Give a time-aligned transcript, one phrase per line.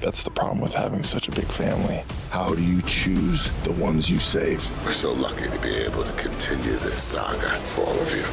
[0.00, 2.02] That's the problem with having such a big family.
[2.30, 4.60] How do you choose the ones you save?
[4.84, 8.24] We're so lucky to be able to continue this saga for all of you.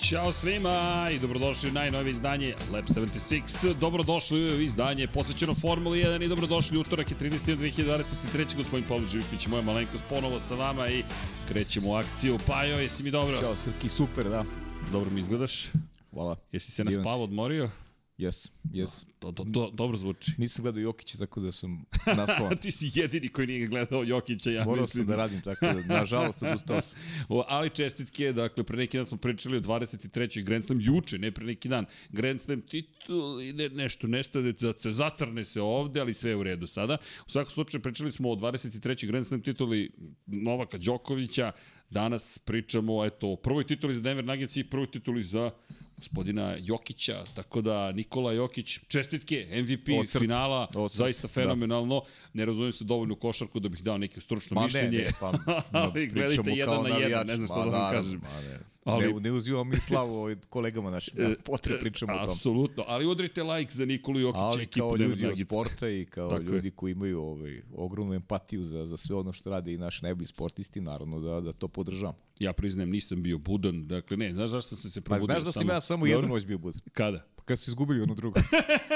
[0.00, 3.74] Ćao svima i dobrodošli u najnovije izdanje Lab 76.
[3.74, 7.56] Dobrodošli u izdanje posvećeno Formuli 1 i dobrodošli utorak je 30.
[7.56, 8.56] 2023.
[8.56, 11.04] Gospodin Pavle Živković, moja malenkost ponovo sa vama i
[11.48, 12.38] krećemo u akciju.
[12.46, 13.40] Pajo, jesi mi dobro?
[13.40, 14.44] Ćao Srki, super, da.
[14.92, 15.66] Dobro mi izgledaš.
[16.12, 16.36] Hvala.
[16.52, 17.70] Jesi se naspavao, odmorio?
[18.18, 19.06] Jes, jes.
[19.18, 20.32] To, to, to, dobro zvuči.
[20.38, 21.84] Nisam gledao Jokića, tako da sam
[22.16, 22.56] naspavan.
[22.56, 25.04] Ti si jedini koji nije gledao Jokića, ja Morao mislim.
[25.04, 26.98] sam da radim, tako da, nažalost, odustao sam.
[27.28, 30.44] O, ali čestitke, dakle, pre neki dan smo pričali o 23.
[30.44, 31.86] Grand Slam, juče, ne pre neki dan.
[32.08, 36.36] Grand Slam titul i ne, nešto nestade, da se zacrne se ovde, ali sve je
[36.36, 36.98] u redu sada.
[37.26, 39.06] U svakom slučaju pričali smo o 23.
[39.06, 39.90] Grand Slam tituli
[40.26, 41.52] Novaka Đokovića,
[41.90, 45.50] Danas pričamo eto, o prvoj tituli za Denver Nuggets i prvoj tituli za
[45.98, 50.18] gospodina Jokića, tako da Nikola Jokić, čestitke, MVP Od srca.
[50.18, 51.94] finala, Od srca, zaista fenomenalno.
[51.96, 52.06] Da.
[52.34, 54.88] Ne razumijem se dovoljno košarku da bih dao neke stručno Ma mišljenje.
[54.90, 55.32] ne, ne, pa,
[55.72, 58.20] ali gledajte jedan na jedan, ne znam što da vam kažem.
[58.22, 58.58] Ma ne.
[58.84, 62.30] Ali- Ne, ne uzimamo mi slavu ovaj kolegama našim, ja, potre pričamo o tom.
[62.30, 66.28] Apsolutno, ali udrite like za Nikolu Jokića Ali ekipu kao ljudi od sporta i kao
[66.30, 66.46] Tako je.
[66.46, 70.26] ljudi koji imaju ovaj, ogromnu empatiju za, za sve ono što rade i naši najbolji
[70.26, 72.12] sportisti, naravno da, da to podržam.
[72.38, 75.34] Ja priznajem, nisam bio budan, dakle ne, znaš zašto sam se Ma, probudio?
[75.34, 76.18] znaš da sam ja samo Dobro?
[76.18, 76.80] jednu noć bio budan.
[76.92, 77.24] Kada?
[77.44, 78.38] Kad su izgubili onu drugu.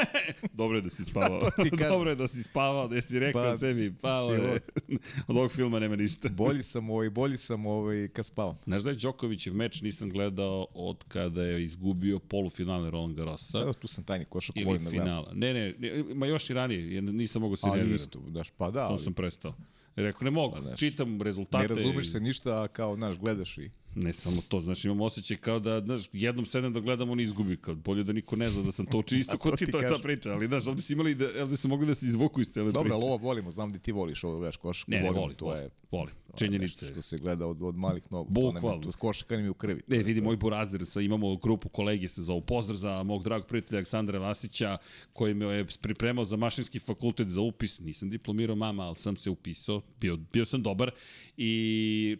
[0.61, 1.41] Dobro je da si spavao.
[1.57, 1.89] kažem.
[1.89, 4.61] Dobro je da si spavao, da si rekao Pa, sebi, pao je.
[5.29, 6.29] Od ovog filma nema ništa.
[6.29, 8.59] bolji sam ovaj, bolji sam ovaj, kad spavam.
[8.65, 13.59] Znaš da je Đokovićev meč nisam gledao od kada je izgubio polufinale Roland Garrosa.
[13.59, 15.33] Evo, tu sam tajni košak, ili volim da finala.
[15.35, 18.03] Ne, ne, ne, ima još i ranije, nisam mogao se Ali nervirati.
[18.03, 19.55] isto, daš, pa da, Samo ali sam prestao.
[19.97, 21.69] Rekao, ne mogu, znaš, čitam rezultate.
[21.69, 23.71] ne razumeš se ništa, kao, znaš, gledaš i...
[23.95, 27.57] Ne samo to, znači imam osjećaj kao da, znaš, jednom sedem da gledam, on izgubi,
[27.57, 29.81] kao bolje da niko ne zna da sam to učio, isto ko ti, ti to
[29.81, 32.41] je ta priča, ali znaš, ovde su imali, da, ovde su mogli da se izvuku
[32.41, 32.95] iz cele Dobro, priče.
[32.95, 34.89] ali ovo volimo, znam da ti voliš ovo, gledaš košak.
[34.89, 36.15] Ne, ne, volim, volim, to volim, je, volim.
[36.41, 36.69] Je.
[36.69, 38.31] što se gleda od, od malih nogu.
[38.31, 38.83] Bukvalno.
[38.83, 39.83] To, to košaka mi u krvi.
[39.87, 43.77] Ne, vidi moj burazir, sa, imamo grupu kolege se zovu Pozdrav za mog dragog prijatelja
[43.79, 44.77] Aleksandra Vasića,
[45.13, 47.79] koji me je pripremao za mašinski fakultet za upis.
[47.81, 50.91] Nisam diplomirao mama, ali sam se upisao, bio, bio sam dobar.
[51.37, 51.53] I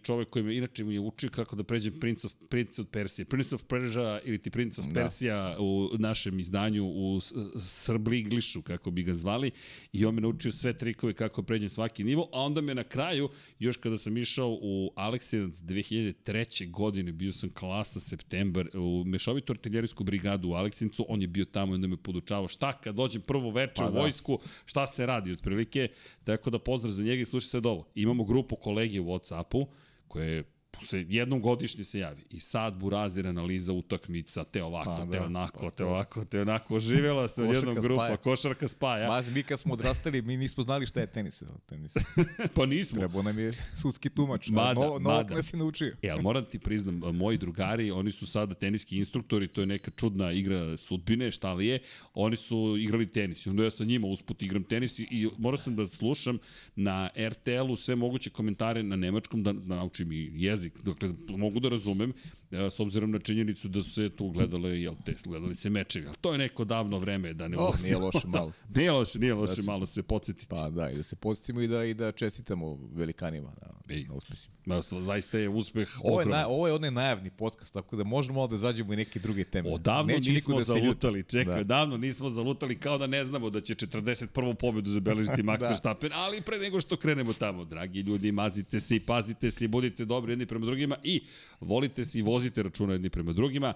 [0.03, 3.25] čovek koji me, inače mi je učio kako da pređem Prince of, Prince of Persia.
[3.25, 4.95] Prince of Persia ili ti Prince of Da.
[4.95, 9.51] Persia u našem izdanju u s- Srbliglišu, kako bi ga zvali.
[9.93, 13.29] I on me naučio sve trikove kako pređem svaki nivo, a onda me na kraju,
[13.59, 16.71] još kada sam išao u Aleksinac 2003.
[16.71, 21.73] godine, bio sam klasa septembar u mešovitu artiljerijsku brigadu u Aleksincu, on je bio tamo
[21.73, 24.01] i onda me podučavao šta kad dođem prvo veče Pa u da.
[24.01, 25.89] vojsku, šta se radi otprilike,
[26.25, 27.89] tako da pozdrav za njega i slušaj sad ovo.
[27.95, 29.67] Imamo grupu kolege u Whatsappu
[30.09, 30.45] koje
[30.87, 32.23] se jednom godišnje se javi.
[32.31, 36.41] I sad burazir analiza utakmica, te ovako, Pa te da, onako, pa te ovako, te
[36.41, 36.81] onako.
[36.81, 38.17] Živela se odjednom grupa, spaja.
[38.17, 39.09] košarka spaja.
[39.09, 41.43] Mazi, mi kad smo odrastali, mi nismo znali šta je tenis.
[41.67, 41.95] tenis.
[42.55, 42.99] pa nismo.
[42.99, 44.49] Trebao nam je sudski tumač.
[44.49, 45.35] Mada, novo, novog mada.
[45.35, 45.97] nas je naučio.
[46.03, 49.91] E, ali moram ti priznam, moji drugari, oni su sada teniski instruktori, to je neka
[49.91, 51.79] čudna igra sudbine, šta li je,
[52.15, 55.57] oni su igrali tenis i onda ja sa njima usput igram tenis i, i morao
[55.57, 56.39] sam da slušam
[56.77, 61.69] na RTL-u sve moguće komentare na nemačkom da, da naučim i jezik, dakle mogu da
[61.69, 62.13] razumem,
[62.53, 66.17] s obzirom na činjenicu da su se tu gledale, jel te, gledali se mečevi, ali
[66.17, 67.85] to je neko davno vreme da ne O, ulazim.
[67.85, 68.53] nije loše malo.
[68.75, 70.47] nije loše, nije loše Da se- malo se podsjetiti.
[70.49, 74.05] Pa da, i da se podsjetimo i da, i da čestitamo velikanima na, Ej.
[74.05, 74.55] na uspesima.
[74.67, 78.35] Ma, zaista je uspeh Ovo je, na, ovo je onaj najavni podcast, tako da možemo
[78.35, 79.71] malo da zađemo i neke druge teme.
[79.71, 81.65] Odavno Neće nismo da zalutali, čekaj, Da.
[81.65, 84.23] davno nismo zalutali kao da ne znamo da će 41.
[84.55, 85.69] pobedu zabeležiti Max Da.
[85.69, 89.69] Verstappen, ali pre nego što krenemo tamo, dragi ljudi, mazite se i pazite se i
[89.69, 91.23] budite dobri jedni prema drugima i
[91.61, 93.75] volite se i vozite računa jedni prema drugima.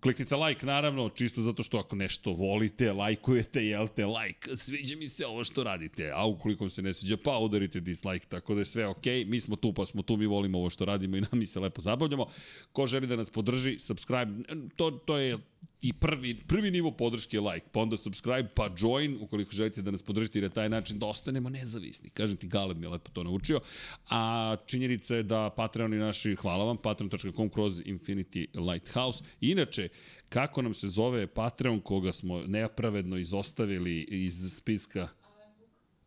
[0.00, 5.26] Kliknite like, naravno, čisto zato što ako nešto volite, lajkujete, jelte, like, sviđa mi se
[5.26, 8.64] ovo što radite, a ukoliko vam se ne sviđa, pa udarite dislike, tako da je
[8.64, 9.26] sve okay.
[9.26, 11.80] mi smo tu, pa smo tu, mi volimo ovo što radimo i mi se lepo
[11.80, 12.26] zabavljamo.
[12.72, 14.32] Ko želi da nas podrži, subscribe,
[14.76, 15.38] to, to je
[15.82, 19.90] i prvi, prvi nivo podrške je like, pa onda subscribe, pa join, ukoliko želite da
[19.90, 22.10] nas podržite i na taj način da ostanemo nezavisni.
[22.10, 23.60] Kažem ti, Galeb mi je lepo to naučio.
[24.10, 29.24] A činjenica je da Patreon i naši, hvala vam, patreon.com kroz Infinity Lighthouse.
[29.40, 29.88] Inače,
[30.28, 35.08] kako nam se zove Patreon koga smo nepravedno izostavili iz spiska?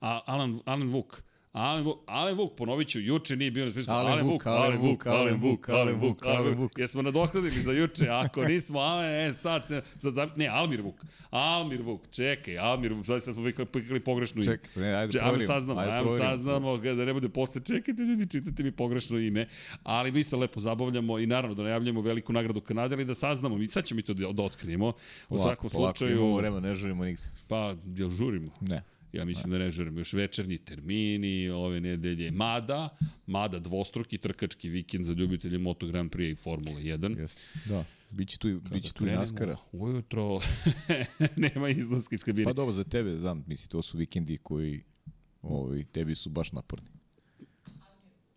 [0.01, 1.23] A, Alan, Alan Vuk.
[1.53, 3.91] Alen Vuk, Alen Vuk, ponovit ću, juče nije bio na spisku.
[3.91, 6.77] Alen Vuk, Alen Vuk, Alen Vuk, Alen Vuk, Alen Vuk.
[6.77, 11.05] Jesmo nadoknadili za juče, ako nismo Alen, e, sad se, sad, ne, Almir Vuk.
[11.29, 14.51] Almir Vuk, čekaj, Almir Vuk, sad smo vikali pogrešno ime.
[14.51, 18.63] Čekaj, ne, ajde, ajde saznamo, ajde, ajde saznamo, da ne bude posle, čekajte ljudi, čitate
[18.63, 19.47] mi pogrešno ime,
[19.83, 23.57] ali mi se lepo zabavljamo i naravno da najavljamo veliku nagradu Kanade, ali da saznamo,
[23.57, 24.93] mi sad ćemo mi to da, da otkrijemo.
[25.29, 26.17] U svakom slučaju...
[26.17, 27.23] Polako, vreme, ne žurimo nigde.
[27.47, 28.51] Pa, jel žurimo?
[28.61, 28.83] Ne.
[29.13, 32.31] Ja mislim da ne želim još večernji termini ove nedelje.
[32.31, 32.89] Mada,
[33.25, 37.19] mada dvostruki trkački vikend za ljubitelje Moto Grand Prix i Formule 1.
[37.19, 37.85] Jeste, da.
[38.09, 39.57] Biće tu, biće tu i naskara.
[39.71, 40.39] Ujutro
[41.35, 42.45] nema izlaska iz kabine.
[42.45, 44.83] Pa dobro, za tebe, znam, misli, to su vikendi koji
[45.41, 47.00] ovi, tebi su baš naporni.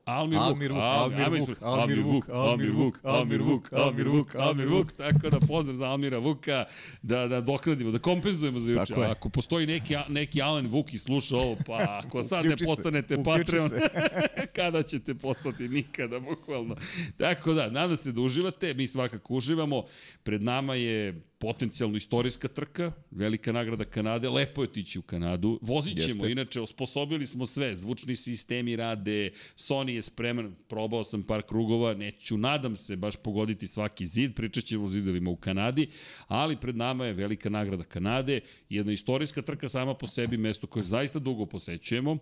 [0.04, 5.30] Almir Vuk, Almir Vuk, Almir Vuk, Almir Vuk, Almir Vuk, Almir Vuk, Almir Vuk, tako
[5.30, 6.64] da pozdrav za Almira Vuka,
[7.02, 8.94] da, da dokradimo, da kompenzujemo za juče.
[8.94, 13.70] Ako postoji neki, neki Alen Vuk i sluša ovo, pa ako sad ne postanete Patreon,
[14.56, 15.68] kada ćete postati?
[15.68, 16.76] Nikada, bukvalno.
[17.18, 19.82] Tako da, nadam se da uživate, mi svakako uživamo.
[20.22, 26.02] Pred nama je potencijalno istorijska trka, velika nagrada Kanade, lepo je otići u Kanadu, vozit
[26.02, 26.32] ćemo, Jeste.
[26.32, 32.38] inače osposobili smo sve, zvučni sistemi rade, Sony je spreman, probao sam par krugova, neću,
[32.38, 35.88] nadam se, baš pogoditi svaki zid, pričat ćemo o zidovima u Kanadi,
[36.26, 40.82] ali pred nama je velika nagrada Kanade, jedna istorijska trka sama po sebi, mesto koje
[40.82, 42.18] zaista dugo posećujemo,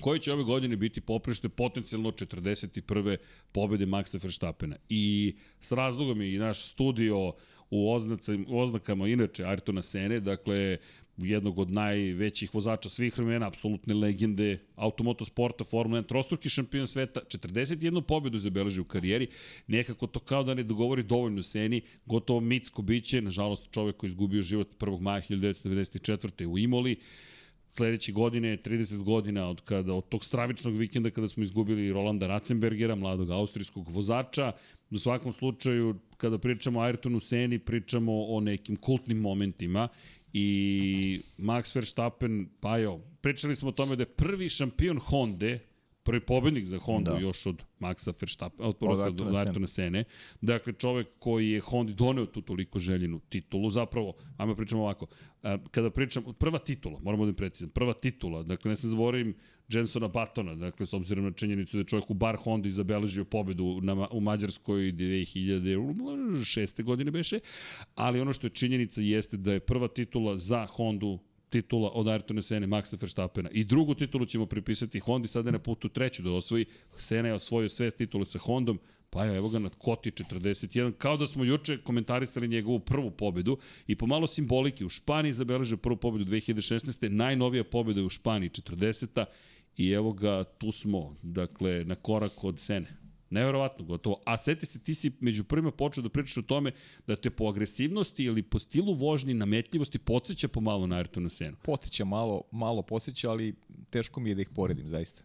[0.00, 3.16] koji će ove godine biti poprište potencijalno 41.
[3.52, 4.76] pobede Maxa Verstappena.
[4.88, 7.32] I s razlogom je i naš studio
[7.72, 10.78] u, oznaca, u oznakama inače Ayrtona Sene, dakle
[11.16, 18.00] jednog od najvećih vozača svih vremena, apsolutne legende automotosporta, Formula 1, trostruki šampion sveta, 41
[18.00, 19.26] pobedu zabeleži u karijeri,
[19.66, 24.42] nekako to kao da ne dogovori dovoljno Seni, gotovo mitsko biće, nažalost čovek koji izgubio
[24.42, 25.00] život 1.
[25.00, 26.46] maja 1994.
[26.46, 26.96] u Imoli,
[27.76, 32.94] sledeće godine 30 godina od kada od tog stravičnog vikenda kada smo izgubili Rolanda Ratzenbergera,
[32.94, 34.52] mladog austrijskog vozača.
[34.90, 39.88] U svakom slučaju kada pričamo o Ayrtonu Seni, pričamo o nekim kultnim momentima
[40.32, 45.58] i Max Verstappen, pa jo, pričali smo o tome da je prvi šampion Honda
[46.02, 47.18] prvi pobednik za Honda da.
[47.18, 50.04] još od Maxa Verstappen, od, od, od, od Ayrtona Sene.
[50.40, 55.06] Dakle, čovek koji je Honda doneo tu toliko željenu titulu, zapravo, ajmo pričamo ovako,
[55.70, 59.34] kada pričam, prva titula, moramo da im precizam, prva titula, dakle, ne se zaboravim
[59.68, 63.80] Jensona Batona, dakle, s obzirom na činjenicu da je čovjek u bar Honda zabeležio pobedu
[63.82, 66.82] na, u Mađarskoj 2006.
[66.82, 67.40] godine beše,
[67.94, 71.18] ali ono što je činjenica jeste da je prva titula za Hondu
[71.52, 73.50] titula od Ayrtona Sene, Maxa Verstappena.
[73.52, 76.66] I drugu titulu ćemo pripisati Hondi, sada je na putu treću da osvoji.
[76.98, 78.78] Sena je osvojio sve titule sa Hondom,
[79.10, 83.96] pa evo ga na Koti 41, kao da smo juče komentarisali njegovu prvu pobedu i
[83.96, 87.08] pomalo simbolike u Španiji zabeležio prvu pobedu 2016.
[87.08, 89.24] Najnovija pobeda je u Španiji 40.
[89.76, 93.01] I evo ga, tu smo, dakle, na korak od Sene.
[93.32, 94.20] Neverovatno, gotovo.
[94.24, 96.72] A seti se, ti si među prvima počeo da pričaš o tome
[97.06, 101.56] da te po agresivnosti ili po stilu vožnji, nametljivosti podsjeća pomalo na Ayrtonu Senu.
[101.62, 103.54] Podsjeća malo, malo podsjeća, ali
[103.90, 105.22] teško mi je da ih poredim, zaista.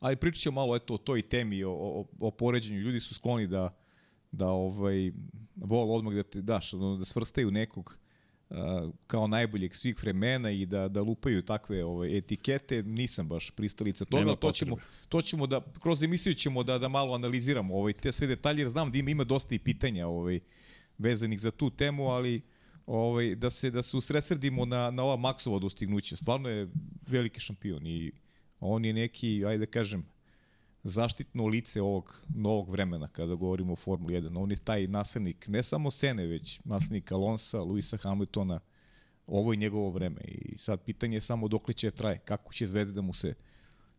[0.00, 2.80] Ali pričat malo eto, o toj temi, o, o, o poređenju.
[2.80, 3.76] Ljudi su skloni da,
[4.32, 5.12] da ovaj,
[5.56, 7.98] vol odmah da te daš, da svrstaju nekog
[9.06, 14.20] kao najboljeg svih vremena i da da lupaju takve ovaj etikete nisam baš pristalica toga
[14.20, 14.76] Nema to ćemo
[15.08, 18.68] to ćemo da kroz emisiju ćemo da da malo analiziramo ovaj te sve detalje jer
[18.68, 20.40] znam da ima ima dosta i pitanja ovaj
[20.98, 22.42] vezanih za tu temu ali
[22.86, 26.16] ovaj da se da se usredsredimo na na ova Maksova dostignuća.
[26.16, 26.68] Stvarno je
[27.06, 28.12] veliki šampion i
[28.60, 30.06] on je neki ajde da kažem
[30.84, 34.42] zaštitno lice ovog novog vremena kada govorimo o Formuli 1.
[34.42, 38.60] On je taj naslednik ne samo Sene, već naslednik Alonsa, Luisa Hamiltona,
[39.26, 40.20] ovo je njegovo vreme.
[40.24, 43.34] I sad pitanje je samo dok će traje, kako će zvezde da mu se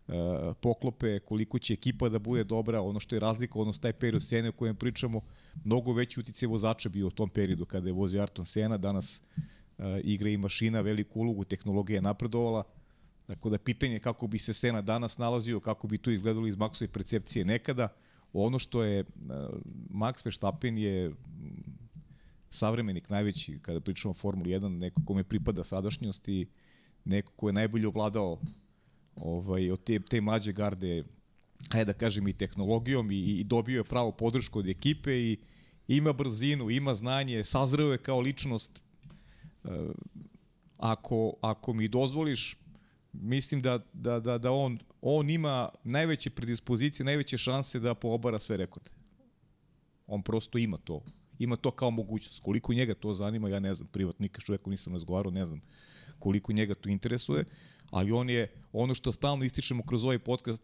[0.08, 0.14] uh,
[0.62, 4.50] poklope, koliko će ekipa da bude dobra, ono što je razlika, odnosno taj period Sene
[4.50, 5.22] o kojem pričamo,
[5.64, 9.22] mnogo veći utice vozača bio u tom periodu kada je vozio Arton Sena, danas
[9.78, 12.64] uh, igra i mašina, veliku ulogu, tehnologija je napredovala,
[13.28, 16.88] Dakle, da pitanje kako bi se Sena danas nalazio, kako bi to izgledalo iz Maxove
[16.88, 17.88] percepcije nekada.
[18.34, 19.06] Ono što je uh,
[19.90, 21.12] Max Verstappen je
[22.50, 26.48] savremenik najveći, kada pričamo o Formuli 1, neko kome pripada sadašnjost i
[27.06, 28.40] neko ko je najbolje ovladao
[29.16, 31.04] ovaj, od te, te mlađe garde,
[31.70, 35.38] ajde da kažem i tehnologijom i, i dobio je pravo podršku od ekipe i
[35.88, 38.82] ima brzinu, ima znanje, sazreo je kao ličnost.
[39.64, 39.70] E,
[40.78, 42.58] ako, ako mi dozvoliš,
[43.22, 48.58] mislim da, da, da, da on, on ima najveće predispozicije, najveće šanse da poobara sve
[48.58, 48.90] rekorde.
[50.08, 51.04] On prosto ima to.
[51.40, 52.40] Ima to kao mogućnost.
[52.40, 55.62] Koliko njega to zanima, ja ne znam, privatno nikad čoveku nisam razgovarao, ne znam
[56.20, 57.46] koliko njega to interesuje,
[57.92, 60.64] ali on je, ono što stalno ističemo kroz ovaj podcast,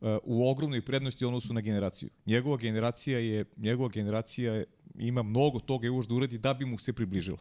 [0.00, 2.10] uh, u ogromnoj prednosti odnosu na generaciju.
[2.26, 4.64] Njegova generacija je, njegova generacija je,
[4.98, 7.38] ima mnogo toga još da uradi da bi mu se približila.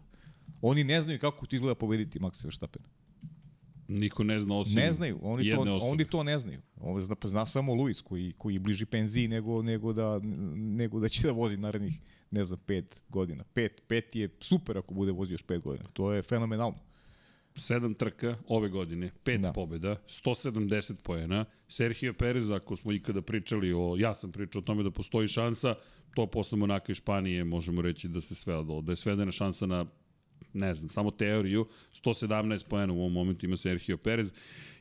[0.61, 2.85] Oni ne znaju kako to izgleda pobediti Maxa Verstappena.
[3.99, 5.91] Niko ne zna osim Ne znaju, oni to, osobe.
[5.91, 6.61] oni to ne znaju.
[6.75, 10.19] Ovo zna, zna samo Luis koji, koji je bliži penziji nego, nego, da,
[10.55, 11.99] nego da će da vozi narednih,
[12.31, 13.43] ne znam, pet godina.
[13.53, 15.89] Pet, pet je super ako bude vozio još pet godina.
[15.93, 16.77] To je fenomenalno.
[17.55, 19.47] sedam trka ove godine, pet Da.
[19.47, 19.53] da.
[19.53, 21.45] pobjeda, 170 poena.
[21.67, 25.75] Sergio Perez, ako smo ikada pričali o, ja sam pričao o tome da postoji šansa,
[26.15, 29.85] to posle Monaka i Španije možemo reći da se sve da je svedena šansa na
[30.53, 34.31] ne znam, samo teoriju, 117 poena u ovom momentu ima Sergio Perez,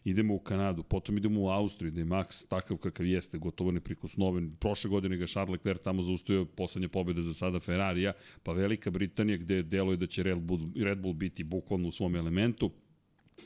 [0.05, 4.57] idemo u Kanadu, potom idemo u Austriju, gde je Max takav kakav jeste, gotovo neprikosnoven.
[4.61, 8.13] Prošle godine ga Charles Leclerc tamo zaustavio poslednje pobjede za sada Ferrarija,
[8.43, 12.17] pa Velika Britanija gde deluje da će Red Bull, Red Bull biti bukvalno u svom
[12.17, 12.71] elementu.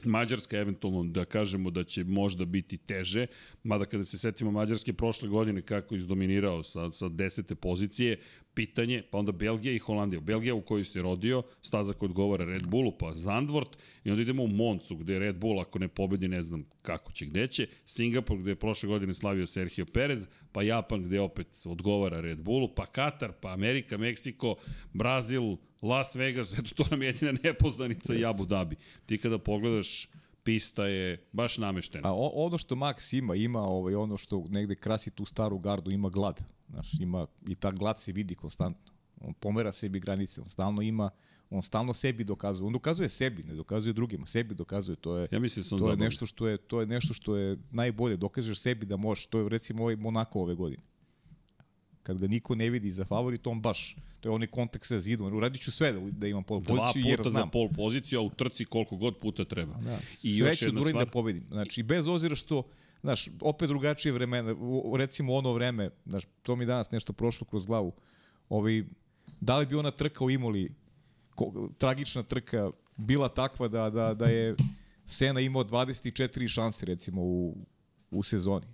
[0.04, 3.26] Mađarska eventualno da kažemo da će možda biti teže,
[3.62, 8.18] mada kada se setimo Mađarske prošle godine kako je izdominirao sa, sa desete pozicije,
[8.54, 10.20] pitanje, pa onda Belgija i Holandija.
[10.20, 14.42] Belgija u kojoj se rodio, staza koja odgovara Red Bullu, pa Zandvort i onda idemo
[14.42, 18.38] u Moncu gde Red Bull ako ne pobedi ne znam kako će gde će, Singapur
[18.38, 22.86] gde je prošle godine slavio Sergio Perez, pa Japan gde opet odgovara Red Bullu, pa
[22.86, 24.56] Katar, pa Amerika, Meksiko,
[24.92, 28.76] Brazil, Las Vegas, eto to nam je jedina nepoznanica i Abu Dhabi.
[29.06, 30.08] Ti kada pogledaš
[30.44, 32.08] pista je baš nameštena.
[32.08, 35.90] A o, ono što Max ima, ima ovaj, ono što negde krasi tu staru gardu,
[35.90, 36.40] ima glad.
[36.68, 38.92] Znaš, ima, I ta glad se vidi konstantno.
[39.20, 41.10] On pomera sebi granice, on stalno ima,
[41.50, 42.66] on stalno sebi dokazuje.
[42.66, 44.96] On dokazuje sebi, ne dokazuje drugima, sebi dokazuje.
[44.96, 47.58] To je, Ja mislim da to je nešto što je, to je nešto što je
[47.70, 48.16] najbolje.
[48.16, 49.26] Dokažeš sebi da možeš.
[49.26, 50.82] To je recimo ovaj Monako ove godine.
[52.04, 55.36] Kad ga niko ne vidi za favorit, on baš, to je onaj kontakt sa zidom.
[55.36, 57.42] Uradit ću sve da, da imam pol Dva poziciju, jer puta znam.
[57.42, 59.74] za pol poziciju, a u trci koliko god puta treba.
[59.74, 59.98] Da.
[60.22, 61.44] I Sve još ću da stvar, da pobedim.
[61.48, 62.62] Znači, bez obzira što,
[63.02, 64.54] znaš, opet drugačije vremena,
[64.96, 67.92] recimo ono vreme, znaš, to mi danas nešto prošlo kroz glavu,
[68.48, 68.88] ovi,
[69.40, 70.74] da li bi ona trka u Imoli,
[71.34, 74.56] ko, tragična trka, bila takva da, da, da je
[75.06, 77.56] Sena imao 24 šanse, recimo, u,
[78.10, 78.66] u sezoni.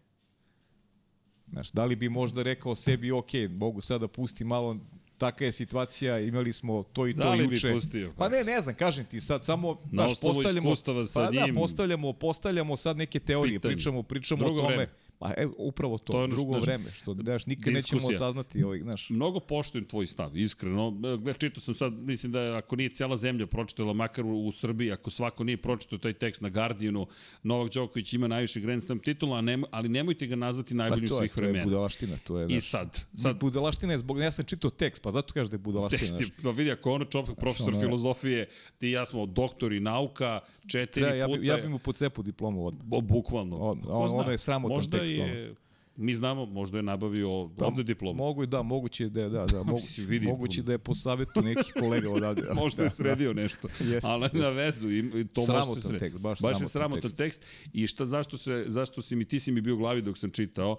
[1.51, 4.77] Znaš, da li bi možda rekao sebi, ok, mogu sada da pustim malo,
[5.19, 7.73] taka je situacija, imali smo to i to Da li bi juče.
[7.73, 8.13] pustio?
[8.19, 10.83] Pa ne, ne znam, kažem ti, sad samo Na znaš, postavljamo, sa
[11.15, 11.55] pa njim.
[11.55, 14.77] da, postavljamo, postavljamo sad neke teorije, pričamo, pričamo Drugo o tome.
[14.77, 14.93] vreme.
[15.21, 18.19] Pa evo, upravo to, To je drugo znaš, vreme, što znaš, nikad nećemo diskusija.
[18.19, 19.11] saznati, ovaj, znaš.
[19.11, 20.91] Mnogo poštujem tvoj stav, iskreno.
[21.19, 24.93] Gle, čitao sam sad, mislim da ako nije cela zemlja pročitala, makar u, u Srbiji,
[24.93, 27.07] ako svako nije pročitao taj tekst na Guardianu,
[27.43, 31.09] Novak Đoković ima najviše Grand Slam titula, a nem, ali nemojte ga nazvati Pa najboljim
[31.09, 31.65] to je, svih to je vremena.
[31.65, 35.11] budalaština, to je, I znaš, sad, sad budalaština je zbog, ja sam čitao tekst, pa
[35.11, 38.49] zato kaže da je budalaština, Tekst je, no vidi, ako ono čovjek profesor ono- filozofije,
[38.79, 41.39] ti i ja smo doktori nauka, četiri Treba, ja, puta...
[41.39, 42.85] bi, ja bi mu po cepu diplomu odmah.
[42.85, 43.57] Bo, bukvalno.
[43.59, 45.55] On- on- ono je sramotan možda tekst, Je,
[45.97, 48.17] mi znamo, možda je nabavio ovde diplomu.
[48.17, 50.27] Mogu, da, moguće da, je, da, da, moguće, Vidi.
[50.27, 52.43] moguće da je po savjetu nekih kolega odavde.
[52.43, 53.69] Da, Možda je da, sredio nešto.
[53.83, 54.39] Jeste, ali jeste.
[54.39, 55.99] na vezu i to Sramotan sredi.
[55.99, 57.43] tekst, baš baš je sramotan sramotan tekst.
[57.73, 60.31] I šta, zašto, se, zašto si mi, ti si mi bio u glavi dok sam
[60.31, 60.79] čitao,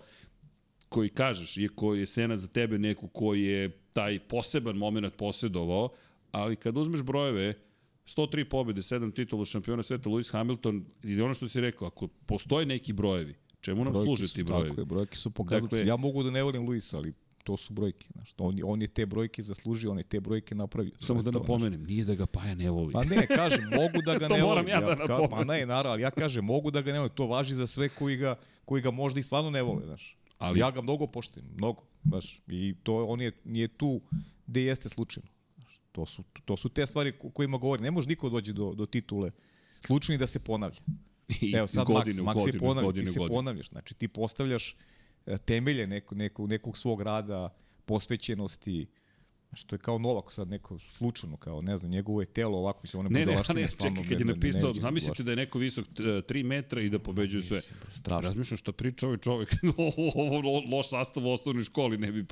[0.89, 5.89] koji kažeš, iako je Sena za tebe neko koji je taj poseban moment posjedovao,
[6.31, 7.53] ali kad uzmeš brojeve,
[8.11, 12.65] 103 pobjede, 7 titula šampiona sveta, Lewis Hamilton, i ono što si rekao, ako postoje
[12.65, 14.69] neki brojevi, čemu nam Brojke služe su- ti brojevi?
[14.69, 15.69] Tako je, brojke su pokazatelji.
[15.69, 17.13] Dakle- ja mogu da ne volim Luisa, ali
[17.43, 18.07] to su brojke.
[18.13, 20.91] Znaš, on, on je te brojke zaslužio, on je te brojke napravio.
[20.99, 22.93] Samo da to, napomenem, nije da ga Paja ne voli.
[22.93, 24.67] Pa ne, kažem, mogu da ga To ne moram volim.
[24.69, 25.47] ja da ka, pa napomenem.
[25.49, 27.13] ne, naravno, ali ja kažem, mogu da ga ne volim.
[27.13, 30.17] To važi za sve koji ga, koji ga možda i stvarno ne vole, znaš.
[30.37, 32.41] Ali- Ali, ja ga mnogo poštujem, mnogo, baš.
[32.47, 34.01] I to, on je, nije tu
[34.47, 35.29] gde jeste slučajno.
[35.91, 37.81] To su, to su te stvari ko- kojima govori.
[37.81, 39.31] Ne može niko doći do, do titule
[39.79, 40.79] slučajno da se ponavlja.
[41.41, 43.35] I Evo sad godine u Max, Max godinu, se ponavlja, godine ti se godinu.
[43.35, 43.69] ponavljaš.
[43.69, 44.75] Znači ti postavljaš
[45.25, 47.49] e, temelje neko, neko, nekog svog rada,
[47.85, 48.87] posvećenosti,
[49.51, 52.79] Znaš, to je kao Novak sad neko slučajno, kao ne znam, njegovo je telo ovako,
[52.83, 55.31] mislim, one Ne, ne, ne, stvarno čekaj, kad je ne- ne- napisao, ne zamislite da
[55.31, 57.61] je neko visok 3 metra i da pobeđuje sve.
[57.91, 58.29] strašno.
[58.29, 59.55] Razmišljam šta priča ovaj čovjek,
[60.15, 62.25] ovo lo- loš sastav u osnovnoj školi, ne bi.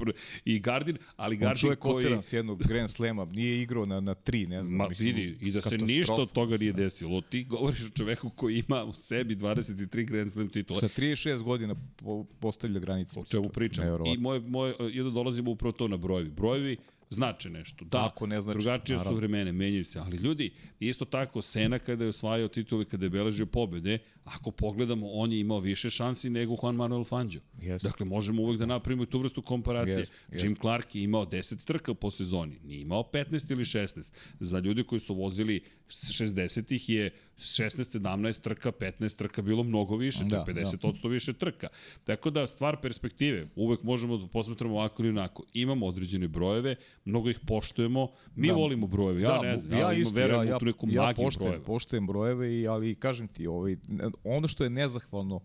[0.46, 1.94] I Gardin, ali On Gardin koji...
[1.96, 4.78] kotiran s jednog Grand Slema, nije igrao na, na tri, ne znam.
[4.78, 7.22] Ma mislim, vidi, i da se ništa od toga nije desilo.
[7.22, 10.80] Ti govoriš o čoveku koji ima u sebi 23 Grand Slam titula.
[10.80, 13.20] Sa 36 godina po, postavlja granice.
[13.20, 13.86] O čemu pričam.
[14.06, 16.30] I moje, moje, jedno dolazimo upravo to na brojevi.
[16.30, 16.78] Brojevi
[17.10, 17.86] znače nešto.
[17.86, 19.18] Da, Ako ne znači, drugačije su naravno.
[19.18, 20.00] vremene, menjaju se.
[20.00, 25.08] Ali ljudi, isto tako, Sena kada je osvajao titule, kada je beležio pobede, ako pogledamo,
[25.12, 27.42] on je imao više šansi nego Juan Manuel Fangio.
[27.62, 27.84] Yes.
[27.84, 30.00] Dakle, možemo uvek da napravimo i tu vrstu komparacije.
[30.00, 30.44] Jest, jest.
[30.46, 34.12] Jim Clark je imao 10 trka po sezoni, nije imao 15 ili 16.
[34.40, 40.38] Za ljudi koji su vozili 60-ih je 16-17 trka, 15 trka bilo mnogo više, Da,
[40.38, 41.68] da, 50% više trka.
[42.04, 45.44] Tako da, stvar perspektive, uvek možemo da posmetramo ovako ili onako.
[45.54, 48.54] Imamo određene brojeve, mnogo ih poštujemo, mi Da.
[48.54, 51.26] volimo brojeve, ja da, ne znam, ja, isto, verujem ja, u tu neku ja, magiju
[51.26, 51.66] poštujem, brojeva.
[51.66, 53.76] poštujem brojeve, i, ali kažem ti, ovaj,
[54.24, 55.40] ono što je nezahvalno,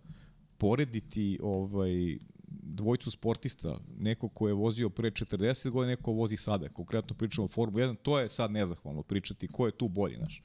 [0.58, 2.18] porediti ovaj,
[2.62, 7.44] dvojcu sportista, neko ko je vozio pre 40 godina, neko ko vozi sada, konkretno pričamo
[7.44, 10.42] o Formula 1, to je sad nezahvalno pričati ko je tu bolji, znaš.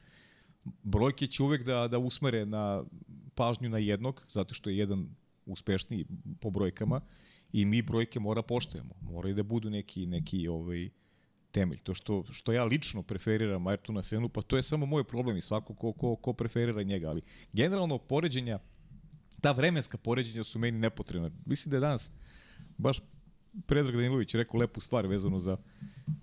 [0.84, 2.84] Brojke će uvek da, da usmere na
[3.36, 5.08] pažnju na jednog, zato što je jedan
[5.46, 6.06] uspešniji
[6.42, 7.02] po brojkama
[7.54, 8.94] i mi brojke mora poštujemo.
[9.02, 10.90] Moraju da budu neki, neki ovaj,
[11.52, 11.78] temelj.
[11.78, 15.42] To što, što ja lično preferiram Ayrtona Senu, pa to je samo moj problem i
[15.42, 17.10] svako ko, ko, ko preferira njega.
[17.10, 17.22] Ali
[17.54, 18.60] generalno poređenja,
[19.42, 21.32] ta vremenska poređenja su meni nepotrebna.
[21.46, 22.10] Mislim da je danas
[22.78, 23.02] baš
[23.66, 25.58] Predrag Danilović rekao lepu stvar vezano za,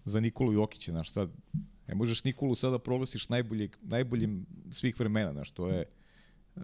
[0.05, 0.93] za Nikolu Jokića.
[0.93, 1.31] Znaš, sad,
[1.89, 5.33] ne možeš Nikolu sada proglasiš najboljeg, najboljim svih vremena.
[5.33, 5.85] Znaš, to je,
[6.57, 6.61] e,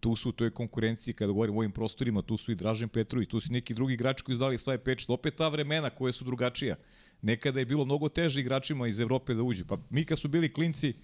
[0.00, 3.28] tu su u toj konkurenciji, kada govorim o ovim prostorima, tu su i Dražen Petrović,
[3.28, 6.24] tu su neki drugi igrači koji su dali svoje peč, opet ta vremena koje su
[6.24, 6.76] drugačija.
[7.22, 9.64] Nekada je bilo mnogo teže igračima iz Evrope da uđu.
[9.64, 10.94] Pa mi kad smo bili klinci,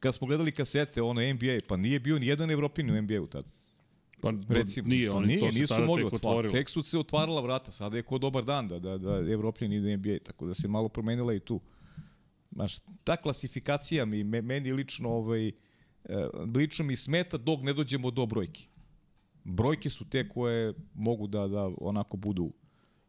[0.00, 3.48] kad smo gledali kasete, ono NBA, pa nije bio ni jedan Evropin u NBA-u tada.
[4.24, 6.52] Pa, Recimo, nije, pa oni nije, to se nisu mogli tek otvorilo.
[6.52, 9.96] Tek su se otvarala vrata, sada je ko dobar dan da, da, da Evropljan ide
[9.96, 11.60] NBA, tako da se malo promenila i tu.
[12.52, 15.52] Znaš, ta klasifikacija mi, me- meni lično, ovaj, e,
[16.56, 18.68] lično mi smeta dok ne dođemo do brojki.
[19.44, 22.52] Brojke su te koje mogu da, da onako budu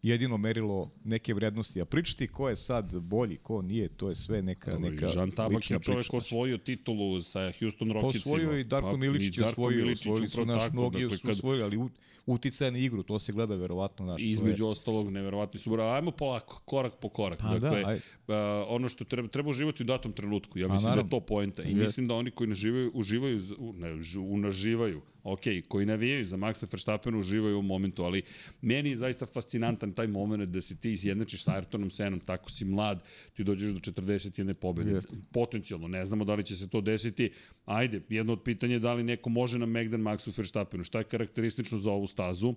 [0.06, 1.82] jedino merilo neke vrednosti.
[1.82, 5.72] A pričati ko je sad bolji, ko nije, to je sve neka, neka Žan Tabak
[5.72, 6.18] je čovjek priča.
[6.18, 8.24] osvojio titulu sa Houston Rocketsima.
[8.26, 11.32] Posvojio i Darko Pa, Miličić je osvojio, Miličić osvojili su naš mnogi dakle, su kad-
[11.32, 11.92] osvojili, ali ut,
[12.28, 14.22] uticaj na igru, to se gleda verovatno naš.
[14.22, 15.74] I između ostalog, neverovatni su.
[15.76, 17.40] Ajmo polako, korak po korak.
[17.40, 18.02] Pa da, dakle, ajde.
[18.28, 20.60] a, ono što treba, treba uživati u datom trenutku.
[20.60, 21.64] Ja Pa mislim da je to poenta.
[21.64, 26.38] I mislim da oni koji naživaju, uživaju, u, ne, ž- unaživaju, ok, koji navijaju za
[26.38, 28.22] Maxa Verstappena uživaju u momentu, ali
[28.62, 32.66] meni je zaista fascinantan taj moment da se ti izjednačiš sa Ayrtonom Senom, tako si
[32.66, 34.92] mlad, ti dođeš do 41 pobjede.
[34.92, 35.18] Jeste.
[35.34, 37.32] Potencijalno, ne znamo da li će se to desiti.
[37.66, 40.84] Ajde, jedno od pitanja je da li neko može na Megdan Maxu Verstappenu.
[40.84, 42.56] Šta je karakteristično za ovu stazu?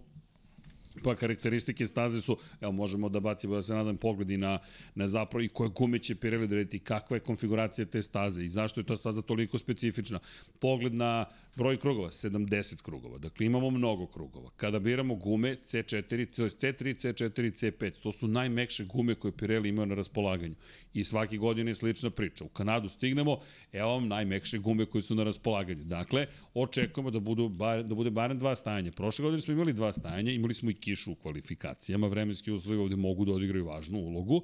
[0.98, 4.58] Pa karakteristike staze su, evo možemo da bacimo, da se nadam, pogledi na,
[4.94, 8.48] na zapravo i koje gume će Pirelli da rediti, kakva je konfiguracija te staze i
[8.48, 10.18] zašto je ta staza toliko specifična.
[10.60, 11.26] Pogled na
[11.58, 14.50] broj krugova, 70 krugova, dakle imamo mnogo krugova.
[14.56, 19.68] Kada biramo gume C4, to je C3, C4, C5, to su najmekše gume koje Pirelli
[19.68, 20.54] imao na raspolaganju.
[20.94, 22.44] I svaki godin je slična priča.
[22.44, 23.40] U Kanadu stignemo,
[23.72, 25.84] evo vam najmekše gume koje su na raspolaganju.
[25.84, 28.92] Dakle, očekujemo da, budu bar, da bude barem dva stajanja.
[28.92, 32.96] Prošle godine smo imali dva stajanja, imali smo i kišu u kvalifikacijama, vremenski uslovi ovde
[32.96, 34.42] mogu da odigraju važnu ulogu.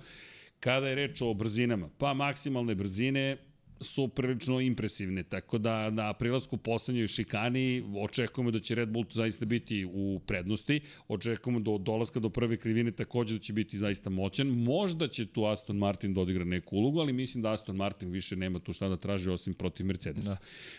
[0.60, 3.36] Kada je reč o brzinama, pa maksimalne brzine
[3.80, 9.44] su prilično impresivne, tako da na prilasku poslednjoj šikani očekujemo da će Red Bull zaista
[9.44, 14.46] biti u prednosti, očekujemo do dolaska do prve krivine takođe da će biti zaista moćan,
[14.46, 18.36] možda će tu Aston Martin da odigra neku ulogu, ali mislim da Aston Martin više
[18.36, 20.28] nema tu šta da traži osim protiv Mercedesa.
[20.28, 20.36] Da.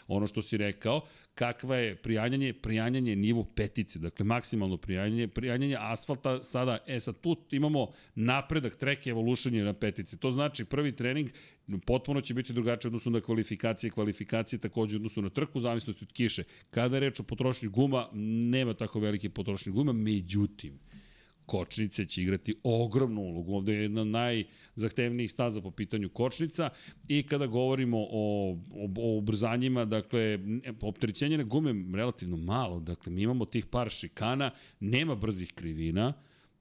[0.08, 1.01] Ono što si rekao,
[1.36, 7.19] kakva je prijanjanje, prijanjanje je nivo petice, dakle maksimalno prijanjanje, prijanjanje asfalta sada, e sad
[7.21, 11.29] tu imamo napredak, track evolution je na petice, to znači prvi trening
[11.86, 16.04] potpuno će biti drugačije u odnosu na kvalifikacije, kvalifikacije takođe u odnosu na trku, zavisnosti
[16.04, 16.43] od kiše.
[16.69, 20.80] Kada je reč o potrošnji guma, nema tako velike potrošnje guma, međutim,
[21.45, 23.56] kočnice će igrati ogromnu ulogu.
[23.56, 26.69] Ovde je jedna najzahtevnijih staza po pitanju kočnica
[27.08, 30.39] i kada govorimo o, o, o ubrzanjima, dakle,
[30.82, 32.80] opterećenje na gume relativno malo.
[32.80, 36.13] Dakle, mi imamo tih par šikana, nema brzih krivina,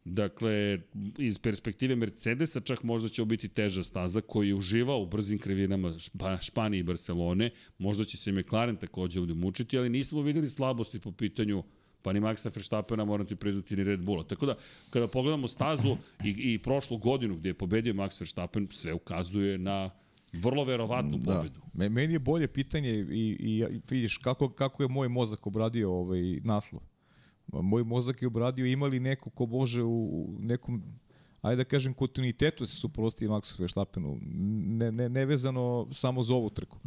[0.05, 0.79] Dakle,
[1.19, 5.99] iz perspektive Mercedesa čak možda će biti teža staza koji je uživao u brzim krivinama
[5.99, 7.51] Špa, Španije i Barcelone.
[7.79, 11.63] Možda će se McLaren takođe ovde mučiti, ali nismo videli slabosti po pitanju
[12.05, 14.25] pa ni Maxa Verstappena, moram ti priznati, ni Red Bulla.
[14.25, 14.55] Tako da,
[14.91, 19.91] kada pogledamo stazu i, i prošlu godinu gde je pobedio Max Verstappen, sve ukazuje na
[20.33, 21.61] vrlo verovatnu pobedu.
[21.73, 21.89] Da.
[21.89, 26.41] Meni je bolje pitanje i, i, i vidiš kako, kako je moj mozak obradio ovaj
[26.43, 26.83] naslov.
[27.53, 30.83] Moj mozak je obradio imali neko ko može u, nekom
[31.45, 36.79] ajde da kažem, kontinuitetu se suprosti Maxu Verstappenu, ne, ne, nevezano samo za ovu trku.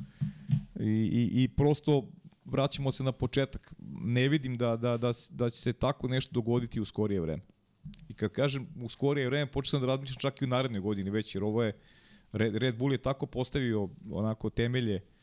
[0.79, 2.07] I, i, i prosto
[2.45, 3.73] vraćamo se na početak.
[4.01, 7.41] Ne vidim da, da, da, da će se tako nešto dogoditi u skorije vreme.
[8.09, 11.35] I kad kažem u skorije vreme, počeo da razmišljam čak i u narednoj godini već,
[11.35, 11.73] jer ovo je,
[12.31, 15.16] Red, Red Bull je tako postavio onako temelje, uh,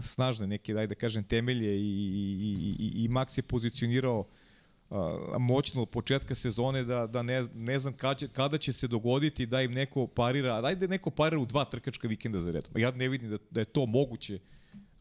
[0.00, 4.18] snažne neke, daj da kažem, temelje i, i, i, i Max je pozicionirao
[4.90, 4.98] uh,
[5.38, 9.46] moćno od početka sezone da, da ne, ne znam kada će, kada će se dogoditi
[9.46, 12.70] da im neko parira, daj da neko parira u dva trkačka vikenda za redom.
[12.76, 14.38] Ja ne vidim da, da je to moguće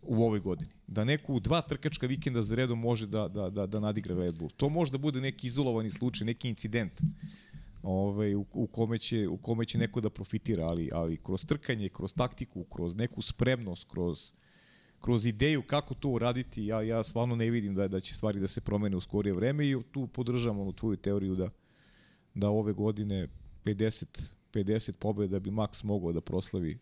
[0.01, 0.71] u ovoj godini.
[0.87, 4.37] Da neko u dva trkačka vikenda za redom može da, da, da, da nadigra Red
[4.37, 4.51] Bull.
[4.57, 7.01] To može da bude neki izolovani slučaj, neki incident
[7.83, 11.89] ovaj, u, u, kome će, u kome će neko da profitira, ali, ali kroz trkanje,
[11.89, 14.31] kroz taktiku, kroz neku spremnost, kroz
[15.03, 18.47] kroz ideju kako to uraditi, ja, ja stvarno ne vidim da, da će stvari da
[18.47, 21.49] se promene u skorije vreme i tu podržam onu tvoju teoriju da,
[22.33, 23.27] da ove godine
[23.65, 24.21] 50,
[24.53, 26.79] 50 pobjeda bi Max mogao da proslavi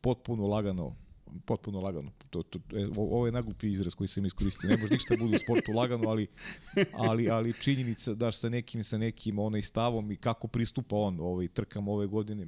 [0.00, 0.96] potpuno lagano
[1.44, 2.10] potpuno lagano.
[2.30, 4.70] To, to, e, ovo je naglupi izraz koji sam iskoristio.
[4.70, 6.26] Ne može ništa da bude u sportu lagano, ali,
[6.92, 11.48] ali, ali činjenica da sa nekim, sa nekim onaj stavom i kako pristupa on ovaj,
[11.48, 12.46] trkam ove godine,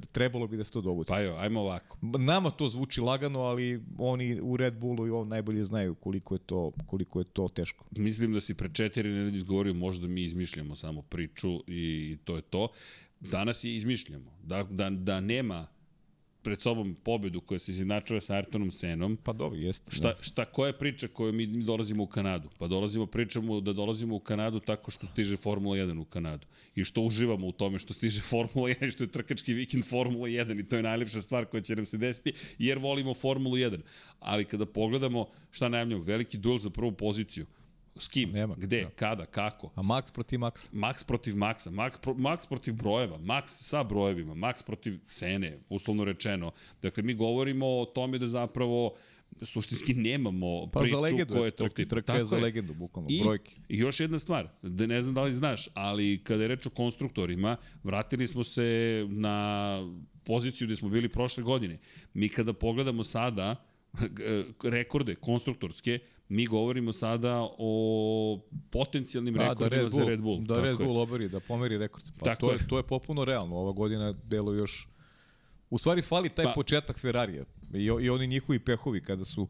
[0.00, 1.08] trebalo bi da se to dogodi.
[1.08, 1.98] Pa jo, ajmo ovako.
[2.02, 6.38] Nama to zvuči lagano, ali oni u Red Bullu i on najbolje znaju koliko je
[6.38, 7.84] to, koliko je to teško.
[7.90, 12.42] Mislim da si pre četiri nedelje izgovorio, možda mi izmišljamo samo priču i to je
[12.42, 12.68] to.
[13.20, 14.30] Danas je izmišljamo.
[14.42, 15.66] Da, da, da nema
[16.44, 19.16] pred sobom pobedu koja se izjednačava sa Ayrtonom Senom.
[19.16, 19.90] Pa dobro, jeste.
[19.90, 20.22] Šta, da.
[20.22, 22.48] šta, koja je priča koju mi, dolazimo u Kanadu?
[22.58, 26.46] Pa dolazimo, pričamo da dolazimo u Kanadu tako što stiže Formula 1 u Kanadu.
[26.74, 30.28] I što uživamo u tome što stiže Formula 1 i što je trkački vikend Formula
[30.28, 33.80] 1 i to je najlepša stvar koja će nam se desiti jer volimo Formulu 1.
[34.20, 37.46] Ali kada pogledamo šta najavljamo, veliki duel za prvu poziciju,
[37.96, 38.30] S kim?
[38.32, 38.54] Nema.
[38.58, 38.82] Gde?
[38.82, 38.90] Da.
[38.90, 39.26] Kada?
[39.26, 39.70] Kako?
[39.74, 40.68] A Max protiv Maxa?
[40.72, 41.70] Max protiv Maxa.
[41.70, 43.18] Max, pro, Max protiv brojeva.
[43.18, 44.34] Max sa brojevima.
[44.34, 46.52] Max protiv Sene, uslovno rečeno.
[46.82, 48.94] Dakle, mi govorimo o tome da zapravo
[49.42, 51.84] suštinski nemamo pa priču za legendu, koja je trka.
[51.84, 53.52] Trka je za legendu, bukvalno, I, brojke.
[53.68, 56.70] I još jedna stvar, da ne znam da li znaš, ali kada je reč o
[56.70, 59.78] konstruktorima, vratili smo se na
[60.24, 61.78] poziciju gde smo bili prošle godine.
[62.14, 63.56] Mi kada pogledamo sada
[64.62, 70.40] rekorde konstruktorske, mi govorimo sada o potencijalnim da, rekordima da Red Bull, za Red Bull.
[70.40, 72.04] Da Red Bull oberi, da pomeri rekord.
[72.18, 73.56] Pa Tako to, je, to je popuno realno.
[73.56, 74.88] Ova godina delo još...
[75.70, 79.48] U stvari fali taj pa, početak Ferrarija i, i oni njihovi pehovi kada su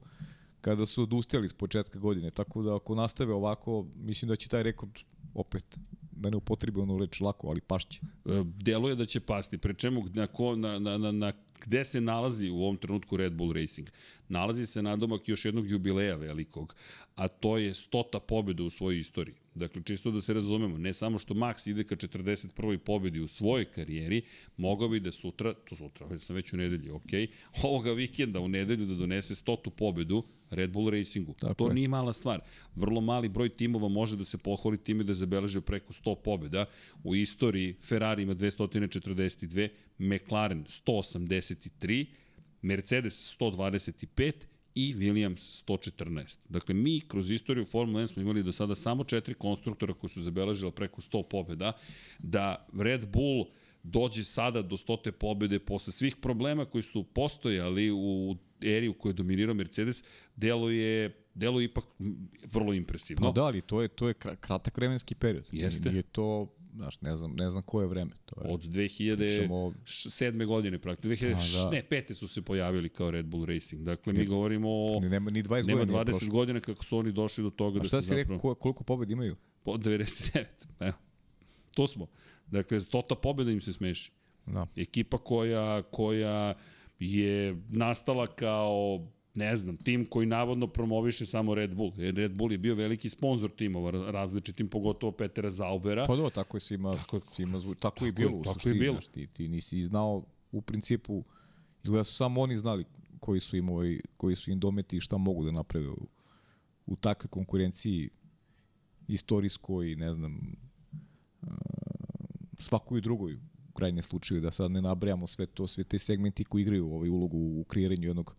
[0.64, 2.30] kada su odustali s početka godine.
[2.30, 4.90] Tako da ako nastave ovako, mislim da će taj rekord
[5.34, 5.64] opet
[6.10, 8.00] da ne upotrebi onu reč lako, ali pašće.
[8.02, 12.00] E, deluje da će pasti, pre čemu na, ko, na, na, na, na gde se
[12.00, 13.88] nalazi u ovom trenutku Red Bull Racing?
[14.28, 16.74] Nalazi se nadomak još jednog jubileja velikog,
[17.14, 19.34] a to je stota pobjeda u svojoj istoriji.
[19.54, 22.78] Dakle, čisto da se razumemo, ne samo što Max ide ka 41.
[22.78, 24.22] pobedi u svojoj karijeri,
[24.56, 27.10] mogao bi da sutra, to sutra, već sam već u nedelji, ok,
[27.62, 31.34] ovoga vikenda u nedelju da donese stotu pobedu Red Bull Racingu.
[31.40, 31.74] Tako to je.
[31.74, 32.40] nije mala stvar.
[32.74, 36.66] Vrlo mali broj timova može da se pohvali time da je zabeležio preko 100 pobeda.
[37.04, 42.06] U istoriji Ferrari ima 242, McLaren 183,
[42.64, 44.32] Mercedes 125
[44.74, 46.38] i Williams 114.
[46.48, 50.22] Dakle, mi kroz istoriju Formula 1 smo imali do sada samo četiri konstruktora koji su
[50.22, 51.72] zabeležili preko 100 pobjeda,
[52.18, 53.46] da Red Bull
[53.82, 59.10] dođe sada do stote pobjede posle svih problema koji su postojali u eri u kojoj
[59.10, 60.04] je dominirao Mercedes,
[60.36, 61.84] delo je delo je ipak
[62.52, 63.26] vrlo impresivno.
[63.26, 65.48] Pa da, ali to je to je kratak vremenski period.
[65.52, 65.90] Jeste.
[65.90, 68.10] Nije to znaš, ne znam, ne znam koje vreme.
[68.24, 68.54] To je.
[68.54, 70.46] Od 2007.
[70.46, 71.28] godine praktično.
[71.28, 71.70] 2000, da.
[71.70, 73.82] ne, pete su se pojavili kao Red Bull Racing.
[73.82, 75.00] Dakle, mi govorimo o...
[75.00, 76.04] Nema ni 20 nema godina.
[76.04, 78.02] 20 godina kako su oni došli do toga A da se zapravo...
[78.02, 79.36] šta si rekao, koliko pobjeda imaju?
[79.62, 80.44] Po 99.
[80.80, 80.96] Evo.
[81.74, 82.06] To smo.
[82.46, 84.12] Dakle, stota pobjeda im se smeši.
[84.46, 84.66] Da.
[84.76, 86.54] Ekipa koja, koja
[86.98, 91.92] je nastala kao ne znam, tim koji navodno promoviše samo Red Bull.
[91.96, 96.04] Jer Red Bull je bio veliki sponsor timova različitim, pogotovo Petera Zaubera.
[96.06, 98.78] Pa da, tako je svima, tako, svima zvu, tako, tako, i bilo u suštini.
[98.78, 99.00] Bilo.
[99.12, 101.24] Ti, ti nisi znao u principu,
[101.82, 102.84] izgleda su samo oni znali
[103.20, 106.06] koji su im, ovaj, koji su im dometi i šta mogu da naprave u,
[106.86, 108.10] u takve konkurenciji
[109.08, 110.56] istorijskoj, ne znam,
[111.42, 111.48] uh,
[112.58, 113.34] svakoj drugoj
[113.68, 117.08] u krajnjem slučaju, da sad ne nabrajamo sve to, sve te segmenti koji igraju ovaj
[117.08, 118.36] ulogu u kreiranju jednog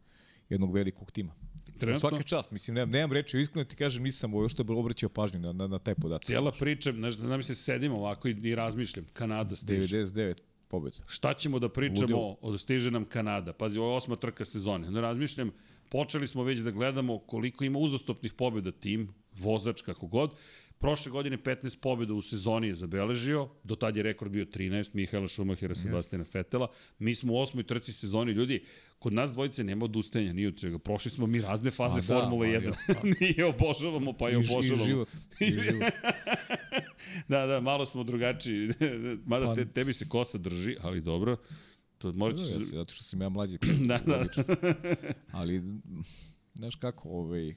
[0.50, 1.34] jednog velikog tima.
[1.80, 5.40] Trenutno, Svaka čast, mislim, nemam, nemam reči, iskreno ti kažem, nisam ovo što obraćao pažnju
[5.40, 6.26] na, na, na taj podatak.
[6.26, 9.98] cijela priča, znaš, znam se sedim ovako i, i razmišljam, Kanada stiže.
[9.98, 10.36] 99
[10.68, 10.98] pobjeda.
[11.08, 12.38] Šta ćemo da pričamo Ludilo.
[12.42, 13.54] o stiže nam Kanada?
[13.54, 14.92] Pazi, ovo je osma trka sezone.
[14.92, 15.52] Ne razmišljam,
[15.90, 20.36] počeli smo već da gledamo koliko ima uzastopnih pobjeda tim, vozač, kako god.
[20.80, 25.28] Prošle godine 15 pobjeda u sezoni je zabeležio, do tad je rekord bio 13, Mihaela
[25.28, 26.68] Šumahira, Sebastina Fetela.
[27.00, 28.66] Mi smo u osmoj trci sezoni, ljudi,
[29.00, 30.80] kod nas dvojice nema odustajanja ni od čega.
[30.80, 32.66] Prošli smo mi razne faze A da, Formule ma, 1.
[32.66, 33.08] ja, pa.
[33.20, 34.84] Nije obožavamo, pa je obožavamo.
[34.84, 35.10] I život.
[35.40, 35.84] I život.
[37.30, 38.70] da, da, malo smo drugačiji.
[39.26, 41.38] Mada Pa- te, tebi se kosa drži, ali dobro.
[41.98, 42.48] To morat ćeš...
[42.48, 43.58] Da, ja, zato što sam ja mlađi.
[43.88, 44.18] Da, da.
[44.18, 44.44] logično.
[45.32, 45.64] Ali,
[46.54, 47.56] znaš kako, ovaj,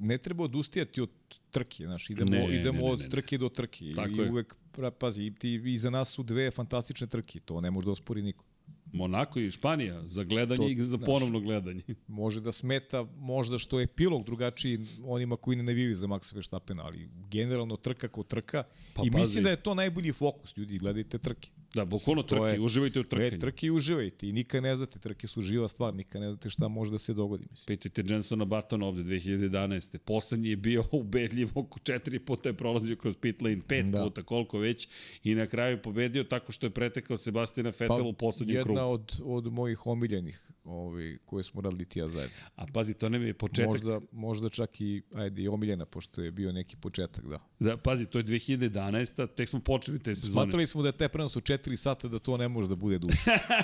[0.00, 1.10] ne treba odustajati od
[1.50, 3.10] trke, znaš, idemo, Ne, idemo ne, ne, od ne, ne.
[3.10, 3.84] trke do trke.
[3.84, 4.30] I, Tako i je.
[4.30, 4.56] uvek,
[4.98, 8.44] pazi, i ti, iza nas su dve fantastične trke, to ne može da ospori niko.
[8.92, 11.82] Monako i Španija za gledanje To, i za znaš, ponovno gledanje.
[12.08, 16.84] Može da smeta možda što je epilog drugačiji onima koji ne navijaju za Maxa Verstappena,
[16.84, 18.62] ali generalno trka ko trka
[18.94, 19.20] Pa i pazi.
[19.20, 21.50] mislim da je to najbolji fokus, ljudi, gledajte trke.
[21.74, 23.38] Da, bukvalno trke, je- uživajte u E, trkanju.
[23.38, 26.68] trke i uživajte i nikad ne znate, trke su živa stvar, nikad ne znate šta
[26.68, 27.44] može da se dogodi.
[27.50, 27.66] Mislim.
[27.68, 29.98] Pitajte Jensona Battona ovde 2011.
[29.98, 34.02] Poslednji je bio ubedljiv, oko četiri puta je prolazio kroz pit lane, pet Da.
[34.02, 34.88] puta, koliko već,
[35.24, 38.74] i na kraju je pobedio tako što je pretekao Sebastina Vettel u poslednjem Pa, jedna
[38.74, 38.92] krugu.
[38.92, 42.36] od, od mojih omiljenih ovaj, koje smo radili ti ja zajedno.
[42.56, 43.68] A pazi, to ne je početak.
[43.68, 47.38] Možda, možda čak i, ajde, i omiljena, pošto je bio neki početak, da.
[47.60, 49.26] Da, pazi, to je 2011.
[49.28, 50.32] Tek smo počeli te sezone.
[50.32, 52.98] Smatrali smo da je taj prenos u 4 sata, da to ne može da bude
[52.98, 53.16] duže.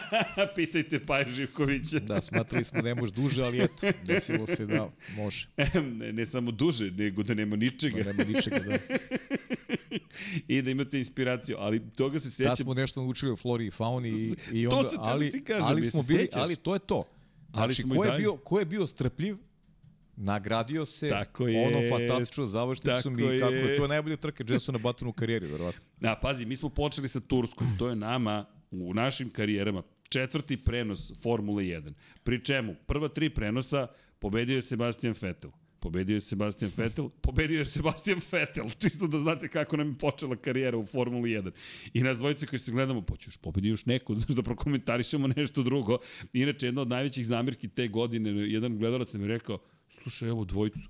[0.56, 1.98] Pitajte Paja Živkovića.
[1.98, 5.48] da, smatrali smo da ne može duže, ali eto, desilo se da može.
[5.94, 8.02] ne, ne samo duže, nego da nema ničega.
[8.02, 8.78] Da nema ničega, da.
[10.48, 12.56] I da imate inspiraciju, ali toga se Da sećam.
[12.56, 15.30] smo nešto naučili o flori i fauni i, i To onda, se teo da ali,
[15.30, 17.04] ti kažem, ali smo se bili, ali to je to.
[17.52, 19.36] Ali Znači, smo i ko je, bio, ko je bio strpljiv,
[20.16, 23.76] nagradio se, Tako ono je, fantastično završnicu mi, kako je.
[23.76, 25.80] to je najbolje trke Jensona Battona u karijeri, verovatno.
[26.02, 27.66] A, pazi, mi smo počeli sa Turskom.
[27.78, 31.92] To je nama, u našim karijerama, četvrti prenos Formule 1.
[32.22, 33.86] Pri čemu, prva tri prenosa
[34.18, 35.50] pobedio je Sebastian Vettel.
[35.80, 40.36] Pobedio je Sebastian Vettel, pobedio je Sebastian Vettel, čisto da znate kako nam je počela
[40.36, 41.50] karijera u Formuli 1.
[41.94, 45.62] I nas dvojice koji se gledamo, pa ćeš pobedi još neko, znaš da prokomentarišemo nešto
[45.62, 45.98] drugo.
[46.32, 50.88] Inače, jedna od najvećih zamirki te godine, jedan gledalac nam je rekao, slušaj, evo dvojicu,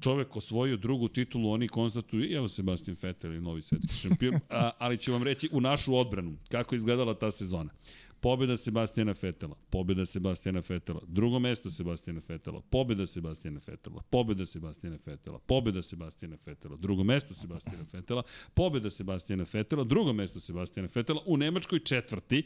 [0.00, 4.98] čovek osvojio drugu titulu, oni konstatuju, evo Sebastian Vettel je novi svetski šampion, a, ali
[4.98, 7.70] ću vam reći u našu odbranu kako je izgledala ta sezona.
[8.20, 14.98] Pobjeda Sebastijana Fetela, pobjeda Sebastijana Fetela, drugo mesto Sebastijana Fetela, pobjeda Sebastijana Fetela, pobjeda Sebastijana
[14.98, 18.22] Fetela, pobjeda Sebastijana Fetela, drugo mesto Sebastijana Fetela,
[18.54, 22.42] pobjeda Sebastijana Fetela, drugo mesto Sebastijana Fetela, u Nemačkoj četvrti,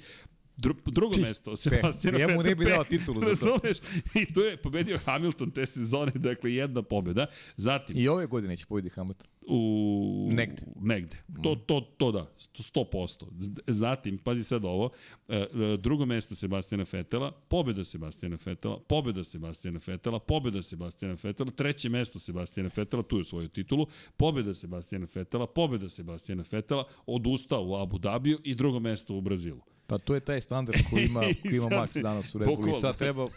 [0.57, 2.49] Dru, drugo Ti, mesto, Sebastijana Njemu Fetela.
[2.49, 3.31] ne bi dao titulu za to.
[3.31, 3.77] Razumeš?
[4.15, 7.27] I tu je pobedio Hamilton te sezone, dakle jedna pobjeda.
[7.57, 9.27] Zatim, I ove godine će pobedi Hamilton.
[9.49, 10.29] u...
[10.33, 10.63] Negde.
[10.81, 11.17] Negde.
[11.43, 13.25] To, to, to da, 100%.
[13.67, 14.91] Zatim, pazi sad ovo,
[15.29, 21.51] e, e, drugo mesto Sebastijana Fetela, pobjeda Sebastijana Fetela, pobjeda Sebastijana Fetela, pobjeda Sebastijana Fetela,
[21.51, 27.65] treće mesto Sebastijana Fetela, tu je svoju titulu, pobjeda Sebastijana Fetela, pobjeda Sebastijana Fetela, odustao
[27.67, 29.76] u Abu Dhabiju i drugo mesto u Brazilu.
[29.87, 32.71] Pa to je taj standard koji ima, koji ima Max danas u Red Bullu.
[32.71, 33.29] I sad treba,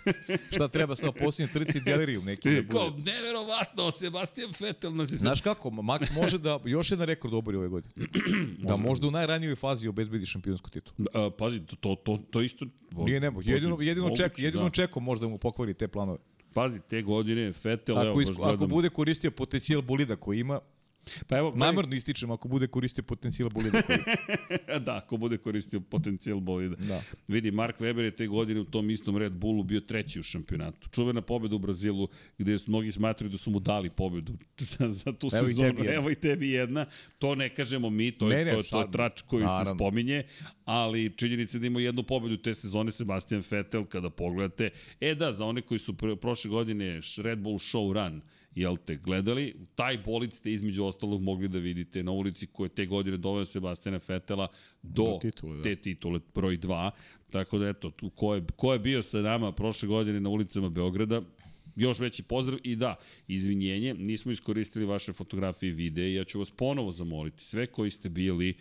[0.52, 3.12] šta treba sa posljednje trci delirium neki da Kao, bude.
[3.12, 7.68] neverovatno, Sebastian Vettel nas je Znaš kako, Max može da još jedan rekord obori ove
[7.68, 7.94] godine.
[8.70, 11.08] da možda u najranijoj fazi obezbedi šampionsku titulu.
[11.14, 12.66] A, pazi, to, to, to, to isto...
[12.92, 14.70] Nije nebo, jedino, jedino, Moguće, ček, jedino da.
[14.70, 16.18] čeko možda mu pokvari te planove.
[16.54, 20.60] Pazi, te godine Vettel, evo, Ako, baš isko, ako bude koristio potencijal bolida koji ima,
[21.28, 23.98] Pa evo, namerno ističem, ako bude koristio potencijal bolida koji
[24.86, 26.76] da, ako bude koristio potencijal bolida.
[26.76, 27.04] Da.
[27.28, 30.90] Vidi, Mark Webber je te godine u tom istom Red Bullu bio treći u šampionatu.
[30.90, 34.34] Čuvena pobjeda u Brazilu, gde su mnogi smatraju da su mu dali pobedu
[34.78, 35.68] za, za tu Evo i sezonu.
[35.70, 35.94] tebi jedna.
[35.96, 36.86] Evo i tebi jedna.
[37.20, 39.76] To ne kažemo mi, to, je, Ne, ne, to, to je trač koji se naravno.
[39.76, 40.24] spominje,
[40.66, 44.70] ali činjenica je da ima jednu pobedu te sezone Sebastian Vettel kada pogledate.
[45.02, 48.22] E da, za one koji su pr prošle godine Red Bull Show Run
[48.56, 52.76] jel te gledali, taj bolid ste između ostalog mogli da vidite na ulici koje je
[52.76, 54.48] te godine doveo Sebastiana Fetela
[54.84, 55.64] do, Do titule, da.
[55.64, 56.92] te titule broj 2.
[57.32, 60.70] Tako da eto, tu, ko, je, ko je bio sa nama prošle godine na ulicama
[60.70, 61.22] Beograda,
[61.76, 62.96] još veći pozdrav i da,
[63.28, 68.10] izvinjenje, nismo iskoristili vaše fotografije i videe, ja ću vas ponovo zamoliti, sve koji ste
[68.10, 68.58] bili,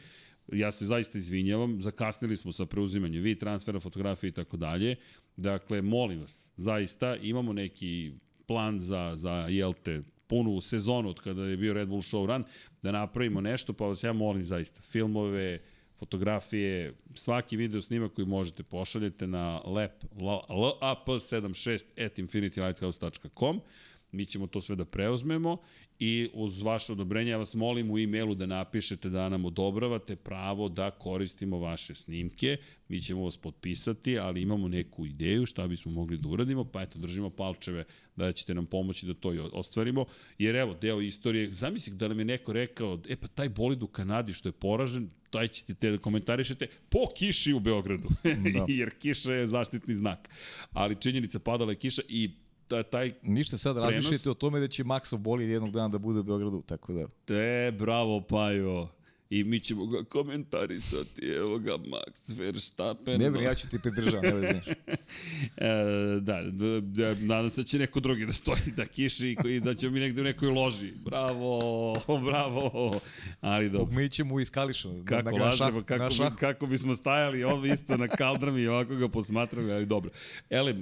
[0.53, 4.97] ja se zaista izvinjavam, zakasnili smo sa preuzimanjem vi transfera, fotografije i tako dalje.
[5.37, 8.13] Dakle, molim vas, zaista imamo neki
[8.49, 12.45] plan za, za jel te, punu sezonu od kada je bio Red Bull Show Run,
[12.83, 15.59] da napravimo nešto, pa vas ja molim zaista, filmove,
[15.99, 20.05] fotografije, svaki video snimak koji možete pošaljete na lap,
[20.49, 23.61] lap76 at infinitylighthouse.com
[24.13, 25.57] mi ćemo to sve da preuzmemo
[25.99, 30.69] i uz vaše odobrenje ja vas molim u e-mailu da napišete da nam odobravate pravo
[30.69, 32.57] da koristimo vaše snimke.
[32.89, 36.99] Mi ćemo vas potpisati, ali imamo neku ideju šta bismo mogli da uradimo, pa eto,
[36.99, 37.85] držimo palčeve
[38.17, 40.05] da ćete nam pomoći da to i ostvarimo.
[40.39, 43.87] Jer evo, deo istorije, zamisli da nam je neko rekao, e pa taj bolid u
[43.87, 48.65] Kanadi što je poražen, taj ćete te da komentarišete po kiši u Beogradu, da.
[48.79, 50.29] jer kiša je zaštitni znak.
[50.73, 52.31] Ali činjenica padala je kiša i
[52.91, 53.93] taj Ništa sad prenos...
[53.93, 57.07] razmišljate o tome da će Maxov boli jednog dana da bude u Beogradu, tako da...
[57.25, 58.89] Te, bravo Pajo
[59.31, 63.21] i mi ćemo ga komentarisati, evo ga Max Verstappen.
[63.21, 64.49] Ne bre, ja ću ti pridržavam, ne
[65.57, 69.61] e, da, da, da, nadam se da će neko drugi da stoji, da kiši i
[69.61, 70.93] da će mi negde u nekoj loži.
[71.05, 71.95] Bravo,
[72.29, 73.01] bravo.
[73.41, 73.97] Ali dobro.
[73.97, 74.89] Mi ćemo iz Kališa.
[75.05, 79.09] Kako na, lažemo, kako, bi, kako bismo stajali ovdje isto na kaldrami i ovako ga
[79.09, 80.11] posmatrali, ali dobro.
[80.51, 80.75] Ele,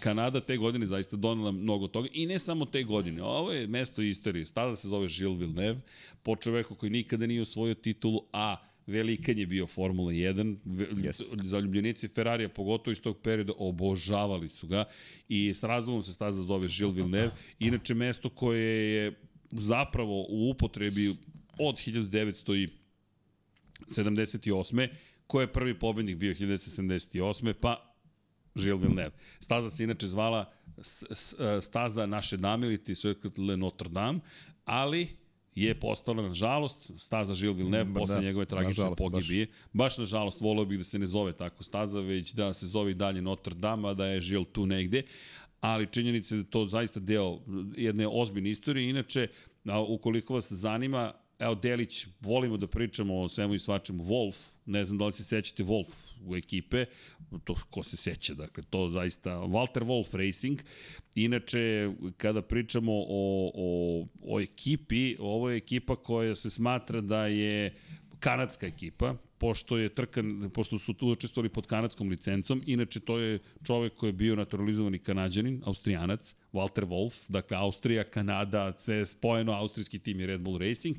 [0.00, 3.22] Kanada te godine zaista donela mnogo toga i ne samo te godine.
[3.22, 4.46] Ovo je mesto istorije.
[4.46, 5.80] Stada se zove Gilles Villeneuve,
[6.22, 11.22] po čoveku koji nikada nije osvojio titulu, a velikan je bio Formula 1, yes.
[11.44, 14.84] zaljubljenici Ferrarija, pogotovo iz tog perioda, obožavali su ga
[15.28, 19.12] i s razlogom se staza zove Gilles Villeneuve, inače mesto koje je
[19.50, 21.16] zapravo u upotrebi
[21.58, 21.76] od
[23.88, 24.88] 1978.
[25.26, 27.52] Ko je prvi pobednik bio 1978.
[27.52, 27.94] Pa
[28.54, 29.16] Gilles Villeneuve.
[29.40, 30.52] Staza se inače zvala
[31.60, 32.94] staza naše dame ili ti
[33.38, 34.20] Le Notre Dame,
[34.64, 35.21] ali
[35.54, 39.46] je postala, nažalost, staza Žil Villeneuve mm, posle da, njegove tragične nažalost, pogibije.
[39.46, 39.72] Baš.
[39.72, 42.94] baš nažalost, volio bih da se ne zove tako staza, već da se zove i
[42.94, 45.02] dalje Notre Dame, a da je Žil tu negde.
[45.60, 47.38] Ali činjenica je da to zaista deo
[47.76, 48.90] jedne ozbiljne istorije.
[48.90, 49.28] Inače,
[49.88, 54.04] ukoliko vas zanima, evo Delić, volimo da pričamo o svemu i svačemu.
[54.04, 54.36] Wolf,
[54.66, 56.84] ne znam da li se sećate Wolf u ekipe,
[57.44, 60.60] to ko se seća, dakle, to zaista, Walter Wolf Racing.
[61.14, 67.74] Inače, kada pričamo o, o, o ekipi, ovo je ekipa koja se smatra da je
[68.20, 72.62] kanadska ekipa, pošto je trkan, pošto su tu učestvovali pod kanadskom licencom.
[72.66, 78.72] Inače, to je čovek koji je bio naturalizovani kanadjanin, austrijanac, Walter Wolf, dakle Austrija, Kanada,
[78.78, 80.96] sve spojeno, austrijski tim je Red Bull Racing.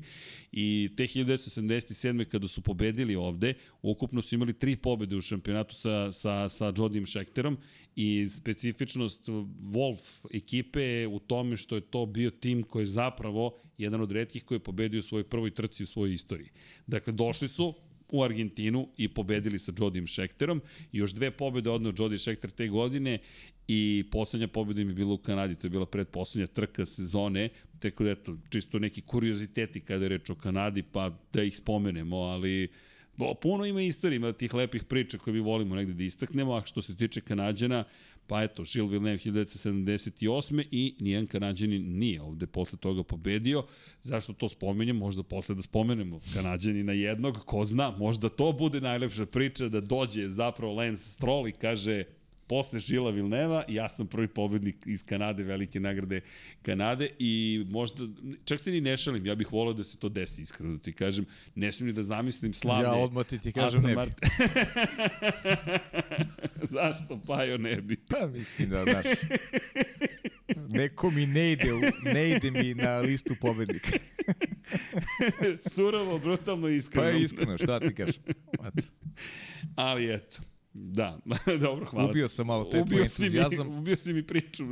[0.52, 2.24] I te 1977.
[2.24, 7.06] kada su pobedili ovde, ukupno su imali tri pobede u šampionatu sa, sa, sa Jodim
[7.06, 7.56] Schecterom
[7.96, 9.28] i specifičnost
[9.72, 14.12] Wolf ekipe je u tome što je to bio tim koji je zapravo jedan od
[14.12, 16.50] redkih koji je pobedio u svojoj prvoj trci u svojoj istoriji.
[16.86, 17.74] Dakle, došli su,
[18.08, 20.62] u Argentinu i pobedili sa Jodim Schecterom.
[20.92, 23.18] I još dve pobede odneo Jody Schechter te godine
[23.68, 28.04] i poslednja pobeda im je bila u Kanadi, to je bila predposlednja trka sezone, tako
[28.04, 32.68] da eto, čisto neki kurioziteti kada je reč o Kanadi, pa da ih spomenemo, ali
[33.42, 36.82] puno ima istorija, ima tih lepih priča koje mi volimo negde da istaknemo, a što
[36.82, 37.84] se tiče Kanadjana,
[38.26, 40.64] Pa eto, Gilles Villeneuve 1978.
[40.70, 43.64] i nijedan Kanadjanin nije ovde posle toga pobedio.
[44.02, 44.96] Zašto to spomenjem?
[44.96, 50.28] Možda posle da spomenemo Kanadjanina jednog, ko zna, možda to bude najlepša priča da dođe
[50.28, 52.04] zapravo Lance Stroll i kaže
[52.46, 56.20] posle Žila Vilneva, ja sam prvi pobednik iz Kanade, velike nagrade
[56.62, 58.04] Kanade i možda,
[58.44, 60.92] čak se ni ne šalim, ja bih volio da se to desi, iskreno da ti
[60.92, 62.84] kažem, ne smijem ni da zamislim slavne...
[62.84, 64.02] Ja odmah ti ti kažem ne bi.
[66.74, 67.96] Zašto Pajo ne bi?
[67.96, 69.06] Pa mislim da, znaš,
[70.68, 71.70] neko mi ne ide,
[72.02, 73.98] ne ide mi na listu pobednika.
[75.74, 77.10] Surovo, brutalno, iskreno.
[77.10, 78.16] Pa iskreno, šta ti kažeš?
[79.76, 80.42] Ali eto,
[80.74, 81.18] Da,
[81.66, 82.10] dobro, hvala.
[82.10, 83.70] Ubio sam malo taj ubio si entuzijazam.
[83.70, 84.64] Mi, ubio si mi priču,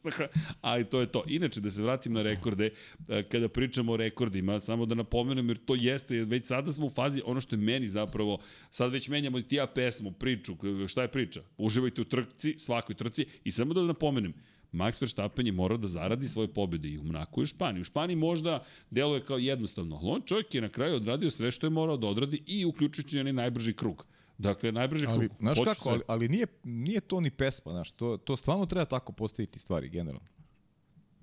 [0.60, 1.24] ali to je to.
[1.26, 2.70] Inače, da se vratim na rekorde,
[3.08, 6.90] e, kada pričamo o rekordima, samo da napomenem, jer to jeste, već sada smo u
[6.90, 8.38] fazi, ono što je meni zapravo,
[8.70, 10.56] sad već menjamo i ti ja pesmu, priču,
[10.88, 11.42] šta je priča?
[11.58, 14.34] Uživajte u trci, svakoj trci, i samo da napomenem,
[14.72, 17.80] Max Verstappen je morao da zaradi svoje pobjede i u Mnaku i u Španiji.
[17.80, 21.66] U Španiji možda deluje kao jednostavno, ali on čovjek je na kraju odradio sve što
[21.66, 24.06] je morao da odradi i uključujući onaj najbrži krug.
[24.38, 25.38] Dakle, najbrži ali, krug.
[25.38, 25.90] Znaš kako, se...
[25.90, 29.88] ali, ali nije, nije to ni pesma, znaš, to, to stvarno treba tako postaviti stvari,
[29.88, 30.28] generalno.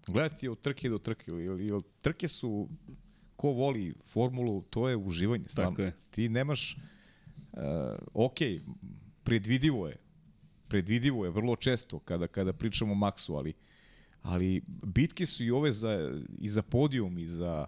[0.07, 2.69] Gledati od trke do trke, ili, ili trke su,
[3.35, 5.47] ko voli formulu, to je uživanje.
[5.47, 5.71] Stvarno.
[5.71, 5.93] Tako je.
[6.11, 6.77] Ti nemaš,
[7.53, 7.59] uh,
[8.13, 8.37] ok,
[9.23, 9.97] predvidivo je,
[10.67, 13.53] predvidivo je vrlo često kada, kada pričamo o Maxu, ali,
[14.21, 17.65] ali bitke su i ove za, i za podijum, i za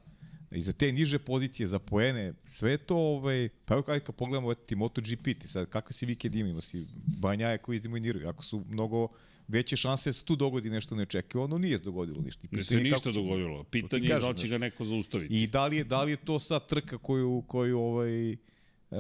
[0.54, 4.76] i za te niže pozicije, za poene, sve to, ovaj, pa evo kad pogledamo ti
[4.76, 6.86] MotoGP, ti sad, kakve si vikend ima, si
[7.18, 9.08] banjaje koji izdemoniraju, ako su mnogo
[9.48, 12.48] veće šanse da se tu dogodi nešto neočekivano, nije se dogodilo ništa.
[12.52, 13.64] Ne se ništa će, dogodilo.
[13.64, 15.44] Pitanje je da će ga neko zaustaviti.
[15.44, 18.38] I da li je, da li je to sad trka koju, koju ovaj, e,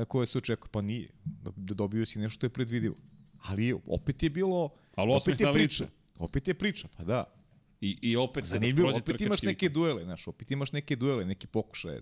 [0.07, 0.69] koje se očekuje.
[0.71, 1.09] Pa nije.
[1.55, 2.95] Da dobio si nešto što je predvidivo.
[3.41, 4.69] Ali opet je bilo...
[4.95, 5.87] Ali opet je priča.
[6.17, 7.42] Opet je priča, pa da.
[7.83, 11.25] I, i opet se Zanimljivo, prođe opet imaš neke duele, znaš, opet imaš neke duele,
[11.25, 12.01] neki pokušaje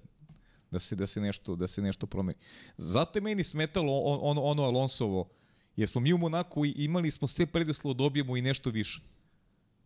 [0.72, 2.40] da se da se nešto da se nešto promeni.
[2.78, 5.30] Zato je meni smetalo on, ono ono Alonsovo
[5.76, 9.02] jer smo mi u Monaku imali smo sve preduslove da dobijemo i nešto više.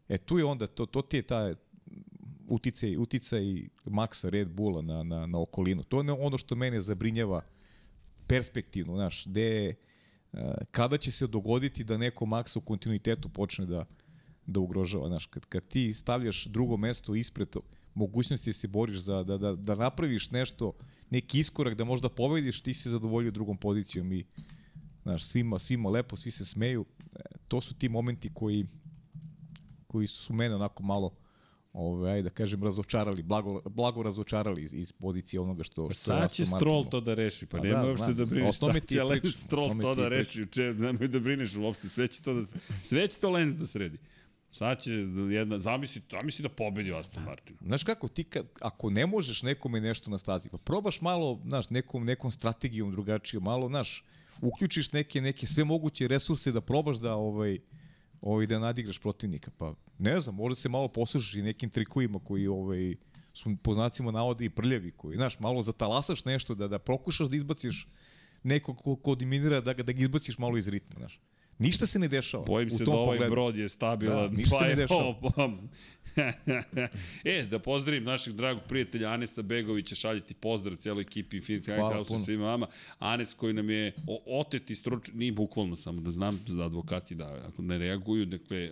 [0.10, 1.56] E tu je onda to to ti je ta
[2.48, 3.44] uticaj uticaj
[3.86, 5.84] Maxa Red Bulla na na na okolinu.
[5.84, 7.42] To je ono što mene zabrinjava
[8.28, 9.76] perspektivno, znaš, gde e,
[10.72, 13.86] kada će se dogoditi da neko Maxa u kontinuitetu počne da
[14.46, 17.56] da ugrožava, znaš, kad, kad ti stavljaš drugo mesto ispred
[17.94, 20.74] mogućnosti da se boriš za, da, da, da napraviš nešto,
[21.10, 24.26] neki iskorak, da možda pobediš, ti si zadovoljio drugom pozicijom i
[25.04, 26.86] znaš, svima, svima lepo, svi se smeju.
[27.16, 28.66] E, to su ti momenti koji
[29.96, 31.12] koji su mene onako malo
[31.74, 36.32] ovaj, ajde da kažem, razočarali, blago, blago razočarali iz, iz pozicije onoga što, što Sad
[36.32, 38.56] će Stroll to da reši, pa Pa nema da, uopšte da brineš.
[38.56, 40.74] O tome Sad ti će i Lance pričam, o Stroll to ti da reši, če,
[40.74, 42.44] nemoj da brineš uopšte, sve će to da,
[42.84, 43.98] sve će to Lance da sredi.
[44.56, 44.94] Sad će
[45.32, 47.58] jedna, zamisli, zamisli da pobedi Aston Martin.
[47.62, 51.70] Znaš kako, ti kad, ako ne možeš nekome nešto na stazi, pa probaš malo, znaš,
[51.70, 54.04] nekom, nekom strategijom drugačijom, malo, znaš,
[54.42, 57.60] uključiš neke, neke sve moguće resurse da probaš da, ovaj,
[58.22, 59.52] ovaj, da nadigraš protivnika.
[59.58, 62.96] Pa, ne znam, možda se malo poslužiš i nekim trikovima koji, ovaj,
[63.34, 67.36] su po znacima navode i prljavi, koji, znaš, malo zatalasaš nešto, da, da pokušaš da
[67.36, 67.88] izbaciš
[68.44, 71.20] nekog ko, ko dominira, da, ga, da ga izbaciš malo iz ritma, znaš.
[71.60, 72.44] Ništa se ne dešava.
[72.46, 73.32] Bojim u se da ovaj pogledu.
[73.32, 74.30] brod je stabilan.
[74.30, 75.04] Da, ništa se ne dešava.
[75.04, 75.50] ovo, pa-
[77.26, 82.18] e, da pozdravim našeg dragog prijatelja Anesa Begovića, šaljeti pozdrav cijeloj ekipi Infinity Lighthouse i
[82.26, 82.68] svima vama.
[83.00, 87.42] Anes koji nam je o, oteti struč, nije bukvalno samo da znam da advokati da
[87.48, 88.72] ako ne reaguju, dakle,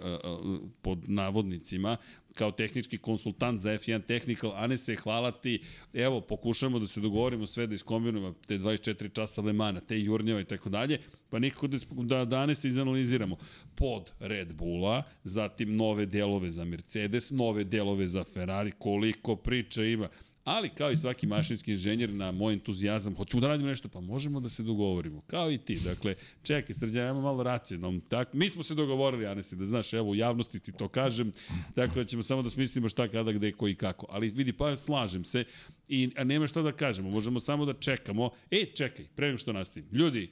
[0.82, 1.98] pod navodnicima,
[2.34, 4.52] kao tehnički konsultant za F1 Technical.
[4.56, 5.62] Anese, hvala ti.
[5.94, 10.46] Evo, pokušamo da se dogovorimo sve da iskombinujemo te 24 časa Lemana, te jurnjava i
[10.46, 13.38] tako dalje, pa nikako da, da danas izanaliziramo
[13.76, 20.10] pod Red Bulla, zatim nove delove za Mercedes, nove delove za Ferrari, koliko priča ima.
[20.44, 24.40] Ali kao i svaki mašinski inženjer na moj entuzijazam, hoćemo da radimo nešto, pa možemo
[24.40, 25.22] da se dogovorimo.
[25.28, 25.80] Kao i ti.
[25.84, 28.02] Dakle, čekaj, srđan, ajmo malo racionalno.
[28.10, 31.32] Tak, mi smo se dogovorili, Anesi, da znaš, evo, u javnosti ti to kažem,
[31.76, 34.06] tako da ćemo samo da smislimo šta, kada, gde, ko i kako.
[34.10, 35.46] Ali vidi, pa slažem se
[35.88, 38.30] i a nema šta da kažemo, možemo samo da čekamo.
[38.52, 39.90] E, čekaj, pre nego što nastavim.
[39.92, 40.30] Ljudi,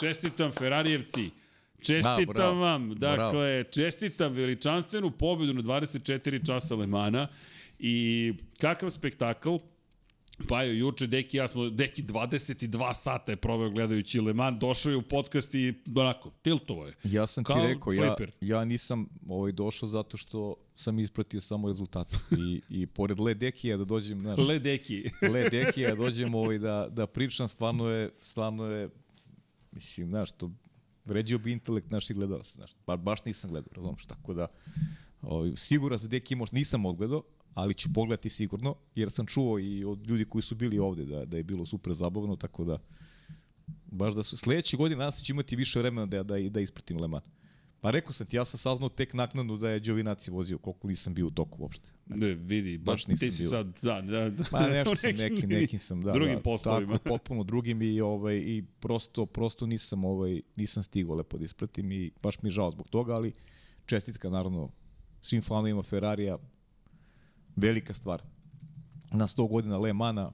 [0.00, 1.30] čestitam Ferarijevci,
[1.82, 2.60] Čestitam Da, bravo.
[2.60, 3.62] vam, dakle, Bravo.
[3.62, 7.28] čestitam veličanstvenu pobedu na 24 časa Lemana
[7.80, 9.56] i kakav spektakl,
[10.48, 14.90] Pa jo, juče Deki ja smo, Deki 22 sata je proveo gledajući Le Mans, došao
[14.90, 16.94] je u podcast i onako, tiltovo je.
[17.04, 18.34] Ja sam ti Kao rekao, ja, fliper.
[18.40, 22.16] ja nisam ovaj, došao zato što sam ispratio samo rezultate.
[22.30, 25.04] I, i pored Le Dekija da dođem, znaš, Le Deki.
[25.32, 28.88] Le Dekija da dođem ovaj, da, da pričam, stvarno je, stvarno je,
[29.72, 30.50] mislim, znaš, to
[31.04, 34.46] vređio bi intelekt naših gledalaca, znaš, ba, baš nisam gledao, razumiješ, tako da,
[35.22, 37.22] ovaj, siguran za Deki možda nisam odgledao,
[37.54, 41.24] ali ću pogledati sigurno, jer sam čuo i od ljudi koji su bili ovde da,
[41.24, 42.78] da je bilo super zabavno, tako da
[43.86, 47.08] baš da su, sledeće godine da ću imati više vremena da, da, da ispratim Le
[47.08, 47.24] Mans.
[47.80, 51.14] Pa rekao sam ti, ja sam saznao tek naknadno da je Giovinazzi vozio, koliko nisam
[51.14, 51.90] bio u toku uopšte.
[52.06, 53.50] Ne, vidi, baš Baš nisam ti si bio.
[53.50, 54.44] sad, da, da, da.
[54.52, 56.12] Ma nešto sam neki, nekim sam, da.
[56.12, 56.92] Drugim da, poslovima.
[56.92, 61.92] Tako, potpuno drugim i, ovaj, i prosto, prosto nisam, ovaj, nisam stigao lepo da ispratim
[61.92, 63.32] i baš mi je žao zbog toga, ali
[63.86, 64.70] čestitka naravno
[65.20, 66.38] svim fanovima Ferrarija,
[67.56, 68.22] velika stvar.
[69.12, 70.32] Na 100 godina Le Mana,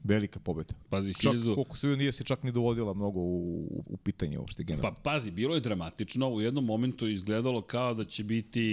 [0.00, 0.74] velika pobeda.
[0.90, 3.96] Pazi, Čak, hiljadu- koliko se vidio, nije se čak ni dovodila mnogo u, u, u
[3.96, 4.96] pitanje uopšte Pa generalno.
[5.02, 8.64] pazi, bilo je dramatično, u jednom momentu je izgledalo kao da će biti,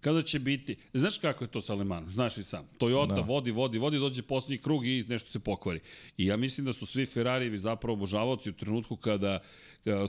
[0.00, 3.20] kao da će biti, znaš kako je to sa Lemanom, znaš i sam, Toyota Da.
[3.20, 5.80] vodi, vodi, vodi, dođe poslednji krug i nešto se pokvari.
[6.16, 9.38] I ja mislim da su svi Ferrarijevi zapravo obožavaoci u trenutku kada,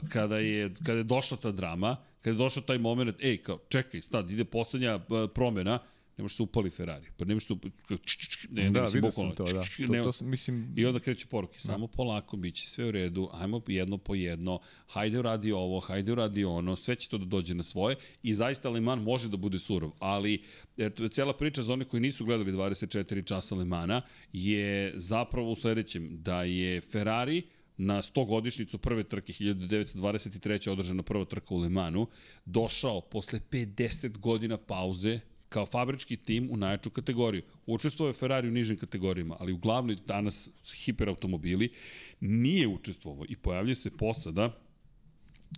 [0.08, 4.00] kada, je, kada je došla ta drama, kada je došao taj moment, ej, kao, čekaj,
[4.00, 5.00] stad, ide poslednja eh,
[5.34, 5.78] promena,
[6.16, 7.72] ne može se upali Ferrari, pa ne može se upali,
[8.50, 9.60] ne, da, mislim, bukvalno, sam to, da.
[9.60, 12.90] To, ne- to, sam, mislim, I onda kreću poruke, samo polako, bit će sve u
[12.90, 17.24] redu, ajmo jedno po jedno, hajde uradi ovo, hajde uradi ono, sve će to da
[17.24, 20.42] dođe na svoje i zaista Le Mans može da bude surov, ali
[20.76, 24.02] eto, cijela priča za one koji nisu gledali 24 časa Le Mana
[24.32, 27.42] je zapravo u sledećem, da je Ferrari
[27.76, 30.70] na 100 godišnicu prve trke 1923.
[30.70, 32.06] održana prva trka u Le Manu,
[32.44, 35.20] došao posle 50 godina pauze
[35.54, 37.42] kao fabrički tim u najjaču kategoriju.
[37.66, 40.48] Učestvovao je Ferrari u nižim kategorijama, ali uglavnom danas
[40.84, 41.70] hiperautomobili
[42.20, 44.50] nije učestvovao i pojavljuje se posada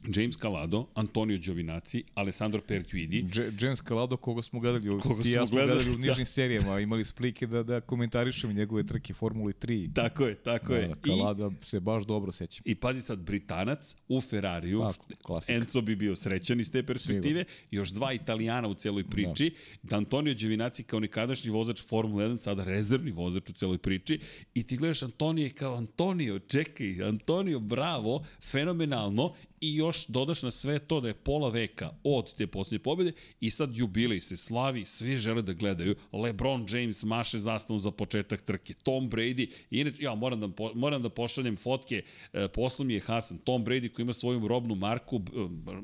[0.04, 3.26] James Calado, Antonio Giovinazzi, Alessandro Perquidi.
[3.60, 6.08] James Calado, koga smo gledali, u, Koga ti smo ja smo gledali, gledali u da.
[6.08, 9.94] nižim serijama, imali su prilike da, da komentarišemo njegove trke Formuli 3.
[9.94, 10.88] Tako je, tako je.
[10.88, 12.62] Da, Calado se baš dobro sećam.
[12.64, 15.52] I pazi sad, Britanac u Ferrariju, Pa, klasika.
[15.52, 19.96] Enzo bi bio srećan iz te perspektive, još dva Italijana u celoj priči, da.
[19.96, 24.20] Antonio Giovinazzi kao nekadašnji vozač Formule 1, sada rezervni vozač u celoj priči,
[24.54, 30.78] i ti gledaš Antonije kao Antonio, čekaj, Antonio, bravo, fenomenalno, i još dodaš na sve
[30.78, 35.16] to da je pola veka od te posljednje pobjede i sad jubilej se slavi, svi
[35.16, 35.96] žele da gledaju.
[36.12, 41.08] LeBron James maše zastavom za početak trke, Tom Brady, inače, ja moram da, moram da
[41.08, 42.02] pošaljem fotke,
[42.32, 45.22] e, poslom je Hasan, Tom Brady koji ima svoju robnu marku,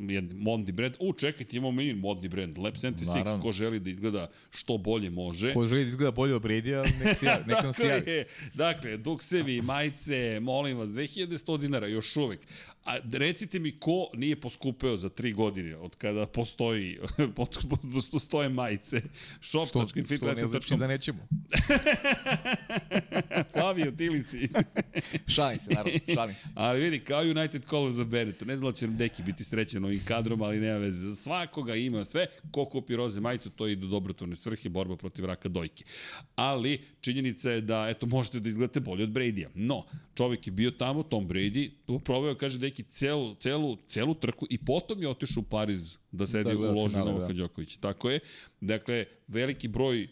[0.09, 3.43] jedan modni brand, u čekajte, imamo mi modni brand, Lab 76, Naravno.
[3.43, 5.55] ko želi da izgleda što bolje može.
[5.55, 8.11] Ko želi da izgleda bolje od Brady-a, nek, javi, nek nam se javi.
[8.11, 8.27] je.
[8.55, 12.41] Dakle, duksevi, majice, molim vas, 2100 dinara, još uvek.
[12.85, 16.99] A recite mi ko nije poskupeo za tri godine od kada postoji,
[18.12, 19.03] postoje majice.
[19.41, 19.87] Što, što
[20.35, 21.29] ne znači da nećemo.
[23.53, 24.49] Flavio, ti li si?
[25.35, 26.49] Šalim se, naravno, šalim se.
[26.55, 28.49] Ali vidi, kao United Colors za Benetton.
[28.49, 31.09] Ne znam da će nam Deki biti srećan ovim kadrom, ali nema veze.
[31.09, 32.27] Za svakoga ima sve.
[32.51, 35.85] Ko kupi roze majicu, to ide u dobrotvorne svrhe, borba protiv raka dojke.
[36.37, 39.49] Ali činjenica je da, eto, možete da izgledate bolje od Brady-a.
[39.55, 41.70] No, čovjek je bio tamo, Tom Brady,
[42.05, 46.44] probao, kaže Deki, celu, celu, celu trku i potom je otišao u Pariz da sedi
[46.44, 47.32] Da u gleda loži Novaka da.
[47.32, 47.78] Đokovića.
[47.80, 48.20] Tako je.
[48.61, 50.09] Dakle, veliki broj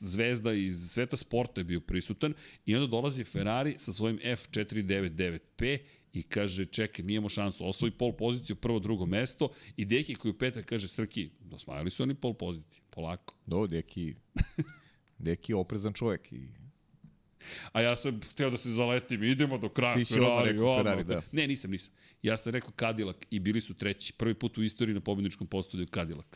[0.00, 2.34] zvezda iz sveta sporta je bio prisutan
[2.66, 5.78] i onda dolazi Ferrari sa svojim F499P
[6.12, 10.30] i kaže, čekaj, mi imamo šansu, osvoji pol poziciju, prvo, drugo mesto i Deki koji
[10.30, 13.34] u petak kaže, Srki, osvajali su oni pol pozicije, polako.
[13.46, 14.14] Do, Deki,
[15.18, 16.48] Deki je oprezan čovjek i
[17.72, 20.84] A ja sam hteo da se zaletim, idemo do kraja Ti si Ferrari, rekao odmah.
[20.84, 21.22] Ferrari, da.
[21.32, 21.92] Ne, nisam, nisam.
[22.22, 24.12] Ja sam rekao Cadillac i bili su treći.
[24.12, 26.26] Prvi put u istoriji na pobjedničkom postolju Cadillac.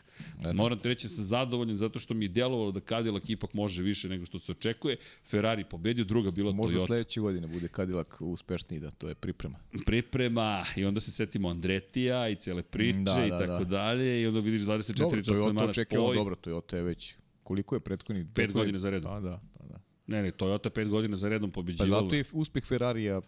[0.53, 4.09] Moram te reći, sam zadovoljan zato što mi je delovalo da Cadillac ipak može više
[4.09, 4.97] nego što se očekuje.
[5.25, 6.85] Ferrari pobedio, druga bila možda Toyota.
[6.87, 9.59] sledeće godine bude Cadillac uspešniji, da to je priprema.
[9.85, 13.69] Priprema i onda se setimo Andretija i cele priče Da, i da, tako da.
[13.69, 16.15] dalje i onda vidiš 24 Dobro, časa očekivao, spoj.
[16.15, 18.27] dobro, Toyota je već, koliko je prethodni?
[18.35, 19.11] Pet godina za redom.
[19.11, 19.79] Pa da, pa da.
[20.09, 22.01] Ne, ne, Toyota pet godina za redom Pa pobeđivala.
[22.03, 23.21] zato je uspeh Ferrarija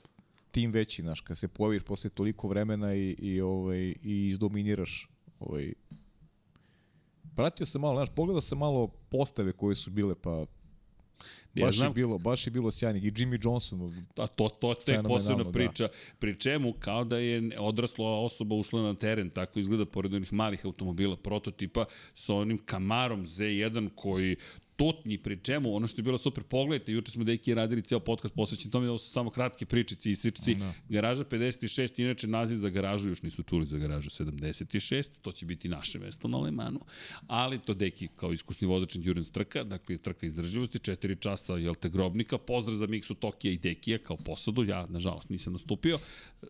[0.51, 5.09] tim veći, znaš, kad se pojaviš posle toliko vremena i, i, ovaj, i izdominiraš
[5.39, 5.73] ovaj,
[7.35, 10.45] Pratio sam malo, znaš, pogledao sam malo postave koje su bile, pa
[11.55, 11.93] Ja baš, je znam.
[11.93, 13.03] bilo, baš je bilo sjajnih.
[13.03, 15.51] I Jimmy Johnson, A to, to je tek posebna da.
[15.51, 15.89] priča.
[16.19, 20.65] Pri čemu, kao da je odrasla osoba ušla na teren, tako izgleda pored onih malih
[20.65, 24.35] automobila, prototipa, sa onim Camarom Z1 koji
[24.81, 28.35] tutnji, pri čemu, ono što je bilo super, pogledajte, juče smo deki radili ceo podcast
[28.35, 30.55] posvećen tome, ovo su samo kratke pričice i sičci.
[30.55, 30.73] Da.
[30.89, 35.69] Garaža 56, inače naziv za garažu, još nisu čuli za garažu 76, to će biti
[35.69, 36.79] naše mesto na Lemanu,
[37.27, 41.89] ali to deki kao iskusni vozač endurance trka, dakle trka izdržljivosti, 4 časa, jel te
[41.89, 45.99] grobnika, pozdrav za miksu Tokija i Dekija kao posadu, ja nažalost nisam nastupio,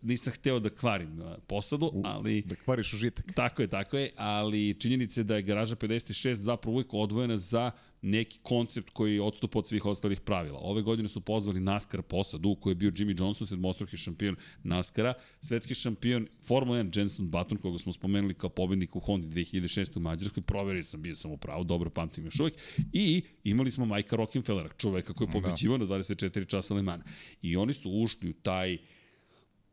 [0.02, 2.42] nisam hteo da kvarim posadu, ali...
[2.42, 3.26] da kvariš užitak.
[3.34, 7.70] Tako je, tako je, ali činjenica je da je garaža 56 zapravo uvijek odvojena za
[8.02, 10.58] neki koncept koji odstupa od svih ostalih pravila.
[10.62, 15.74] Ove godine su pozvali NASCAR posadu, koji je bio Jimmy Johnson, sedmostruki šampion NASCAR-a, svetski
[15.74, 19.96] šampion Formula 1 Jenson Button, koga smo spomenuli kao pobednik u Hondi 2006.
[19.96, 22.54] u Mađarskoj, proverio sam, bio sam u pravu, dobro pamtim još uvijek,
[22.92, 27.04] i imali smo Majka Rockenfellera, čoveka koji je pobeđivao na 24 časa Le Mans.
[27.42, 28.78] I oni su ušli u taj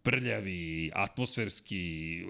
[0.04, 1.82] prljavi, atmosferski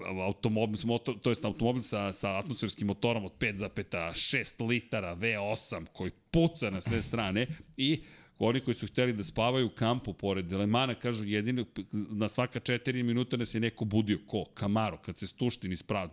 [0.06, 6.70] automobil, motor, to jest automobil sa, sa atmosferskim motorom od 5,6 litara V8 koji puca
[6.70, 7.46] na sve strane
[7.76, 8.02] i
[8.38, 13.02] oni koji su hteli da spavaju u kampu pored Lemana, kažu jedino na svaka 4
[13.02, 14.18] minuta nas je neko budio.
[14.26, 14.44] Ko?
[14.54, 16.10] Kamaro, kad se stušti niz pravac.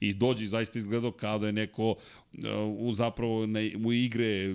[0.00, 1.96] I dođe zaista izgledao kao da je neko uh,
[2.78, 4.54] u zapravo na, u igre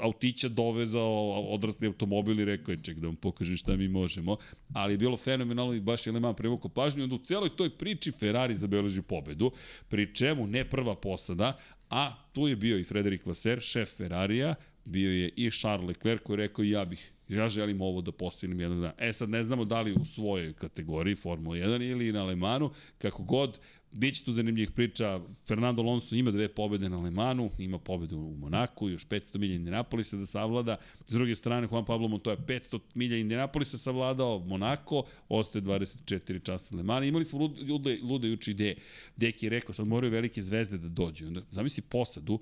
[0.00, 4.36] autića dovezao odrasli automobil i rekao je ček da vam pokažem šta mi možemo.
[4.74, 7.02] Ali je bilo fenomenalno i baš je Leman privukao pažnju.
[7.02, 9.50] Onda u celoj toj priči Ferrari zabeleži pobedu,
[9.88, 11.58] pri čemu ne prva posada,
[11.90, 14.54] a tu je bio i Frederik Vasseur, šef Ferrarija,
[14.84, 18.60] bio je i Charles Leclerc koji je rekao ja bih ja želim ovo da postignem
[18.60, 18.92] jedan dan.
[18.98, 22.70] E sad ne znamo da li u svojoj kategoriji Formula 1 ili na Le Manu,
[22.98, 23.58] kako god,
[23.92, 25.20] bit će tu zanimljivih priča.
[25.46, 29.56] Fernando Alonso ima dve pobede na Le Manu, ima pobedu u Monaku, još 500 milija
[29.56, 30.76] Indianapolisa da savlada.
[31.06, 36.82] S druge strane, Juan Pablo Montoya 500 milija Indianapolisa savladao Monako, ostaje 24 časa Le
[36.82, 37.06] Manu.
[37.06, 38.76] Imali smo lude, lude, lude juče ideje.
[39.16, 41.26] Deki je rekao, sad moraju velike zvezde da dođu.
[41.26, 42.40] Onda, zamisli posadu,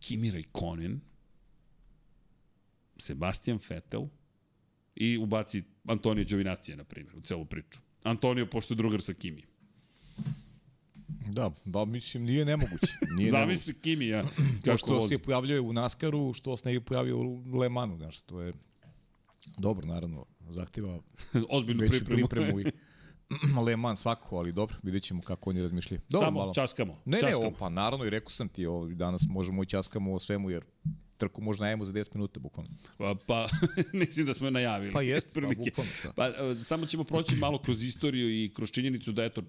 [0.00, 1.00] Kimi Raikkonen,
[2.96, 4.06] Sebastian Vettel
[4.96, 7.78] i ubaci Antonio Giovinazzi, na primjer, u celu priču.
[8.02, 9.42] Antonio, pošto je drugar sa Kimi.
[11.08, 12.94] Da, ba, mislim, nije nemoguće.
[13.16, 14.24] Nije Zamisli Kimi, ja,
[14.64, 15.08] kako što vozi.
[15.08, 18.52] se pojavljuje u Naskaru, što se ne bi pojavio u Le Manu, znaš, to je
[19.58, 20.98] dobro, naravno, zahteva
[21.48, 22.28] ozbiljnu pripremu.
[22.28, 22.64] pripremu i
[23.66, 26.00] Le Mans svako, ali dobro, vidjet ćemo kako oni razmišljaju.
[26.08, 26.54] Dobro, Samo, malo.
[26.54, 26.98] časkamo.
[27.04, 27.42] Ne, časkamo.
[27.42, 30.50] ne, o, pa naravno i rekao sam ti, o, danas možemo i časkamo o svemu,
[30.50, 30.64] jer
[31.24, 32.70] trku možda najemo za 10 minuta, bukvalno.
[32.98, 33.48] Pa, pa
[34.02, 34.92] mislim da smo je najavili.
[34.92, 35.92] Pa jest, pa bukvalno.
[36.04, 36.12] Da.
[36.12, 39.42] Pa, samo ćemo proći malo kroz istoriju i kroz činjenicu da, eto,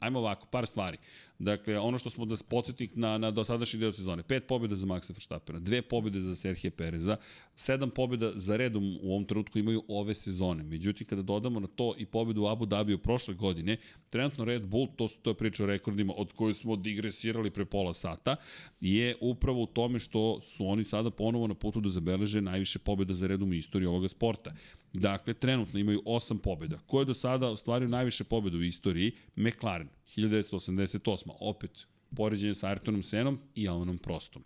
[0.00, 0.98] ajmo ovako, par stvari.
[1.38, 4.22] Dakle, ono što smo da podsjetnik na, na dosadašnji deo sezone.
[4.22, 7.16] Pet pobjeda za Maxa Verstappena, dve pobjede za Serhije Pereza,
[7.56, 10.62] sedam pobjeda za redom u ovom trenutku imaju ove sezone.
[10.62, 13.76] Međutim, kada dodamo na to i pobjedu u Abu Dhabiju prošle godine,
[14.10, 17.94] trenutno Red Bull, to, to je priča o rekordima od koje smo digresirali pre pola
[17.94, 18.36] sata,
[18.80, 23.14] je upravo u tome što su oni sada ponovo na putu da zabeleže najviše pobjeda
[23.14, 24.54] za redom u istoriji ovoga sporta.
[24.92, 26.78] Dakle, trenutno imaju osam pobjeda.
[26.86, 29.12] Ko je do sada ostvario najviše pobjeda u istoriji?
[29.36, 31.30] McLaren, 1988.
[31.40, 34.44] Opet, poređenje sa Ayrtonom Senom i Alanom Prostom.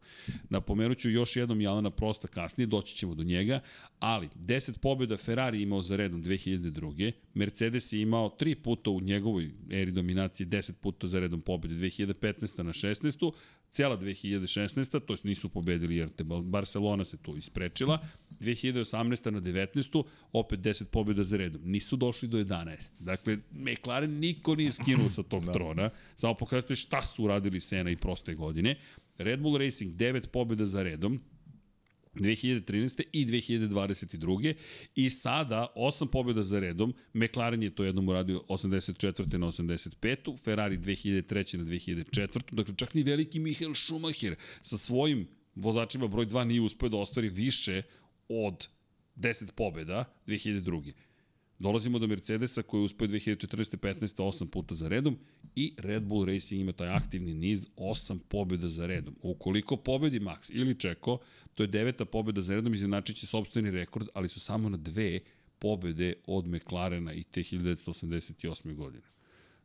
[0.50, 3.60] Napomenut ću još jednom Alana Prosta kasnije, doći ćemo do njega,
[3.98, 7.12] ali 10 pobjeda Ferrari imao za redom 2002.
[7.34, 12.62] Mercedes je imao 3 puta u njegovoj eri dominacije 10 puta za redom pobjede 2015.
[12.62, 13.32] na 16
[13.70, 15.00] cela 2016.
[15.06, 17.98] to jest nisu pobedili jer te Barcelona se tu isprečila,
[18.40, 19.30] 2018.
[19.30, 20.04] na 19.
[20.32, 21.60] opet 10 pobjeda za redom.
[21.64, 22.92] Nisu došli do 11.
[23.00, 25.52] Dakle, McLaren niko nije skinuo sa tog da.
[25.52, 28.76] trona, samo pokazate šta su uradili Sena i proste godine.
[29.18, 31.20] Red Bull Racing 9 pobjeda za redom,
[32.14, 33.02] 2013.
[33.12, 34.54] i 2022.
[34.94, 39.38] I sada, osam pobjeda za redom, McLaren je to jednom uradio 84.
[39.38, 40.38] na 85.
[40.44, 41.56] Ferrari 2003.
[41.56, 42.40] na 2004.
[42.50, 47.28] Dakle, čak ni veliki Michael Schumacher sa svojim vozačima broj 2 nije uspio da ostvari
[47.28, 47.82] više
[48.28, 48.68] od
[49.16, 50.92] 10 pobjeda 2002.
[51.58, 53.76] Dolazimo do Mercedesa koji je uspio 2014.
[53.76, 54.22] 15.
[54.22, 55.18] 8 puta za redom
[55.54, 59.16] i Red Bull Racing ima taj aktivni niz 8 pobjeda za redom.
[59.22, 61.18] Ukoliko pobedi Max ili Čeko,
[61.54, 65.20] to je deveta pobjeda za redom, izjednačit će sobstveni rekord, ali su samo na dve
[65.58, 68.74] pobede od McLarena i te 1988.
[68.74, 69.06] godine.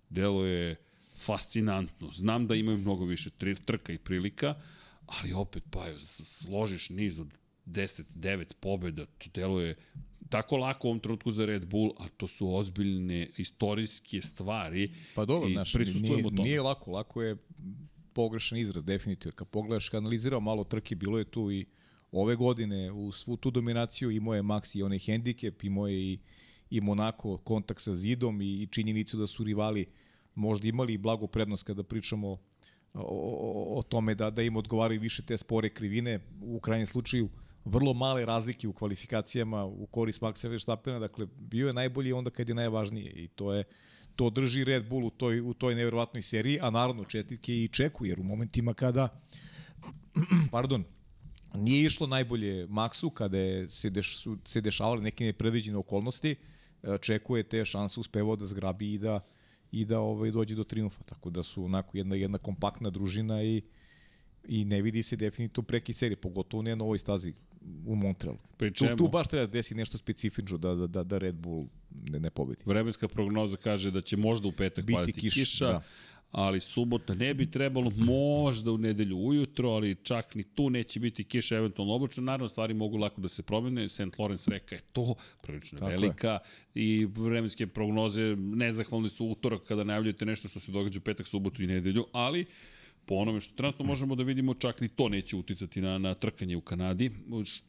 [0.10, 0.76] Delo je
[1.18, 2.12] fascinantno.
[2.14, 3.30] Znam da imaju mnogo više
[3.66, 4.56] trka i prilika,
[5.06, 7.28] ali opet, pa, složiš niz od
[7.66, 9.76] 10, 9 pobjeda, to deluje
[10.30, 14.92] tako lako u ovom trenutku za Red Bull, a to su ozbiljne istorijske stvari.
[15.16, 17.38] Pa dobro, znaš, nije, nije lako, lako je
[18.14, 19.36] pogrešan izraz, definitivno.
[19.36, 21.66] Kad pogledaš, kad analizirao malo trke, bilo je tu i
[22.12, 26.20] ove godine u svu tu dominaciju imao je Max i onaj hendikep, imao je i,
[26.70, 29.86] i Monako kontakt sa zidom i, i činjenicu da su rivali
[30.36, 32.38] možda imali blagu prednost kada pričamo o,
[32.94, 37.30] o, o tome da, da im odgovaraju više te spore krivine, u krajnjem slučaju
[37.66, 42.50] vrlo male razlike u kvalifikacijama u korist Maxa Verstappena, dakle bio je najbolji onda kad
[42.50, 43.64] je najvažnije i to je
[44.16, 48.06] to drži Red Bull u toj, u toj nevjerovatnoj seriji, a naravno četitke i čeku,
[48.06, 49.22] jer u momentima kada
[50.52, 50.84] pardon,
[51.56, 56.36] nije išlo najbolje Maxu kada je se, deš, su, se dešavale neke nepredviđene okolnosti,
[56.84, 59.20] e, čekuje te šanse uspevao da zgrabi i da
[59.72, 61.04] i da ovaj dođe do triumfa.
[61.04, 63.62] Tako da su onako jedna jedna kompaktna družina i
[64.48, 67.34] i ne vidi se definitivno preki serije, pogotovo ne na ovoj stazi
[67.86, 68.38] u Montrealu.
[68.58, 71.66] Tu, tu baš treba da desi nešto specifično da, da, da, da Red Bull
[72.10, 72.62] ne, ne pobedi.
[72.66, 75.82] Vremenska prognoza kaže da će možda u petak Biti padati kiš, kiša, da.
[76.32, 81.24] ali subota ne bi trebalo, možda u nedelju ujutro, ali čak ni tu neće biti
[81.24, 82.24] kiša, eventualno oblačno.
[82.24, 83.90] Naravno, stvari mogu lako da se promene.
[83.90, 84.00] St.
[84.00, 86.40] Lawrence reka je to, prilično Tako velika
[86.76, 86.84] je.
[86.84, 91.64] i vremenske prognoze nezahvalne su utorak kada najavljujete nešto što se događa u petak, subotu
[91.64, 92.46] i nedelju, ali
[93.06, 96.58] po onome što trenutno možemo da vidimo, čak ni to neće uticati na, na trkanje
[96.58, 97.12] u Kanadi.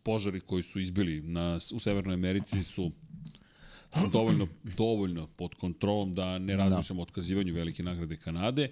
[0.02, 2.92] Požari koji su izbili na, u Severnoj Americi su
[4.12, 6.64] dovoljno, dovoljno pod kontrolom da ne da.
[6.64, 8.68] razmišljamo o otkazivanju velike nagrade Kanade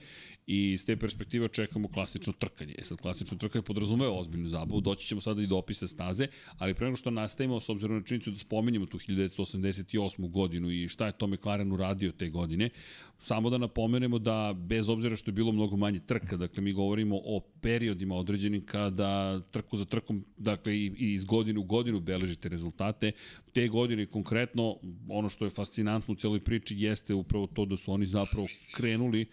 [0.47, 2.75] i s te perspektive čekamo klasično trkanje.
[2.79, 6.27] E sad, klasično trkanje podrazumeva ozbiljnu zabavu, doći ćemo sada i do opisa staze,
[6.59, 10.31] ali pre nego što nastavimo, s obzirom na činjenicu da spomenjemo tu 1988.
[10.31, 12.71] godinu i šta je to McLaren uradio te godine,
[13.19, 17.17] samo da napomenemo da bez obzira što je bilo mnogo manje trka, dakle mi govorimo
[17.25, 22.49] o periodima određenim kada trku za trkom, dakle i, i iz godine u godinu beležite
[22.49, 23.13] rezultate,
[23.53, 24.77] te godine konkretno
[25.13, 29.27] ono što je fascinantno u celoj priči jeste upravo to da su oni zapravo krenuli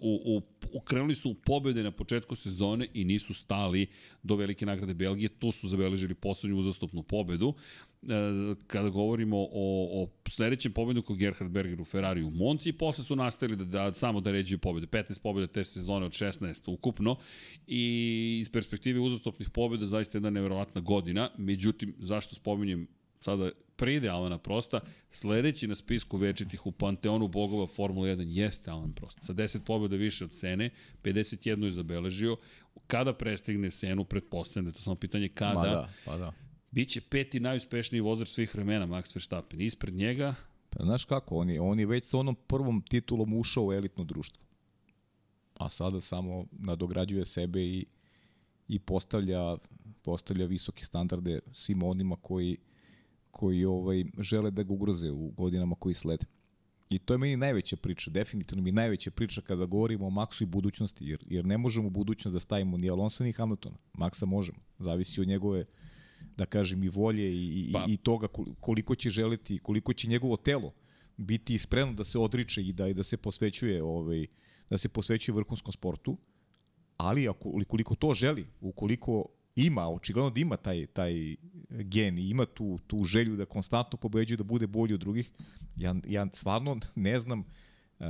[0.00, 3.86] u, u, krenuli su u pobede na početku sezone i nisu stali
[4.22, 5.28] do velike nagrade Belgije.
[5.28, 7.54] Tu su zabeležili poslednju uzastopnu pobedu.
[8.02, 8.06] E,
[8.66, 10.72] kada govorimo o, o sledećem
[11.06, 14.58] kod Gerhard Berger u Ferrari u Monci, posle su nastavili da, da samo da ređuju
[14.58, 14.86] pobede.
[14.86, 17.16] 15 pobeda te sezone od 16 ukupno
[17.66, 21.30] i iz perspektive uzastopnih pobeda zaista jedna neverovatna godina.
[21.38, 22.86] Međutim, zašto spominjem
[23.26, 24.80] sada pride Alana Prosta.
[25.10, 29.18] Sledeći na spisku večitih u Panteonu bogova Formula 1 jeste Alan Prost.
[29.22, 30.70] Sa 10 pobjeda više od Sene,
[31.02, 32.36] 51 je zabeležio.
[32.86, 35.60] Kada prestigne Senu, pretpostavljam da je to samo pitanje kada.
[35.60, 36.32] Ma da, pa da.
[36.70, 39.60] Biće peti najuspešniji vozač svih vremena Max Verstappen.
[39.60, 40.34] Ispred njega
[40.70, 44.04] Pa, znaš kako, on je, on je već sa onom prvom titulom ušao u elitno
[44.04, 44.44] društvo.
[45.54, 47.86] A sada samo nadograđuje sebe i,
[48.68, 49.56] i postavlja,
[50.02, 52.56] postavlja visoke standarde svim onima koji,
[53.36, 56.24] koji ovaj, žele da ga ugroze u godinama koji slede.
[56.88, 60.46] I to je meni najveća priča, definitivno mi najveća priča kada govorimo o Maxu i
[60.46, 63.76] budućnosti, jer, jer ne možemo budućnost da stavimo ni Alonso ni Hamiltona.
[63.94, 65.64] Maxa možemo, zavisi od njegove
[66.36, 67.84] da kažem i volje i, pa.
[67.88, 68.28] i toga
[68.60, 70.72] koliko će želiti, koliko će njegovo telo
[71.16, 74.26] biti spremno da se odriče i da i da se posvećuje ovaj
[74.70, 76.16] da se posvećuje vrhunskom sportu.
[76.96, 79.26] Ali ako koliko to želi, ukoliko
[79.56, 81.36] ima, očigledno da ima taj, taj
[81.70, 85.30] gen i ima tu, tu želju da konstantno pobeđuje, da bude bolji od drugih,
[85.76, 88.06] ja, ja stvarno ne znam uh,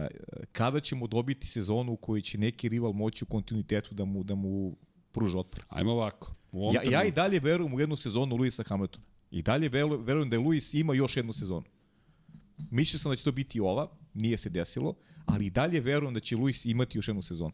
[0.53, 4.34] kada ćemo dobiti sezonu u kojoj će neki rival moći u kontinuitetu da mu, da
[4.34, 4.76] mu
[5.12, 5.64] pruža otpor.
[5.68, 6.34] Ajmo ovako.
[6.74, 9.05] Ja, ja i dalje verujem u jednu sezonu Luisa Hamiltona.
[9.30, 11.64] I dalje verujem da je Luis ima još jednu sezonu.
[12.70, 14.94] Mislio sam da će to biti ova, nije se desilo,
[15.26, 17.53] ali i dalje verujem da će Luis imati još jednu sezonu.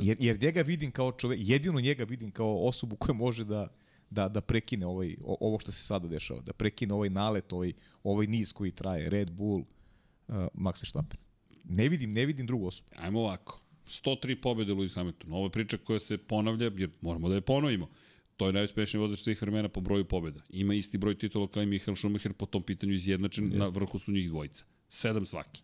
[0.00, 3.68] Jer, jer njega vidim kao čovek, jedino njega vidim kao osobu koja može da,
[4.10, 7.72] da, da prekine ovaj, ovo što se sada dešava, da prekine ovaj nalet, ovaj,
[8.02, 11.20] ovaj niz koji traje, Red Bull, uh, Max Verstappen.
[11.64, 12.90] Ne vidim, ne vidim drugu osobu.
[12.96, 13.60] Ajmo ovako.
[13.86, 15.32] 103 pobjede Lewis Hamilton.
[15.32, 17.88] Ovo je priča koja se ponavlja, jer moramo da je ponovimo.
[18.36, 20.40] To je najuspešniji vozač svih vremena po broju pobjeda.
[20.50, 23.58] Ima isti broj titula kao i Michael Schumacher po tom pitanju izjednačen, Jeste.
[23.58, 24.64] na vrhu su njih dvojica.
[24.88, 25.62] Sedam svaki.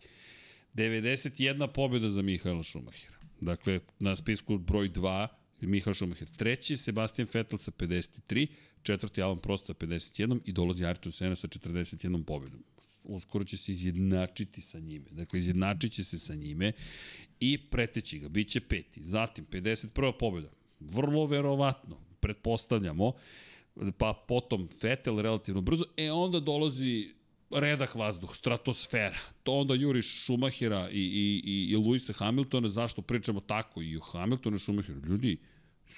[0.73, 3.20] 91 pobjeda za Michaela Schumachera.
[3.41, 5.27] Dakle, na spisku broj 2
[5.61, 6.27] Michael Schumacher.
[6.37, 8.47] Treći Sebastian Vettel sa 53,
[8.83, 12.63] četvrti Alan Prost sa 51 i dolazi Ayrton Senna sa 41 pobjedom
[13.03, 15.05] uskoro će se izjednačiti sa njime.
[15.11, 16.71] Dakle, izjednačit će se sa njime
[17.39, 19.03] i preteći ga, bit će peti.
[19.03, 20.11] Zatim, 51.
[20.19, 20.49] pobjeda.
[20.79, 23.13] Vrlo verovatno, pretpostavljamo,
[23.97, 27.13] pa potom Vettel relativno brzo, e onda dolazi
[27.53, 29.17] redak vazduh, stratosfera.
[29.43, 33.99] To onda juriš Schumachera i, i, i, i Luisa Hamiltona, zašto pričamo tako i o
[33.99, 34.99] Hamiltonu i Schumacheru.
[34.99, 35.37] Ljudi,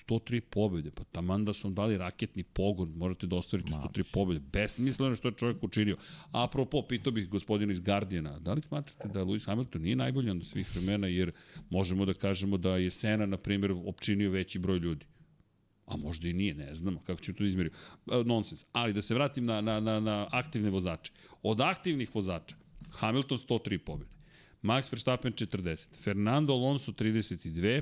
[0.08, 4.46] 103 pobjede, pa taman da su vam dali raketni pogon, možete da ostvarite 103 pobjede.
[4.52, 5.98] Besmisleno što je čovjek učinio.
[6.32, 10.46] Apropo, pitao bih gospodina iz Guardiana, da li smatrate da Lewis Hamilton nije najbolji onda
[10.46, 11.32] svih vremena, jer
[11.70, 15.06] možemo da kažemo da je Sena, na primjer, opčinio veći broj ljudi.
[15.86, 17.76] A možda i nije, ne znamo kako ćemo to izmeriti.
[18.12, 18.66] E, nonsens.
[18.72, 21.12] Ali da se vratim na, na, na, na aktivne vozače.
[21.42, 22.56] Od aktivnih vozača,
[22.90, 24.12] Hamilton 103 pobjede,
[24.62, 27.82] Max Verstappen 40, Fernando Alonso 32,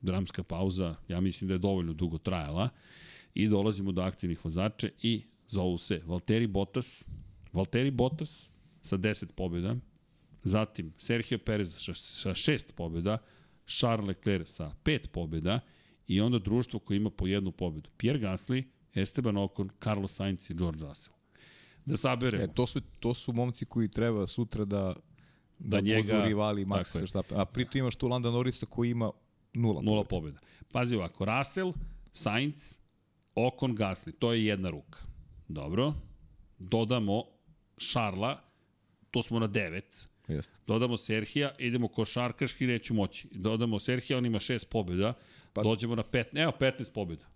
[0.00, 2.68] dramska pauza, ja mislim da je dovoljno dugo trajala,
[3.34, 7.04] i dolazimo do aktivnih vozača i zovu se Valtteri Bottas,
[7.52, 8.50] Valtteri Bottas
[8.82, 9.76] sa 10 pobjeda,
[10.42, 13.18] zatim Sergio Perez sa 6 pobjeda,
[13.66, 15.60] Charles Leclerc sa 5 pobjeda
[16.06, 17.90] i onda društvo koje ima po jednu pobjedu.
[17.96, 18.64] Pierre Gasly,
[18.94, 21.16] Esteban Ocon, Carlos Sainz i George Russell.
[21.84, 22.44] Da saberemo.
[22.44, 24.94] E, to, su, to su momci koji treba sutra da
[25.58, 27.40] da, da njega, budu rivali Max Verstappen.
[27.40, 29.10] A pritom imaš tu Landa Norrisa koji ima
[29.54, 30.38] Nula, Nula pobjeda.
[30.72, 31.72] Pazi ovako, Russell,
[32.12, 32.78] Sainz,
[33.34, 34.98] Ocon, Gasly, to je jedna ruka.
[35.48, 35.94] Dobro.
[36.58, 37.24] Dodamo
[37.78, 38.40] Šarla,
[39.10, 40.08] to smo na 9.
[40.28, 40.52] Jeste.
[40.66, 43.28] Dodamo Serhija, idemo košarkaški, neću moći.
[43.30, 45.14] Dodamo Serhija, on ima 6 pobjeda.
[45.52, 47.31] Pa, dođemo na 15, evo 15 pobjeda.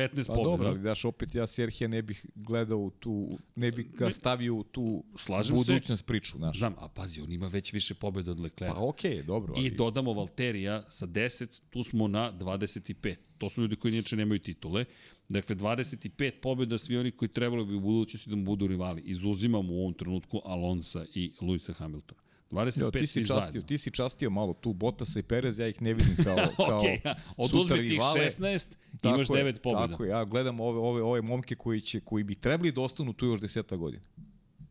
[0.00, 0.50] 15 pa pobjeda.
[0.50, 4.54] dobro, ali daš opet ja Serhija ne bih gledao u tu, ne bih ga stavio
[4.54, 6.06] u tu Slažem budućnost se.
[6.06, 6.58] priču, znaš.
[6.58, 8.72] Znam, a pazi, on ima već više pobjeda od Leclerc.
[8.74, 9.54] Pa okej, okay, dobro.
[9.56, 9.66] Ali...
[9.66, 13.14] I dodamo Valterija sa 10, tu smo na 25.
[13.38, 14.84] To su ljudi koji niječe nemaju titule.
[15.28, 19.02] Dakle, 25 pobjeda svi oni koji trebalo bi u budućnosti da mu budu rivali.
[19.02, 22.20] Izuzimamo u ovom trenutku Alonsa i Luisa Hamiltona.
[22.50, 23.62] 25 jo, ti si častio, zajedno.
[23.62, 26.36] ti si častio malo tu Bottas i Perez, ja ih ne vidim kao,
[26.68, 27.14] kao okay.
[27.36, 29.88] Oduzmi tih 16, tako imaš 9 pobjeda.
[29.88, 33.26] Tako ja gledam ove, ove, ove momke koji, će, koji bi trebali da ostanu tu
[33.26, 34.02] još deseta godina.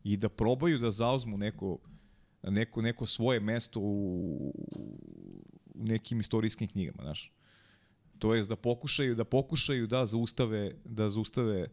[0.04, 1.78] I da probaju da zauzmu neko,
[2.42, 4.52] neko, neko svoje mesto u,
[5.74, 7.32] u nekim istorijskim knjigama, znaš.
[8.18, 11.68] To jest da pokušaju da pokušaju da zaustave da zaustave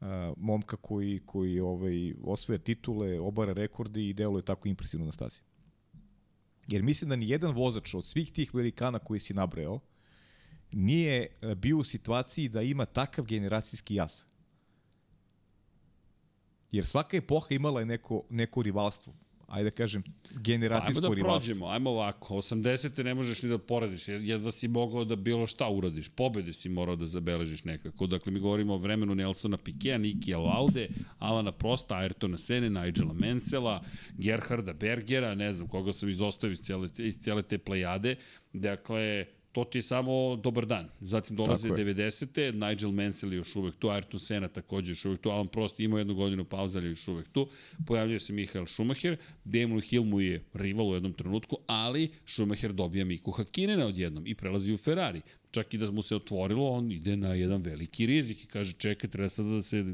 [0.00, 5.40] uh, momka koji, koji ovaj, osvoja titule, obara rekordi i deluje tako impresivno na stazi.
[6.66, 9.78] Jer mislim da ni jedan vozač od svih tih velikana koji si nabreo
[10.72, 11.26] nije
[11.56, 14.22] bio u situaciji da ima takav generacijski jaz.
[16.72, 19.14] Jer svaka epoha imala je neko, neko rivalstvo.
[19.46, 21.38] Ajde da kažem, generacijsko Ajmo da rivalstvo.
[21.38, 22.34] prođemo, ajmo ovako.
[22.34, 23.02] 80.
[23.02, 26.08] ne možeš ni da porediš, jedva si mogao da bilo šta uradiš.
[26.08, 28.06] Pobede si morao da zabeležiš nekako.
[28.06, 30.88] Dakle, mi govorimo o vremenu Nelsona Pikea, Nikija Laude,
[31.18, 33.82] Alana Prosta, Ayrtona Sene, Nigela Mansella,
[34.18, 38.16] Gerharda Bergera, ne znam koga sam izostavio iz cijele, iz cijele te plejade.
[38.52, 39.26] Dakle,
[39.56, 40.88] to ti je samo dobar dan.
[41.00, 42.68] Zatim dolaze 90.
[42.68, 45.98] Nigel Mansell je još uvek tu, Ayrton Senna takođe još uvek tu, Alan Prost imao
[45.98, 47.48] jednu godinu pauze, ali je još uvek tu.
[47.86, 53.04] Pojavljuje se Michael Schumacher, Damon Hill mu je rival u jednom trenutku, ali Schumacher dobija
[53.04, 55.20] Miku Hakinena odjednom i prelazi u Ferrari.
[55.50, 59.10] Čak i da mu se otvorilo, on ide na jedan veliki rizik i kaže čekaj,
[59.10, 59.84] treba sad da se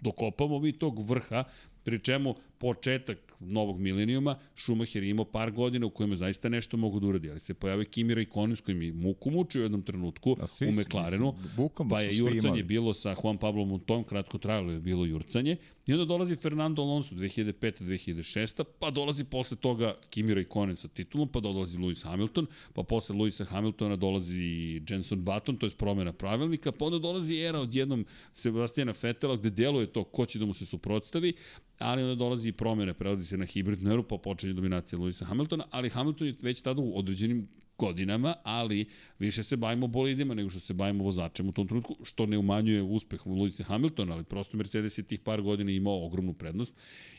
[0.00, 1.44] dokopamo mi tog vrha,
[1.84, 7.00] pri čemu početak novog milenijuma, Schumacher je imao par godina u kojima zaista nešto mogu
[7.00, 10.36] da uradi, ali se pojavio Kimi Raikkonen s kojim je muku mučio u jednom trenutku
[10.40, 12.62] A svi u McLarenu, mislim, pa je jurcanje imali.
[12.62, 17.14] bilo sa Juan Pablo Montom, kratko trajalo je bilo jurcanje, i onda dolazi Fernando Alonso
[17.14, 23.16] 2005-2006, pa dolazi posle toga Kimi Raikkonen sa titulom, pa dolazi Lewis Hamilton, pa posle
[23.16, 28.92] Lewisa Hamiltona dolazi Jenson Button, to je promena pravilnika, pa onda dolazi era odjednom Sebastijana
[28.92, 31.32] Fetela, gde deluje to ko će da mu se suprotstavi,
[31.78, 35.64] ali onda dolazi i promene, prelazi se na hibridnu eru, pa počinje dominacija Lewisa Hamiltona,
[35.70, 38.86] ali Hamilton je već tada u određenim godinama, ali
[39.18, 42.82] više se bavimo bolidima nego što se bavimo vozačem u tom trenutku, što ne umanjuje
[42.82, 46.74] uspeh Lewisa Hamiltona, ali prosto Mercedes je tih par godina imao ogromnu prednost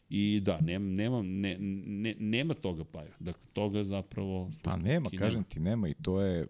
[0.10, 3.12] i da, nema, nema, ne, ne, nema toga paja.
[3.20, 4.52] Dakle, toga zapravo...
[4.64, 6.48] Pa nema, kažem ti, nema i to je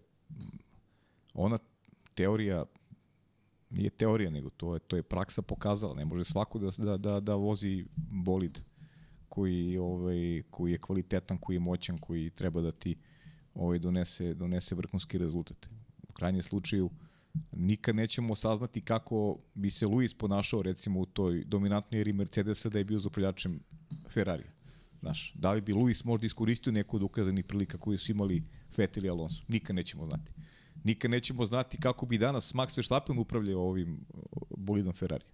[1.33, 1.57] ona
[2.13, 2.65] teorija
[3.75, 5.95] nije teorija, nego to je, to je praksa pokazala.
[5.95, 8.59] Ne može svako da, da, da, da vozi bolid
[9.29, 12.95] koji, ovaj, koji je kvalitetan, koji je moćan, koji treba da ti
[13.53, 15.67] ovaj, donese, donese vrhunski rezultat.
[16.09, 16.89] U krajnjem slučaju,
[17.51, 22.77] nikad nećemo saznati kako bi se Luis ponašao recimo u toj dominantnoj eri Mercedesa da
[22.77, 23.59] je bio zapravljačem
[24.09, 24.51] Ferrarija.
[24.99, 28.43] Znaš, da li bi Luis možda iskoristio neku od ukazanih prilika koje su imali
[28.77, 29.43] Vettel i Alonso?
[29.47, 30.31] Nikad nećemo znati.
[30.85, 34.21] Nikad nećemo znati kako bi danas Max Verstappen upravljao ovim uh,
[34.57, 35.25] bolidom Ferrari.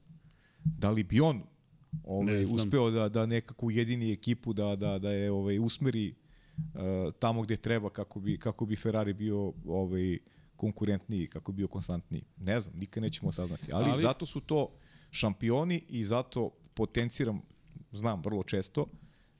[0.63, 1.43] Da li bi on
[2.03, 6.15] ovaj, uspeo da, da nekako ujedini ekipu, da, da, da je ovaj, usmeri
[6.57, 6.81] uh,
[7.19, 10.17] tamo gde treba kako bi, kako bi Ferrari bio ovaj,
[10.55, 12.23] konkurentniji, kako bi bio konstantniji.
[12.37, 13.71] Ne znam, nikad nećemo saznati.
[13.73, 14.67] Ali- Ali zato su to
[15.11, 17.41] šampioni i zato potenciram,
[17.91, 18.85] znam vrlo često,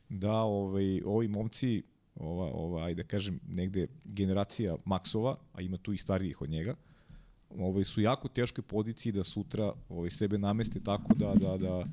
[0.09, 1.84] da ovaj, ovi momci,
[2.16, 6.76] ova, ova, ajde da kažem, negde generacija Maksova, a ima tu i starijih od njega,
[7.49, 11.86] ovaj, su jako teškoj poziciji da sutra ovaj, sebe nameste tako da, da, da,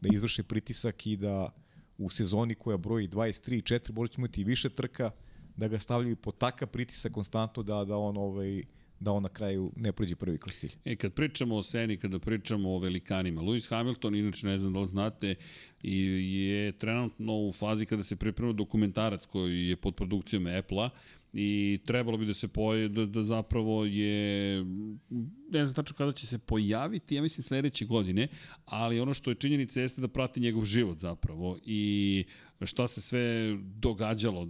[0.00, 1.48] da izvrše pritisak i da
[1.98, 5.10] u sezoni koja broji 23 i 4 možda ćemo imati više trka,
[5.56, 8.62] da ga stavljaju pod takav pritisak konstantno da, da on ovaj,
[9.00, 10.72] da on na kraju ne prođe prvi kroz cilj.
[10.84, 14.80] E, kad pričamo o Seni, kada pričamo o velikanima, Lewis Hamilton, inače ne znam da
[14.80, 15.34] li znate,
[15.82, 16.00] i
[16.36, 20.90] je trenutno u fazi kada se priprema dokumentarac koji je pod produkcijom Apple-a
[21.32, 24.64] i trebalo bi da se poje, da, da zapravo je,
[25.50, 28.28] ne znam tačno kada će se pojaviti, ja mislim sledeće godine,
[28.64, 32.24] ali ono što je činjenica jeste da prati njegov život zapravo i
[32.64, 34.48] šta se sve događalo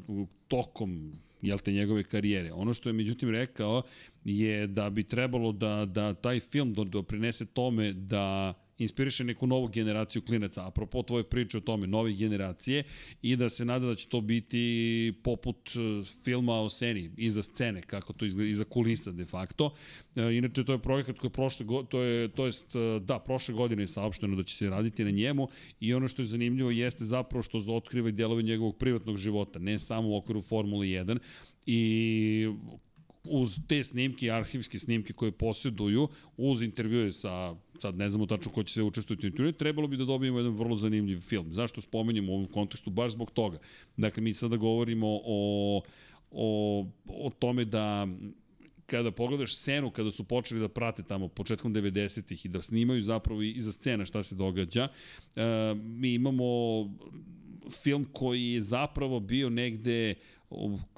[0.49, 1.13] tokom
[1.43, 2.53] jel te, njegove karijere.
[2.53, 3.83] Ono što je međutim rekao
[4.25, 9.69] je da bi trebalo da, da taj film do- doprinese tome da inspiriše neku novu
[9.69, 12.85] generaciju klinaca, apropo tvoje priče o tome, nove generacije,
[13.23, 17.83] i da se nada da će to biti poput e, filma o Seni, iza scene,
[17.83, 19.75] kako to izgleda, iza kulisa de facto.
[20.17, 23.19] E, inače, to je projekat koji je prošle, go- to je, to jest, e, da,
[23.19, 25.49] prošle godine je saopšteno da će se raditi na njemu
[25.81, 29.79] i ono što je zanimljivo jeste zapravo što otkriva i delove njegovog privatnog života, ne
[29.79, 31.19] samo u okviru Formule 1
[31.67, 32.49] i
[33.29, 38.63] uz te snimke, arhivske snimke koje posjeduju, uz intervjue sa, sad ne znamo tačno ko
[38.63, 41.53] će sve učestvovati u intervjue, trebalo bi da dobijemo jedan vrlo zanimljiv film.
[41.53, 42.91] Zašto spomenjamo u ovom kontekstu?
[42.91, 43.59] Baš zbog toga.
[43.97, 45.83] Dakle, mi sada govorimo o,
[46.31, 48.09] o, o tome da
[48.87, 53.43] kada pogledaš scenu, kada su počeli da prate tamo početkom 90-ih i da snimaju zapravo
[53.43, 54.89] i iza scena šta se događa,
[55.37, 55.43] e,
[55.75, 56.45] mi imamo
[57.71, 60.15] film koji je zapravo bio negde u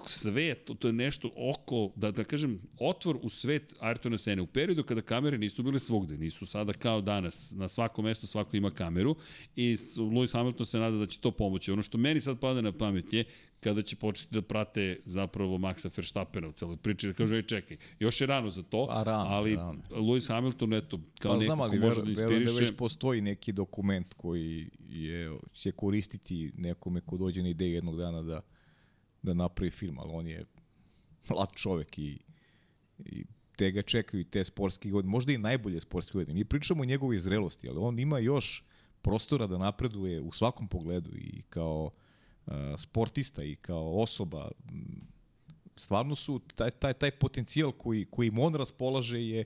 [0.07, 4.43] svet, to je nešto oko, da, da kažem, otvor u svet Ayrtona Sene.
[4.43, 8.57] U periodu kada kamere nisu bile svugde, nisu sada kao danas, na svakom mestu svako
[8.57, 9.17] ima kameru
[9.57, 11.73] i Lewis Hamilton se nada da će to pomoći.
[11.73, 13.25] Ono što meni sad pada na pamet je
[13.61, 17.77] kada će početi da prate zapravo Maxa Verstappena u celoj priči, da kažu, ej čekaj,
[17.99, 19.83] još je rano za to, Pa rano, ali rano.
[19.91, 22.55] Lewis Hamilton, eto, kao Pa neko znam, ko može da verujem inspiriše.
[22.55, 27.97] da već postoji neki dokument koji je, će koristiti nekome ko dođe na ideju jednog
[27.97, 28.41] dana da,
[29.23, 30.45] da napravi film, ali on je
[31.29, 32.19] mlad čovek i,
[32.99, 33.25] i
[33.57, 36.35] te ga čekaju te sportske godine, možda i najbolje sportske godine.
[36.35, 38.65] Mi pričamo o njegovoj zrelosti, ali on ima još
[39.03, 41.91] prostora da napreduje u svakom pogledu i kao
[42.79, 44.51] sportista i kao osoba,
[45.77, 49.45] stvarno su, taj, taj, taj potencijal koji, koji on raspolaže je,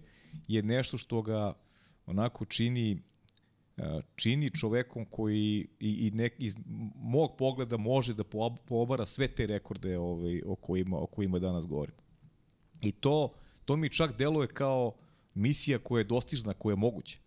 [0.48, 1.54] je nešto što ga
[2.06, 3.02] onako čini
[4.16, 6.56] čini čovekom koji i, i nek, iz
[6.94, 8.24] mog pogleda može da
[8.66, 11.94] poobara sve te rekorde ovaj, o, kojima, o kojima danas govorim.
[12.82, 13.32] I to,
[13.64, 14.92] to mi čak deluje kao
[15.34, 17.18] misija koja je dostižna, koja je moguća.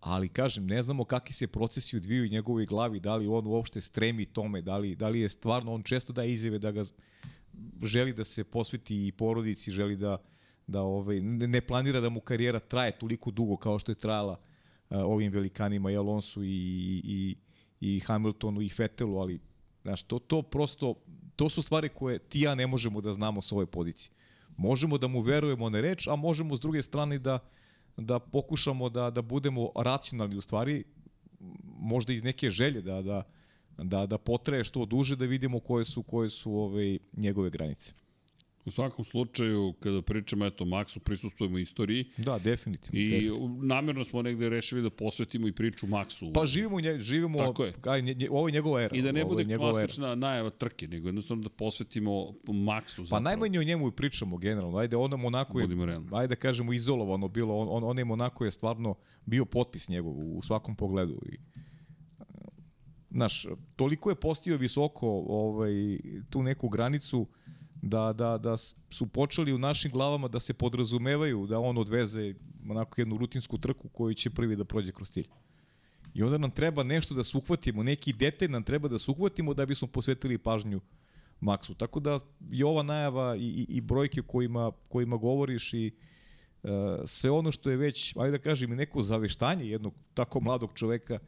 [0.00, 3.80] Ali kažem, ne znamo kakvi se procesi odviju u njegovoj glavi, da li on uopšte
[3.80, 6.84] stremi tome, da li, da li je stvarno, on često da izjave da ga
[7.82, 10.18] želi da se posveti i porodici, želi da,
[10.66, 14.40] da ovaj, ne planira da mu karijera traje toliko dugo kao što je trajala
[14.90, 16.48] ovim velikanima i Alonsu i,
[17.04, 17.36] i,
[17.80, 19.40] i Hamiltonu i Fetelu, ali
[19.82, 20.94] znaš, to, to prosto,
[21.36, 24.12] to su stvari koje ti ja ne možemo da znamo s ove pozicije.
[24.56, 27.38] Možemo da mu verujemo na reč, a možemo s druge strane da,
[27.96, 30.84] da pokušamo da, da budemo racionalni u stvari,
[31.80, 33.22] možda iz neke želje da, da,
[33.78, 37.92] da, da potraje što duže da vidimo koje su, koje su ove, njegove granice.
[38.68, 42.04] U svakom slučaju, kada pričamo eto, Maxu, prisustujemo istoriji.
[42.16, 43.00] Da, definitivno.
[43.00, 43.58] I definitivno.
[43.62, 46.32] namjerno smo negde rešili da posvetimo i priču Maxu.
[46.34, 47.72] Pa živimo, nje, živimo Tako je.
[47.72, 48.96] Kaj, nje, ovo je njegova era.
[48.96, 50.14] I da ne bude klasična era.
[50.14, 52.12] najava trke, nego jednostavno da posvetimo
[52.46, 53.02] Maxu.
[53.02, 53.10] Zapravo.
[53.10, 54.78] Pa najmanje o njemu i pričamo generalno.
[54.78, 55.68] Ajde, ono Monako je,
[56.12, 57.58] ajde da kažemo, izolovano bilo.
[57.58, 58.94] On, on, on je Monako je stvarno
[59.26, 61.20] bio potpis njegov u svakom pogledu.
[61.32, 61.38] I,
[63.10, 63.46] znaš,
[63.76, 65.98] toliko je postio visoko ovaj,
[66.30, 67.26] tu neku granicu
[67.88, 68.56] da, da, da
[68.90, 72.34] su počeli u našim glavama da se podrazumevaju da on odveze
[72.70, 75.28] onako jednu rutinsku trku koju će prvi da prođe kroz cilj.
[76.14, 79.54] I onda nam treba nešto da se uhvatimo, neki detalj nam treba da se uhvatimo
[79.54, 80.80] da bismo posvetili pažnju
[81.40, 81.74] Maksu.
[81.74, 82.20] Tako da
[82.50, 85.90] i ova najava i, i, i brojke kojima, kojima govoriš i
[86.62, 86.70] uh,
[87.06, 91.18] sve ono što je već, ajde da kažem, neko zaveštanje jednog tako mladog čoveka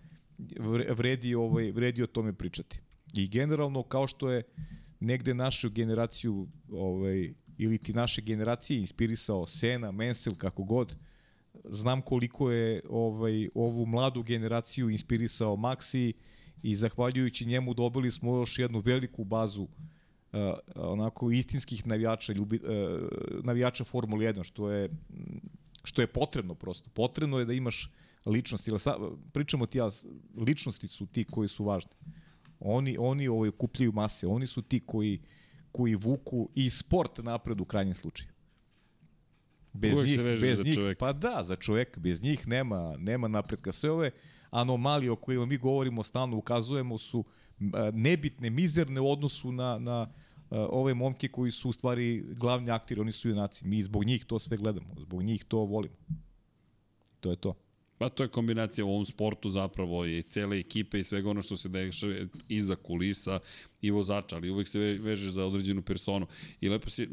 [0.91, 2.81] vredi, ovaj, vredi o tome pričati.
[3.15, 4.43] I generalno, kao što je
[5.01, 10.97] negde našu generaciju ovaj, ili ti naše generacije inspirisao Sena, Mansell, kako god,
[11.65, 16.13] znam koliko je ovaj ovu mladu generaciju inspirisao Maxi
[16.63, 19.69] i zahvaljujući njemu dobili smo još jednu veliku bazu uh,
[20.75, 24.91] onako istinskih navijača ljubi, uh, navijača Formule 1 što je
[25.85, 26.91] što je potrebno prosto.
[26.91, 27.91] Potrebno je da imaš
[28.27, 28.97] ličnost, ili sa,
[29.33, 29.89] pričamo ti ja,
[30.37, 31.93] ličnosti su ti koji su važni.
[32.61, 35.21] Oni, oni ovaj, kupljaju mase, oni su ti koji,
[35.73, 38.31] koji vuku i sport napred u krajnjem slučaju.
[39.73, 40.99] Bez Uvijek njih, bez njih, čovek.
[40.99, 43.73] pa da, za čoveka, bez njih nema, nema napretka.
[43.73, 44.11] Sve ove
[44.51, 47.25] anomalije o kojima mi govorimo, stalno ukazujemo su
[47.93, 50.13] nebitne, mizerne u odnosu na, na
[50.51, 53.67] ove momke koji su u stvari glavni aktiri, oni su junaci.
[53.67, 55.95] Mi zbog njih to sve gledamo, zbog njih to volimo.
[57.21, 57.55] To je to.
[58.01, 61.57] Pa to je kombinacija u ovom sportu zapravo i cele ekipe i svega ono što
[61.57, 62.15] se dešava
[62.49, 63.39] iza kulisa
[63.83, 66.27] i vozača, ali uvek se veže za određenu personu.
[66.61, 67.09] I lepo se,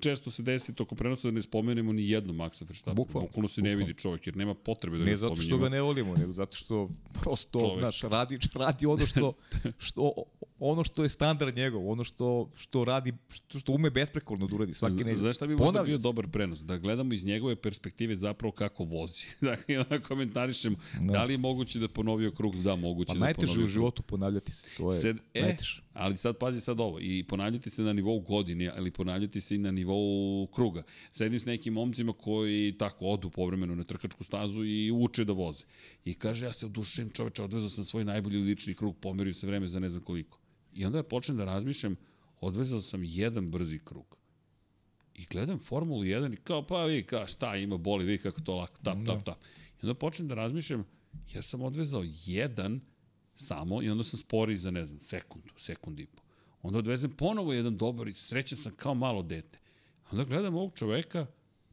[0.00, 2.94] često se desi toko prenosa da ne spomenemo ni jednu Maxa Verstappen.
[2.94, 3.28] Bukvalno.
[3.28, 5.36] Bukvalno se ne vidi čovjek, jer nema potrebe da ne ga spomenemo.
[5.36, 6.88] Ne zato što ga ne volimo, nego zato što
[7.20, 7.78] prosto, čovjek.
[7.78, 9.32] znaš, radi, radi ono što,
[9.78, 10.12] što,
[10.58, 14.74] ono što je standard njegov, ono što, što radi, što, što ume besprekorno da uradi
[14.74, 15.16] svaki nedelj.
[15.16, 16.60] Znaš šta bi možda bio dobar prenos?
[16.60, 19.24] Da gledamo iz njegove perspektive zapravo kako vozi.
[19.40, 21.12] dakle, onda komentarišemo da.
[21.12, 22.56] da li je moguće da ponovio krug?
[22.56, 24.66] Da, moguće pa da najteže u životu ponavljati se.
[24.76, 25.71] To je Sed, e, najteže.
[25.92, 29.58] Ali sad pazi sad ovo, i ponavljati se na nivou godine, ali ponavljati se i
[29.58, 30.82] na nivou kruga.
[31.10, 35.64] Sedim s nekim momcima koji tako odu povremeno na trkačku stazu i uče da voze.
[36.04, 39.68] I kaže, ja se odušujem čoveče, odvezao sam svoj najbolji lični krug, pomerio se vreme
[39.68, 40.38] za ne znam koliko.
[40.74, 41.96] I onda počnem da razmišljam,
[42.40, 44.16] odvezao sam jedan brzi krug.
[45.14, 48.54] I gledam Formulu 1 i kao, pa vi, kao, šta ima, boli, vi kako to
[48.56, 49.38] lako, tap, tap, tap.
[49.82, 50.84] I onda počnem da razmišljam,
[51.34, 52.80] ja sam odvezao jedan
[53.36, 56.22] samo i onda sam sporiji za, ne znam, sekundu, sekundu i po.
[56.62, 59.58] Onda odvezem ponovo jedan dobar i srećan sam kao malo dete.
[60.10, 61.26] Onda gledam ovog čoveka,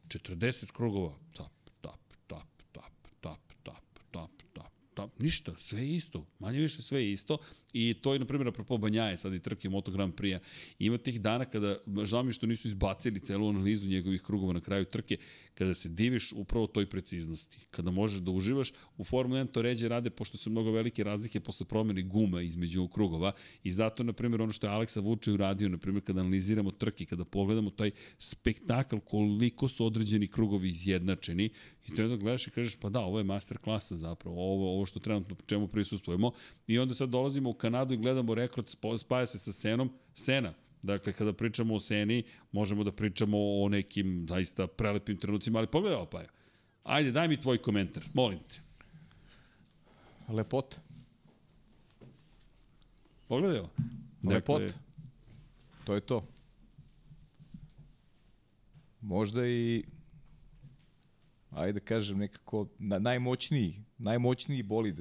[0.07, 1.51] 40 krugova, tap,
[1.81, 2.41] tap, tap,
[2.71, 2.91] tap,
[3.21, 3.81] tap, tap,
[4.11, 7.37] tap, tap, tap, ništa, sve isto, manje više sve isto.
[7.73, 10.39] I to je, na primjer, apropo Banjaje, sad i trke Moto Grand Prix-a.
[10.79, 14.85] Ima tih dana kada, žao mi što nisu izbacili celu analizu njegovih krugova na kraju
[14.85, 15.17] trke,
[15.53, 17.57] kada se diviš upravo toj preciznosti.
[17.71, 21.39] Kada možeš da uživaš, u Formula 1 to ređe rade, pošto su mnogo velike razlike
[21.39, 23.31] posle promene guma između krugova.
[23.63, 27.05] I zato, na primjer, ono što je Aleksa Vuče uradio, na primjer, kada analiziramo trke,
[27.05, 31.49] kada pogledamo taj spektakl, koliko su određeni krugovi izjednačeni,
[31.87, 34.85] i to onda gledaš i kažeš, pa da, ovo je master klasa zapravo, ovo, ovo
[34.85, 36.31] što trenutno čemu prisustujemo.
[36.67, 41.33] I onda sad dolazimo Kanadu i gledamo rekord, spaja se sa Senom, Sena, Dakle, kada
[41.33, 46.27] pričamo o Seni, možemo da pričamo o nekim zaista prelepim trenucima, ali pogledaj opaja.
[46.83, 48.61] Ajde, daj mi tvoj komentar, molim te.
[50.29, 50.77] Lepota.
[53.27, 53.69] Pogledaj ovo.
[54.21, 54.73] Dakle, Lepota.
[55.83, 56.27] To je to.
[59.01, 59.83] Možda i
[61.51, 64.99] ajde da kažem nekako na, najmoćniji, najmoćniji bolid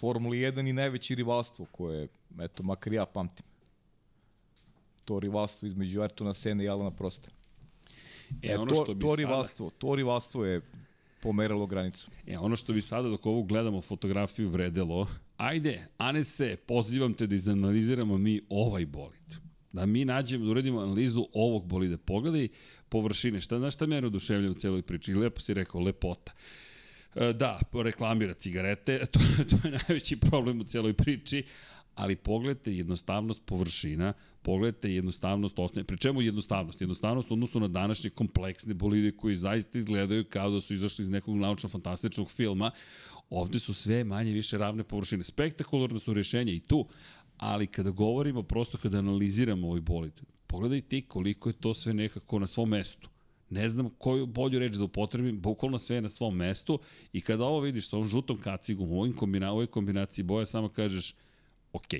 [0.00, 2.08] Formula 1 i najveće rivalstvo koje,
[2.40, 3.44] eto, makar ja pamtim.
[5.04, 7.30] To rivalstvo između Ayrtona Sena i Alana Prosta.
[8.42, 10.60] E, ono to, što bi to sada- rivalstvo, to rivalstvo je
[11.22, 12.10] pomeralo granicu.
[12.26, 17.34] E, ono što bi sada dok ovu gledamo fotografiju vredelo, ajde, Anese, pozivam te da
[17.34, 19.34] izanaliziramo mi ovaj bolid.
[19.72, 21.96] Da mi nađemo, da uradimo analizu ovog bolida.
[21.98, 22.48] Pogledaj
[22.88, 23.40] površine.
[23.40, 25.14] Šta, znaš šta mene oduševlja u celoj priči?
[25.14, 26.32] Lepo si rekao, lepota.
[26.32, 26.65] E,
[27.16, 31.44] Da, reklamira cigarete, to, to je najveći problem u celoj priči,
[31.94, 34.12] ali pogledajte jednostavnost površina,
[34.42, 36.80] pogledajte jednostavnost osnovne, pri čemu jednostavnost?
[36.80, 41.36] Jednostavnost odnosu na današnje kompleksne bolide koji zaista izgledaju kao da su izašli iz nekog
[41.36, 42.70] naučno-fantastičnog filma,
[43.30, 45.24] ovde su sve manje više ravne površine.
[45.24, 46.88] Spektakularno su rješenja i tu,
[47.36, 50.12] ali kada govorimo, prosto kada analiziramo ovaj bolid,
[50.46, 53.08] pogledaj ti koliko je to sve nekako na svom mestu.
[53.50, 56.80] Ne znam koju bolju reč da upotrebim, bukvalno sve je na svom mestu
[57.12, 60.68] i kada ovo vidiš sa ovom žutom kacigom, u ovim kombina, ovoj kombinaciji boja, samo
[60.68, 61.14] kažeš,
[61.72, 61.94] ok,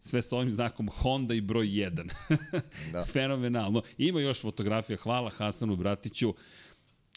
[0.00, 2.10] sve sa ovim znakom Honda i broj 1.
[2.92, 3.04] da.
[3.04, 3.82] Fenomenalno.
[3.98, 6.34] Ima još fotografija, hvala Hasanu Bratiću,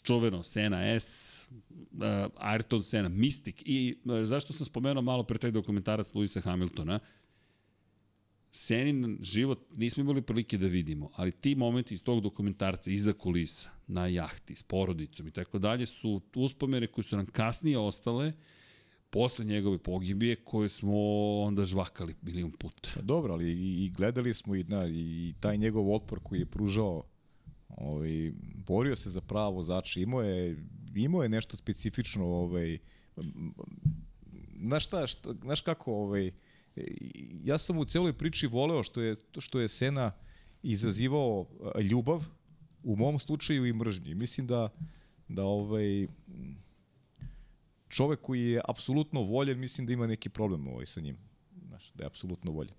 [0.02, 1.98] čuveno Sena S, uh,
[2.36, 7.00] Ayrton Sena, Mystic i uh, zašto sam spomenuo malo pre taj dokumentarac Luisa Hamiltona,
[8.52, 13.70] Senin život nismo imali prilike da vidimo, ali ti momenti iz tog dokumentarca, iza kulisa,
[13.86, 18.32] na jahti, s porodicom i tako dalje, su uspomene koje su nam kasnije ostale,
[19.10, 20.96] posle njegove pogibije, koje smo
[21.40, 22.90] onda žvakali milion puta.
[22.94, 23.52] Pa dobro, ali
[23.84, 27.04] i, gledali smo i, na, i taj njegov otpor koji je pružao
[27.68, 28.32] ovaj,
[28.66, 30.56] borio se za pravo vozača, imao je,
[30.94, 32.78] imao je nešto specifično, ovaj,
[34.60, 36.30] znaš šta, šta, znaš kako, ovaj,
[37.44, 40.12] ja sam u celoj priči voleo što je, što je Sena
[40.62, 41.46] izazivao
[41.90, 42.24] ljubav,
[42.82, 44.14] u mom slučaju i mržnji.
[44.14, 44.68] Mislim da,
[45.28, 46.06] da ovaj,
[47.88, 51.16] čovek koji je apsolutno voljen, mislim da ima neki problem ovaj sa njim.
[51.68, 52.74] Znaš, da je apsolutno voljen.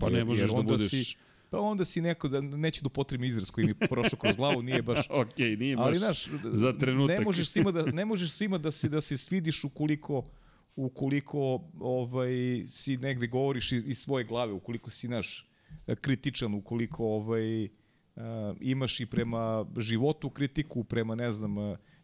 [0.00, 0.90] Pa ne možeš da budeš...
[0.90, 1.16] Si,
[1.50, 4.82] pa onda si neko, da neću da upotrebim izraz koji mi prošao kroz glavu, nije
[4.82, 5.06] baš...
[5.22, 7.18] ok, nije baš ali, znaš, za trenutak.
[7.18, 10.24] Ne možeš svima da, ne možeš svima da se, da se svidiš ukoliko
[10.84, 15.50] ukoliko ovaj si negde govoriš iz, iz svoje glave, ukoliko si naš
[16.00, 17.70] kritičan, ukoliko ovaj uh,
[18.60, 21.56] imaš i prema životu kritiku, prema ne znam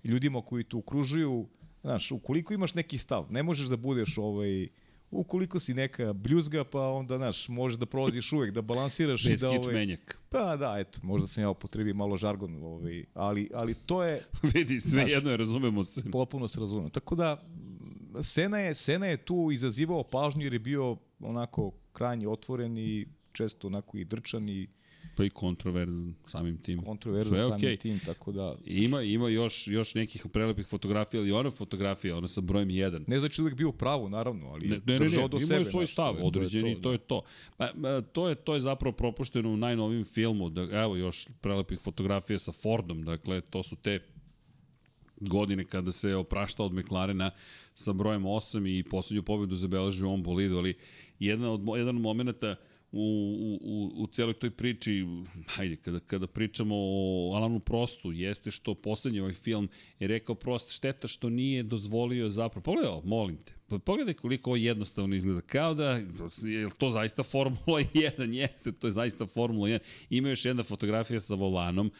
[0.04, 1.48] ljudima koji te okružuju,
[1.80, 4.68] znaš, ukoliko imaš neki stav, ne možeš da budeš ovaj
[5.10, 9.46] ukoliko si neka bljuzga, pa onda, znaš, možeš da prolaziš uvek, da balansiraš Bez i
[9.46, 9.50] da...
[9.50, 10.18] Ovaj, menjak.
[10.28, 14.24] Pa da, eto, možda sam ja upotrebio malo žargon, ovaj, ali, ali to je...
[14.54, 16.02] Vidi, sve znaš, jedno je, razumemo se.
[16.12, 16.88] Potpuno se razumemo.
[16.88, 17.42] Tako da,
[18.22, 23.66] Sena je, Sena je tu izazivao pažnju jer je bio onako krajnje otvoren i često
[23.66, 24.68] onako i drčan i
[25.16, 26.82] pa i kontroverzan samim tim.
[26.82, 27.78] Kontroverzan samim okay.
[27.80, 28.56] tim, tako da...
[28.64, 33.04] Ima, ima još, još nekih prelepih fotografija, ali ona fotografija, ona sa brojem 1.
[33.06, 35.60] Ne znači uvijek bio u pravu, naravno, ali ne, ne, držao ne, do ima sebe.
[35.60, 37.16] je svoj stav, je, određeni, to je to.
[37.16, 37.22] Je to.
[37.56, 42.38] Pa, to, je, to je zapravo propušteno u najnovim filmu, da, evo još prelepih fotografija
[42.38, 44.00] sa Fordom, dakle, to su te
[45.20, 47.30] godine kada se oprašta od McLarena
[47.76, 50.74] sa brojem 8 i poslednju pobedu zabeleži u ovom bolidu, ali
[51.18, 52.56] jedan od, jedan od momenta
[52.92, 55.04] u, u, u cijeloj toj priči,
[55.46, 59.68] hajde, kada, kada pričamo o Alanu Prostu, jeste što poslednji ovaj film
[59.98, 64.56] je rekao Prost, šteta što nije dozvolio zapravo, pogledaj ovo, molim te, pogledaj koliko ovo
[64.56, 65.90] jednostavno izgleda, kao da,
[66.42, 69.78] je to zaista Formula 1, jeste, to je zaista Formula 1,
[70.10, 71.90] ima još jedna fotografija sa volanom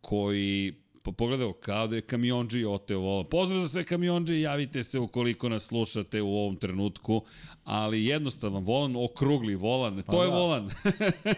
[0.00, 3.26] koji pa pogledaj, kao da je kamionđi oteo volan.
[3.30, 7.22] Pozdrav za sve kamionđi, javite se ukoliko nas slušate u ovom trenutku,
[7.64, 10.36] ali jednostavan volan, okrugli volan, to pa je da.
[10.36, 10.70] volan.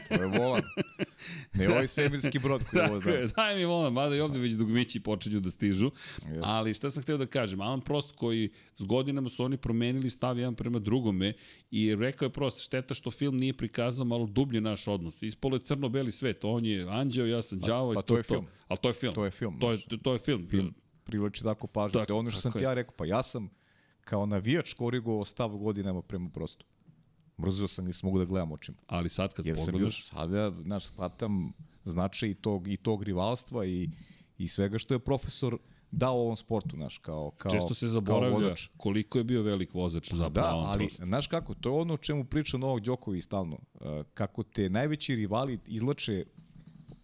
[0.08, 0.62] to je volan.
[1.54, 3.34] Ne ovaj svemirski brod koji je ovo znači.
[3.36, 5.90] Daj mi volan, mada i ovde već dugmići počinju da stižu.
[6.22, 6.40] Yes.
[6.44, 10.38] Ali šta sam hteo da kažem, Alan Prost koji s godinama su oni promenili stav
[10.38, 11.32] jedan prema drugome
[11.70, 15.22] i rekao je Prost, šteta što film nije prikazao malo dublje naš odnos.
[15.22, 18.22] Ispolo je crno-beli svet, on je anđeo, ja sam đavo pa, pa to, to je
[18.22, 18.46] film.
[18.68, 19.14] Ali to je film.
[19.14, 19.55] To je film.
[19.60, 20.48] To je, to je film.
[20.48, 20.74] Film
[21.06, 22.00] privlači tako pažnju.
[22.00, 23.48] Tako, ono što sam ti ja rekao, pa ja sam
[24.00, 26.66] kao navijač korigovao stav godinama prema prostu.
[27.40, 28.78] Mrzio sam nisam mogu da gledam očima.
[28.86, 29.80] Ali sad kad Jer pogledaš...
[29.80, 31.52] Bio, sada, znaš, shvatam
[31.84, 33.90] značaj i tog, i tog rivalstva i,
[34.38, 35.58] i svega što je profesor
[35.90, 40.28] dao ovom sportu, znaš, kao, kao Često se zaboravlja koliko je bio velik vozač za
[40.28, 41.02] Da, ali, prost.
[41.04, 43.58] znaš kako, to je ono o čemu priča Novak Đoković stalno.
[44.14, 46.24] Kako te najveći rivali izlače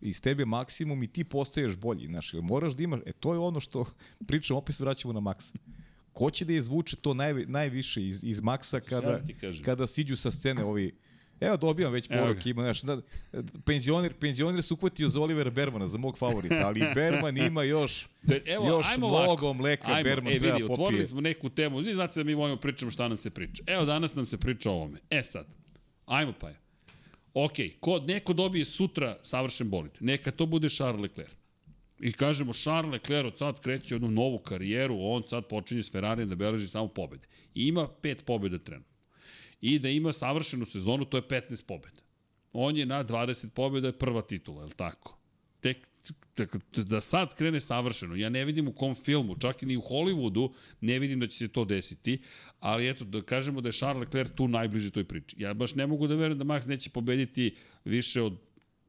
[0.03, 3.39] iz tebe maksimum i ti postaješ bolji, znaš, ili moraš da imaš, e to je
[3.39, 3.85] ono što
[4.29, 5.53] pričam, opet se vraćamo na maksa.
[6.13, 10.31] ko će da izvuče to naj, najviše iz, iz Maxa kada, da kada siđu sa
[10.31, 10.95] scene ovi
[11.43, 12.51] Evo dobijam već Evo poruk, ga.
[12.51, 13.01] ima, znaš, da,
[13.65, 18.09] penzioner, penzioner se uhvatio za Olivera Bermana, za mog favorita, ali Berman ima još,
[18.47, 19.55] evo, još ajmo mnogo ovako.
[19.55, 20.73] mleka Ajmo, Berman e, treba vidi, popije.
[20.73, 21.79] otvorili smo neku temu.
[21.79, 23.63] Vi znate da mi volimo pričamo šta nam se priča.
[23.67, 24.99] Evo, danas nam se priča o ovome.
[25.11, 25.47] E sad,
[26.07, 26.62] ajmo pa je.
[27.35, 29.93] Ok, ko, neko dobije sutra savršen bolid.
[30.01, 31.43] Neka to bude Charles Leclerc.
[32.01, 36.29] I kažemo, Charles Leclerc od sad kreće jednu novu karijeru, on sad počinje s Ferrarijem
[36.29, 37.27] da beleži samo pobede.
[37.55, 38.93] I ima pet pobjeda trenutno.
[39.61, 42.01] I da ima savršenu sezonu, to je 15 pobjeda.
[42.53, 45.19] On je na 20 pobjeda, je prva titula, je li tako?
[45.61, 45.89] Tek,
[46.77, 48.17] da sad krene savršeno.
[48.17, 51.39] Ja ne vidim u kom filmu, čak i ni u Hollywoodu, ne vidim da će
[51.39, 52.23] se to desiti,
[52.61, 55.37] ali eto, da kažemo da je Charles Leclerc tu najbliži toj priči.
[55.39, 58.37] Ja baš ne mogu da verujem da Max neće pobediti više od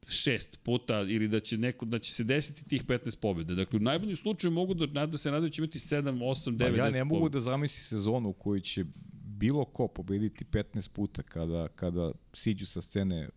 [0.08, 3.54] šest puta ili da će neko da će se desiti tih 15 pobjeda.
[3.54, 6.58] Dakle u najboljem slučaju mogu da da se nadaju da će imati 7, 8, 9,
[6.58, 7.38] Pa 10 ja ne mogu pobjeda.
[7.38, 12.82] da zamislim sezonu u kojoj će bilo ko pobediti 15 puta kada, kada siđu sa
[12.82, 13.28] scene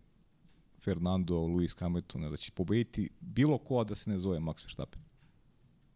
[0.88, 5.02] Fernando, Luis Hamilton, da će pobediti bilo ko da se ne zove Max Verstappen.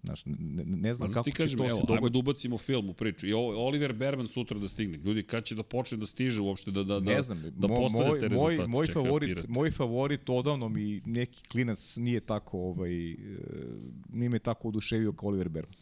[0.03, 0.35] Znaš, ne,
[0.67, 2.13] ne znam kako ti će kažem, to evo, se ajmo dogoditi.
[2.13, 3.27] da ubacimo film u priču.
[3.27, 4.97] I Oliver Berman sutra da stigne.
[4.99, 7.75] Ljudi, kad će da počne da stiže uopšte da, da, da, ne znam, da mo,
[7.77, 9.49] postane moj, te moj, moj, Čekaj, favorit, Pirat.
[9.49, 13.17] moj favorit odavno mi neki klinac nije tako ovaj, e,
[14.09, 15.75] nije me tako oduševio kao Oliver Berman.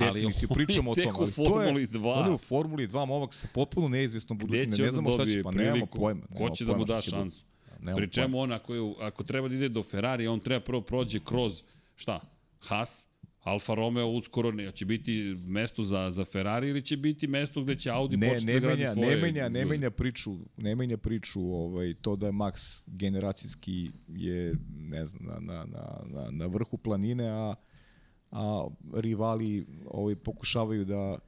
[0.00, 1.04] Ali Definitivno, pričamo o tom.
[1.08, 2.12] ali to je- Formuli 2.
[2.14, 4.72] On je u Formuli 2 momak sa potpuno neizvesnom budućnosti.
[4.72, 6.22] će Ne on da znamo šta će, pa nemamo pojma.
[6.28, 7.44] Ko će da mu da će šansu?
[7.78, 10.80] Nemamo Pri čemu on, ako, je, ako treba da ide do Ferrari, on treba prvo
[10.80, 11.62] prođe kroz,
[11.96, 12.20] šta,
[12.58, 13.08] Haas,
[13.48, 17.76] Alfa Romeo uskoro ne, će biti mesto za, za Ferrari ili će biti mesto gde
[17.76, 19.16] će Audi ne, početi ne da gradi menja, svoje...
[19.16, 24.54] ne menja, ne menja priču, ne menja priču ovaj, to da je Max generacijski je,
[24.76, 27.54] ne znam, na, na, na, na, na vrhu planine, a,
[28.30, 31.18] a rivali ovaj, pokušavaju da,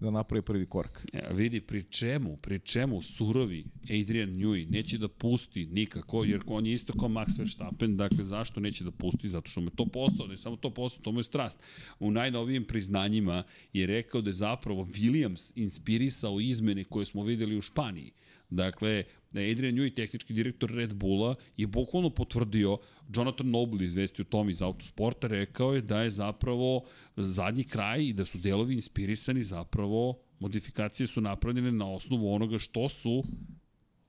[0.00, 1.06] da naprave prvi korak.
[1.12, 6.66] E, vidi, pri čemu, pri čemu surovi Adrian Newey neće da pusti nikako, jer on
[6.66, 9.28] je isto kao Max Verstappen, dakle zašto neće da pusti?
[9.28, 11.58] Zato što mu je to posao, ne samo to posao, to mu je strast.
[12.00, 13.42] U najnovijim priznanjima
[13.72, 18.12] je rekao da je zapravo Williams inspirisao izmene koje smo videli u Španiji.
[18.50, 22.78] Dakle, da Adrian Newey, tehnički direktor Red Bulla, je bukvalno potvrdio,
[23.14, 26.84] Jonathan Noble izvestio Tom iz Autosporta, rekao je da je zapravo
[27.16, 32.88] zadnji kraj i da su delovi inspirisani zapravo, modifikacije su napravljene na osnovu onoga što
[32.88, 33.24] su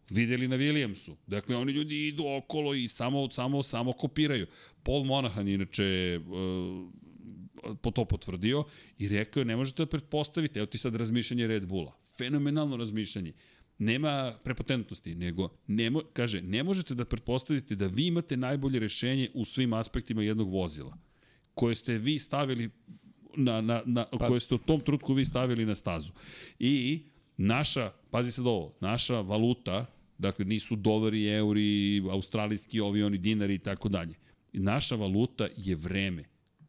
[0.09, 1.15] videli na Williamsu.
[1.27, 4.47] Dakle, oni ljudi idu okolo i samo, samo, samo kopiraju.
[4.84, 8.64] Paul Monahan, inače, uh, po to potvrdio
[8.97, 11.93] i rekao je, ne možete da pretpostavite, evo ti sad razmišljanje Red Bulla.
[12.18, 13.34] Fenomenalno razmišljanje.
[13.79, 19.29] Nema prepotentnosti, nego, ne mo, kaže, ne možete da pretpostavite da vi imate najbolje rešenje
[19.33, 20.97] u svim aspektima jednog vozila,
[21.53, 22.69] koje ste vi stavili
[23.35, 26.11] na, na, na, Pa- koje ste u tom trutku vi stavili na stazu.
[26.59, 27.03] I
[27.37, 29.85] naša, pazi sad ovo, naša valuta,
[30.17, 34.13] dakle nisu dolari, euri, australijski ovi, oni dinari i tako dalje.
[34.53, 36.23] Naša valuta je vreme.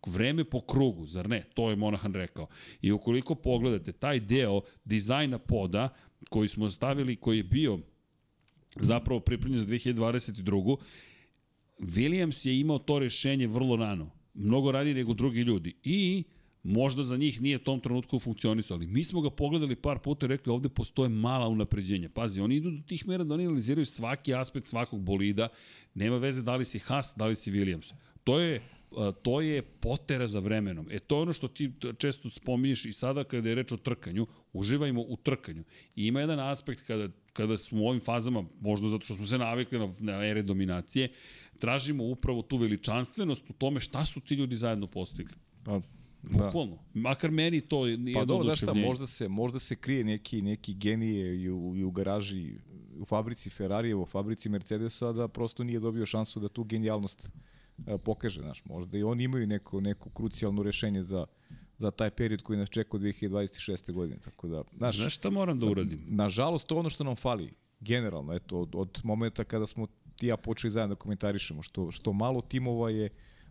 [0.07, 1.45] Vreme po krugu, zar ne?
[1.55, 2.47] To je Monahan rekao.
[2.83, 5.89] I ukoliko pogledate taj deo dizajna poda
[6.31, 7.79] koji smo stavili, koji je bio
[8.77, 10.77] zapravo pripremljen za 2022.
[11.79, 14.11] Williams je imao to rešenje vrlo rano.
[14.35, 15.75] Mnogo ranije nego drugi ljudi.
[15.85, 16.25] I
[16.63, 20.29] možda za njih nije tom trenutku funkcionisao, ali mi smo ga pogledali par puta i
[20.29, 22.09] rekli ovde postoje mala unapređenja.
[22.09, 25.49] Pazi, oni idu do tih mera da oni analiziraju svaki aspekt svakog bolida,
[25.95, 27.93] nema veze da li si Haas, da li si Williams.
[28.25, 28.61] To je
[29.23, 30.87] to je potera za vremenom.
[30.91, 34.27] E to je ono što ti često spominješ i sada kada je reč o trkanju,
[34.59, 35.65] uživajmo u trkanju.
[35.97, 39.39] I ima jedan aspekt kada, kada smo u ovim fazama, možda zato što smo se
[39.39, 41.13] navikli na, na ere dominacije,
[41.59, 45.35] tražimo upravo tu veličanstvenost u tome šta su ti ljudi zajedno postigli.
[45.65, 45.81] Pa,
[46.23, 46.79] Bukvalno.
[46.95, 50.75] Makar meni to je Pa dobro, da šta, možda se, možda se krije neki, neki
[50.75, 52.55] genije i u, i u garaži,
[53.01, 57.31] u fabrici Ferrarija, u fabrici Mercedesa, da prosto nije dobio šansu da tu genijalnost
[57.87, 61.27] e, pokaže, znaš, možda i oni imaju neko, neko krucijalno rešenje za,
[61.79, 63.93] za taj period koji nas čeka od 2026.
[63.93, 66.05] godine, tako da, znaš, Znaš šta moram da uradim?
[66.09, 69.87] nažalost, to ono što nam fali, generalno, eto, od, od momenta kada smo
[70.17, 73.09] ti ja počeli zajedno da komentarišemo, što, što malo timova je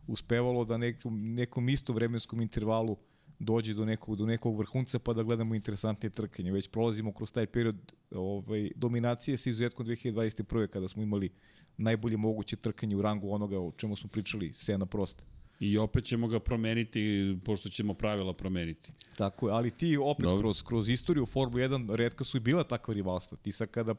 [0.07, 2.97] uspevalo da nekom, nekom istovremenskom intervalu
[3.39, 6.51] dođe do nekog, do nekog vrhunca pa da gledamo interesantnije trkanje.
[6.51, 7.75] Već prolazimo kroz taj period
[8.11, 10.67] ovaj, dominacije sa izuzetkom 2021.
[10.67, 11.29] kada smo imali
[11.77, 15.23] najbolje moguće trkanje u rangu onoga o čemu smo pričali, Sena Prost.
[15.59, 17.01] I opet ćemo ga promeniti,
[17.45, 18.91] pošto ćemo pravila promeniti.
[19.15, 20.39] Tako je, ali ti opet Dobro.
[20.39, 23.37] kroz, kroz istoriju Formule 1 redka su i bila takva rivalstva.
[23.37, 23.95] Ti sad kada,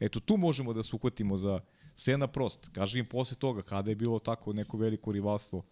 [0.00, 1.60] eto tu možemo da se uhvatimo za
[1.96, 2.68] Sena Prost.
[2.68, 5.64] Kaži im posle toga kada je bilo tako neko veliko rivalstvo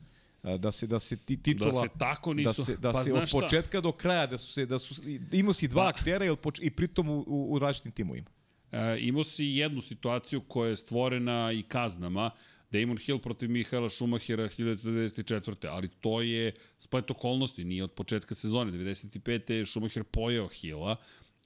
[0.59, 3.13] da se da se ti titula Da se tako nisu- da se da pa se
[3.13, 3.41] od znaš šta?
[3.41, 5.03] početka do kraja da su se da su
[5.33, 8.27] imao si dva aktera i, poč- i pritom u, u, u različitim timovima.
[8.73, 12.31] E, imao si jednu situaciju koja je stvorena i kaznama,
[12.71, 15.69] Damon Hill protiv Mihaela Schumachera 1994.
[15.71, 18.73] Ali to je splet okolnosti, nije od početka sezone.
[18.73, 19.53] 95.
[19.53, 20.97] je Schumacher pojeo Hilla,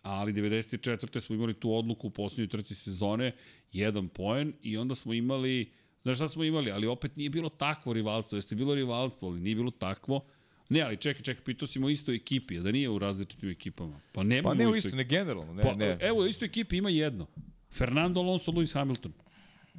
[0.02, 1.20] ali 94.
[1.20, 3.32] smo imali tu odluku u posljednjoj trci sezone,
[3.72, 5.72] jedan poen i onda smo imali,
[6.02, 9.56] znaš šta smo imali, ali opet nije bilo takvo rivalstvo, jeste bilo rivalstvo, ali nije
[9.56, 10.24] bilo takvo.
[10.68, 14.00] Ne, ali čekaj, čekaj, pitao si mu o istoj ekipi, da nije u različitim ekipama.
[14.12, 15.98] Pa nema Pa ne u istoj isto, ne generalno, ne, Pa, ne.
[16.00, 17.26] Evo, u istoj ekipi ima jedno.
[17.72, 19.12] Fernando Alonso, Lewis Hamilton.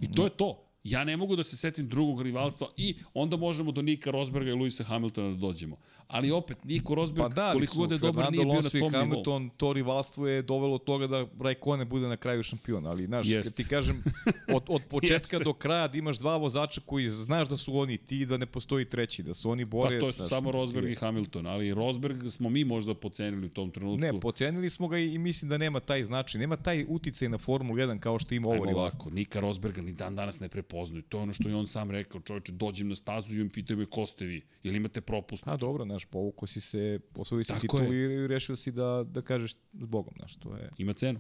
[0.02, 0.65] I to je to.
[0.86, 4.54] Ja ne mogu da se setim drugog rivalstva i onda možemo do Nika Rosberga i
[4.54, 5.78] Luisa Hamiltona da dođemo.
[6.08, 8.90] Ali opet, Niko Rosberg, Pa da, koliko god je dobar, nije bio na tom nivou.
[8.92, 13.28] Hamilton, to rivalstvo je dovelo do toga da Raikkonen bude na kraju šampion, ali znaš,
[13.28, 13.44] Jeste.
[13.44, 14.04] kad ti kažem,
[14.50, 18.26] od, od početka do kraja da imaš dva vozača koji znaš da su oni ti,
[18.26, 20.00] da ne postoji treći, da su oni Pa bore.
[20.00, 23.72] to je samo Rosberg ti- i Hamilton, ali Rosberg smo mi možda pocenili u tom
[23.72, 24.02] trenutku.
[24.04, 27.38] Ne, pocenili smo ga i, i mislim da nema taj značaj, nema taj uticaj na
[27.38, 29.00] Formulu 1 kao što ima ovo Ajmo rivalstvo.
[29.00, 31.02] ovako, Nika Rosberga ni dan danas ne prepoznaju.
[31.02, 33.78] To je ono što je on sam rekao, čovječe, dođem na stazu i on pitaju
[33.78, 35.50] me ko ste vi, jel imate propusnicu?
[35.50, 39.54] A dobro, znaš, povuko si se, osvojio si titulu i rešio si da, da kažeš
[39.54, 40.70] s Bogom, znaš, to je...
[40.78, 41.20] Ima cenu.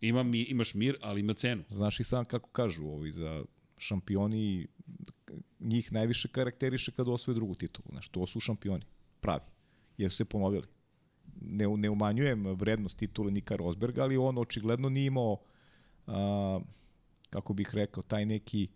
[0.00, 1.62] Ima, mi, imaš mir, ali ima cenu.
[1.70, 3.44] Znaš i sam kako kažu ovi za
[3.76, 4.66] šampioni
[5.60, 7.86] njih najviše karakteriše kad osvoje drugu titulu.
[7.90, 8.84] Znaš, to su šampioni,
[9.20, 9.44] pravi.
[9.98, 10.66] Jer su se ponovili.
[11.40, 15.38] Ne, ne umanjujem vrednost titule Nika Rosberga, ali on očigledno nije imao
[16.06, 16.60] a,
[17.30, 18.68] kako bih rekao, taj neki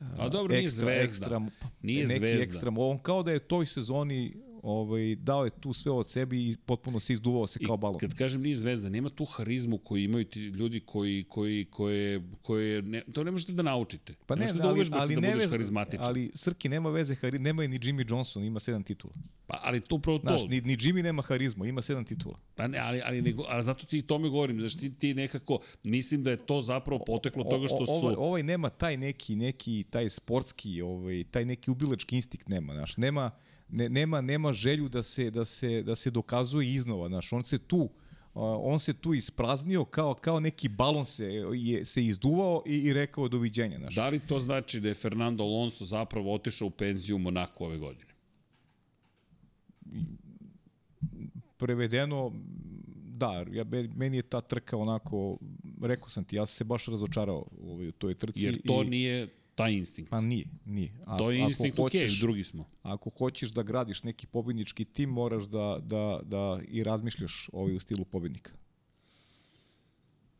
[0.00, 1.02] A dobro, nije ekstra, zvezda.
[1.02, 1.40] ekstra,
[1.82, 2.42] Nije neki zvezda.
[2.42, 4.36] ekstra, on kao da je toj sezoni
[4.66, 7.98] ovaj, dao je tu sve od sebe i potpuno se izduvao se kao balon.
[7.98, 12.82] Kad kažem nije zvezda, nema tu harizmu koju imaju ti ljudi koji, koji, koje, koje
[12.82, 14.14] ne, to ne možete da naučite.
[14.26, 16.06] Pa ne, možete ne da ali, uvežbate ali da ne budeš veze, harizmatičan.
[16.06, 19.12] ali Srki nema veze, hari, nema je ni Jimmy Johnson, ima sedam titula.
[19.46, 20.22] Pa, ali to upravo to.
[20.22, 22.38] Znaš, ni, ni Jimmy nema harizmu, ima sedam titula.
[22.54, 26.22] Pa ne, ali, ali, nego, ali zato ti tome govorim, znaš, ti, ti nekako, mislim
[26.22, 27.92] da je to zapravo poteklo od toga što O- su...
[27.92, 32.96] Ovaj, ovaj nema taj neki, neki, taj sportski, ovaj, taj neki ubilački instinkt nema, znaš,
[32.96, 33.30] nema,
[33.68, 37.58] ne, nema, nema želju da se, da se, da se dokazuje iznova, znaš, on se
[37.58, 37.90] tu,
[38.34, 41.24] on se tu ispraznio kao, kao neki balon se,
[41.54, 43.94] je, se izduvao i, i rekao doviđenja, znaš.
[43.94, 47.78] Da li to znači da je Fernando Alonso zapravo otišao u penziju u Monaku ove
[47.78, 48.06] godine?
[51.56, 52.32] prevedeno,
[53.08, 55.38] da, ja, me- meni je ta trka onako,
[55.82, 58.40] rekao sam ti, ja sam se baš razočarao u ovoj- u toj trci.
[58.40, 60.10] Jer to i, nije taj instinkt.
[60.10, 60.92] Pa nije, nije.
[61.06, 62.64] A, To je instinkt, hoćeš- drugi smo.
[62.82, 67.80] Ako hoćeš da gradiš neki pobednički tim, moraš da, da, da i razmišljaš ovaj u
[67.80, 68.52] stilu pobednika.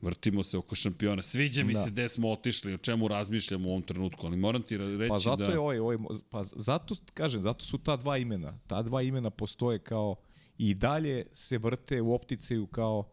[0.00, 1.22] Vrtimo se oko šampiona.
[1.22, 1.82] Sviđa mi Da.
[1.82, 5.18] se gde smo otišli, o čemu razmišljamo u ovom trenutku, ali moram ti reći Pa
[5.18, 5.44] zato da...
[5.44, 5.96] je ovaj, ovaj,
[6.30, 8.58] pa zato kažem, zato su ta dva imena.
[8.66, 10.16] Ta dva imena postoje kao
[10.58, 13.08] i dalje se vrte u opticaju kao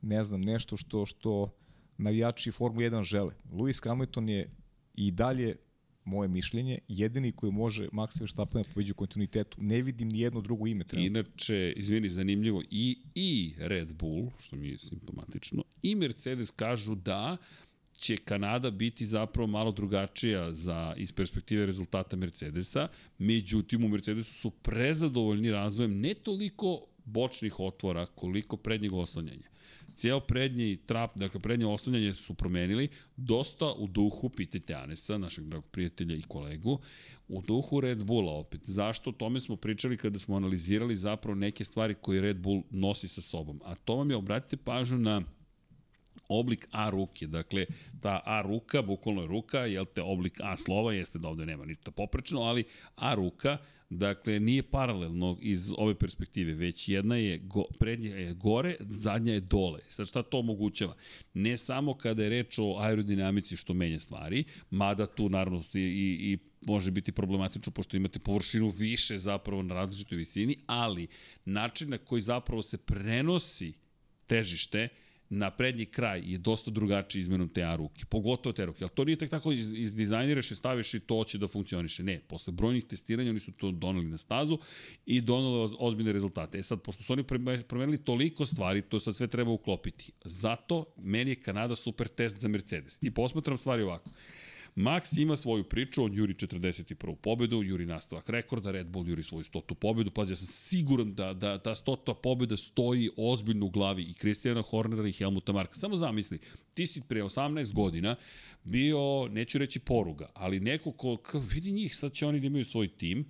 [0.00, 1.50] ne znam, nešto što što
[1.98, 3.34] navijači Formule 1 žele.
[3.44, 4.50] Lewis Hamilton je
[4.94, 5.56] i dalje
[6.04, 9.56] moje mišljenje, jedini koji može Max Verstappen da pobeđi u kontinuitetu.
[9.60, 11.06] Ne vidim ni jedno drugo ime trenutno.
[11.06, 17.36] Inače, izvini, zanimljivo, i, i Red Bull, što mi je simptomatično, i Mercedes kažu da
[17.94, 22.88] će Kanada biti zapravo malo drugačija za, iz perspektive rezultata Mercedesa,
[23.18, 29.48] međutim u Mercedesu su prezadovoljni razvojem ne toliko bočnih otvora, koliko prednjeg oslanjanja.
[29.94, 35.70] Cijel prednji trap, dakle prednje oslanjanje su promenili, dosta u duhu, pitajte Anesa, našeg dragog
[35.70, 36.78] prijatelja i kolegu,
[37.28, 38.60] u duhu Red Bulla opet.
[38.64, 39.10] Zašto?
[39.10, 43.20] O tome smo pričali kada smo analizirali zapravo neke stvari koje Red Bull nosi sa
[43.20, 43.60] sobom.
[43.64, 45.22] A to vam je, obratite pažnju na
[46.28, 47.66] oblik A ruke, dakle
[48.00, 51.64] ta A ruka, bukvalno je ruka, jel te oblik A slova, jeste da ovde nema
[51.64, 52.64] ništa poprečno, ali
[52.96, 53.58] A ruka,
[53.98, 59.40] dakle nije paralelno iz ove perspektive, već jedna je, go, prednja je gore, zadnja je
[59.40, 59.80] dole.
[59.88, 60.94] Sad šta to omogućava?
[61.34, 66.38] Ne samo kada je reč o aerodinamici što menja stvari, mada tu naravno i, i,
[66.66, 71.06] može biti problematično pošto imate površinu više zapravo na različitoj visini, ali
[71.44, 73.72] način na koji zapravo se prenosi
[74.26, 74.88] težište
[75.38, 79.04] na prednji kraj je dosta drugačiji izmenom te A ruke, pogotovo te ruke, ali to
[79.04, 82.02] nije tek tako iz, izdizajniraš i staviš i to će da funkcioniše.
[82.02, 84.58] Ne, posle brojnih testiranja oni su to doneli na stazu
[85.06, 86.58] i doneli oz, ozbiljne rezultate.
[86.58, 87.24] E sad, pošto su oni
[87.68, 90.12] promenili toliko stvari, to sad sve treba uklopiti.
[90.24, 92.98] Zato meni je Kanada super test za Mercedes.
[93.02, 94.10] I posmatram stvari ovako.
[94.76, 97.14] Max ima svoju priču, on juri 41.
[97.14, 99.74] pobedu, juri nastavak rekorda, Red Bull juri svoju 100.
[99.74, 102.14] pobedu, pazi, ja sam siguran da, da ta 100.
[102.22, 105.78] pobeda stoji ozbiljno u glavi i Kristijana Hornera i Helmuta Marka.
[105.78, 106.38] Samo zamisli,
[106.74, 108.16] ti si pre 18 godina
[108.64, 111.18] bio, neću reći poruga, ali neko ko,
[111.54, 113.24] vidi njih, sad će oni da imaju svoj tim,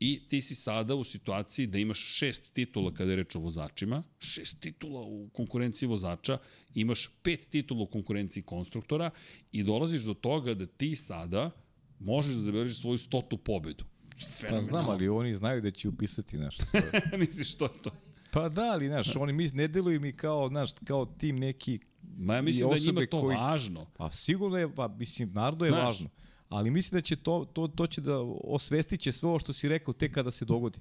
[0.00, 4.02] I ti si sada u situaciji da imaš šest titula kada je reč o vozačima,
[4.18, 6.38] šest titula u konkurenciji vozača,
[6.74, 9.10] imaš pet titula u konkurenciji konstruktora
[9.52, 11.50] i dolaziš do toga da ti sada
[11.98, 13.84] možeš da zabeležiš svoju stotu pobedu.
[14.50, 16.64] Pa znam, ali oni znaju da će upisati nešto.
[17.18, 17.90] Misliš što je to?
[18.30, 22.34] Pa da, ali, znaš, oni mi ne deluju mi kao, znaš, kao tim neki Ma
[22.34, 23.86] ja mislim da njima to koji, važno.
[23.96, 25.84] Pa sigurno je, pa mislim, narodu je Znaš.
[25.84, 26.08] važno.
[26.50, 29.68] Ali mislim da će to, to, to će da osvestit će sve ovo što si
[29.68, 30.78] rekao tek kada se dogodi.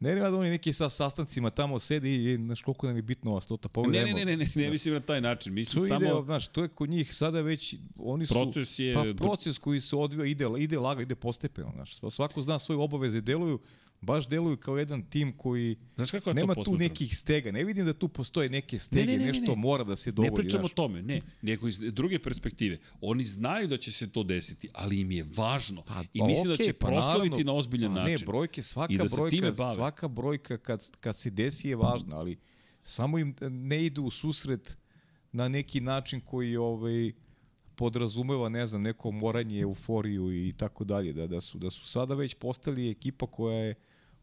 [0.00, 3.30] Ne nema da oni neki sa sastancima tamo sedi i znaš koliko nam je bitno
[3.30, 3.98] ova stota pobjeda.
[3.98, 5.54] Ne, ne, ne, ne, ne, ne mislim na taj način.
[5.54, 6.06] Mislim To samo...
[6.06, 8.34] ide, znaš, to je kod njih sada već, oni su...
[8.34, 11.96] Proces je- Pa proces koji se odvija, ide, ide laga, ide postepeno, znaš.
[12.10, 13.58] Svako zna svoje obaveze, deluju,
[14.00, 17.52] baš deluju kao jedan tim koji Znaš kako nema tu nekih stega.
[17.52, 19.56] Ne vidim da tu postoje neke stege, Ne, ne, ne, nešto ne.
[19.56, 20.30] mora da se dogodi.
[20.30, 21.20] Ne pričamo o tome, ne.
[21.42, 22.78] Nego iz druge perspektive.
[23.00, 25.84] Oni znaju da će se to desiti, ali im je važno.
[26.12, 27.52] I Pa mislim da okej, će pa proslaviti naravno.
[27.52, 28.12] na ozbiljan Pa način.
[28.12, 32.36] Ne, brojke, svaka da brojka, svaka brojka kad, kad se desi je važna, ali
[32.84, 34.76] samo im ne idu u susret
[35.32, 37.12] na neki način koji ovaj
[37.76, 42.14] podrazumeva, ne znam, neko moranje, euforiju i tako dalje, da, da, su, da su sada
[42.14, 43.74] već postali ekipa koja je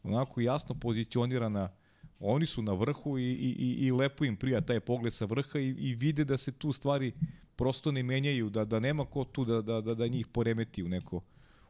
[0.02, 1.68] onako jasno pozicionirana
[2.20, 5.58] oni su na vrhu i, i, i, i lepo im prija taj pogled sa vrha
[5.58, 7.12] i, i vide da se tu stvari
[7.56, 10.88] prosto ne menjaju, da, da nema ko tu da, da, da, da njih poremeti u
[10.88, 11.20] neko,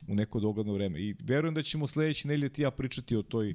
[0.09, 1.01] u neko dogledno vreme.
[1.01, 3.55] I verujem da ćemo sledeće nedelje ti ja pričati o toj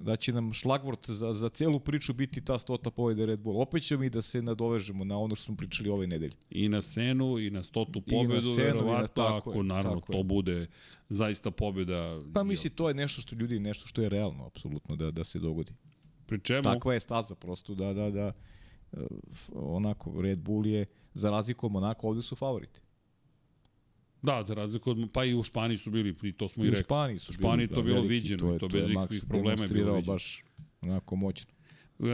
[0.00, 3.60] da će nam šlagvort za, za celu priču biti ta stota pobjede Red Bull.
[3.60, 6.32] Opet ćemo i da se nadovežemo na ono što smo pričali ove nedelje.
[6.50, 9.52] I na Senu, i na stotu I na pobedu, Senu, i na- verovatno, tako ako
[9.52, 10.24] je, naravno tako to je.
[10.24, 10.66] bude
[11.08, 12.20] zaista pobeda.
[12.34, 15.38] Pa misli, to je nešto što ljudi, nešto što je realno, apsolutno, da, da se
[15.38, 15.72] dogodi.
[16.26, 16.62] Pri čemu?
[16.62, 18.32] Takva je staza prosto, da, da, da,
[18.92, 18.96] e,
[19.32, 22.80] f- onako, Red Bull je, za razliku od Monaka, ovde su favoriti.
[24.22, 26.70] Da, za razliku od, pa i u Španiji su bili, i to smo i I
[26.70, 26.84] u rekli.
[26.84, 28.90] Španiji su U Španiji bili, to da, bilo veliki, viđeno, je- i to, je bez
[28.90, 30.12] ikakvih problema je bilo viđeno.
[30.12, 30.44] baš
[30.82, 31.50] onako moćno.
[31.98, 32.04] E,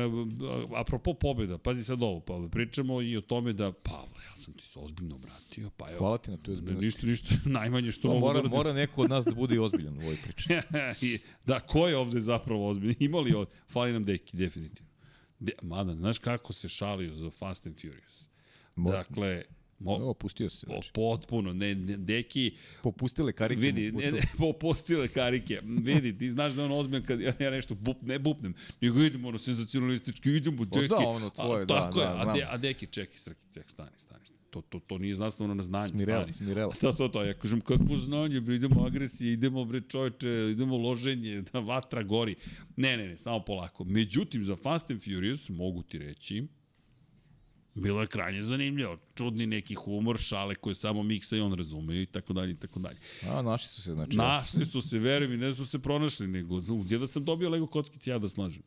[0.76, 4.64] Apropo pobjeda, pazi sad ovo, pa pričamo i o tome da, Pavle, ja sam ti
[4.64, 5.98] se ozbiljno obratio, pa evo.
[5.98, 6.86] Hvala ti na toj ozbiljnosti.
[6.86, 9.58] Ništa, ništa, najmanje što No, mogu mora, da mora neko od nas da bude i
[9.58, 10.48] ozbiljan u ovoj priči.
[11.46, 12.94] Da, ko je ovde zapravo ozbiljno?
[13.00, 13.50] Ima li ovde?
[13.68, 14.90] Fali nam deki, definitivno.
[15.38, 18.28] De, mada, znaš kako se šalio za Fast and Furious?
[18.76, 19.42] Dakle,
[19.82, 20.66] mo, Evo, pustio se.
[20.66, 20.90] Znači.
[20.92, 22.52] potpuno, ne, ne, deki,
[22.82, 23.60] Popustile karike.
[23.60, 27.74] vidi, ne, ne, popustile karike, vidi, ti znaš da on ozbiljan kad ja, ja nešto
[27.74, 30.88] bup, ne bupnem, nego idemo ono senzacionalistički, idemo deki.
[30.88, 32.36] da, ono tvoje, a, da, tako da, je, a, znam.
[32.36, 34.22] de, a deki, čekaj, srki, čekaj, stani, stani.
[34.50, 35.88] To, to, to nije znanstveno na znanje.
[35.88, 36.32] Smirela, stani.
[36.32, 36.74] smirela.
[36.80, 41.42] To, to, to, ja kažem, kakvo znanje, bre, idemo agresije, idemo, bre, čoveče, idemo loženje,
[41.52, 42.34] da vatra gori.
[42.76, 43.84] Ne, ne, ne, samo polako.
[43.84, 46.46] Međutim, za Fast and Furious, mogu ti reći,
[47.74, 48.98] bilo je krajnje zanimljivo.
[49.14, 52.80] Čudni neki humor, šale koje samo Miksa i on razumeju i tako dalje i tako
[52.80, 52.98] dalje.
[53.28, 54.16] A, naši su se, znači.
[54.16, 57.66] Našli su se, verujem i ne su se pronašli, nego gdje da sam dobio Lego
[57.66, 58.62] kockice, ja da slažem.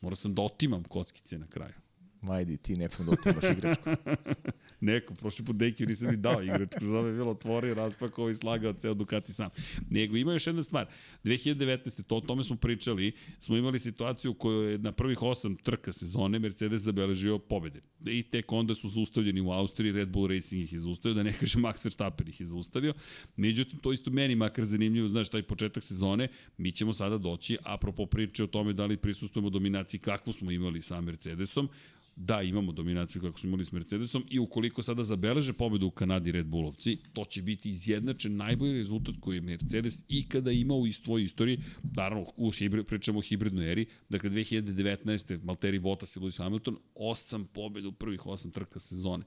[0.00, 1.74] Morao sam da otimam kockice na kraju.
[2.22, 3.90] Majdi, ti nekom da otimaš igračku.
[4.80, 8.72] Neko, prošli put Dekiju nisam ni dao igračku, za je bilo otvorio, raspakovao i slagao
[8.72, 9.48] ceo Ducati sam.
[9.90, 10.86] Nego ima još jedna stvar.
[11.24, 12.02] 2019.
[12.02, 16.38] To, o tome smo pričali, smo imali situaciju kojoj je na prvih osam trka sezone
[16.38, 17.80] Mercedes zabeležio pobede.
[18.06, 21.32] I tek onda su zaustavljeni u Austriji, Red Bull Racing ih je zaustavio, da ne
[21.40, 22.94] kaže Max Verstappen ih je zaustavio.
[23.36, 28.06] Međutim, to isto meni makar zanimljivo, znaš, taj početak sezone, mi ćemo sada doći, apropo
[28.06, 31.68] priče o tome da li prisustujemo dominaciji kakvu smo imali sa Mercedesom,
[32.16, 36.32] da imamo dominaciju kako smo imali s Mercedesom i ukoliko sada zabeleže pobedu u Kanadi
[36.32, 41.24] Red Bullovci, to će biti izjednačen najbolji rezultat koji je Mercedes ikada imao u svojoj
[41.24, 45.40] istoriji, naravno u hibrid, pričamo o hibridnoj eri, dakle 2019.
[45.44, 49.24] Valtteri Bottas i Lewis Hamilton, osam pobeda u prvih osam trka sezone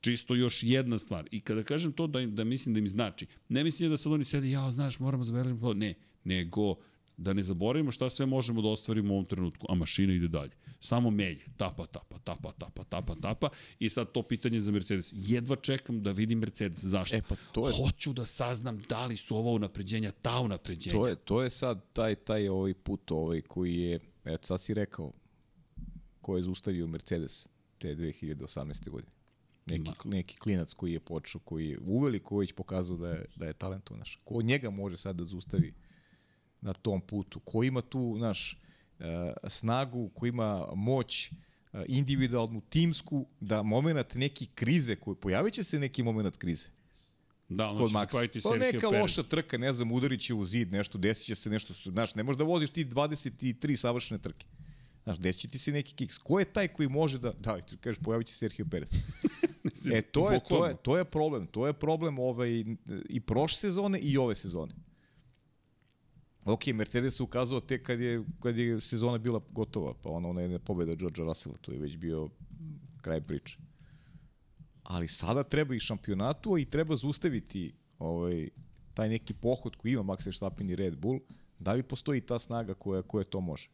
[0.00, 1.28] čisto još jedna stvar.
[1.30, 4.12] I kada kažem to da, im, da mislim da im znači, ne mislim da sad
[4.12, 5.74] oni sedi, ja, znaš, moramo zabeležiti.
[5.74, 5.94] Ne,
[6.24, 6.74] nego
[7.16, 10.52] da ne zaboravimo šta sve možemo da ostvarimo u ovom trenutku, a mašina ide dalje.
[10.80, 13.48] Samo melje, tapa, tapa, tapa, tapa, tapa, tapa
[13.78, 15.10] i sad to pitanje za Mercedes.
[15.12, 16.78] Jedva čekam da vidim Mercedes.
[16.78, 17.16] Zašto?
[17.16, 20.94] E, pa to je- Hoću da saznam da li su ova unapređenja ta unapređenja.
[20.94, 24.74] To je, to je sad taj, taj ovaj put ovaj koji je, eto sad si
[24.74, 25.12] rekao,
[26.20, 27.46] ko je zaustavio Mercedes
[27.78, 28.90] te 2018.
[28.90, 29.12] godine.
[29.66, 33.52] Neki, neki klinac koji je počeo, koji je uveliko već pokazao da je, da je
[33.52, 34.02] talentovan.
[34.24, 35.74] Ko njega može sad da zaustavi
[36.60, 37.40] na tom putu?
[37.40, 38.58] Ko ima tu, naš,
[39.48, 41.32] snagu, ko ima moć,
[41.72, 46.68] eh, individualnu, timsku, da moment neki krize, koji pojavit će se neki moment krize.
[47.48, 48.10] Da, ono kod će se Maxa.
[48.10, 49.00] pojaviti Pa neka Perez.
[49.00, 52.22] loša trka, ne znam, udarit će u zid, nešto, desit će se nešto, znaš, ne
[52.22, 54.46] možeš da voziš ti 23 savršene trke.
[55.04, 56.18] Znaš, desit će ti se neki kiks.
[56.18, 58.90] Ko je taj koji može da, da, ti kažeš, pojavit će se Sergio Perez.
[59.92, 61.46] e, to je, to, je, to je problem.
[61.46, 62.64] To je problem ovaj,
[63.08, 64.74] i prošle sezone i ove sezone.
[66.48, 70.40] Ok, Mercedes se ukazao tek kad je, kad je sezona bila gotova, pa ono, ona
[70.40, 72.28] je pobeda Georgea Russella, to je već bio
[73.00, 73.58] kraj priče.
[74.82, 78.48] Ali sada treba i šampionatu i treba zaustaviti ovaj,
[78.94, 81.20] taj neki pohod koji ima Max Verstappen i Red Bull,
[81.58, 83.68] da li postoji ta snaga koja, koja to može?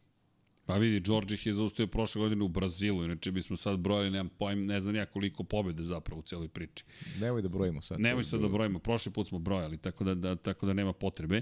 [0.65, 4.29] Pa vidi, Đorđe ih je zaustavio prošle godine u Brazilu, inače bismo sad brojali, nemam
[4.29, 6.83] pojem, ne znam ja koliko pobjede zapravo u cijeloj priči.
[7.19, 7.99] Nemoj da brojimo sad.
[7.99, 11.41] Nemoj sad da brojimo, prošli put smo brojali, tako da, da, tako da nema potrebe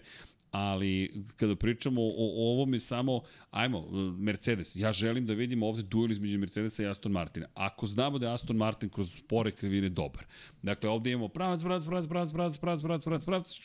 [0.53, 3.21] ali kada pričamo o, o ovome samo,
[3.51, 7.47] ajmo, Mercedes, ja želim da vidimo ovde duel između Mercedesa i Aston Martina.
[7.53, 10.25] Ako znamo da je Aston Martin kroz spore krivine dobar,
[10.61, 13.59] dakle ovde imamo pravac, pravac, pravac, pravac, pravac, pravac, pravac, pravac, pravac,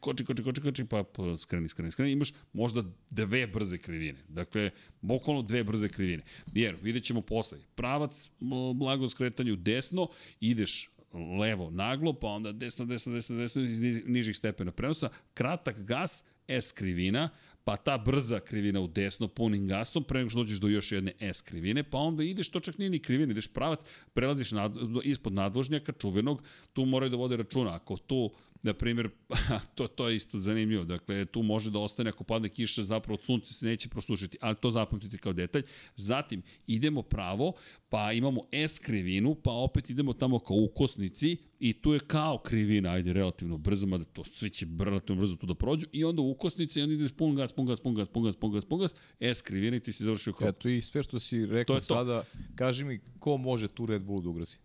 [0.00, 4.18] koči, koči, koči, koči, pa, pa skreni, skreni, skreni, imaš možda dve brze krivine.
[4.28, 6.22] Dakle, bukvalno dve brze krivine.
[6.54, 8.30] Jer, vidjet ćemo posle, pravac,
[8.74, 10.08] blago skretanje u desno,
[10.40, 16.22] ideš levo naglo, pa onda desno, desno, desno, desno iz nižih stepena prenosa, kratak gas,
[16.48, 17.28] S krivina,
[17.64, 21.12] pa ta brza krivina u desno punim gasom, pre nego što dođeš do još jedne
[21.20, 23.80] S krivine, pa onda ideš, to čak nije ni krivina, ideš pravac,
[24.14, 28.30] prelaziš nad, ispod nadvožnjaka čuvenog, tu moraju da vode računa, ako tu
[28.66, 29.10] na primjer,
[29.74, 33.22] to, to je isto zanimljivo, dakle, tu može da ostane ako padne kiša, zapravo od
[33.22, 35.62] sunca se neće prosušiti, ali to zapamtite kao detalj.
[35.96, 37.52] Zatim, idemo pravo,
[37.88, 42.90] pa imamo S krivinu, pa opet idemo tamo kao ukosnici i tu je kao krivina,
[42.90, 46.80] ajde, relativno brzo, mada to svi će relativno brzo tu da prođu, i onda ukosnici,
[46.80, 48.94] i onda ideš pun gas, pun gas, pun gas, pun gas, pun gas, pun gas,
[49.20, 50.48] S krivina i ti si završio krug.
[50.48, 52.24] Eto i sve što si rekao sada,
[52.54, 54.56] kaži mi ko može tu Red Bull da ugrozi?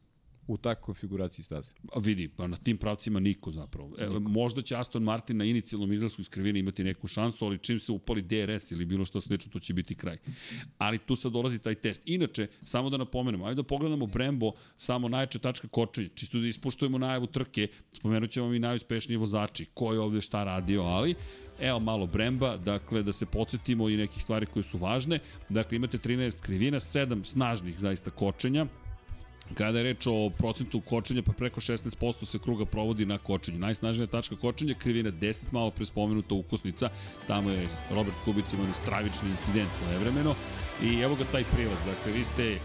[0.53, 1.73] U takvoj konfiguraciji staze.
[1.93, 3.91] A vidi, pa na tim pravcima niko zapravo.
[3.97, 7.79] E, možda će Aston Martin na inicijalnom izlasku iz krivine imati neku šansu, ali čim
[7.79, 10.17] se upali DRS ili bilo što slično, to će biti kraj.
[10.77, 12.01] Ali tu sad dolazi taj test.
[12.05, 16.97] Inače, samo da napomenemo, ajde da pogledamo Brembo, samo najjača tačka kočenja, čisto da ispuštujemo
[16.97, 21.15] najavu trke, spomenut ćemo i najuspešniji vozači, ko je ovde šta radio, ali
[21.61, 25.19] Evo malo Bremba, dakle da se podsjetimo i nekih stvari koje su važne.
[25.49, 28.65] Dakle imate 13 krivina, 7 snažnih zaista kočenja,
[29.55, 33.59] Kada je reč o procentu kočenja, pa preko 16% se kruga provodi na kočenju.
[33.59, 36.89] Najsnažnija tačka kočenja, krivina 10, malo pre spomenuta ukosnica.
[37.27, 40.35] Tamo je Robert Kubica imao stravični incident svojevremeno.
[40.83, 41.79] I evo ga taj prilaz.
[41.85, 42.57] Dakle, vi ste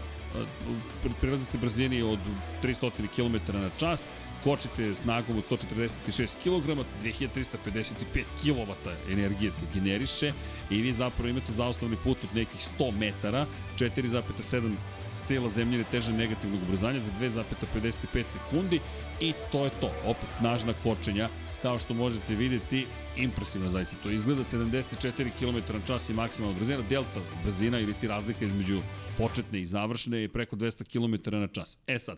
[1.21, 2.19] prilazite brzini od
[2.63, 4.07] 300 km na čas,
[4.43, 8.73] kočite snagom od 146 kg, 2355 kW
[9.11, 10.33] energije se generiše
[10.69, 13.45] i vi zapravo imate zaustavni put od nekih 100 metara,
[13.79, 14.71] 4,7
[15.17, 18.79] sila zemljine teže negativnog ubrzanja za 2,55 sekundi
[19.21, 19.91] i to je to.
[20.05, 21.29] Opet snažna kočenja,
[21.61, 22.85] kao što možete videti,
[23.17, 24.43] impresivno zaista to izgleda.
[24.43, 28.81] 74 km na čas je maksimalna brzina, delta brzina ili ti razlika između
[29.17, 31.77] početne i završne je preko 200 km na čas.
[31.87, 32.17] E sad,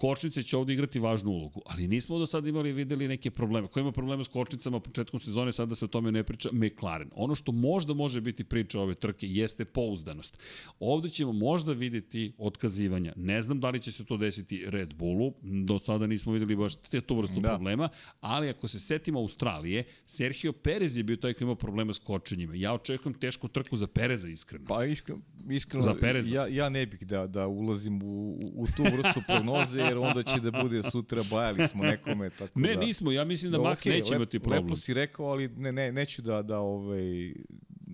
[0.00, 3.68] kočnice će ovde igrati važnu ulogu, ali nismo do sada imali videli neke probleme.
[3.68, 7.10] Ko ima probleme s kočnicama početkom sezone, sada se o tome ne priča, McLaren.
[7.14, 10.38] Ono što možda može biti priča ove trke jeste pouzdanost.
[10.78, 13.12] Ovde ćemo možda videti otkazivanja.
[13.16, 16.74] Ne znam da li će se to desiti Red Bullu, do sada nismo videli baš
[16.74, 17.48] te tu vrstu da.
[17.48, 17.88] problema,
[18.20, 22.54] ali ako se setimo Australije, Sergio Perez je bio taj koji ima problema s kočenjima.
[22.54, 24.64] Ja očekujem tešku trku za Pereza, iskreno.
[24.68, 25.20] Pa iskreno,
[25.50, 26.34] iskreno za Pereza.
[26.34, 30.40] Ja, ja ne bih da, da ulazim u, u tu vrstu prognoze, jer onda će
[30.40, 32.30] da bude sutra bajali smo nekome.
[32.30, 34.62] Tako ne, da, nismo, ja mislim da Max okay, neće imati problem.
[34.62, 37.32] Lepo si rekao, ali ne, ne, neću da, da, ovaj,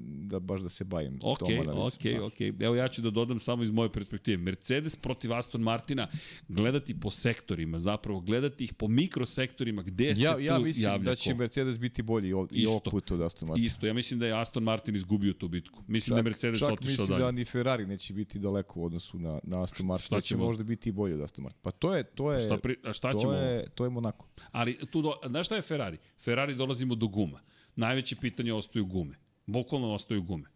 [0.07, 1.87] da baš da se bavim ok, tom analizom.
[1.87, 2.41] Ok, ok.
[2.61, 4.37] Evo ja ću da dodam samo iz moje perspektive.
[4.37, 6.09] Mercedes protiv Aston Martina
[6.49, 11.03] gledati po sektorima, zapravo gledati ih po mikrosektorima gde ja, se ja tu Ja mislim
[11.03, 11.39] da će ko.
[11.39, 13.67] Mercedes biti bolji ov, i ovog puta od Aston Martina.
[13.67, 15.83] Isto, ja mislim da je Aston Martin izgubio tu bitku.
[15.87, 17.25] Mislim čak, da je Mercedes čak otišao mislim dalje.
[17.25, 20.05] da ni Ferrari neće biti daleko u odnosu na, na Aston Martin.
[20.05, 21.61] Šta da će možda biti i bolji od Aston Martin.
[21.63, 23.33] Pa to je, to je, šta, pri, a šta to ćemo?
[23.33, 24.25] je, to je Monaco.
[24.53, 25.99] Ali tu, do, znaš šta je Ferrari?
[26.19, 27.41] Ferrari dolazimo do guma.
[27.77, 29.26] Najveće pitanje ostaju gume.
[29.47, 30.49] Bukvalno ostaju gume.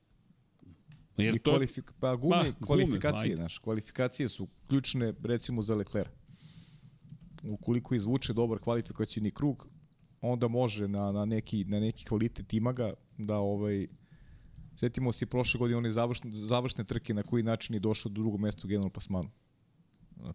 [1.17, 1.51] Jer to...
[1.51, 6.11] Kvalifik, pa gume, Ma, kvalifikacije, gume, naš, kvalifikacije su ključne recimo za Leclerc.
[7.43, 9.69] Ukoliko izvuče dobar kvalifikacijni krug,
[10.21, 13.87] onda može na, na, neki, na neki kvalitet ima ga da ovaj
[14.81, 18.41] Sjetimo se prošle godine one završne, završne trke na koji način je došao do drugog
[18.41, 19.31] mesta u generalnom plasmanu.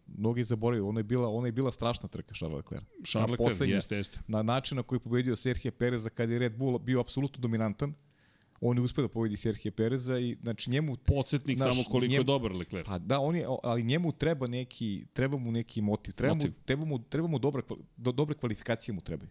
[0.08, 2.86] Mnogi zaboravili, ona je bila, ona je bila strašna trka Charles Leclerc.
[3.06, 4.20] Charles Leclerc, jeste, jeste.
[4.28, 7.94] Na način na koji je pobedio Sergio Pereza kad je Red Bull bio apsolutno dominantan,
[8.62, 12.22] on je uspeo da pobedi Serhije Pereza i znači njemu podsjetnik naš, samo koliko njemu,
[12.22, 12.86] je dobar Leclerc.
[12.86, 16.50] Pa da, on je ali njemu treba neki treba mu neki motiv, treba motiv.
[16.50, 17.62] mu treba mu treba mu dobra
[17.98, 19.30] do, dobre kvalifikacije mu trebaju.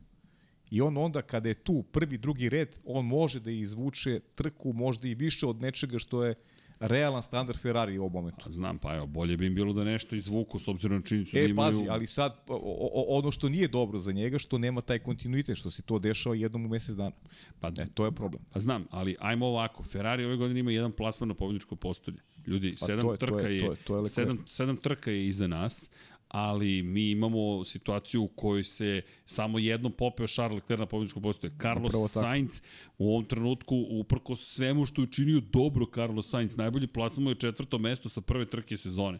[0.70, 5.08] I on onda kada je tu prvi, drugi red, on može da izvuče trku možda
[5.08, 6.34] i više od nečega što je
[6.80, 8.52] realan standard Ferrari u ovom momentu.
[8.52, 11.40] Znam, pa evo, bolje bi im bilo da nešto izvuku s obzirom na činjenicu da
[11.40, 11.70] E, imaju...
[11.70, 12.56] pazi, ali sad, o,
[12.94, 16.34] o, ono što nije dobro za njega, što nema taj kontinuitet, što se to dešava
[16.34, 17.12] jednom u mesec dana.
[17.60, 18.42] Pa, e, to je problem.
[18.52, 22.18] Pa znam, ali ajmo ovako, Ferrari ove godine ima jedan plasman na pobjedičko postolje.
[22.46, 24.14] Ljudi, Pa sedam to je- to trka je- je, to je- to je Leclerc.
[24.14, 25.90] sedam, sedam trka je iza nas,
[26.34, 31.52] ali mi imamo situaciju u kojoj se samo jednom popeo Charles Leclerc na pobjedičko postolje.
[31.60, 32.20] Carlos Upravo tako.
[32.20, 32.60] Sainz
[32.98, 37.78] u ovom trenutku, uprko svemu što je učinio dobro Carlos Sainz, najbolji plasman je četvrto
[37.78, 39.18] mesto sa prve trke sezone.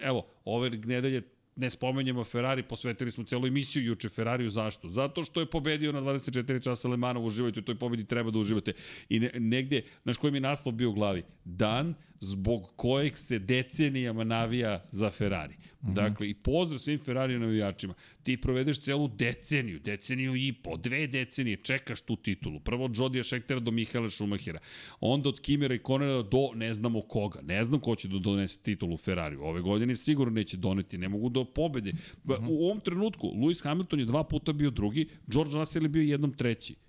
[0.00, 1.22] Evo, ove nedelje
[1.56, 4.88] ne spomenjemo Ferrari, posvetili smo celu emisiju juče Ferrariju zašto?
[4.88, 8.38] Zato što je pobedio na 24 časa Le Mana, uživajte u toj pobedi, treba da
[8.38, 8.72] uživate.
[9.08, 11.22] I ne, negde, znaš koji mi je naslov bio u glavi?
[11.44, 15.54] Dan zbog kojeg se decenijama navija za Ferrari.
[15.54, 15.94] Mm -hmm.
[15.94, 17.94] Dakle, i pozdrav svim Ferrari navijačima.
[18.22, 22.60] Ti provedeš celu deceniju, deceniju i po, dve decenije, čekaš tu titulu.
[22.60, 24.58] Prvo od Jodija Šektera do Mihaela Šumahira.
[25.00, 27.40] Onda od Kimera i Konera do ne znamo koga.
[27.42, 29.42] Ne znam ko će da donese titulu Ferrariju.
[29.42, 31.92] Ove godine sigurno neće doneti, ne mogu do pobede.
[31.92, 32.46] Mm -hmm.
[32.48, 36.32] U ovom trenutku Lewis Hamilton je dva puta bio drugi, George Russell je bio jednom
[36.32, 36.85] treći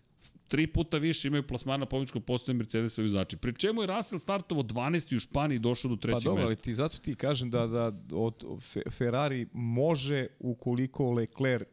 [0.47, 3.37] tri puta više imaju plasmana na pobjedičkom postoje Mercedesovi vozači.
[3.37, 5.15] Pri čemu je Russell startovao 12.
[5.15, 6.63] u Španiji i došao do trećeg Pa dobro, ali mesta.
[6.63, 11.67] ti, zato ti kažem da, da od Fe- Ferrari može ukoliko Leclerc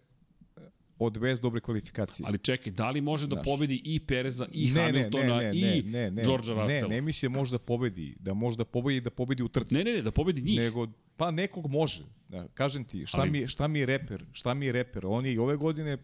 [0.98, 2.26] odvez dobre kvalifikacije.
[2.26, 3.44] Ali čekaj, da li može da Znaš.
[3.44, 6.88] pobedi i Pereza, i ne, Hamiltona, ne, ne, i ne, ne, ne, Georgea Russella?
[6.88, 9.74] Ne, ne misli da može da pobedi, da može da pobedi da pobedi u trci.
[9.74, 10.58] Ne, ne, ne, da pobedi njih.
[10.58, 10.86] Nego,
[11.16, 12.02] pa nekog može.
[12.28, 14.24] Da, kažem ti, šta, Ali- mi, šta mi je reper?
[14.32, 15.06] Šta mi je reper?
[15.06, 15.98] On je i ove godine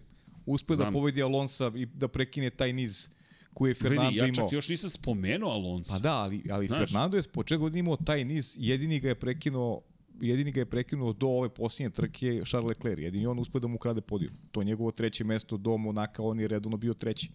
[0.52, 3.08] uspeo da pobedi Alonsa i da prekine taj niz
[3.54, 4.48] koji je Fernando Vidi, ja čak imao.
[4.52, 5.92] još nisam spomenuo Alonso.
[5.92, 6.78] Pa da, ali, ali Znaš.
[6.78, 9.80] Fernando je počet godine imao taj niz, jedini ga je prekinuo
[10.20, 12.98] jedini ga je prekinuo do ove posljednje trke Charles Leclerc.
[13.02, 14.34] Jedini on uspeo da mu krade podijum.
[14.50, 17.30] To je njegovo treće mesto do Monaka, on je redovno bio treći.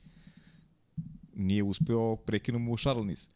[1.35, 3.29] Nije uspeo, prekinuo mu Charles niz.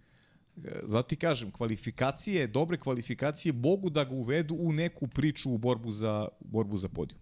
[0.65, 5.57] E, Zato ti kažem, kvalifikacije, dobre kvalifikacije mogu da ga uvedu u neku priču u
[5.57, 7.21] borbu za, borbu za podijum.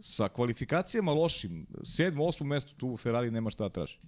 [0.00, 3.98] Sa kvalifikacijama lošim, sedmo, osmo mesto, tu Ferrari nema šta da traži.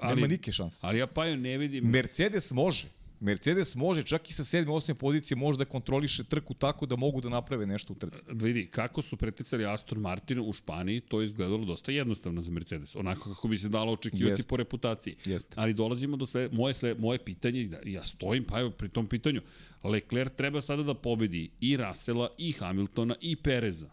[0.00, 0.78] ali, nema nike šanse.
[0.80, 1.84] Ali ja pa ne vidim...
[1.84, 2.86] Mercedes može.
[3.20, 4.66] Mercedes može, čak i sa 7.
[4.66, 4.94] 8.
[4.94, 8.24] pozicije može da kontroliše trku tako da mogu da naprave nešto u trci.
[8.28, 12.96] Vidi, kako su preticali Aston Martin u Španiji, to je izgledalo dosta jednostavno za Mercedes.
[12.96, 14.48] Onako kako bi se dalo očekivati Jeste.
[14.48, 15.16] po reputaciji.
[15.24, 15.54] Jeste.
[15.56, 19.06] Ali dolazimo do sve, moje, sve, moje pitanje, da ja stojim, pa evo pri tom
[19.06, 19.40] pitanju,
[19.84, 23.90] Leclerc treba sada da pobedi i Rasela, i Hamiltona, i Pereza.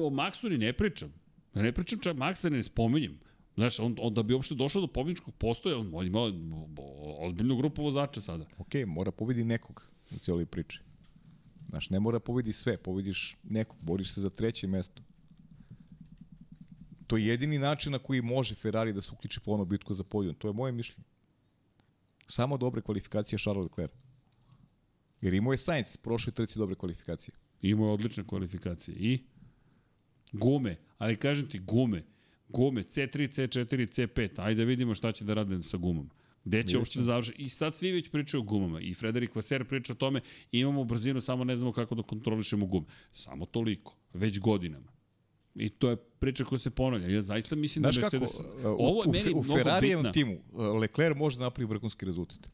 [0.00, 1.12] O Maxu ni ne pričam.
[1.54, 3.18] Ne pričam čak, Maxa ne spominjem.
[3.54, 6.20] Znaš, on, on da bi uopšte došao do pobjedničkog postoja, on ima
[7.18, 8.46] ozbiljnu grupu vozača sada.
[8.58, 10.80] Ok, mora pobedi nekog u cijeloj priči.
[11.68, 15.02] Znaš, ne mora pobedi sve, pobediš nekog, boriš se za treće mesto.
[17.06, 20.04] To je jedini način na koji može Ferrari da se uključi po ono bitku za
[20.04, 20.34] podijum.
[20.34, 21.04] To je moje mišljenje.
[22.26, 23.92] Samo dobre kvalifikacije Charles Leclerc.
[25.20, 27.34] Jer imao je Sainz prošle trci dobre kvalifikacije.
[27.62, 28.96] Imao je odlične kvalifikacije.
[28.96, 29.24] I
[30.32, 32.02] gume, ali kažem ti gume,
[32.48, 34.30] gume C3, C4, C5.
[34.36, 36.10] Ajde da vidimo šta će da rade sa gumom.
[36.44, 37.32] Gde će uopšte da završi?
[37.36, 38.80] I sad svi već pričaju o gumama.
[38.80, 40.20] I Frederik Vaser priča o tome,
[40.52, 42.86] imamo brzinu, samo ne znamo kako da kontrolišemo gume.
[43.12, 43.96] Samo toliko.
[44.14, 44.92] Već godinama.
[45.54, 47.08] I to je priča koja se ponavlja.
[47.08, 48.40] Ja zaista mislim Znaš da kako, Mercedes...
[48.40, 51.68] uh, u, Ovo je u, meni u mnogo Ferrarijevom timu uh, Leclerc može da napravi
[51.68, 52.48] vrhunski rezultat.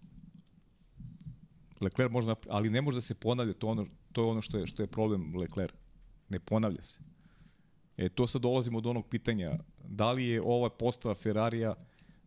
[1.81, 4.43] Leclerc može da napravi, ali ne može da se ponavlja, to, ono, to je ono
[4.43, 5.75] što je, što je problem Leclerc.
[6.29, 7.01] Ne ponavlja se.
[7.97, 11.75] E, to sad dolazimo do onog pitanja, da li je ova postava Ferrarija,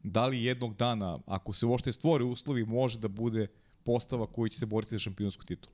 [0.03, 3.47] da li jednog dana, ako se uopšte stvore uslovi, može da bude
[3.83, 5.73] postava koji će se boriti za šampionsku titulu.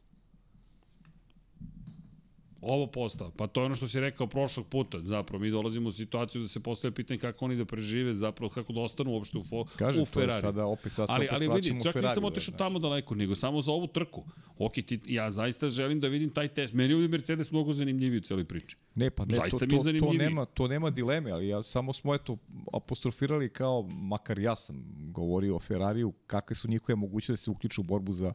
[2.66, 3.32] Ovo postava.
[3.38, 5.00] Pa to je ono što si rekao prošlog puta.
[5.02, 8.74] Zapravo, mi dolazimo u situaciju da se postavlja pitanje kako oni da prežive, zapravo kako
[8.74, 10.42] da ostanu uopšte u, fo, Kažem, u Ferrari.
[10.42, 13.62] sada opet- sad ali, opet ali vidi, čak nisam Ferrariju, otišao tamo daleko, nego samo
[13.62, 14.24] za ovu trku.
[14.58, 16.74] Ok, ti, ja zaista želim da vidim taj test.
[16.74, 18.78] Meni je ovdje Mercedes mnogo zanimljiviji u cijeloj priči.
[18.96, 22.16] Ne, pa ne, Zaista to, to, to, nema, to nema dileme, ali ja samo smo
[22.16, 22.38] eto
[22.74, 27.82] apostrofirali kao, makar ja sam govorio o Ferrariju, kakve su njihove mogućnosti da se uključu
[27.82, 28.34] u borbu za,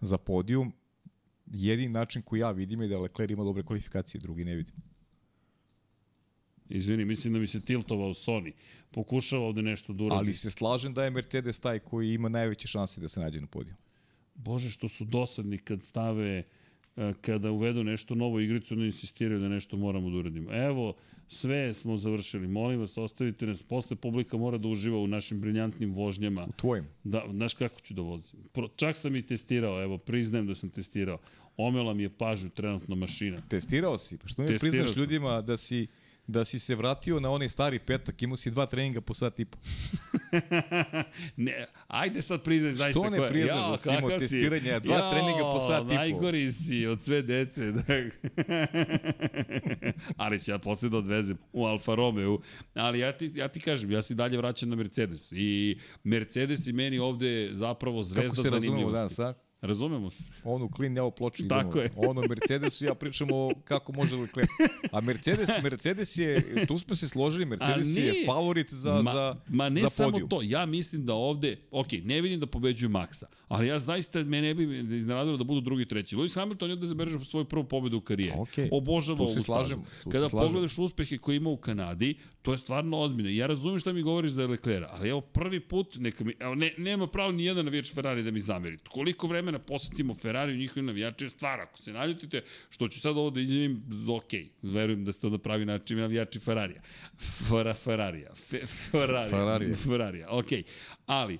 [0.00, 0.72] za podijum.
[1.52, 4.74] Jedini način koji ja vidim je da Leclerc ima dobre kvalifikacije, drugi ne vidim.
[6.68, 8.52] Izvini, mislim da mi se tiltovao Sony.
[8.90, 10.18] Pokušava ovde nešto da uradi.
[10.18, 13.46] Ali se slažem da je Mercedes taj koji ima najveće šanse da se nađe na
[13.46, 13.74] podiju.
[14.34, 16.44] Bože, što su dosadni kad stave
[17.20, 20.52] kada uvedu nešto novo igricu, onda insistiraju da nešto moramo da uradimo.
[20.52, 20.94] Evo,
[21.28, 22.48] sve smo završili.
[22.48, 23.62] Molim vas, ostavite nas.
[23.62, 26.46] Posle publika mora da uživa u našim briljantnim vožnjama.
[26.48, 26.84] U tvojim.
[27.04, 28.40] Da, znaš kako ću da vozim?
[28.52, 31.18] Pro, čak sam i testirao, evo, priznajem da sam testirao.
[31.56, 33.40] Omela mi je pažnju trenutno mašina.
[33.48, 35.86] Testirao si, pa što ne priznaš ljudima da si
[36.28, 39.44] da si se vratio na onaj stari petak, imao si dva treninga po sat i
[39.44, 39.58] po.
[41.36, 43.00] ne, ajde sad priznaj zaista.
[43.00, 45.94] Što ne priznaš da si imao testiranja, dva Jao, treninga po sat i po?
[45.94, 47.72] Najgori si od sve dece.
[47.72, 47.82] Da.
[50.16, 52.38] ali ću ja posle da odvezem u Alfa Romeo.
[52.74, 55.32] Ali ja ti, ja ti kažem, ja se dalje vraćam na Mercedes.
[55.32, 58.74] I Mercedes i meni ovde zapravo zvezda Kako se zanimljivosti.
[58.74, 59.47] razumemo danas, a?
[59.60, 60.32] Razumemo se.
[60.44, 61.62] Onu klin, ja o ploči idemo.
[61.62, 61.90] Tako je.
[61.96, 64.46] Ono Mercedesu ja pričam o kako može li klin.
[64.92, 69.68] A Mercedes, Mercedes je, tu smo se složili, Mercedes je favorit za, ma, za, ma
[69.68, 70.28] ne za samo podijum.
[70.28, 74.42] to, ja mislim da ovde, ok, ne vidim da pobeđuju Maxa, ali ja zaista me
[74.42, 76.16] ne bi iznenadilo da budu drugi i treći.
[76.16, 78.36] Lewis Hamilton je da zabeleži svoju prvu pobedu u karijeri.
[78.38, 78.68] Okay.
[78.72, 80.48] Obožava Tu se ovu slažem, Kada slažem.
[80.48, 83.30] pogledaš uspehe koje ima u Kanadi, to je stvarno ozbiljno.
[83.30, 86.74] Ja razumem šta mi govoriš za Leclerc, ali evo prvi put, neka mi, evo, ne,
[86.78, 88.78] nema pravo ni jedan navijač Ferrari da mi zameri.
[88.88, 91.60] Koliko vremena posvetimo Ferrari u njihovim navijačima je stvar.
[91.60, 95.38] Ako se naljutite, što ću sad ovo da izjavim, ok, verujem da ste to na
[95.38, 96.82] pravi način navijači Ferrarija.
[97.48, 98.34] Fara, Ferrarija.
[98.34, 99.30] Fe, Ferrarija.
[99.30, 99.74] Ferrarija.
[99.74, 100.50] Ferrarija, ok.
[101.06, 101.38] Ali,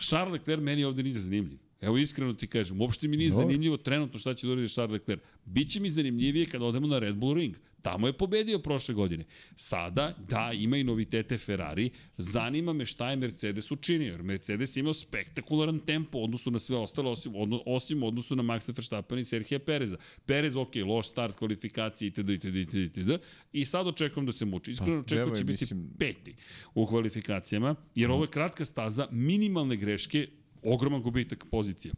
[0.00, 1.58] Charles Leclerc meni ovde nije zanimljiv.
[1.82, 3.44] Evo iskreno ti kažem, uopšte mi nije Dobro.
[3.44, 5.22] zanimljivo trenutno šta će da uradi Charles Leclerc.
[5.44, 7.54] Biće mi zanimljivije kada odemo na Red Bull Ring.
[7.82, 9.24] Tamo je pobedio prošle godine.
[9.56, 11.90] Sada, da, ima i novitete Ferrari.
[12.18, 14.12] Zanima me šta je Mercedes učinio.
[14.12, 18.42] Jer Mercedes je imao spektakularan tempo odnosu na sve ostale, osim, odno, osim odnosu na
[18.42, 19.96] Maxa Verstappen i Serhija Pereza.
[20.26, 22.28] Perez, ok, loš start kvalifikacije itd.
[22.28, 22.44] itd.
[22.56, 22.74] itd.
[22.74, 23.10] itd.
[23.52, 24.70] I sad očekujem da se muči.
[24.70, 26.34] Iskreno Pa, očekujem da će biti mislim- peti
[26.74, 30.28] u kvalifikacijama, jer ovo je kratka staza, minimalne greške,
[30.62, 31.94] ogroman gubitak pozicija.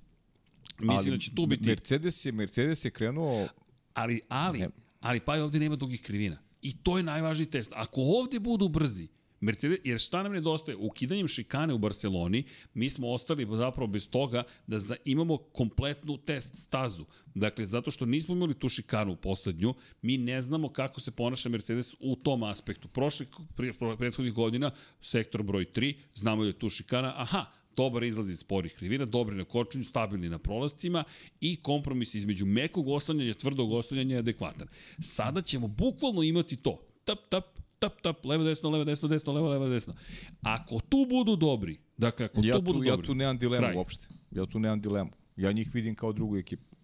[0.79, 1.67] Mislim Ali da će tu biti...
[1.67, 3.49] Mercedes je, Mercedes je krenuo
[3.95, 4.69] Ali, ali, Ne.
[5.01, 6.37] ali pa ovde nema dugih krivina.
[6.63, 7.71] I to je najvažniji test.
[7.75, 9.09] Ako ovde budu brzi,
[9.41, 10.77] Mercedes, jer šta nam nedostaje?
[10.77, 16.57] Ukidanjem šikane u Barceloni, mi smo ostali zapravo bez toga da za, imamo kompletnu test
[16.59, 17.05] stazu.
[17.35, 21.95] Dakle, zato što nismo imali tu šikanu poslednju, mi ne znamo kako se ponaša Mercedes
[22.01, 22.89] u tom aspektu.
[22.89, 24.71] Prošle, pre, prethodnih godina,
[25.01, 27.45] sektor broj 3, znamo da je tu šikana, aha,
[27.77, 31.05] dobar izlaz iz sporih krivina, dobri na kočenju, stabilni na prolazcima
[31.41, 34.69] i kompromis između mekog oslanjanja i tvrdog oslanjanja je adekvatan.
[35.03, 36.81] Sada ćemo bukvalno imati to.
[37.05, 37.45] Tap, tap,
[37.79, 39.95] tap, tap, levo, desno, levo, desno, desno, levo, levo, desno.
[40.43, 43.63] Ako tu budu dobri, dakle, ako ja tu budu tu, ja dobri, tu nemam dilemu
[43.67, 43.77] kraj.
[43.77, 44.07] uopšte.
[44.31, 45.11] Ja tu nemam dilemu.
[45.37, 46.75] Ja njih vidim kao drugu ekipu.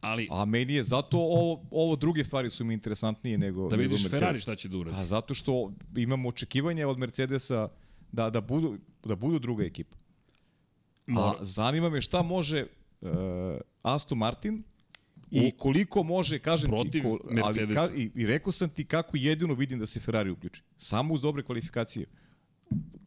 [0.00, 3.82] Ali, A meni je zato ovo, ovo druge stvari su mi interesantnije nego da nego
[3.82, 4.20] vidiš Mercedes.
[4.20, 4.96] Ferrari šta će da uradi.
[4.96, 7.68] Pa zato što imamo očekivanja od Mercedesa
[8.12, 9.96] da, da, budu, da budu druga ekipa.
[11.06, 12.66] Mora- A zanima me šta može
[13.00, 13.08] uh,
[13.82, 14.62] Aston Martin
[15.30, 19.16] i koliko može, kažem Protiv ti, ko, ali, ka, i, i rekao sam ti kako
[19.16, 20.62] jedino vidim da se Ferrari uključi.
[20.76, 22.06] Samo uz dobre kvalifikacije.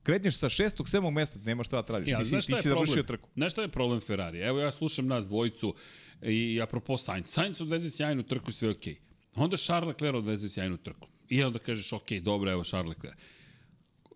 [0.03, 2.09] Kretneš sa šestog, sedmog mesta, nema šta da tražiš.
[2.09, 3.29] Ja, ti si, ti si završio trku.
[3.35, 4.39] Znaš šta je problem Ferrari?
[4.39, 5.75] Evo ja slušam nas dvojicu
[6.21, 7.29] i apropo Sainz.
[7.29, 8.97] Sainz odveze sjajnu trku i sve je okej.
[9.35, 11.07] Onda Charles Leclerc odveze sjajnu trku.
[11.29, 13.17] I onda kažeš, ok, dobro, evo Charles Leclerc.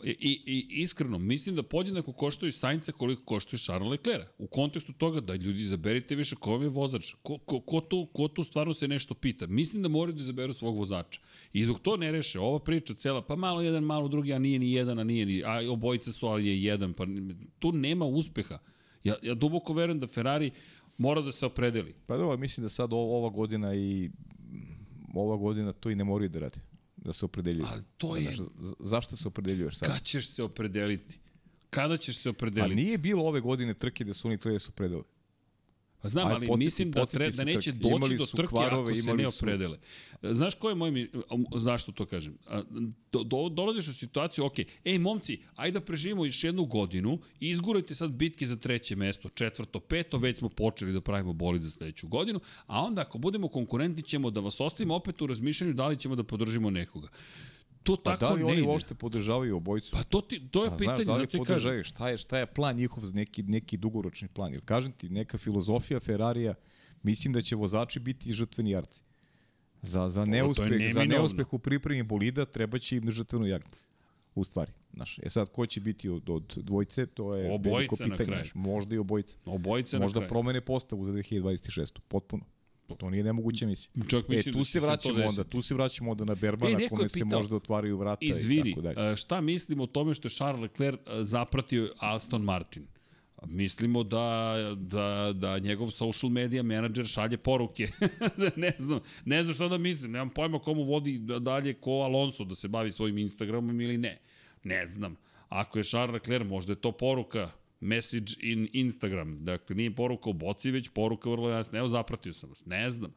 [0.04, 4.28] I, i, iskreno, mislim da podjednako koštaju Sainca koliko koštaju Charles Leclerc.
[4.38, 7.14] U kontekstu toga da ljudi izaberite više ko je vozač.
[7.22, 9.48] Ko, ko, ko, tu, ko tu stvarno se nešto pita.
[9.48, 11.22] Mislim da moraju da izaberu svog vozača.
[11.54, 14.60] I dok to ne reše, ova priča cela, pa malo jedan, malo drugi, a nije
[14.60, 17.06] ni jedan, a nije ni, a obojica su, ali je jedan, pa
[17.60, 18.58] tu nema uspeha.
[19.04, 20.52] Ja, ja duboko verujem da Ferrari
[20.98, 21.94] mora da se opredeli.
[22.08, 24.10] Pa dobro, mislim da sad ova godina i
[25.14, 26.67] ova godina to i ne moraju da rade.
[27.08, 27.66] Da se opredeljuju.
[27.68, 28.48] Ali to je- Znaš,
[28.80, 29.90] zašto se opredeljuješ sad?
[29.90, 31.18] Kad ćeš se opredeliti?
[31.70, 32.76] Kada ćeš se Pa opredeliti?
[32.76, 35.02] nije bilo ove godine trke da su oni trebali da se opredele.
[36.08, 37.90] Pa znam, Aj, ali mislim da, tre, da neće trke.
[37.90, 39.78] doći do su trke kvarove, ako se ne su- opredele.
[40.24, 41.10] Znaš koje je moje mi...
[41.56, 42.38] Zašto to kažem?
[43.12, 47.50] Do, do, dolaziš u situaciju, ok, ej momci, ajde da preživimo još jednu godinu i
[47.50, 51.70] izgurajte sad bitke za treće mesto, četvrto, peto, već smo počeli da pravimo bolid za
[51.70, 55.88] sledeću godinu, a onda ako budemo konkurentni ćemo da vas ostavimo opet u razmišljanju da
[55.88, 57.08] li ćemo da podržimo nekoga.
[57.88, 58.68] To Pa tako da li ne oni ide.
[58.68, 59.92] uopšte podržavaju obojicu?
[59.92, 61.46] Pa to, ti, to je Pa, pitanje, znaš, da li ti kažem.
[61.46, 61.84] podržavaju?
[61.84, 64.54] Šta je, šta je plan njihov neki, neki dugoročni plan?
[64.54, 66.54] Jer kažem ti, neka filozofija Ferrarija,
[67.04, 69.02] mislim da će vozači biti žrtveni jarci.
[69.82, 73.70] Za, za, neuspeh, za neuspeh u pripremi bolida treba će im žrtvenu jagnju.
[74.36, 74.72] U stvari.
[74.94, 78.26] Znaš, e sad, ko će biti od, od dvojce, to je Obojica veliko pitanje.
[78.26, 79.38] Znaš, možda i obojica.
[79.46, 82.00] Obojica Možda promene postavu za 2026.
[82.08, 82.44] Potpuno.
[82.96, 84.04] To nije nemoguće misli.
[84.08, 86.88] Čak E, mislim tu da se vraćamo onda, tu se vraćamo onda na Berbana, E,
[86.88, 89.12] kome se možda otvaraju vrata Izvini, i tako dalje.
[89.12, 92.88] e, šta mislimo o tome što je Charles Leclerc e, zapratio Aston Martin?
[93.46, 97.88] Mislimo da, da, da njegov social media menadžer šalje poruke.
[98.56, 100.12] ne znam, ne znam šta da mislim.
[100.12, 104.18] Nemam pojma komu vodi dalje ko Alonso da se bavi svojim Instagramom ili ne.
[104.64, 105.16] Ne znam.
[105.50, 107.50] Ako je Charles Leclerc, možda je to poruka
[107.80, 109.46] message in Instagram.
[109.46, 111.80] Dakle, nije poruka u boci, već poruka vrlo jasna.
[111.80, 112.66] Evo, zapratio sam vas.
[112.66, 113.14] Ne znam.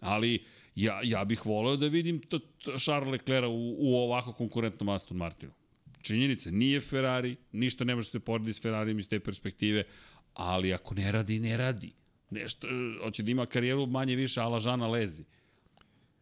[0.00, 0.44] Ali
[0.74, 5.16] ja, ja bih voleo da vidim to, to Charles Leclerc u, u ovako konkurentnom Aston
[5.16, 5.52] Martinu.
[6.02, 9.84] Činjenica, nije Ferrari, ništa ne može se porediti s Ferrarijem iz te perspektive,
[10.34, 11.92] ali ako ne radi, ne radi.
[12.30, 12.68] Nešto,
[13.02, 15.24] hoće da ima karijeru manje više ala Žana Lezi.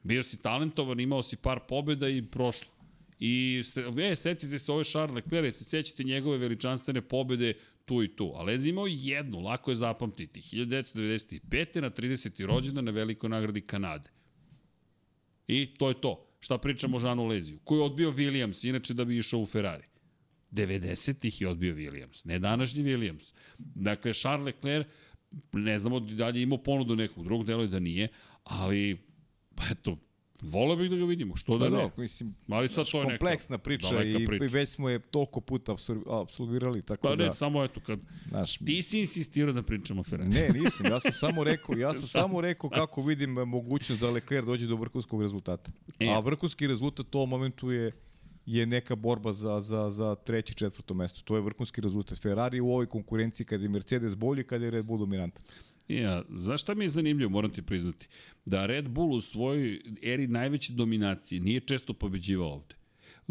[0.02, 2.70] Bio si talentovan, imao si par pobjeda i prošlo.
[3.18, 3.62] I
[4.10, 7.54] e, setite se ove Charles Leclerc, se sećate njegove veličanstvene pobede
[7.84, 8.32] tu i tu.
[8.34, 10.40] A Lezi imao jednu, lako je zapamtiti.
[10.40, 11.80] 1995.
[11.80, 12.46] na 30.
[12.46, 14.08] rođendan na velikoj nagradi Kanade.
[15.48, 16.26] I to je to.
[16.40, 17.58] Šta pričamo o Žanu Leziju?
[17.64, 19.84] Koji je odbio Williams, inače da bi išao u Ferrari.
[20.52, 23.32] 90-ih je odbio Williams, ne današnji Williams.
[23.58, 24.86] Dakle, Charles Leclerc,
[25.52, 28.08] ne znamo da li je imao ponudu nekog drugog, delo je da nije,
[28.44, 28.98] ali,
[29.54, 29.98] pa eto,
[30.42, 31.82] Voleo bih da ga vidimo, što da pa ne.
[31.82, 34.98] Da, mislim, Ali sad to je kompleksna neka priča i, priča i već smo je
[34.98, 35.76] toliko puta
[36.06, 37.24] absolvirali, tako pa da...
[37.24, 37.98] Pa ne, samo eto, kad
[38.28, 40.30] znaš, ti si insistirao da pričamo o Ferrari.
[40.30, 44.46] Ne, nisam, ja sam samo rekao, ja sam samo rekao kako vidim mogućnost da Leclerc
[44.46, 45.72] dođe do vrhunskog rezultata.
[45.98, 46.08] E.
[46.08, 47.92] A vrhunski rezultat u ovom momentu je
[48.46, 51.20] je neka borba za, za, za treće, četvrto mesto.
[51.24, 52.22] To je vrhunski rezultat.
[52.22, 55.42] Ferrari u ovoj konkurenciji kada je Mercedes bolji, kada je Red Bull dominantan.
[55.88, 58.08] Ja, znaš šta mi je zanimljivo, moram ti priznati?
[58.44, 62.79] Da Red Bull u svojoj eri najveće dominacije nije često pobeđivao ovde.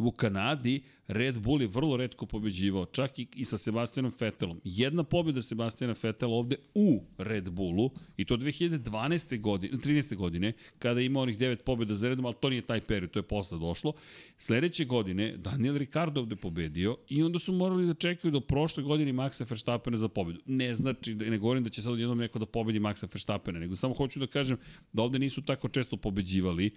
[0.07, 4.61] U Kanadi Red Bull je vrlo redko pobeđivao, čak i, i sa Sebastianom Vettelom.
[4.63, 9.41] Jedna pobjeda Sebastiana Vettela ovde u Red Bullu, i to 2012.
[9.41, 10.15] godine, 13.
[10.15, 13.23] godine, kada ima onih devet pobjeda za redom, ali to nije taj period, to je
[13.23, 13.93] posle došlo.
[14.37, 19.13] Sledeće godine Daniel Ricardo ovde pobedio i onda su morali da čekaju do prošle godine
[19.13, 20.39] Maxa Verstappena za pobedu.
[20.45, 23.75] Ne znači, da ne govorim da će sad odjednom neko da pobedi Maxa Verstappena, nego
[23.75, 24.57] samo hoću da kažem
[24.93, 26.71] da ovde nisu tako često pobeđivali.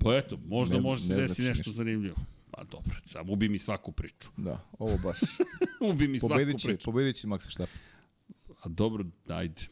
[0.00, 2.16] Pa eto, možda ne, može se ne desiti znači nešto zanimljivo.
[2.56, 4.28] Pa dobro, sam ubi mi svaku priču.
[4.36, 5.18] Da, ovo baš.
[5.90, 6.84] ubi mi svaku pobedit će, priču.
[6.84, 7.80] Pobedit će Max Verstappen.
[8.62, 9.62] A dobro, ajde.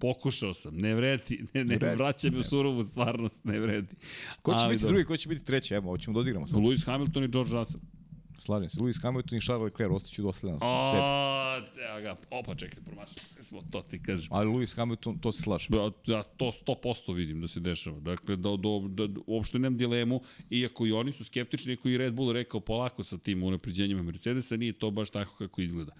[0.00, 1.96] Pokušao sam, ne vredi, ne, ne, vredi.
[1.96, 3.94] vraća me u surovu stvarnost, ne vredi.
[4.42, 4.94] Ko će Ali biti dobro.
[4.94, 5.74] drugi, ko će biti treći?
[5.74, 6.56] Evo, hoćemo da odigramo sad.
[6.58, 7.82] Lewis Hamilton i George Russell.
[8.48, 11.82] Slažem se, Lewis Hamilton i Charles Leclerc ostaću dosledan sam O, sebi.
[11.82, 13.22] evo ga, opa čekaj, promašao.
[13.40, 14.28] Smo to ti kažem.
[14.30, 15.68] Ali Lewis Hamilton, to se slažem.
[15.70, 18.00] Da, ja to 100% vidim da se dešava.
[18.00, 20.20] Dakle, da, da, da, uopšte nemam dilemu,
[20.50, 24.56] iako i oni su skeptični, iako i Red Bull rekao polako sa tim unapređenjima Mercedesa,
[24.56, 25.92] nije to baš tako kako izgleda.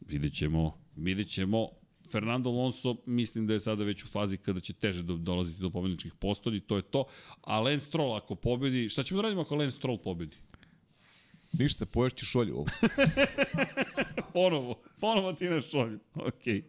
[0.00, 1.68] Vidjet ćemo, vidjet ćemo.
[2.12, 5.70] Fernando Alonso mislim da je sada već u fazi kada će teže do, dolaziti do
[5.70, 7.04] pobedničkih postolji, to je to.
[7.42, 10.36] A Lance Stroll ako pobedi, šta ćemo da radimo ako Lance Stroll pobedi?
[11.52, 12.66] Ništa, poješći šolju ovo.
[14.32, 15.98] ponovo, ponovo ti na šolju.
[16.14, 16.54] Okej.
[16.54, 16.62] Okay.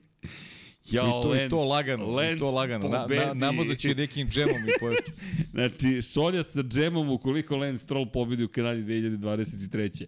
[0.91, 2.87] Ja, I to, Lens, i to lagano, Lens i to lagano.
[2.87, 5.11] Na, na, namazat će nekim džemom i poješću.
[5.53, 10.05] znači, šolja sa džemom ukoliko Lance Stroll pobedi u Kanadi 2023.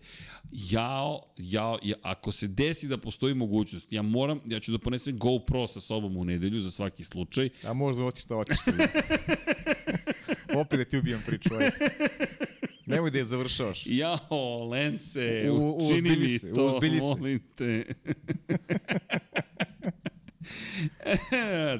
[0.52, 5.18] Jao, jao, ja, ako se desi da postoji mogućnost, ja moram, ja ću da ponesem
[5.18, 7.50] GoPro sa sobom u nedelju za svaki slučaj.
[7.64, 8.58] A možda hoćeš da hoćeš.
[10.62, 11.50] Opet da ti ubijem priču.
[11.54, 11.72] Ajde.
[12.90, 13.84] Nemoj da je završavaš.
[14.02, 17.04] Jao, Lence, U- učini mi se, to, uzbilji se.
[17.04, 17.86] molim te.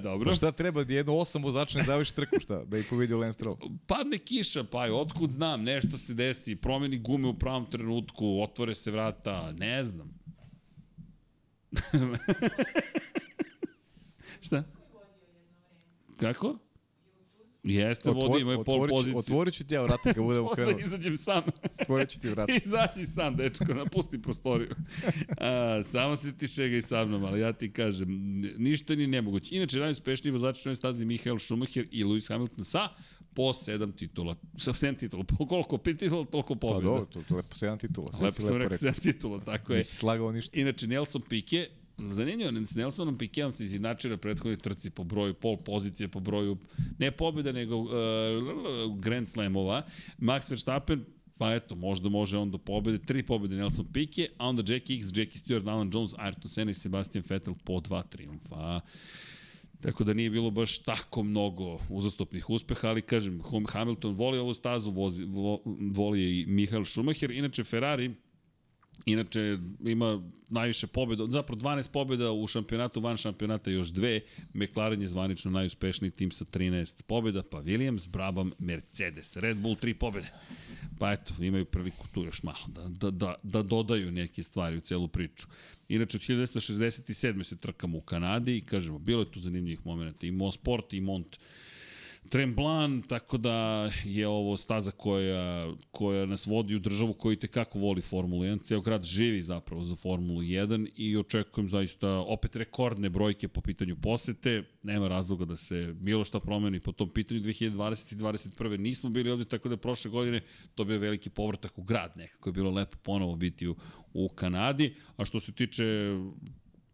[0.04, 0.30] Dobro.
[0.30, 2.64] Pa šta treba da jedno osam vozača ne završi trku, šta?
[2.64, 3.58] Da ih pobedi Lance Stroll.
[3.88, 8.76] Padne kiša, pa je, otkud znam, nešto se desi, promeni gume u pravom trenutku, otvore
[8.76, 10.20] se vrata, ne znam.
[14.42, 14.64] Šta?
[16.18, 16.58] Kako?
[17.64, 19.18] Jeste, vodi, imaju pol otvorit ću- poziciju.
[19.18, 20.76] Otvorit ću ti ja vrata kad budemo To krenuli.
[20.76, 21.44] Da izađem sam.
[21.82, 22.54] Otvorit ću ti vrata.
[22.66, 24.70] Izađi sam, dečko, napusti prostoriju.
[25.40, 28.08] A, samo se ti šegaj sa mnom, ali ja ti kažem,
[28.58, 29.56] ništa ni nemoguće.
[29.56, 32.90] Inače, najuspešniji vozač na stazi Mihael Schumacher i Lewis Hamilton sa
[33.32, 34.36] po sedam titula.
[34.58, 35.24] Sa sedam titula.
[35.26, 35.78] Po koliko?
[35.78, 36.86] Pet titula, toliko Pa pobjeda.
[36.86, 38.12] dobro, to, to je lepo sedam titula.
[38.12, 38.78] sve Lepo sam rekao rekao.
[38.78, 39.78] sedam titula, tako je.
[39.78, 40.60] Nisi slagao ništa.
[40.60, 41.68] Inače, Nelson Piquet,
[42.12, 46.58] zanimljivo, s Nelsonom Piquetom se izjednačio na prethodnoj trci po broju pol pozicije, po broju
[47.00, 47.90] ne pobjeda, nego uh,
[49.00, 49.86] Grand Slamova.
[50.18, 51.06] Max Verstappen,
[51.38, 55.08] pa eto, možda može on do pobjede, tri pobjede Nelson Piquet, a onda Jack X,
[55.08, 58.82] Jackie Stewart, Alan Jones, Ayrton Senna i Sebastian Vettel po dva triumfa.
[59.82, 64.92] Tako da nije bilo baš tako mnogo uzastopnih uspeha, ali kažem, Hamilton voli ovu stazu,
[64.92, 65.62] vozi, vo,
[65.92, 67.32] voli i Michael Schumacher.
[67.32, 68.12] Inače, Ferrari,
[69.06, 74.22] Inače, ima najviše pobjeda, zapravo 12 pobjeda u šampionatu, van šampionata još dve.
[74.54, 79.94] McLaren je zvanično najuspešniji tim sa 13 pobjeda, pa Williams, Brabham, Mercedes, Red Bull 3
[79.94, 80.30] pobjede.
[81.00, 84.82] Pa eto, imaju priliku tu još malo da, da, da, da dodaju neke stvari u
[84.82, 85.48] celu priču.
[85.90, 87.44] Inače, od 1967.
[87.44, 90.28] se trkamo u Kanadi i kažemo, bilo je tu zanimljivih momenta.
[90.28, 91.38] I Mo Sport i Mont
[92.30, 97.80] Tremblan, tako da je ovo staza koja, koja nas vodi u državu koji te kako
[97.80, 98.64] voli Formulu 1.
[98.64, 103.96] Ceo grad živi zapravo za Formulu 1 i očekujem zaista opet rekordne brojke po pitanju
[103.96, 104.64] posete.
[104.84, 107.40] Nema razloga da se bilo šta promeni po tom pitanju.
[107.42, 108.14] 2020.
[108.14, 108.78] i 2021.
[108.78, 110.42] nismo bili ovde, tako da prošle godine
[110.76, 113.76] to bio veliki povratak u grad nekako je bilo lepo ponovo biti u,
[114.14, 114.96] u Kanadi.
[115.18, 115.84] A što se tiče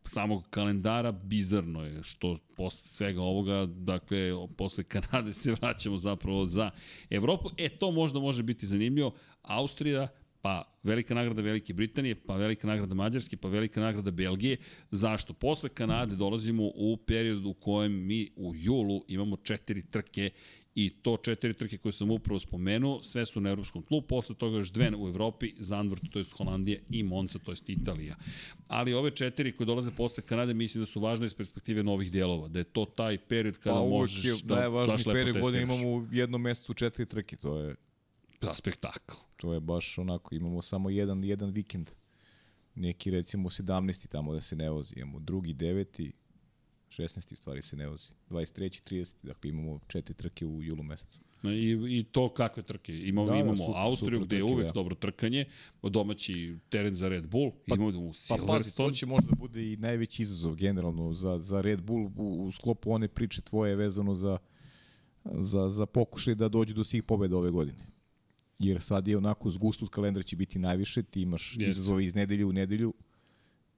[0.06, 6.72] samog kalendara bizarno je što posle svega ovoga, dakle, posle Kanade se vraćamo zapravo za
[7.10, 7.50] Evropu.
[7.58, 9.14] E, to možda može biti zanimljivo.
[9.42, 10.08] Austrija,
[10.42, 14.58] pa velika nagrada Velike Britanije, pa velika nagrada Mađarske, pa velika nagrada Belgije.
[14.92, 15.34] Zašto?
[15.34, 20.30] Posle Kanade dolazimo u period u kojem mi u julu imamo četiri trke
[20.76, 24.58] i to četiri trke koje sam upravo spomenuo, sve su na evropskom tlu, posle toga
[24.58, 28.16] još dve u Evropi, Zandvoort, to je Holandija i Monza, to je Italija.
[28.68, 32.48] Ali ove četiri koje dolaze posle Kanade mislim da su važne iz perspektive novih dijelova,
[32.48, 36.08] da je to taj period kada pa, možeš je, da, najvažniji period godine imamo u
[36.12, 37.76] jednom mesecu četiri trke, to je
[38.42, 39.16] da, spektakl.
[39.38, 41.92] To je baš onako, imamo samo jedan, jedan vikend.
[42.76, 44.08] Neki recimo 17.
[44.08, 46.12] tamo da se ne vozi, imamo drugi, deveti,
[46.90, 47.34] 16.
[47.34, 48.10] u stvari se ne vozi.
[48.30, 48.94] 23.
[48.94, 49.14] 30.
[49.24, 51.20] Dakle, imamo četiri trke u julu mesecu.
[51.44, 53.00] I, I to kakve trke?
[53.00, 54.72] Imamo, da, imamo super, Austriju super gde je uvek da.
[54.72, 55.46] dobro trkanje,
[55.84, 58.12] domaći teren za Red Bull, pa, imamo.
[58.30, 62.46] Pa pazi, to će možda bude i najveći izazov generalno za, za Red Bull u,
[62.48, 64.38] u sklopu one priče tvoje vezano za,
[65.26, 67.86] za, za pokušaj da dođu do svih pobeda ove godine.
[68.60, 71.70] Jer sad je onako zgustut kalendar će biti najviše, ti imaš yes.
[71.70, 72.94] izazove iz nedelje u nedelju,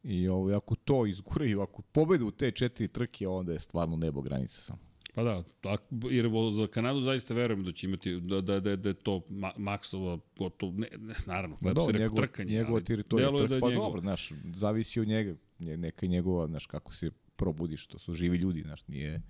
[0.04, 4.22] I ovo, ako to izguraju, ako pobedu u te četiri trke, onda je stvarno nebo
[4.22, 4.80] granica samo.
[5.18, 8.90] Pa da, tak, jer za Kanadu zaista verujem da će imati, da, da, da, da
[8.90, 12.52] je to ma, maksova, gotovo, ne, ne, naravno, da, se njegov, trkanje.
[12.52, 13.86] Njegova teritorija, trk, da pa njegov.
[13.86, 18.62] dobro, znaš, zavisi od njega, neka njegova, znaš, kako se probudiš, to su živi ljudi,
[18.62, 19.22] znaš, nije,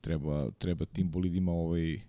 [0.00, 2.00] treba, treba tim bolidima ovaj,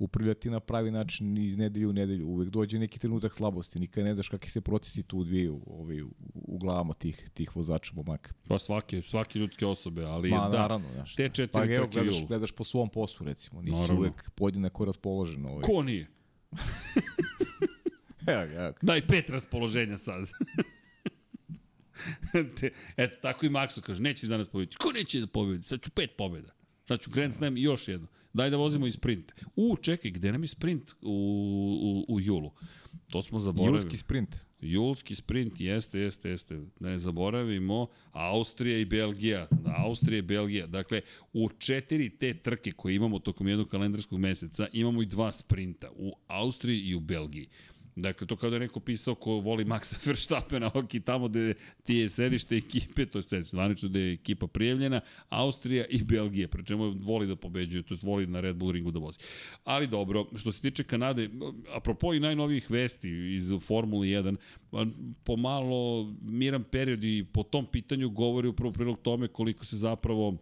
[0.00, 2.26] upravljati na pravi način iz nedelje u nedelju.
[2.26, 6.10] Uvek dođe neki trenutak slabosti, nikad ne znaš kakvi se procesi tu odvijaju ovaj, u,
[6.34, 8.32] u glavama tih, tih vozača momaka.
[8.48, 12.26] Pa svake, svake ljudske osobe, ali Ma, da, naravno, znaš, te četiri pa evo, gledaš,
[12.26, 14.00] gledaš po svom poslu, recimo, nisi naravno.
[14.00, 15.46] uvek podjednako raspoložen.
[15.46, 15.62] Ovaj.
[15.62, 16.06] Ko nije?
[18.26, 18.72] evo, evo.
[18.82, 20.28] Daj pet raspoloženja sad.
[22.60, 24.76] Te, eto, tako i Maxo kaže, neće danas pobediti.
[24.76, 25.62] Ko neće da pobedi?
[25.62, 26.52] Sad ću pet pobeda.
[26.88, 28.06] Sad ću Grand Slam i još jedno.
[28.32, 29.32] Daj da vozimo i sprint.
[29.56, 32.50] U, čekaj, gde nam je sprint u, u, u julu?
[33.10, 33.76] To smo zaboravili.
[33.76, 34.36] Julski sprint.
[34.60, 36.60] Julski sprint, jeste, jeste, jeste.
[36.80, 39.46] Ne zaboravimo, Austrija i Belgija.
[39.50, 40.66] Da, Austrija i Belgija.
[40.66, 41.00] Dakle,
[41.32, 45.90] u četiri te trke koje imamo tokom jednog kalendarskog meseca, imamo i dva sprinta.
[45.96, 47.48] U Austriji i u Belgiji.
[47.96, 51.54] Dakle, to kao da je neko pisao ko voli Maxa Verstappena, ok, tamo gde
[51.84, 56.48] ti je sedište ekipe, to je sedište, zvanično da je ekipa prijavljena, Austrija i Belgija,
[56.48, 59.18] pre čemu voli da pobeđuje, to je voli na Red Bull ringu da vozi.
[59.64, 61.30] Ali dobro, što se tiče Kanade,
[61.74, 64.36] apropo i najnovijih vesti iz Formule 1,
[65.24, 70.36] pomalo miran period i po tom pitanju govori upravo prilog tome koliko se zapravo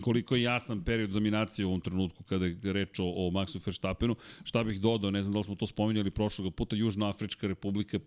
[0.00, 4.16] koliko je jasan period dominacije u ovom trenutku kada je reč o, o Maxu Verstappenu.
[4.44, 7.98] Šta bih dodao, ne znam da li smo to spominjali prošlog puta, Južnoafrička republika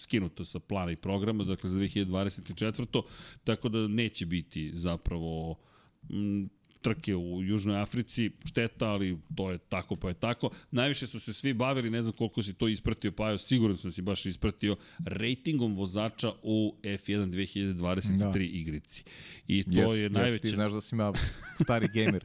[0.00, 3.02] skinuta sa plana i programa, dakle za 2024.
[3.44, 5.56] Tako da neće biti zapravo
[6.80, 10.50] trke u Južnoj Africi, šteta, ali to je tako pa je tako.
[10.70, 14.02] Najviše su se svi bavili, ne znam koliko si to ispratio, pa sigurno sam si
[14.02, 18.40] baš ispratio, rejtingom vozača u F1 2023 da.
[18.40, 19.04] igrici.
[19.48, 20.38] I to yes, je najveće...
[20.38, 21.12] Yes, ti znaš da si ima
[21.62, 22.24] stari gamer.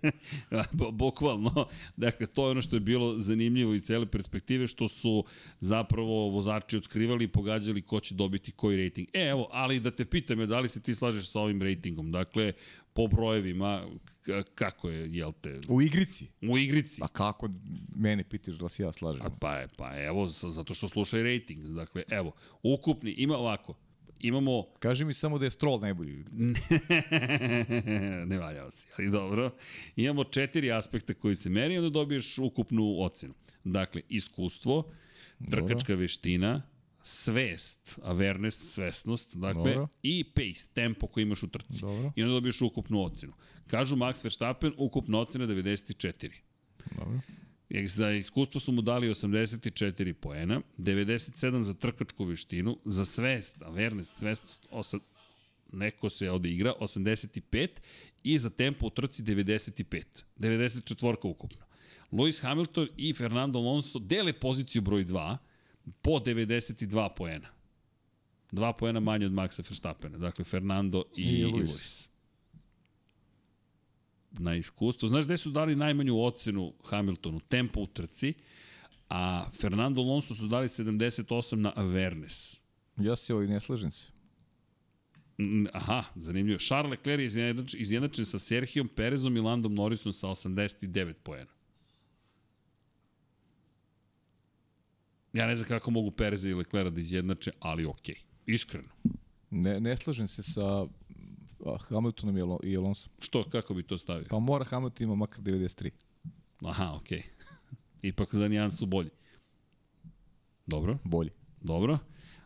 [0.91, 1.67] Bukvalno.
[1.97, 5.23] Dakle, to je ono što je bilo zanimljivo iz cele perspektive, što su
[5.59, 9.07] zapravo vozači otkrivali i pogađali ko će dobiti koji rejting.
[9.13, 12.11] E, evo, ali da te pitam je da li se ti slažeš sa ovim rejtingom.
[12.11, 12.53] Dakle,
[12.93, 13.85] po brojevima,
[14.55, 15.59] kako je, jel te?
[15.69, 16.27] U igrici?
[16.41, 16.99] U igrici.
[16.99, 17.49] Pa kako,
[17.95, 19.21] mene pitiš da se ja slažem?
[19.21, 21.67] A pa, je, pa evo, zato što slušaj rating.
[21.67, 22.31] Dakle, evo,
[22.63, 23.73] ukupni, ima ovako,
[24.19, 24.63] imamo...
[24.79, 26.25] Kaži mi samo da je Stroll najbolji.
[28.29, 29.51] ne valjao si, ali dobro.
[29.95, 33.33] Imamo četiri aspekta koji se meri, onda dobiješ ukupnu ocenu.
[33.63, 34.91] Dakle, iskustvo,
[35.51, 36.61] trkačka veština,
[37.03, 39.87] svest, awareness, svesnost, dakle, Dobro.
[40.03, 41.81] i pace, tempo koji imaš u trci.
[41.81, 42.11] Dobro.
[42.15, 43.33] I onda dobiješ ukupnu ocenu.
[43.67, 46.31] Kažu Max Verstappen, ukupna ocena 94.
[46.95, 47.19] Dobro.
[47.87, 54.67] Za iskustvo su mu dali 84 poena, 97 za trkačku veštinu, za svest, awareness, svest,
[54.71, 55.01] osad,
[55.71, 57.67] neko se ovde igra, 85
[58.23, 60.03] i za tempo u trci 95.
[60.37, 61.65] 94 ukupno.
[62.11, 65.37] Lewis Hamilton i Fernando Alonso dele poziciju broj 2,
[66.01, 67.47] po 92 poena.
[68.51, 70.17] Dva poena manje od Maxa Verstappena.
[70.17, 72.07] Dakle, Fernando i, I, Lewis.
[74.31, 75.07] na iskustvo.
[75.07, 77.39] Znaš gde su dali najmanju ocenu Hamiltonu?
[77.39, 78.33] Tempo u trci,
[79.09, 82.59] a Fernando Alonso su dali 78 na awareness.
[82.97, 84.07] Ja se ovaj ne slažem se.
[85.73, 86.59] Aha, zanimljivo.
[86.59, 91.51] Charles Leclerc je izjednačen, izjednačen sa Serhijom Perezom i Landom Norrisom sa 89 poena.
[95.33, 98.15] Ja ne znam kako mogu Pereza i Leclerc da izjednače, ali okej.
[98.45, 98.87] Iskreno.
[99.49, 100.85] Ne, ne slažem se sa
[101.79, 103.09] Hamiltonom i Alo- i Alonso.
[103.19, 104.27] Što, kako bi to stavio?
[104.29, 105.89] Pa mora Hamilton ima makar 93.
[106.65, 107.23] Aha, okej.
[108.01, 109.09] Ipak za nijan su bolji.
[110.65, 111.29] Dobro, Bolji.
[111.61, 111.97] dobro.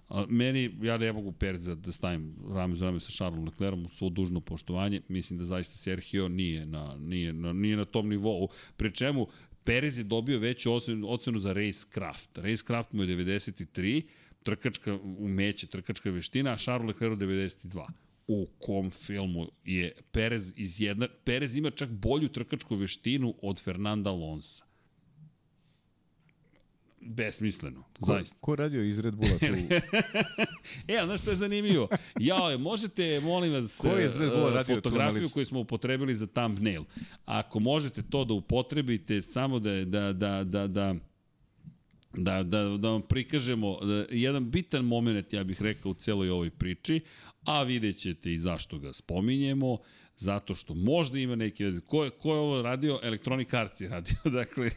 [0.09, 3.88] A, meni, ja ne mogu Pereza da stavim rame za rame sa Charlesom Leclerom u
[3.88, 5.01] svo dužno poštovanje.
[5.09, 8.49] Mislim da zaista Sergio nije na, nije na, nije na tom nivou.
[8.77, 9.27] Pri čemu
[9.68, 12.38] Perez je dobio veću ocenu, ocenu za racecraft.
[12.38, 14.03] Racecraft mu je 93,
[14.44, 17.88] trkačka umeće, trkačka veština, a Charles Leclerc 92
[18.27, 21.07] u kom filmu je Perez izjedna...
[21.23, 24.64] Perez ima čak bolju trkačku veštinu od Fernanda Alonso.
[27.08, 28.36] Besmisleno, Ko, zaista.
[28.42, 29.46] ko radio iz Red Bulla tu?
[30.88, 31.88] e, a znaš što je zanimljivo?
[32.20, 36.16] Jao, možete, molim vas, Ko je iz Red Bulla eh, radio fotografiju koju smo upotrebili
[36.16, 36.84] za thumbnail.
[37.26, 40.96] Ako možete to da upotrebite, samo da, da, da, da, da,
[42.14, 46.50] da, da, da vam prikažemo da, jedan bitan moment, ja bih rekao, u celoj ovoj
[46.50, 47.02] priči,
[47.46, 49.78] a vidjet ćete i zašto ga spominjemo,
[50.18, 51.82] zato što možda ima neke veze.
[51.82, 53.00] Ko ko je ovo radio?
[53.04, 54.72] Electronic Arts je radio, dakle,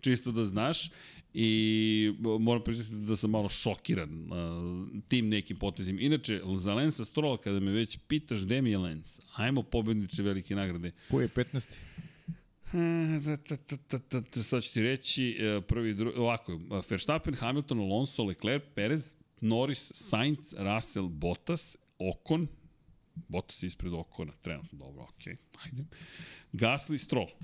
[0.00, 0.90] čisto da znaš.
[1.36, 6.00] I moram priznati da sam malo šokiran uh, tim nekim potezima.
[6.00, 10.54] Inače, za Lensa Strola, kada me već pitaš gde mi je Lens, ajmo pobedniče velike
[10.54, 10.92] nagrade.
[11.10, 11.74] Ko je 15.
[12.74, 16.80] Da, da, da, da, da, da, sad ću ti reći, e, prvi, drugi, ovako, e,
[16.90, 22.46] Verstappen, Hamilton, Alonso, Leclerc, Perez, Norris, Sainz, Russell, Bottas, Ocon,
[23.28, 25.84] Bottas ispred Ocona, trenutno dobro, okej, okay, ajde.
[26.52, 27.28] Gasly, Stroll.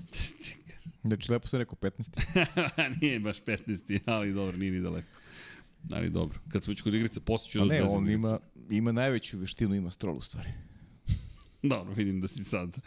[1.03, 2.97] Znači, lepo sam rekao 15.
[3.01, 5.07] nije baš 15, ali dobro, nije ni daleko.
[5.91, 8.11] Ali dobro, kad smo već kod igrice, posle ću da ne, on igricu.
[8.11, 8.39] ima,
[8.69, 10.49] ima najveću veštinu, ima Stroll u stvari.
[11.71, 12.77] Dobro, vidim da si sad.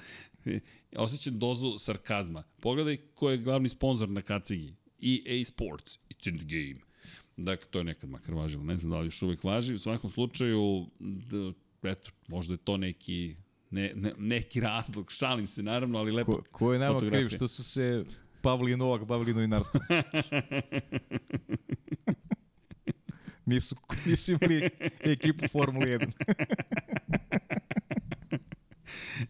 [0.97, 2.43] Osjećam dozu sarkazma.
[2.61, 4.75] Pogledaj ko je glavni sponsor na kacigi.
[5.03, 5.99] EA Sports.
[6.11, 6.81] It's in the game.
[7.37, 8.65] Dakle, to je nekad makar važilo.
[8.65, 9.75] Ne znam da li još uvek važi.
[9.75, 10.87] U svakom slučaju,
[11.89, 13.37] eto, možda je to neki
[13.71, 17.49] ne, ne, neki razlog, šalim se naravno, ali lepo Ko, ko je nama kriv što
[17.49, 18.05] su se
[18.43, 19.83] Pavli i Novak bavili novinarstvom?
[23.47, 24.71] nisu, nisu imali
[25.01, 25.99] ekipu Formule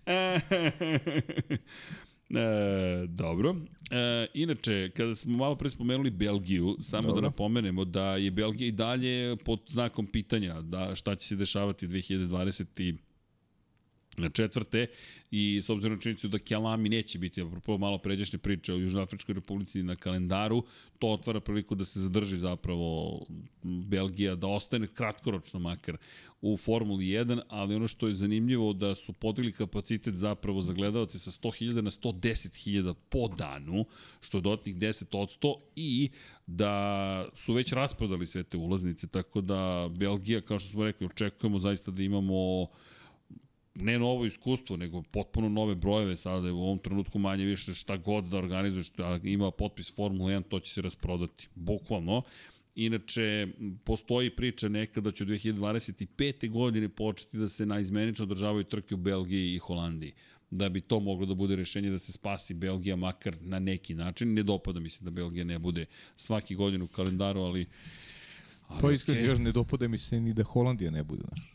[0.07, 1.59] 1.
[2.37, 3.57] E, dobro.
[3.91, 7.21] E, inače, kada smo malo pre spomenuli Belgiju, samo Dobro.
[7.21, 11.89] da napomenemo da je Belgija i dalje pod znakom pitanja da šta će se dešavati
[11.89, 12.65] 2020
[14.33, 14.87] četvrte
[15.31, 19.35] i s obzirom na činjenicu da Kjalami neće biti, apropo malo pređašnje priče o Južnoafričkoj
[19.35, 20.63] republici na kalendaru,
[20.99, 23.21] to otvara priliku da se zadrži zapravo
[23.63, 25.97] Belgija, da ostane kratkoročno makar
[26.41, 31.19] u Formuli 1, ali ono što je zanimljivo da su podigli kapacitet zapravo za gledalce
[31.19, 33.85] sa 100.000 na 110.000 po danu,
[34.21, 36.11] što je dodatnih 10% i
[36.47, 41.59] da su već rasprodali sve te ulaznice, tako da Belgija, kao što smo rekli, očekujemo
[41.59, 42.67] zaista da imamo
[43.75, 48.25] ne novo iskustvo, nego potpuno nove brojeve sada u ovom trenutku manje više šta god
[48.25, 52.23] da organizuješ, da ima potpis Formula 1, to će se rasprodati, bukvalno.
[52.75, 53.49] Inače,
[53.85, 56.51] postoji priča neka da će u 2025.
[56.51, 60.13] godine početi da se naizmenično održavaju trke u Belgiji i Holandiji
[60.51, 64.35] da bi to moglo da bude rešenje da se spasi Belgija makar na neki način.
[64.35, 65.87] Ne dopada mi se da Belgija ne bude
[66.17, 67.67] svaki godin u kalendaru, ali...
[68.69, 71.54] ali Pa iskreno, još ne dopada mi se ni da Holandija ne bude, znaš.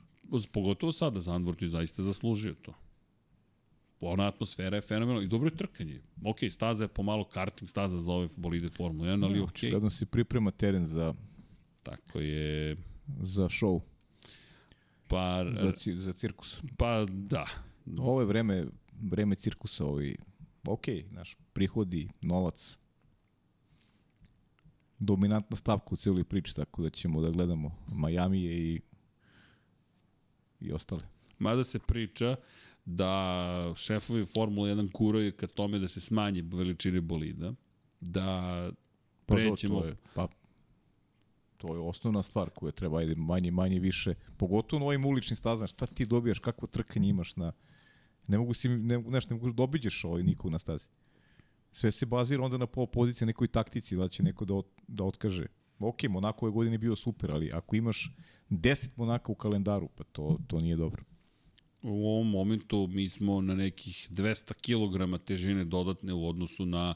[0.52, 2.74] Pogotovo sada, Zandvoort je zaista zaslužio to.
[4.02, 6.02] Ona atmosfera je fenomenalna i dobro je trkanje.
[6.26, 9.50] Ok, staza je pomalo karting staza za ove bolide Formula 1, ali ok.
[9.50, 11.14] Očigledno se priprema teren za,
[11.84, 12.78] Tako je...
[13.22, 13.82] za show,
[15.08, 16.62] Pa, za, ci, za cirkus.
[16.78, 17.46] pa da.
[17.98, 18.66] Ovo je vreme,
[19.02, 20.18] vreme cirkusa, ovi,
[20.68, 22.78] ok, znaš, prihodi, novac,
[25.00, 28.82] dominantna stavka u cijeloj priči, tako da ćemo da gledamo Miami i
[30.60, 31.02] i ostale.
[31.40, 32.36] Mada se priča
[32.86, 37.54] da šefovi Formula 1 guraju ka tome da se smanji veličine bolida,
[38.02, 38.70] da
[39.30, 39.80] Pa do, prećemo...
[39.80, 40.28] to je, pa,
[41.58, 45.68] to je osnovna stvar koja treba, ajde, manje, manje, više, pogotovo na ovim uličnim stazama,
[45.68, 47.52] šta ti dobijaš, kakvo trkanje imaš na,
[48.28, 50.86] ne mogu si, ne, znaš, ne mogu da obiđeš ovaj nikog na stazi.
[51.72, 55.04] Sve se bazira onda na pol pozicije, nekoj taktici, da će neko da, ot, da
[55.04, 55.46] otkaže.
[55.80, 58.12] Ok, Monako ove godine bio super, ali ako imaš
[58.50, 61.04] 10 Monaka u kalendaru, pa to, to nije dobro.
[61.82, 66.96] U ovom momentu mi smo na nekih 200 kg težine dodatne u odnosu na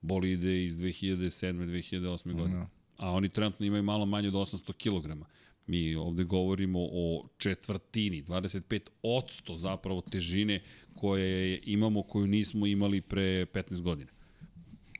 [0.00, 1.52] bolide iz 2007.
[1.52, 2.32] 2008.
[2.32, 2.58] godine.
[2.58, 2.68] Da.
[2.96, 5.24] A oni trenutno imaju malo manje od 800 kg.
[5.66, 10.62] Mi ovde govorimo o četvrtini, 25% zapravo težine
[10.94, 14.10] koje imamo, koju nismo imali pre 15 godina.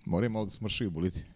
[0.04, 1.20] Moraju malo da smršaju boliti.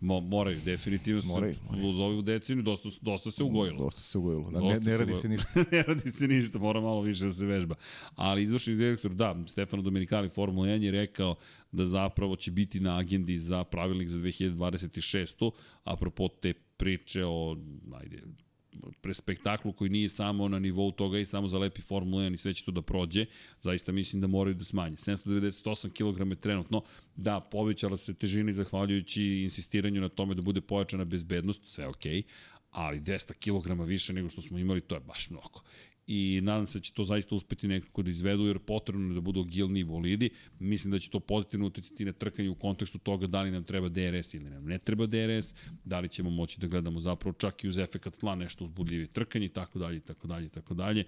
[0.00, 1.88] Mo, moraju, definitivno Moraju, se moraju.
[1.88, 2.22] uz ovu
[2.62, 3.78] dosta, dosta se ugojilo.
[3.78, 4.50] Dosta se ugojilo.
[4.50, 5.64] Da, Dosta ne, ne radi se ništa.
[5.72, 7.74] ne radi se ništa, mora malo više da se vežba.
[8.14, 11.34] Ali izvršni direktor, da, Stefano Domenicali Formula 1 je rekao
[11.72, 15.50] da zapravo će biti na agendi za pravilnik za 2026.
[15.84, 17.56] Apropo te priče o,
[17.94, 18.22] ajde,
[19.00, 22.38] pre spektaklu koji nije samo na nivou toga i samo za lepi Formula 1 i
[22.38, 23.26] sve će to da prođe,
[23.62, 24.96] zaista mislim da moraju da smanje.
[24.96, 26.82] 798 kg je trenutno,
[27.16, 32.22] da, povećala se težina i zahvaljujući insistiranju na tome da bude pojačana bezbednost, sve okej,
[32.22, 32.22] okay,
[32.70, 35.60] ali 200 kg više nego što smo imali, to je baš mnogo
[36.12, 39.20] i nadam se da će to zaista uspeti nekako da izvedu, jer potrebno je da
[39.20, 40.30] budu agilniji bolidi.
[40.58, 43.88] Mislim da će to pozitivno uticati na trkanje u kontekstu toga da li nam treba
[43.88, 45.54] DRS ili nam ne treba DRS,
[45.84, 49.46] da li ćemo moći da gledamo zapravo čak i uz efekat tla nešto uzbudljivije trkanje
[49.46, 51.04] i tako dalje tako dalje tako dalje.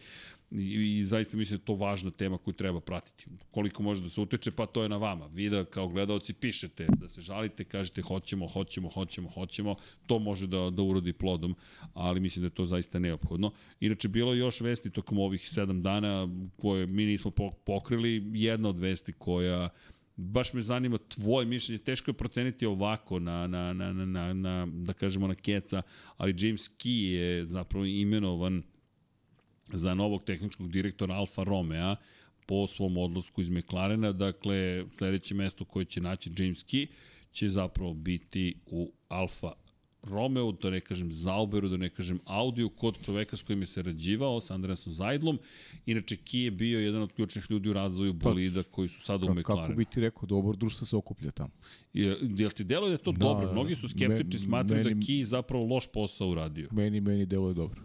[0.59, 3.27] I, I zaista mislim da je to važna tema koju treba pratiti.
[3.51, 5.27] Koliko može da se utiče, pa to je na vama.
[5.27, 9.75] Vi da kao gledalci pišete, da se žalite, kažete hoćemo, hoćemo, hoćemo, hoćemo,
[10.07, 11.55] to može da, da urodi plodom,
[11.95, 13.53] ali mislim da je to zaista neophodno.
[13.81, 17.31] Inače, bilo je još vesti tokom ovih sedam dana koje mi nismo
[17.65, 18.23] pokrili.
[18.35, 19.69] Jedna od vesti koja
[20.17, 24.67] baš me zanima tvoje mišljenje, teško je proceniti ovako na, na, na, na, na, na
[24.67, 25.83] da kažemo na keca,
[26.17, 28.63] ali James Key je zapravo imenovan
[29.95, 31.97] novog tehničkog direktora Alfa Romea
[32.47, 34.13] po svom odlasku iz McLarena.
[34.13, 36.87] Dakle, sledeće mesto koje će naći James Key
[37.33, 39.53] će zapravo biti u Alfa
[40.03, 44.41] Romeo, da ne kažem Zauberu, da ne kažem Audiju, kod čoveka s kojim je sarađivao,
[44.41, 45.39] sa Andreasom Zajdlom.
[45.87, 49.35] Inače, Ki je bio jedan od ključnih ljudi u razvoju bolida koji su sada u
[49.35, 49.67] McLarenu.
[49.67, 51.51] Kako bi ti rekao, dobro društvo se okuplja tamo.
[51.93, 53.53] Je, jel ti deluje da je to da, dobro?
[53.53, 56.69] Mnogi su skeptični, smatraju da Ki zapravo loš posao uradio.
[56.73, 57.83] Meni, meni deluje dobro.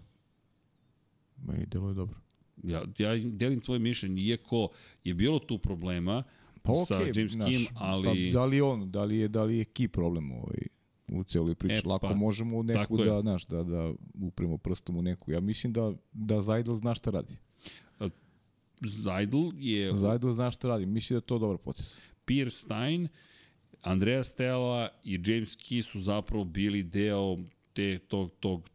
[1.38, 2.20] Meni deluje dobro.
[2.64, 4.70] Ja, ja delim tvoje mišljenje, iako
[5.04, 6.24] je bilo tu problema
[6.62, 8.32] pa, okay, sa James naš, Kim, ali...
[8.34, 10.68] Pa, da li on, da li je, da li je Ki problem ovaj,
[11.08, 11.82] u celoj priči.
[11.86, 15.32] E, Lako pa, možemo u neku da, znaš, da, da upremo prstom u neku.
[15.32, 17.38] Ja mislim da, da Zajdl zna šta radi.
[18.82, 19.96] Zajdl je...
[19.96, 20.86] Zajdl zna šta radi.
[20.86, 21.98] Mislim da je to dobar potes.
[22.26, 23.08] Pierre Stein,
[23.82, 27.38] Andrea Stella i James Key su zapravo bili deo
[27.74, 28.70] te, tog, tog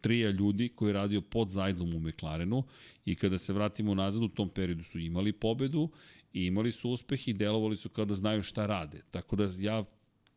[0.00, 2.62] trija ljudi koji je radio pod Zajdlom u McLarenu
[3.04, 5.88] i kada se vratimo nazad u tom periodu su imali pobedu
[6.32, 9.00] i imali su uspeh i delovali su kao da znaju šta rade.
[9.10, 9.84] Tako da ja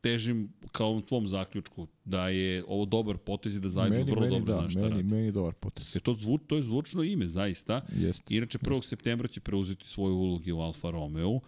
[0.01, 4.31] težim kao u tvom zaključku da je ovo dobar potez i da Zajdl vrlo meni,
[4.31, 5.03] dobro da, zna šta meni, radi.
[5.03, 5.95] Meni je dobar potez.
[5.95, 7.81] Je to, zvu, to je zvučno ime, zaista.
[7.95, 8.31] Jest.
[8.31, 8.75] Inače, 1.
[8.75, 8.89] Jest.
[8.89, 11.39] septembra će preuzeti svoje uloge u Alfa Romeo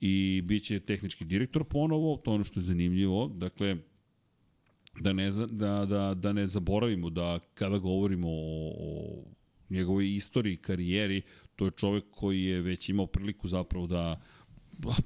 [0.00, 3.28] i bit će tehnički direktor ponovo, to je ono što je zanimljivo.
[3.28, 3.76] Dakle,
[5.00, 9.24] da ne, da, da, da ne zaboravimo da kada govorimo o, o
[9.70, 11.22] njegovoj istoriji, karijeri,
[11.56, 14.20] to je čovek koji je već imao priliku zapravo da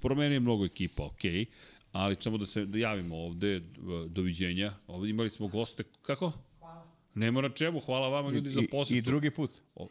[0.03, 1.47] promenio mnogo ekipa, okej, okay,
[1.93, 3.63] ali samo da se da javimo ovde,
[4.09, 4.73] doviđenja.
[4.87, 6.33] Ovde imali smo goste, kako?
[6.59, 6.87] Hvala.
[7.15, 8.95] Nema na čemu, hvala vama ljudi za posetu.
[8.95, 9.51] I, i drugi put.
[9.75, 9.89] O,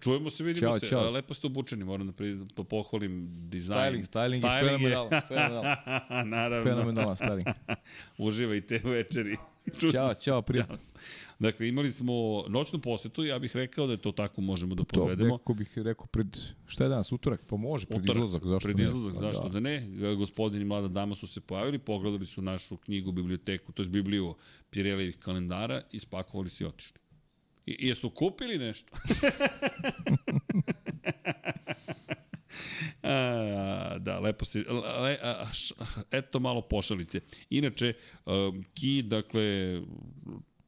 [0.00, 0.86] čujemo se, vidimo čao, se.
[0.86, 1.10] Čao.
[1.10, 3.94] Lepo ste obučeni, moram da pri, po, pohvalim dizajn.
[3.94, 5.10] Styling, styling, styling je fenomenalno.
[5.28, 5.76] fenomenalno.
[6.36, 6.64] Naravno.
[6.64, 7.52] Fenomenalno styling.
[8.28, 9.36] Uživajte u večeri.
[9.92, 10.76] Čao, čao, prijatno.
[11.38, 15.00] Dakle, imali smo noćnu posetu, ja bih rekao da je to tako možemo da to,
[15.00, 15.34] podvedemo.
[15.34, 16.26] Nekako bih rekao pred,
[16.66, 17.40] šta je danas, utorak?
[17.46, 18.84] Pa može, pred utorak, izlazak, zašto pred ne?
[18.84, 19.48] izlazak, zašto da.
[19.48, 19.88] da ne?
[20.16, 24.34] Gospodin i mlada dama su se pojavili, pogledali su našu knjigu, biblioteku, to je Bibliju
[24.70, 26.98] Pirelevih kalendara, ispakovali se i otišli.
[27.68, 28.96] I, jesu kupili nešto?
[33.02, 34.64] A, da, lepo se...
[35.02, 35.74] Le, a, š,
[36.10, 37.20] eto malo pošalice.
[37.50, 37.92] Inače,
[38.26, 39.80] um, Ki, dakle,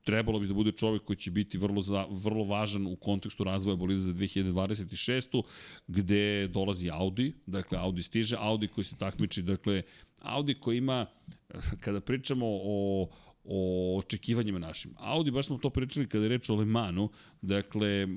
[0.04, 3.76] trebalo bi da bude čovjek koji će biti vrlo, za, vrlo važan u kontekstu razvoja
[3.76, 5.42] bolida za 2026.
[5.86, 9.82] gde dolazi Audi, dakle Audi stiže, Audi koji se takmiči, dakle
[10.20, 11.06] Audi koji ima,
[11.80, 13.08] kada pričamo o,
[13.44, 14.94] o očekivanjima našim.
[14.98, 17.08] Audi, baš smo to pričali kada je reč o Le Manu,
[17.42, 18.08] dakle,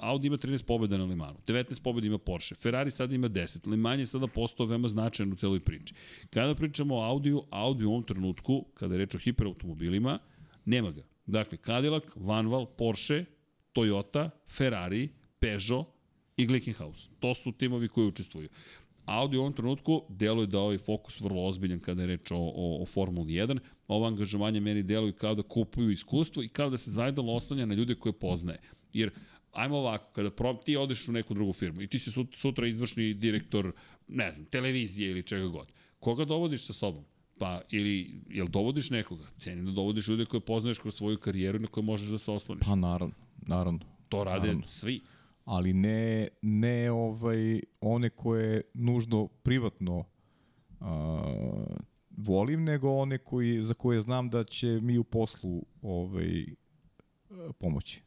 [0.00, 3.68] Audi ima 13 pobjeda na Le Manu, 19 pobjeda ima Porsche, Ferrari sada ima 10,
[3.70, 5.94] Le Mans je sada postao veoma značajan u celoj priči.
[6.30, 10.18] Kada pričamo o Audiju, Audi u ovom trenutku, kada je reč o hiperautomobilima,
[10.64, 11.02] nema ga.
[11.26, 13.24] Dakle, Cadillac, Vanval, Porsche,
[13.74, 15.86] Toyota, Ferrari, Peugeot
[16.36, 17.08] i Glickenhaus.
[17.20, 18.48] To su timovi koji učestvuju.
[19.10, 22.82] Audi u ovom trenutku deluje da ovaj fokus vrlo ozbiljan kada je reč o, o,
[22.82, 23.58] o Formuli 1.
[23.88, 27.74] Ovo angažovanje meni deluje kao da kupuju iskustvo i kao da se zajedalo oslanja na
[27.74, 28.60] ljude koje poznaje.
[28.92, 29.10] Jer
[29.52, 33.14] ajmo ovako, kada pro, ti odeš u neku drugu firmu i ti si sutra izvršni
[33.14, 33.72] direktor,
[34.08, 37.04] ne znam, televizije ili čega god, koga dovodiš sa sobom?
[37.38, 39.24] Pa, ili, jel dovodiš nekoga?
[39.38, 42.30] Ceni da dovodiš ljude koje poznaješ kroz svoju karijeru i na koje možeš da se
[42.30, 42.66] osloniš.
[42.66, 43.14] Pa naravno,
[43.46, 43.80] naravno.
[44.08, 44.66] To rade naravno.
[44.66, 45.00] svi.
[45.50, 50.04] Ali ne, ne ovaj, one koje nužno privatno
[50.80, 51.66] a,
[52.10, 56.44] volim, nego one koji, za koje znam da će mi u poslu ovaj,
[57.58, 58.02] pomoći.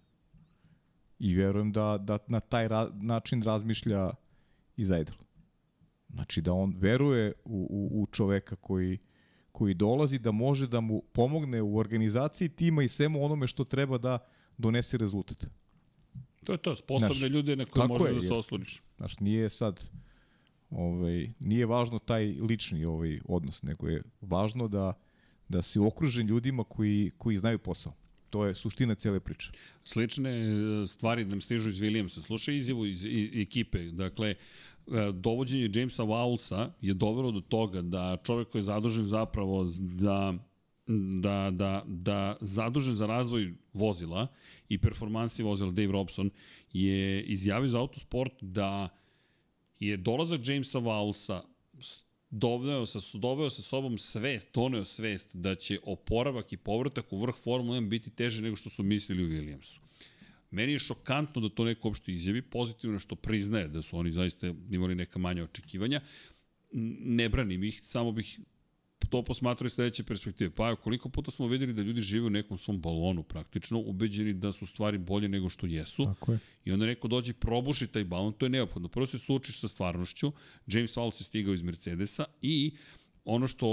[1.20, 4.12] I verujem da, da na taj ra, način razmišlja
[4.78, 5.16] i Zajdel.
[6.10, 8.98] Znači da on veruje u, u, u čoveka koji,
[9.52, 13.98] koji dolazi da može da mu pomogne u organizaciji tima i svemu onome što treba
[13.98, 14.20] da
[14.58, 15.46] donese rezultat.
[16.44, 18.82] To je to, sposobne znaš, ljude na koje možeš je, da se osloniš.
[18.98, 19.90] Znaš, nije sad
[20.70, 24.94] ovaj, nije važno taj lični ovaj odnos, nego je važno da,
[25.50, 27.94] da se okružen ljudima koji, koji znaju posao.
[28.30, 29.52] To je suština cele priče.
[29.86, 32.22] Slične e, stvari nam stižu iz Williamsa.
[32.22, 33.84] Slušaj izjavu iz, iz ekipe.
[33.84, 34.36] Dakle, e,
[35.14, 40.34] dovođenje Jamesa Wowlsa je dovelo do toga da čovek koji je zadužen zapravo da
[41.22, 44.28] da, da, da zadužen za razvoj vozila
[44.70, 46.30] i performansi vozila Dave Robson
[46.74, 48.90] je izjavio za Autosport da
[49.80, 51.42] je dolazak Jamesa Wowlsa
[52.34, 57.36] doveo sa, doveo sa sobom svest, doneo svest da će oporavak i povratak u vrh
[57.44, 59.80] Formule 1 biti teže nego što su mislili u Williamsu.
[60.52, 64.54] Meni je šokantno da to neko uopšte izjavi, pozitivno što priznaje da su oni zaista
[64.72, 66.02] imali neka manja očekivanja.
[67.06, 68.40] Ne branim ih, samo bih
[69.10, 70.50] to posmatraju sledeće perspektive.
[70.50, 74.52] Pa koliko puta smo videli da ljudi žive u nekom svom balonu praktično, ubeđeni da
[74.52, 76.04] su stvari bolje nego što jesu.
[76.04, 76.40] Tako je.
[76.66, 78.88] I onda neko dođe i probuši taj balon, to je neophodno.
[78.88, 80.32] Prvo se suočiš sa stvarnošću,
[80.68, 82.72] James Wallace je stigao iz Mercedesa i
[83.26, 83.68] ono što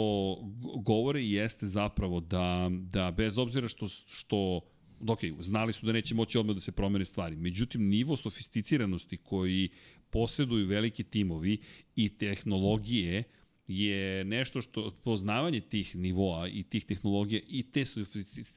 [0.77, 4.61] govore jeste zapravo da, da bez obzira što, što
[5.09, 7.37] ok, znali su da neće moći odmah da se promene stvari.
[7.37, 9.69] Međutim, nivo sofisticiranosti koji
[10.11, 11.59] posjeduju veliki timovi
[11.97, 13.25] i tehnologije
[13.71, 17.85] je nešto što poznavanje tih nivoa i tih tehnologija i te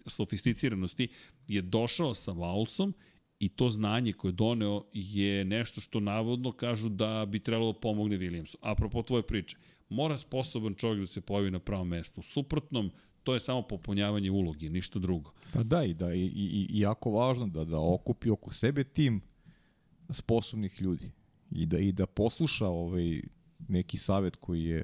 [0.07, 1.07] sofisticiranosti
[1.47, 2.93] je došao sa Valsom
[3.39, 7.79] i to znanje koje je doneo je nešto što navodno kažu da bi trebalo da
[7.79, 8.55] pomogne Williamsu.
[8.61, 9.57] Apropo tvoje priče,
[9.89, 12.19] mora sposoban čovjek da se pojavi na pravom mestu.
[12.19, 12.91] U suprotnom,
[13.23, 15.31] to je samo popunjavanje uloge, ništa drugo.
[15.53, 19.21] Pa da, i da, i, i, i jako važno da, da okupi oko sebe tim
[20.09, 21.11] sposobnih ljudi
[21.51, 23.21] i da, i da posluša ovaj
[23.67, 24.83] neki savet koji je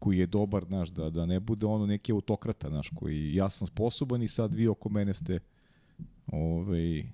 [0.00, 3.66] koji je dobar, znaš, da, da ne bude ono neki autokrata, znaš, koji ja sam
[3.66, 5.38] sposoban i sad vi oko mene ste
[6.26, 7.04] ovaj,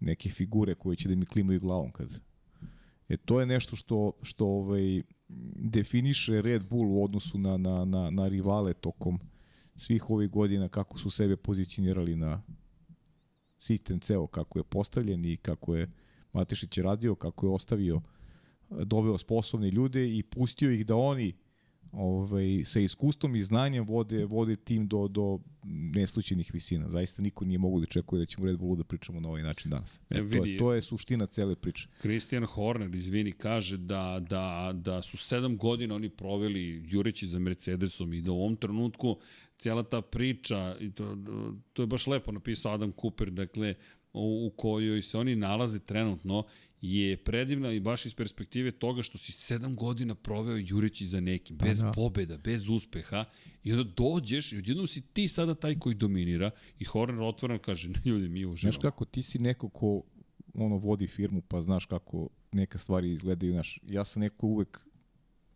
[0.00, 2.08] neke figure koje će da mi klimaju glavom kad.
[3.08, 5.02] E to je nešto što što ovaj
[5.56, 9.18] definiše Red Bull u odnosu na na na na rivale tokom
[9.76, 12.42] svih ovih godina kako su sebe pozicionirali na
[13.58, 15.90] sistem ceo kako je postavljen i kako je
[16.32, 18.00] Matešić radio, kako je ostavio
[18.70, 21.34] doveo sposobne ljude i pustio ih da oni
[21.92, 25.38] ovaj, sa iskustvom i znanjem vode, vode tim do, do
[25.94, 26.90] neslučenih visina.
[26.90, 29.70] Zaista niko nije mogu da čekuje da ćemo Red Bullu da pričamo na ovaj način
[29.70, 30.00] danas.
[30.10, 31.88] E, vidi, to, je, to je suština cele priče.
[32.00, 38.12] Christian Horner, izvini, kaže da, da, da su sedam godina oni proveli jureći za Mercedesom
[38.12, 39.18] i da u ovom trenutku
[39.58, 41.16] cijela ta priča, i to,
[41.72, 43.74] to je baš lepo napisao Adam Cooper, dakle,
[44.12, 46.44] u, u kojoj se oni nalaze trenutno
[46.80, 51.56] je predivna i baš iz perspektive toga što si sedam godina proveo jureći za nekim,
[51.56, 51.92] bez da.
[51.92, 53.24] pobeda, bez uspeha
[53.64, 57.88] i onda dođeš i odjednom si ti sada taj koji dominira i Horner otvoreno kaže,
[58.04, 58.72] ljudi, mi uživamo.
[58.72, 60.02] Znaš kako, ti si neko ko
[60.54, 64.86] ono vodi firmu pa znaš kako neka stvari izgledaju, znaš, ja sam neko uvek,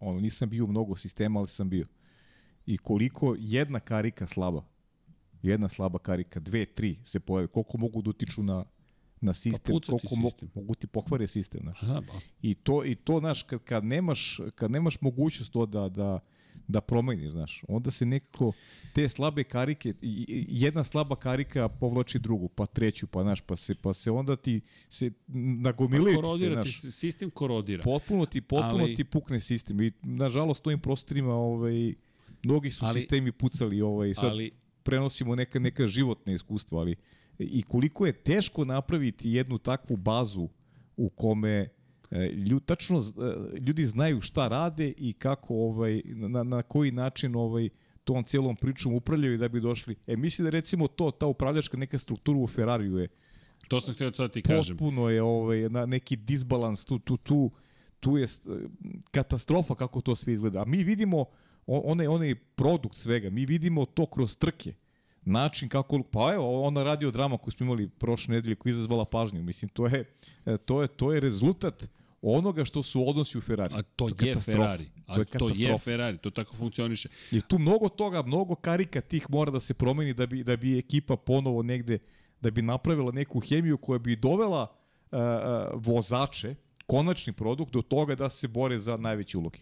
[0.01, 1.87] ono, nisam bio mnogo sistema, ali sam bio.
[2.67, 4.65] I koliko jedna karika slaba,
[5.43, 8.65] jedna slaba karika, dve, tri se pojave, koliko mogu da utiču na
[9.21, 10.19] na sistem, pa koliko sistem.
[10.21, 11.83] Mogu, mogu ti pokvare sistem, znaš.
[11.83, 12.21] Aha, ba.
[12.43, 16.21] I to i to znaš kad, kad nemaš kad nemaš mogućnost to da da
[16.69, 17.63] da promeniš, znaš.
[17.69, 18.53] Onda se nekako
[18.95, 19.95] te slabe karike
[20.49, 24.61] jedna slaba karika povlači drugu, pa treću, pa znaš, pa se pa se onda ti
[24.89, 25.11] se
[25.63, 26.81] nagomilaju pa se, znaš.
[26.81, 27.83] Sistem korodira.
[27.83, 28.95] Potpuno ti potpuno ali...
[28.95, 31.95] ti pukne sistem i nažalost ovim prostorima ovaj
[32.45, 34.51] mnogi su ali, sistemi pucali ovaj sad ali,
[34.83, 36.97] prenosimo neka neka životna iskustva, ali
[37.45, 40.49] i koliko je teško napraviti jednu takvu bazu
[40.97, 41.69] u kome
[42.11, 47.37] e, ljudi, tačno e, ljudi znaju šta rade i kako ovaj na, na koji način
[47.37, 47.69] ovaj
[48.05, 49.97] tom celom pričom upravljaju da bi došli.
[50.07, 53.09] E misli da recimo to ta upravljačka neka struktura u Ferrariju je
[53.69, 54.77] To sam htio da ti kažem.
[54.77, 57.51] Potpuno je ovaj na neki disbalans tu tu tu
[58.01, 58.69] tu je st-
[59.11, 60.63] katastrofa kako to sve izgleda.
[60.63, 61.25] A mi vidimo
[61.67, 64.75] onaj, onaj produkt svega, mi vidimo to kroz trke.
[65.25, 69.05] Način kako, pa evo, ona radio drama koju smo imali prošle nedelje koja je izazvala
[69.05, 69.43] pažnju.
[69.43, 70.05] Mislim, to je,
[70.47, 71.89] e, to je, to je rezultat
[72.23, 73.75] onoga što su odnosi u Ferrari.
[73.75, 74.59] A to je katastrofa.
[74.59, 74.91] Ferrari.
[75.07, 75.79] A to je, to je.
[75.79, 77.09] Ferrari, to tako funkcioniše.
[77.33, 80.79] I tu mnogo toga, mnogo karika tih mora da se promeni da bi, da bi
[80.79, 81.99] ekipa ponovo negde,
[82.41, 84.67] da bi napravila neku hemiju koja bi dovela
[85.13, 85.19] uh,
[85.75, 86.55] vozače,
[86.87, 89.59] konačni produkt, do toga da se bore za najveće uloge.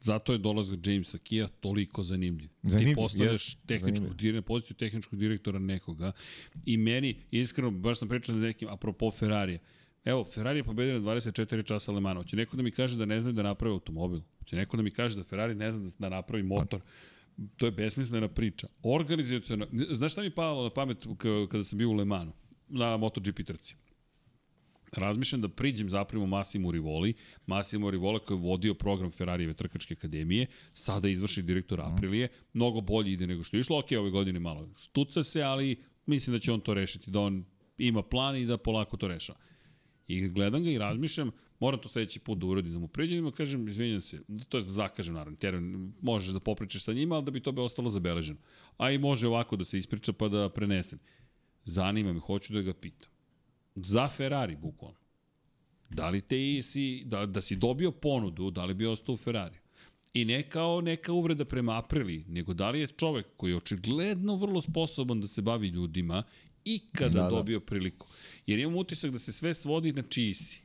[0.00, 2.48] Zato je dolazak Jamesa Kija toliko zanimljiv.
[2.62, 4.16] Zanimljiv, Ti tehničkog zanimljiv.
[4.16, 6.12] direktora, poziciju tehničkog direktora nekoga
[6.66, 9.58] i meni, iskreno, baš sam pričao na nekim, apropo Ferrarija,
[10.04, 12.16] Evo, Ferrari je pobedio na 24 časa Le Mans.
[12.16, 14.20] Hoće neko da mi kaže da ne znaju da naprave automobil.
[14.38, 16.80] Hoće neko da mi kaže da Ferrari ne zna da napravi motor.
[17.56, 18.68] To je besmislena priča.
[18.82, 19.66] Organizacijona...
[19.90, 21.06] Znaš šta mi je palo na pamet
[21.50, 22.32] kada sam bio u Le Mansu?
[22.68, 23.74] Na MotoGP trci
[24.96, 27.14] razmišljam da priđem zapravo Massimo Rivoli,
[27.46, 33.12] Massimo Rivoli koji je vodio program Ferrarijeve trkačke akademije, sada izvrši direktor Aprilije, mnogo bolje
[33.12, 36.52] ide nego što je išlo, ok, ove godine malo stuca se, ali mislim da će
[36.52, 37.44] on to rešiti, da on
[37.78, 39.38] ima plan i da polako to rešava.
[40.08, 41.30] I gledam ga i razmišljam,
[41.60, 44.56] moram to sledeći put da uradim, da mu priđem i da kažem, izvinjam se, to
[44.56, 47.60] je da zakažem naravno, tjerujem, možeš da popričaš sa njima, ali da bi to bi
[47.60, 48.38] ostalo zabeleženo.
[48.76, 50.98] A i može ovako da se ispriča pa da prenesem.
[51.64, 53.10] Zanima me, hoću da ga pitam
[53.74, 54.98] za Ferrari, bukvalno.
[55.90, 59.56] Da li te si, da, da si dobio ponudu, da li bi ostao u Ferrari?
[60.14, 64.36] I ne kao neka uvreda prema Aprili, nego da li je čovek koji je očigledno
[64.36, 66.22] vrlo sposoban da se bavi ljudima
[66.64, 67.28] ikada Da, da, da.
[67.28, 68.06] dobio priliku.
[68.46, 70.62] Jer imam utisak da se sve svodi na čiji si.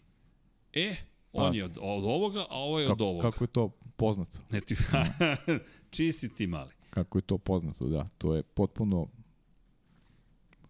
[0.74, 0.96] E,
[1.34, 1.58] on Pa.
[1.58, 3.32] je od, od ovoga, a ovo je od Kako, ovoga.
[3.32, 4.38] kako je to poznato?
[4.52, 4.76] Ne ti,
[5.92, 6.72] čiji si ti mali?
[6.90, 8.10] Kako je to poznato, da.
[8.18, 9.08] To je potpuno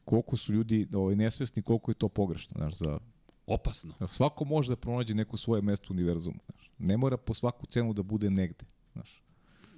[0.06, 3.00] koliko su ljudi ovaj, nesvesni, koliko je to pogrešno, znaš, za,
[3.48, 3.94] Opasno.
[4.08, 6.38] Svako može da pronađe neko svoje mesto u univerzumu.
[6.46, 6.72] Znaš.
[6.78, 8.66] Ne mora po svaku cenu da bude negde.
[8.94, 9.22] Znaš.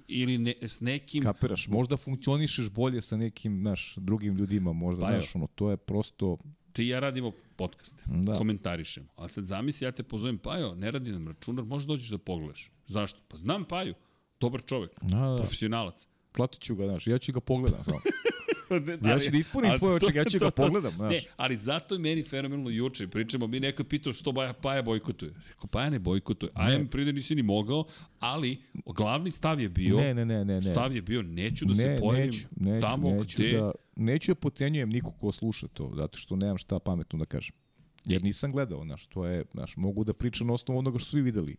[0.08, 1.22] Ili ne, s nekim...
[1.22, 5.76] Kapiraš, možda funkcionišeš bolje sa nekim naš, drugim ljudima, možda, Pa znaš, ono, to je
[5.76, 6.38] prosto...
[6.72, 8.32] ti i ja radimo podcaste, Da.
[8.32, 8.38] da.
[8.38, 9.06] komentarišemo.
[9.16, 12.70] A sad zamisli, ja te pozovem, Pajo, ne radi nam računar, možeš dođeš da pogledaš.
[12.86, 13.20] Zašto?
[13.28, 13.94] Pa znam Paju,
[14.40, 15.36] dobar čovek, Da, da.
[15.36, 16.08] profesionalac.
[16.32, 17.84] Klatit ću ga, znaš, ja ću ga pogledam.
[17.84, 18.00] Samo.
[18.70, 21.10] ne, Ja ću da ispunim tvoje očekivanja, ja ću ga pogledam, znaš.
[21.10, 23.08] Ne, ali zato je meni fenomenalno juče.
[23.08, 25.32] Pričamo, mi neko je pitao što Baja, Paja bojkotuje.
[25.48, 26.50] Rekao, Paja ne bojkotuje.
[26.54, 27.84] A ja mi pride nisi ni mogao,
[28.20, 30.62] ali glavni stav je bio, Ne, ne, ne, ne, ne.
[30.62, 33.52] stav je bio, neću da ne, se pojavim neću, neću, tamo neću gde...
[33.52, 37.56] da, neću da pocenjujem nikog ko sluša to, zato što nemam šta pametno da kažem.
[38.04, 41.18] Jer nisam gledao, znaš, to je, znaš, mogu da pričam na osnovu onoga što su
[41.18, 41.56] i videli.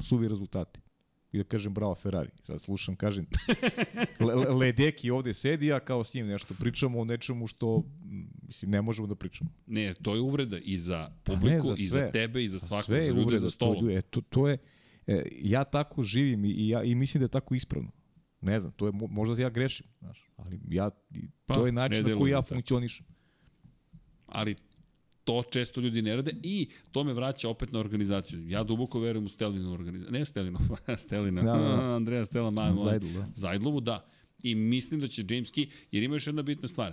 [0.00, 0.80] Suvi rezultati.
[1.32, 2.30] I da kažem bravo Ferrari.
[2.38, 3.26] Sad slušam, kažem,
[4.20, 8.26] le, le, Ledeki ovde sedi, ja kao s njim nešto pričamo o nečemu što, m,
[8.42, 9.50] mislim, ne možemo da pričamo.
[9.66, 12.58] Ne, to je uvreda i za Pa ne, publiku, za i za tebe, i za
[12.58, 13.90] Pa svakog, sve je za ljude za to stolom.
[13.90, 14.58] je- E, to, to je,
[15.06, 17.90] e, ja tako živim i, i, ja, i mislim da je tako ispravno.
[18.40, 20.90] Ne znam, to je, mo- možda ja grešim, znaš, ali ja,
[21.46, 23.06] Pa, to je ne način na koji ja funkcionišem.
[24.26, 24.56] ali
[25.30, 28.48] to često ljudi ne rade i to me vraća opet na organizaciju.
[28.48, 30.12] Ja duboko verujem u Stelinu organizaciju.
[30.12, 30.58] Ne Stelinu,
[31.04, 31.42] Stelina.
[31.42, 31.94] Da, da, da.
[31.96, 32.74] Andreja Stela Maja.
[32.76, 33.26] Zajdl, da.
[33.34, 34.06] Zajdlovu, da.
[34.42, 36.92] I mislim da će James Key, jer ima još jedna bitna stvar.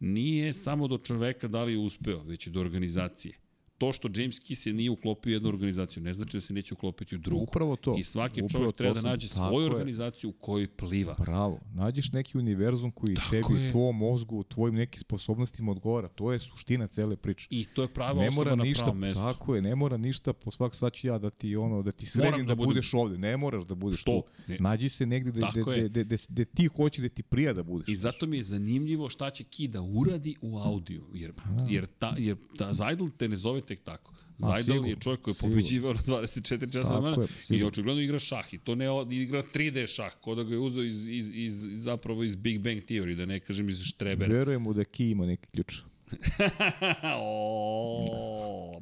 [0.00, 3.34] Nije samo do čoveka da li je uspeo, već i do organizacije.
[3.78, 6.74] To što James Key se nije uklopio u jednu organizaciju, ne znači da se neće
[6.74, 7.42] uklopiti u drugu.
[7.42, 7.96] Upravo to.
[7.98, 9.70] I svaki Upravo čovjek treba da nađe svoju je.
[9.70, 11.16] organizaciju u kojoj pliva.
[11.18, 11.60] Bravo.
[11.74, 13.70] Nađeš neki univerzum koji Tako tebi, je.
[13.70, 16.08] tvojom mozgu, tvojim nekim sposobnostima odgovara.
[16.08, 17.46] To je suština cele priče.
[17.50, 19.22] I to je prava ne osoba mora na ništa, pravom mestu.
[19.22, 22.06] tako je, ne mora ništa, po svak sad ću ja da ti ono, da ti
[22.06, 23.18] sredim Moram da, da budem- budeš ovde.
[23.18, 24.12] Ne moraš da budeš Što?
[24.12, 24.42] tu.
[24.48, 24.56] Ne.
[24.60, 25.40] Nađi se negde gde,
[25.72, 25.88] je.
[25.88, 27.88] gde, gde, gde, ti hoće da ti prija da budeš.
[27.88, 31.32] I zato mi je zanimljivo šta će Ki da uradi u audio, jer,
[31.68, 34.12] jer, ta, jer ta Zajdl te ne zove tek tako.
[34.38, 38.54] Zajdl je čovjek koji je pobeđivao na 24 časa na mene i očigledno igra šah
[38.54, 41.82] i to ne igra 3D šah, ko da ga je uzeo iz, iz, iz, iz,
[41.82, 44.34] zapravo iz Big Bang Theory, da ne kažem iz Štrebera.
[44.34, 45.74] Verujemo da Ki ima neki ključ.
[47.20, 48.80] o.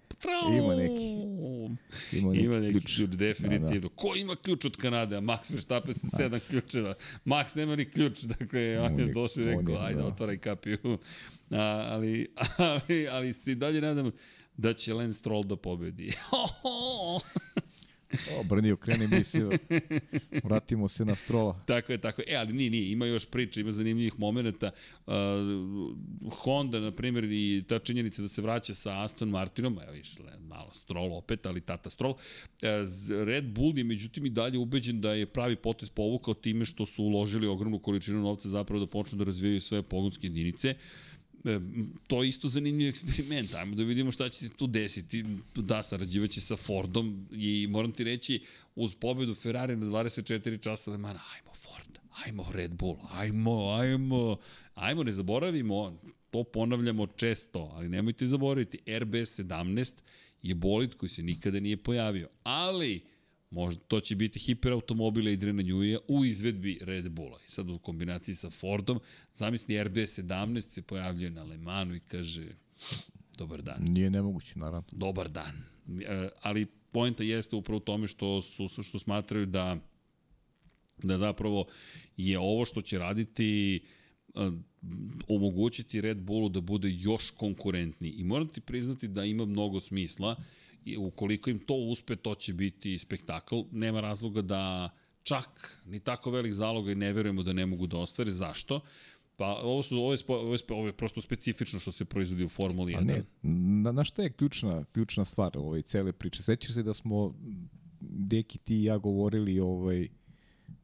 [0.59, 1.05] Ima neki.
[2.12, 2.97] Ima neki, Ima neki ključ.
[2.97, 3.89] ključ, definitivno.
[3.89, 5.16] Ko ima ključ od Kanade?
[5.16, 6.94] Max Verstappen sa sedam ključeva.
[7.24, 10.06] Max nema ni ključ, dakle, on, On je došao i rekao, ajde, da.
[10.06, 10.78] otvaraj kapiju.
[11.51, 12.28] A, ali,
[12.59, 14.11] ali, ali si dalje nadam
[14.56, 16.12] da će Lance Stroll da pobedi.
[18.32, 19.51] O, Brni, okreni misiju.
[20.44, 21.60] Vratimo se na strola.
[21.66, 22.26] Tako je, tako je.
[22.28, 24.70] E, ali nije, nije, ima još priča, ima zanimljivih momenta.
[25.06, 25.12] Uh,
[26.32, 30.70] Honda, na primjer, i ta činjenica da se vraća sa Aston Martinom, evo viš, malo
[30.74, 32.12] Stroll opet, ali tata Stroll.
[32.12, 32.18] Uh,
[32.86, 36.86] z- Red Bull je međutim i dalje ubeđen da je pravi potez povukao time što
[36.86, 40.76] su uložili ogromnu količinu novca zapravo da počnu da razvijaju svoje pogonske jedinice E,
[42.07, 43.55] to je isto zanimljiv eksperiment.
[43.55, 45.25] Ajmo da vidimo šta će se tu desiti.
[45.55, 48.43] Da, sarađivaće sa Fordom i moram ti reći,
[48.75, 54.37] uz pobedu Ferrari na 24 časa Le Mans, ajmo Ford, ajmo Red Bull, ajmo, ajmo,
[54.75, 55.99] ajmo, ne zaboravimo,
[56.31, 59.93] to ponavljamo često, ali nemojte zaboraviti, RB17
[60.43, 62.29] je bolid koji se nikada nije pojavio.
[62.43, 63.03] Ali,
[63.55, 67.39] možda to će biti hiperautomobil Adriana Njuija u izvedbi Red Bulla.
[67.48, 69.01] I sad u kombinaciji sa Fordom,
[69.35, 72.47] zamisli RB17 se pojavljuje na Le Mansu i kaže
[73.39, 73.82] dobar dan.
[73.82, 74.89] Nije nemoguće, naravno.
[74.93, 75.62] Dobar dan.
[76.06, 79.76] E, ali poenta jeste upravo u tome što, su, što smatraju da
[81.02, 81.66] da zapravo
[82.16, 83.81] je ovo što će raditi
[84.35, 84.51] e,
[85.28, 88.10] omogućiti Red Bullu da bude još konkurentniji.
[88.10, 90.36] I moram ti priznati da ima mnogo smisla
[90.85, 93.61] i ukoliko im to uspe, to će biti spektakl.
[93.73, 94.90] Nema razloga da
[95.23, 98.31] čak ni tako velik zalog i ne verujemo da ne mogu da ostvare.
[98.31, 98.81] Zašto?
[99.36, 100.12] Pa ovo su je, ovo
[100.52, 102.98] je, ovo je prosto specifično što se proizvodi u Formuli 1.
[102.98, 106.43] A ne, na, na šta je ključna ključna stvar ove cele priče?
[106.43, 107.35] Sećaš se da smo
[108.01, 110.09] Deki ti i ja govorili ovaj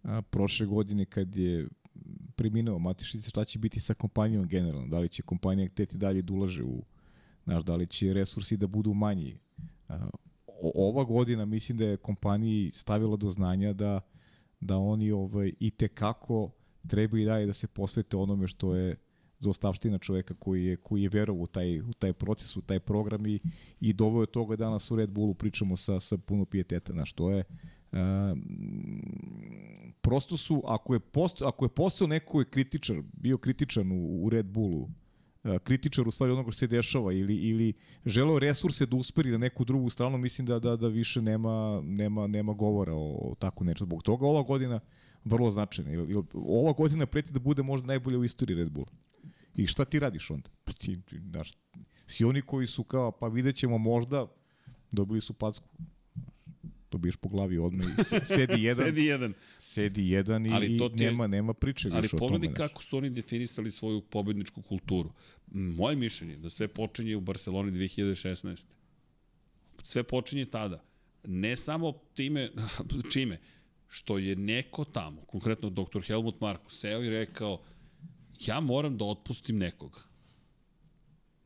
[0.03, 1.69] a, prošle godine kad je
[2.37, 4.89] preminuo Matišić, šta će biti sa kompanijom generalno?
[4.89, 6.85] Da li će kompanija hteti dalje da ulaže u,
[7.45, 9.39] znaš, da li će resursi da budu manji?
[10.75, 14.01] Ova godina mislim da je kompaniji stavila do znanja da,
[14.61, 16.51] da oni ovaj, i te kako
[16.89, 18.97] treba i dalje da se posvete onome što je
[19.41, 23.27] zaostavština čoveka koji je, koji je verovao u taj, u taj proces, u taj program
[23.27, 23.41] i,
[23.81, 26.93] i doveo toga danas u Red Bullu pričamo sa, sa puno pijeteta.
[26.93, 27.45] Na što je
[27.93, 27.99] uh,
[30.01, 34.31] prosto su, ako je, posto, ako je postao neko je kritičar, bio kritičan u, u
[34.31, 34.89] Red Bullu,
[35.65, 37.73] kritičar u stvari onoga što se dešava ili, ili
[38.07, 42.27] želeo resurse da usperi na neku drugu stranu, mislim da, da, da više nema, nema,
[42.27, 43.85] nema govora o, o tako nešto.
[43.85, 44.81] Zbog toga ova godina
[45.25, 46.07] vrlo značajna.
[46.35, 48.91] Ova godina preti da bude možda najbolja u istoriji Red Bulla.
[49.55, 50.51] I šta ti radiš onda?
[50.65, 50.99] Pa ti,
[51.31, 51.53] znaš,
[52.07, 54.27] svi oni koji su kao, pa vidjet ćemo možda,
[54.91, 55.69] dobili su packu
[56.91, 58.87] dobiješ po glavi odmah i sedi jedan.
[58.87, 59.35] sedi jedan.
[59.61, 62.31] Sedi jedan i, ali to te, nema, nema priče ali više o tome.
[62.31, 65.13] Ali pogledaj kako su oni definisali svoju pobedničku kulturu.
[65.53, 68.65] Moje mišljenje da sve počinje u Barceloni 2016.
[69.83, 70.85] Sve počinje tada.
[71.25, 72.51] Ne samo time,
[73.13, 73.39] čime,
[73.89, 76.01] što je neko tamo, konkretno dr.
[76.07, 77.63] Helmut Marko, seo i rekao
[78.47, 80.01] ja moram da otpustim nekoga.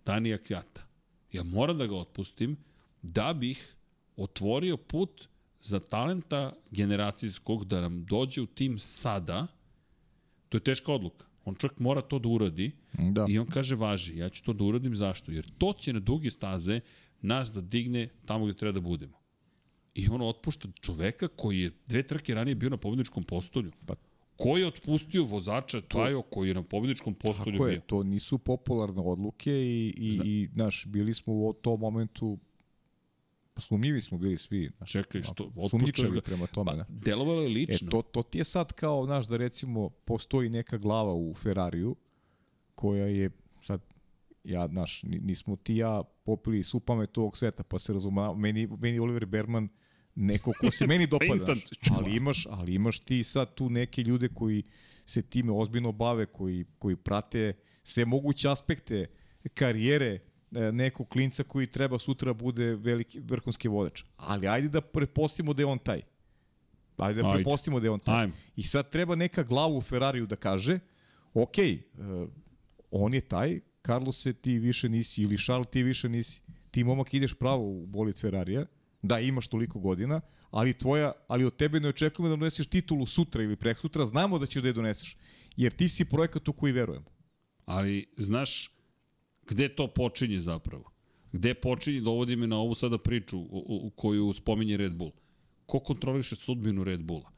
[0.07, 0.87] Danija Kjata.
[1.33, 2.57] Ja moram da ga otpustim
[3.03, 3.75] da bih
[4.17, 5.29] otvorio put
[5.65, 9.47] za talenta generacijskog da nam dođe u tim sada,
[10.49, 11.27] to je teška odluka.
[11.45, 13.27] On čovjek mora to da uradi da.
[13.29, 15.33] i on kaže važi, ja ću to da uradim zašto?
[15.33, 16.81] Jer to će na duge staze
[17.21, 19.19] nas da digne tamo gde treba da budemo.
[19.95, 23.73] I on otpušta čoveka koji je dve trke ranije bio na pobedničkom postolju.
[23.87, 23.95] Pa
[24.37, 27.67] Ko je otpustio vozača Tajo koji je na pobedničkom postolju bio?
[27.67, 30.25] Tako je, to nisu popularne odluke i, i, Zna.
[30.27, 32.39] i naš, bili smo u tom momentu
[33.57, 34.71] sumnjivi smo bili svi.
[34.77, 35.53] Znaš, Čekaj, što?
[35.71, 36.21] Sumnjičavi ga.
[36.21, 36.71] prema tome.
[36.71, 36.85] Pa, ne?
[36.89, 37.89] delovalo je lično.
[37.89, 41.97] E, to, to ti je sad kao, znaš, da recimo postoji neka glava u Ferrariju
[42.75, 43.31] koja je
[43.63, 43.81] sad
[44.45, 48.99] ja, znaš, nismo ti ja popili su pamet ovog sveta, pa se razuma, meni, meni
[48.99, 49.69] Oliver Berman
[50.15, 51.55] neko ko se meni dopada,
[51.91, 54.63] ali imaš, ali imaš ti sad tu neke ljude koji
[55.07, 57.53] se time ozbiljno bave, koji, koji prate
[57.83, 59.07] sve moguće aspekte
[59.55, 60.34] karijere E,
[60.73, 64.05] nekog klinca koji treba sutra bude veliki vrhunski vodač.
[64.17, 66.03] Ali ajde da prepostimo da je on taj.
[66.97, 67.37] Ajde da ajde.
[67.37, 68.21] prepostimo da je on taj.
[68.21, 68.33] Ajde.
[68.57, 70.79] I sad treba neka glava u Ferrariju da kaže,
[71.35, 72.29] ok, uh,
[72.91, 76.41] on je taj, Carlos se ti više nisi, ili Charles ti više nisi.
[76.71, 78.67] Ti momak ideš pravo u bolid Ferrarija,
[79.03, 80.21] da imaš toliko godina,
[80.51, 84.39] ali tvoja, ali od tebe ne očekujemo da doneseš titulu sutra ili prek sutra, znamo
[84.39, 85.17] da ćeš da je doneseš.
[85.57, 87.07] Jer ti si projekat u koji verujemo.
[87.65, 88.71] Ali, znaš,
[89.49, 90.91] Gde to počinje zapravo?
[91.33, 95.13] Gde počinje, dovodi me na ovu sada priču u, u, u koju spominje Red Bull.
[95.67, 97.31] Ko kontroliše sudbinu Red Bulla?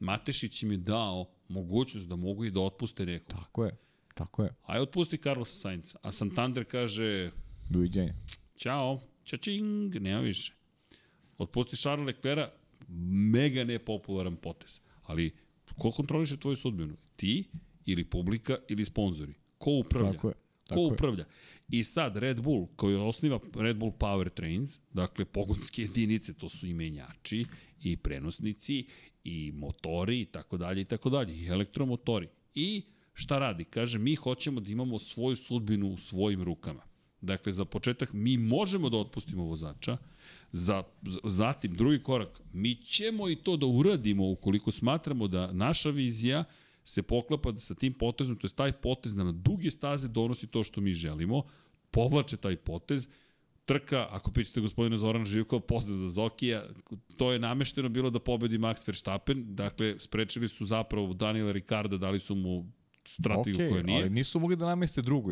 [0.00, 3.28] Matešić im je dao mogućnost da mogu i da otpuste nekog.
[3.28, 3.76] Tako je,
[4.14, 4.50] tako je.
[4.62, 5.98] Aj otpusti Carlosa Sainca.
[6.02, 7.30] A Santander kaže...
[7.70, 8.14] Doviđenja.
[8.56, 10.54] Ćao, čačing, nema više.
[11.38, 12.50] Otpusti Charles Leclerc,
[13.32, 14.80] mega nepopularan potez.
[15.02, 15.34] Ali
[15.78, 16.96] ko kontroliše tvoju sudbinu?
[17.16, 17.44] Ti
[17.86, 19.34] ili publika ili sponzori?
[19.58, 20.12] Ko upravlja?
[20.12, 20.34] Tako je.
[20.74, 21.24] Ko upravlja?
[21.68, 26.66] I sad Red Bull, koji osniva Red Bull Power Trains, dakle pogonske jedinice, to su
[26.66, 27.44] i menjači,
[27.82, 28.86] i prenosnici,
[29.24, 32.28] i motori, i tako dalje, i tako dalje, i elektromotori.
[32.54, 32.82] I
[33.14, 33.64] šta radi?
[33.64, 36.82] Kaže, mi hoćemo da imamo svoju sudbinu u svojim rukama.
[37.20, 39.96] Dakle, za početak, mi možemo da otpustimo vozača,
[40.52, 40.82] za,
[41.24, 46.44] zatim, drugi korak, mi ćemo i to da uradimo ukoliko smatramo da naša vizija
[46.84, 50.64] se poklapa sa tim potezom, to je taj potez da na duge staze donosi to
[50.64, 51.42] što mi želimo,
[51.90, 53.08] povlače taj potez,
[53.64, 56.64] trka, ako pitate gospodina Zorana Živkova, pozdrav za Zokija,
[57.16, 62.20] to je namešteno bilo da pobedi Max Verstappen, dakle, sprečili su zapravo Daniela Ricarda, dali
[62.20, 62.66] su mu
[63.04, 64.00] strategiju okay, koja nije.
[64.00, 65.30] ali nisu mogli da nameste drugu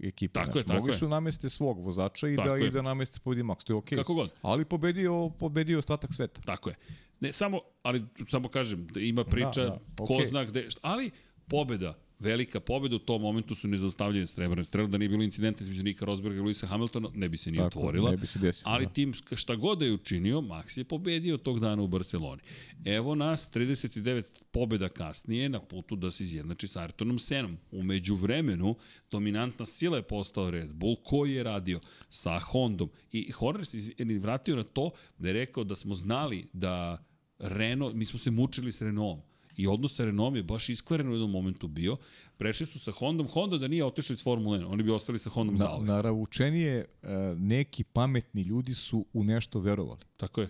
[0.00, 0.32] ekipu.
[0.32, 0.96] Tako znači, je, tako mogli je.
[0.96, 2.66] su da nameste svog vozača i Tako da, je.
[2.66, 3.98] i da nameste pobedi Max, to je okej.
[3.98, 4.30] Kako god.
[4.42, 6.40] Ali pobedio, pobedio ostatak sveta.
[6.40, 6.76] Tako je.
[7.20, 10.26] Ne, samo, ali samo kažem, da ima priča, Da, da, ko okej.
[10.26, 11.10] zna gde, ali
[11.48, 15.82] pobeda, velika pobeda u tom momentu su nezaustavljene srebrne strele, da nije bilo incidenta između
[15.82, 18.10] Nika Rosberga i Luisa Hamiltona, ne bi se nije Tako, otvorila.
[18.10, 18.92] ne bi se desilo, ali da.
[18.92, 22.42] tim šta god da je učinio, Max je pobedio tog dana u Barceloni.
[22.84, 27.56] Evo nas, 39 pobeda kasnije, na putu da se izjednači sa Ayrtonom Senom.
[27.70, 28.76] Umeđu vremenu,
[29.10, 32.90] dominantna sila je postao Red Bull, koji je radio sa Hondom.
[33.12, 33.78] I Horner se
[34.20, 37.04] vratio na to da je rekao da smo znali da
[37.38, 39.28] Renault, mi smo se mučili s Renaultom.
[39.58, 41.96] I odnos sa Renaultom je baš iskvaren u jednom momentu bio.
[42.36, 43.26] Prešli su sa Hondom.
[43.26, 45.88] Honda da nije otišla iz Formule 1, oni bi ostali sa Hondom Na, zauvek.
[45.88, 47.08] naravučenije e,
[47.38, 50.00] neki pametni ljudi su u nešto verovali.
[50.16, 50.48] Tako je.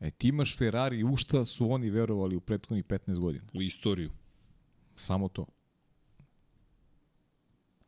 [0.00, 3.44] E, ti imaš Ferrari, u šta su oni verovali u prethodnih 15 godina?
[3.54, 4.10] U istoriju.
[4.96, 5.46] Samo to.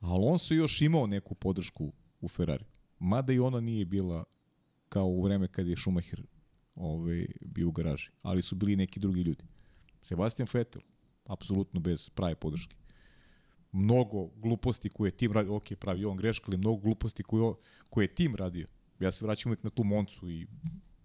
[0.01, 2.65] Alonso još imao neku podršku u Ferrari.
[2.99, 4.25] Mada i ona nije bila
[4.89, 6.23] kao u vreme kad je Schumacher
[6.75, 8.11] ovaj, bio u garaži.
[8.23, 9.45] Ali su bili neki drugi ljudi.
[10.03, 10.83] Sebastian Vettel,
[11.25, 12.77] apsolutno bez prave podrške.
[13.73, 17.55] Mnogo gluposti koje je tim radio, ok, pravi on greška, ali mnogo gluposti koje,
[17.91, 18.67] koje je tim radio.
[19.01, 20.47] Ja se vraćam uvijek na tu Moncu i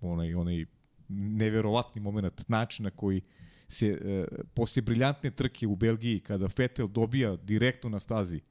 [0.01, 0.65] onaj, onaj
[1.09, 3.21] neverovatni moment načina koji
[3.67, 8.41] se e, posle briljantne trke u Belgiji kada Vettel dobija direktno na stazi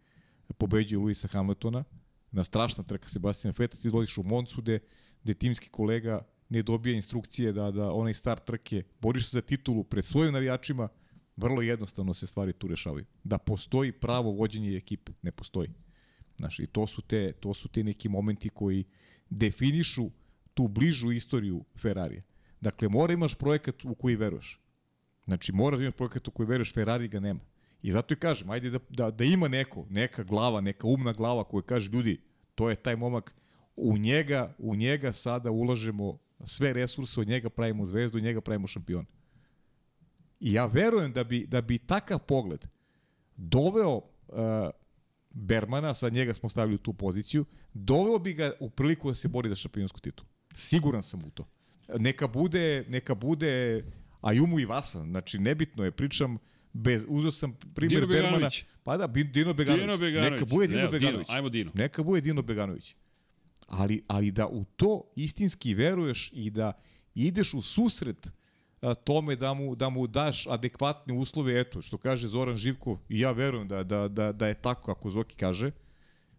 [0.59, 1.85] pobeđuje Luisa Hamiltona
[2.31, 4.79] na strašna trka Sebastian Vettel ti dolaziš u Moncu gde,
[5.23, 9.85] gde timski kolega ne dobija instrukcije da da onaj start trke boriš se za titulu
[9.85, 10.89] pred svojim navijačima
[11.37, 15.69] vrlo jednostavno se stvari tu rešavaju da postoji pravo vođenje ekipe ne postoji
[16.37, 18.85] Znaš, i to su te to su te neki momenti koji
[19.31, 20.11] definišu
[20.55, 22.23] tu bližu istoriju Ferrarija.
[22.61, 24.61] Dakle, mora imaš projekat u koji veruješ.
[25.25, 27.41] Znači, moraš da imaš projekat u koji veruješ, Ferrari ga nema.
[27.83, 31.45] I zato i kažem, ajde da, da, da ima neko, neka glava, neka umna glava
[31.45, 32.21] koja kaže, ljudi,
[32.55, 33.35] to je taj momak,
[33.77, 38.67] u njega, u njega sada ulažemo sve resurse, od njega pravimo zvezdu, od njega pravimo
[38.67, 39.09] šampiona.
[40.41, 42.65] I ja verujem da bi, da bi takav pogled
[43.37, 44.05] doveo uh,
[45.31, 47.45] Bermana, sad njega smo stavili u tu poziciju,
[47.75, 50.29] doveo bi ga u priliku da se bori za šampionsku titulu.
[50.55, 51.49] Siguran sam u to.
[51.99, 53.85] Neka bude, neka bude
[54.23, 56.39] Ayumu i Vasa, znači nebitno je, pričam,
[56.73, 58.31] bez, uzeo sam primjer Bermana.
[58.31, 58.65] Beganović.
[58.85, 59.83] Pa da, Dino Beganović.
[59.83, 60.33] Dino Beganović.
[60.33, 61.29] Neka bude Dino Evo, Dino, Beganović.
[61.31, 61.71] ajmo Dino.
[61.75, 62.97] Neka bude Dino Beganović.
[63.73, 66.73] Ali, ali da u to istinski veruješ i da
[67.15, 68.31] ideš u susret
[69.05, 73.33] tome da mu, da mu daš adekvatne uslove, eto, što kaže Zoran Živkov, i ja
[73.33, 75.71] verujem da, da, da, da je tako kako Zoki kaže,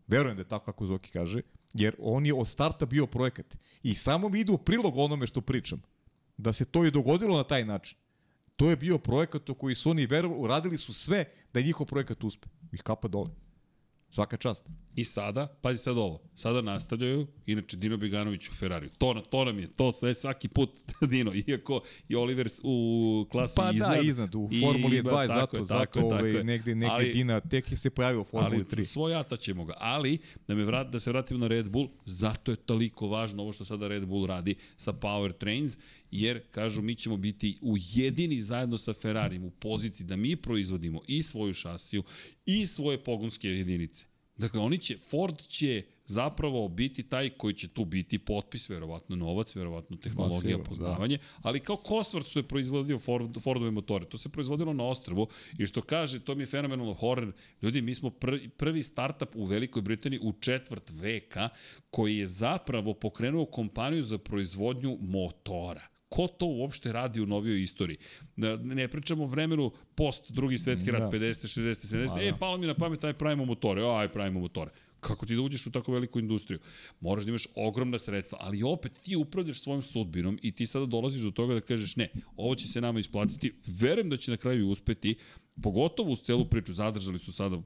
[0.07, 1.41] verujem da je tako kako Zoki kaže,
[1.73, 3.57] jer on je od starta bio projekat.
[3.83, 5.81] I samo mi ide u prilog onome što pričam.
[6.37, 7.97] Da se to i dogodilo na taj način.
[8.55, 12.23] To je bio projekat u koji su oni verovali, uradili su sve da njihov projekat
[12.23, 12.47] uspe.
[12.71, 13.29] I kapa dole.
[14.09, 14.69] Svaka čast.
[14.95, 18.89] I sada, pazi sad ovo, sada nastavljaju, inače Dino Beganović u Ferrariju.
[18.97, 20.69] To, na- to nam je, to sve svaki put
[21.09, 22.77] Dino, iako je Oliver u
[23.31, 23.91] klasi Pa iznad.
[23.91, 26.43] da, iznad, u i Formuli ima- 2, tako zato, je, zato tako je, ovaj, je.
[26.43, 28.85] negde, negde Ali- Dina tek je se pojavio u Formuli ali 3.
[28.85, 29.73] svojata ćemo ga.
[29.77, 30.17] Ali,
[30.47, 33.65] da, me vrat, da se vratimo na Red Bull, zato je toliko važno ovo što
[33.65, 35.77] sada Red Bull radi sa Power Trains,
[36.11, 41.23] jer, kažu, mi ćemo biti ujedini zajedno sa Ferrarijem u poziciji da mi proizvodimo i
[41.23, 42.03] svoju šasiju
[42.45, 44.05] i svoje pogonske jedinice.
[44.37, 49.55] Dakle, oni će, Ford će zapravo biti taj koji će tu biti potpis, verovatno novac,
[49.55, 54.29] verovatno tehnologija, sigurno, poznavanje, ali kao Cosworth što je proizvodio Ford, Fordove motore, to se
[54.29, 58.49] proizvodilo na ostrvu i što kaže, to mi je fenomenalno horror, ljudi, mi smo prvi,
[58.49, 61.49] prvi startup u Velikoj Britaniji u četvrt veka
[61.89, 67.97] koji je zapravo pokrenuo kompaniju za proizvodnju motora ko to uopšte radi u novijoj istoriji.
[68.35, 71.09] Da ne pričamo o vremenu post drugi svetski rat, Da.
[71.09, 71.47] 50.
[71.49, 71.87] 60.
[71.87, 72.17] 70.
[72.17, 72.37] A, E, da.
[72.37, 74.71] palo mi na pamet, aj pravimo motore, aj pravimo motore.
[75.03, 76.59] Kako ti da uđeš u tako veliku industriju?
[76.99, 81.21] Moraš da imaš ogromna sredstva, ali opet ti upravljaš svojom sudbinom i ti sada dolaziš
[81.21, 83.53] do toga da kažeš ne, ovo će se nama isplatiti.
[83.67, 85.15] Verujem da će na kraju uspeti,
[85.61, 86.73] pogotovo uz celu priču.
[86.73, 87.61] Zadržali su sada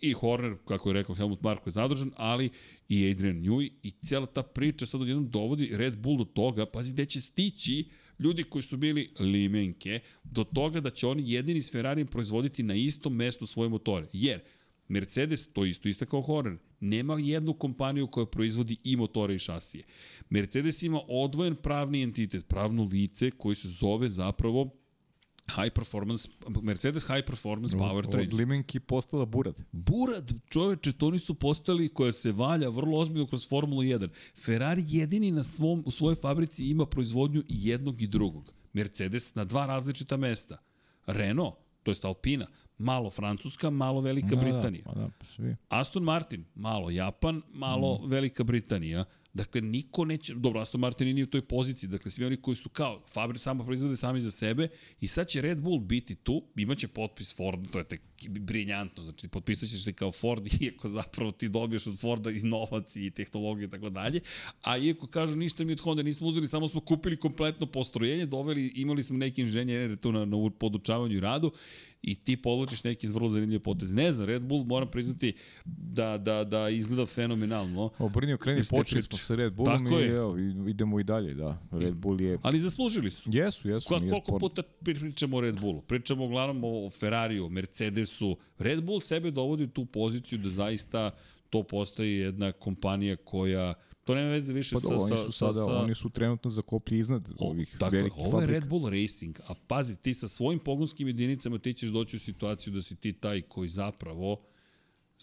[0.00, 2.50] i Horner, kako je rekao Helmut Marko je zadržan, ali
[2.88, 6.92] i Adrian Newey i cijela ta priča sad odjednom dovodi Red Bull do toga, pazi
[6.92, 7.88] gde će stići
[8.18, 12.74] ljudi koji su bili limenke, do toga da će oni jedini s Ferrarijem proizvoditi na
[12.74, 14.06] istom mestu svoje motore.
[14.12, 14.40] Jer
[14.88, 19.84] Mercedes, to isto isto kao Horner, nema jednu kompaniju koja proizvodi i motore i šasije.
[20.30, 24.70] Mercedes ima odvojen pravni entitet, pravno lice koji se zove zapravo
[25.48, 26.28] high performance,
[26.62, 28.34] Mercedes high performance Od powertrain.
[28.34, 29.54] limenki postala burad.
[29.72, 34.08] Burad, čoveče, to oni su postali koja se valja vrlo ozbiljno kroz Formulu 1.
[34.44, 38.52] Ferrari jedini na svom, u svojoj fabrici ima proizvodnju i jednog i drugog.
[38.72, 40.58] Mercedes na dva različita mesta.
[41.06, 42.46] Renault, to jest Alpina,
[42.78, 44.82] malo Francuska, malo Velika Da, da, Britanija.
[44.84, 45.56] pa da, pa svi.
[45.68, 48.08] Aston Martin, malo Japan, malo mm.
[48.08, 49.04] Velika Britanija.
[49.34, 52.68] Dakle, niko neće, dobro, Aston Martin nije u toj poziciji, dakle, svi oni koji su
[52.68, 54.68] kao fabri, samo proizvode sami za sebe
[55.00, 59.28] i sad će Red Bull biti tu, imaće potpis Ford, to je tek briljantno, znači
[59.28, 63.66] potpisat ćeš se kao Ford, iako zapravo ti dobiješ od Forda i novac i tehnologiju
[63.66, 64.20] i tako dalje,
[64.62, 68.72] a iako kažu ništa mi od Honda nismo uzeli, samo smo kupili kompletno postrojenje, doveli,
[68.74, 71.52] imali smo neki inženjere tu na, na podučavanju i radu
[72.02, 73.92] i ti podlučiš neki vrlo zanimljiv potez.
[73.92, 75.32] Ne znam, Red Bull moram priznati
[75.64, 77.90] da, da, da izgleda fenomenalno.
[77.98, 80.10] Obrnio kreni, Iz te počeli smo sa Red Bullom Tako i je.
[80.10, 80.38] evo,
[80.68, 81.62] idemo i dalje, da.
[81.72, 82.38] Red Bull je...
[82.42, 83.30] Ali zaslužili su.
[83.32, 84.38] Jesu, jesu, Ko, koliko sporno.
[84.38, 85.82] puta pričamo o Red Bullu?
[85.82, 87.48] Pričamo uglavnom o Ferrariju,
[88.06, 88.36] Mercedesu.
[88.58, 91.10] Red Bull sebe dovodi u tu poziciju da zaista
[91.50, 95.64] to postaje jedna kompanija koja To nema veze više Pa sa, oni su sa, sada,
[95.64, 98.52] sa, oni su trenutno za koplje iznad ovih Dakle, velikih ovo je fabrika.
[98.52, 102.72] Red Bull Racing, a pazi, ti sa svojim pogonskim jedinicama ti ćeš doći u situaciju
[102.72, 104.40] da si ti taj koji zapravo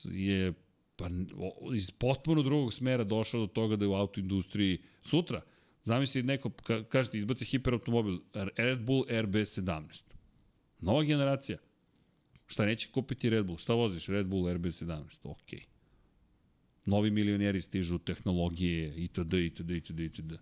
[0.03, 0.53] je
[0.95, 1.05] pa,
[1.35, 5.41] o- iz potpuno drugog smera došao do toga da je u autoindustriji sutra.
[5.83, 8.19] Zamisli neko, ka, kažete, izbaci hiperautomobil,
[8.57, 10.03] Red Bull RB17.
[10.79, 11.57] Nova generacija.
[12.47, 13.57] Šta neće kupiti Red Bull?
[13.57, 14.07] Šta voziš?
[14.07, 15.03] Red Bull RB17.
[15.23, 15.61] Okej.
[16.85, 20.33] Novi milioneri stižu, tehnologije, itd., itd., itd., itd.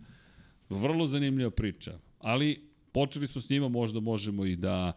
[0.70, 1.92] Vrlo zanimljiva priča.
[2.20, 4.94] Ali počeli smo s njima, možda možemo i da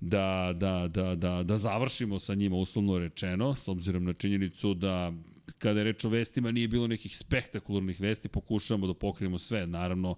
[0.00, 5.12] da, da, da, da, da završimo sa njima uslovno rečeno, s obzirom na činjenicu da
[5.58, 10.16] kada je reč o vestima nije bilo nekih spektakularnih vesti, pokušavamo da pokrijemo sve, naravno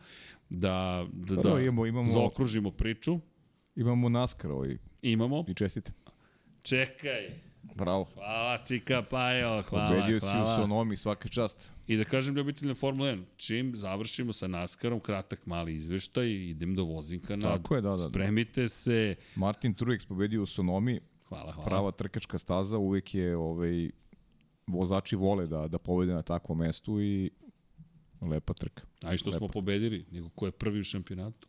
[0.50, 3.18] da, da, Pa da da, imamo- imamo- zaokružimo priču.
[3.76, 5.44] Imamo NASCAR ovaj, Imamo.
[5.48, 5.92] i čestite.
[6.66, 7.30] Čekaj.
[7.74, 8.04] Bravo.
[8.14, 10.56] Hvala, Čika Pajo, hvala, Pobedio si u hvala.
[10.56, 11.70] Sonomi, svaka čast.
[11.86, 16.84] I da kažem ljubiteljima Formula 1, čim završimo sa NASCAR-om, kratak mali izveštaj, idem do
[16.84, 17.56] vozinka na...
[17.56, 18.08] Tako je, da, da, da.
[18.08, 19.14] Spremite se.
[19.34, 21.00] Martin Truex pobedio u Sonomi.
[21.28, 21.68] Hvala, hvala.
[21.68, 23.90] Prava trkačka staza, uvek je ovaj,
[24.66, 27.30] vozači vole da, da pobede na takvom mestu i
[28.20, 28.82] lepa trka.
[29.02, 29.52] A i što smo Lepa.
[29.52, 31.48] pobedili, nego ko je prvi u šampionatu.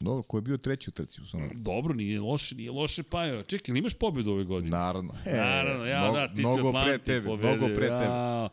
[0.00, 1.50] Dobro, ko je bio treći u trci u Sonomi?
[1.54, 3.42] Dobro, nije loše, nije loše Pajo.
[3.42, 4.70] Čekaj, imaš pobedu ove godine?
[4.70, 5.14] Naravno.
[5.26, 7.50] E, Naravno, ja, mnogo- da, ti si mnogo Atlanti pre tebe, pobedio.
[7.50, 8.04] mnogo pre tebe.
[8.04, 8.48] Ja.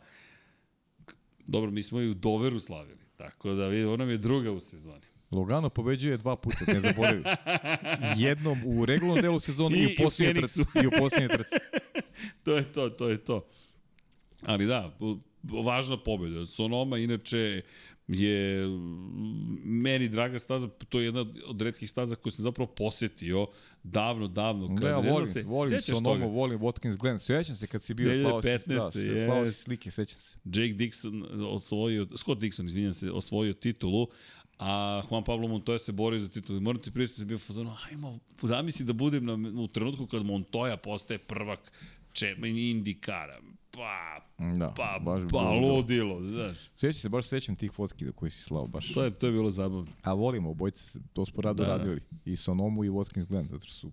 [1.40, 4.60] Dobro, mi smo i u Doveru slavili, tako da vidi, ona mi je druga u
[4.60, 5.04] sezoni.
[5.30, 7.22] Logano pobeđuje dva puta, ne zaboravi.
[8.26, 10.60] Jednom u regularnom delu sezone i, I- u posljednjoj trci.
[10.60, 11.54] I u posljednjoj trci.
[12.44, 13.46] to je to, to je to.
[14.42, 14.96] Ali da,
[15.64, 16.46] važna pobjeda.
[16.46, 17.62] Sonoma inače
[18.08, 18.66] je
[19.64, 23.46] meni draga staza, to je jedna od redkih staza koju sam zapravo posetio
[23.82, 24.68] davno, davno.
[24.80, 26.26] Da, ja volim, se, volim Sonomu, toga?
[26.26, 27.18] volim Watkins Glen.
[27.18, 29.24] Sećam se kad si bio slao si, da, 2015.
[29.26, 30.38] slao slike, sećam se.
[30.44, 34.08] Jake Dixon osvojio, Scott Dixon, izvinjam se, osvojio titulu,
[34.58, 36.60] a Juan Pablo Montoya se borio za titulu.
[36.60, 40.76] Moram ti pristati da bio fazonu, ajmo, zamisli da budem na, u trenutku kad Montoya
[40.76, 41.72] postaje prvak
[42.12, 43.40] če, Indikara.
[43.78, 44.20] Pa,
[44.58, 46.58] Da, pa, baš pa, bilo ludilo, znaš.
[46.74, 48.92] Sećam se, baš sećam tih fotki da koji si slao, baš.
[48.92, 49.86] To je, to je bilo zabavno.
[50.02, 51.76] A volimo, obojice, to smo rado Da.
[51.76, 52.00] radili.
[52.24, 53.92] I Sonomu i Watkins Glen, zato što su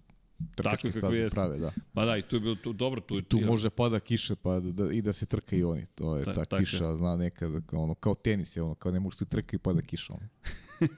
[0.55, 1.35] trkačke staze jesu.
[1.35, 1.71] prave, da.
[1.93, 4.71] Pa da, i tu je bilo tu, dobro, tu, Tu može pada kiša pa da,
[4.83, 5.85] da, i da se trka i oni.
[5.95, 6.61] To je Ta- ta, je.
[6.63, 9.59] kiša, zna nekada, kao, ono, kao tenis je, ono, kao ne može se trka i
[9.59, 10.13] pada kiša.
[10.13, 10.27] Ono.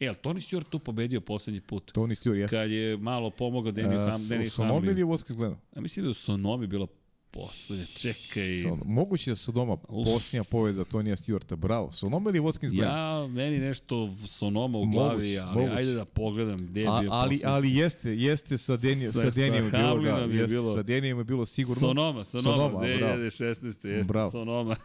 [0.00, 1.92] e, ali Tony Stewart tu pobedio poslednji put.
[1.94, 2.56] Tony Stewart jeste.
[2.56, 5.56] Kad je malo pomogao Danny A, Ham, Sonomi ili u Watkins Glenu?
[5.76, 6.86] Ja mislim da je u Sonomi bila
[7.32, 7.84] poslednja.
[7.86, 8.62] Čekaj.
[8.62, 11.56] Son, moguće da su doma posljednja pobjeda Tonija Stewarta.
[11.56, 11.92] Bravo.
[11.92, 12.88] Sonoma ili Watkins Glen?
[12.88, 15.74] Ja, meni nešto Sonoma u glavi, Moguće, ali moguće.
[15.74, 17.44] ajde da pogledam gde je A, bio ali, poslednji.
[17.46, 20.74] ali jeste, jeste sa, Deni, Sa- sa, sa Denijem je bilo, da, je jeste, bilo-
[20.74, 21.80] sa Denijem je bilo sigurno.
[21.80, 23.16] Sonoma, Sonoma, Sonoma, bravo.
[23.18, 23.42] 2016.
[23.64, 24.30] jeste Bravo.
[24.30, 24.76] Sonoma.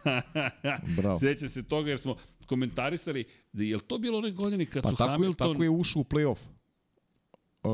[0.96, 1.18] Bravo.
[1.18, 2.16] Sjećam se toga jer smo
[2.46, 5.52] komentarisali, da je li to bilo one godine kad Pa su tako, Hamilton...
[5.52, 6.36] tako je ušao u play-off.
[7.64, 7.70] Uh,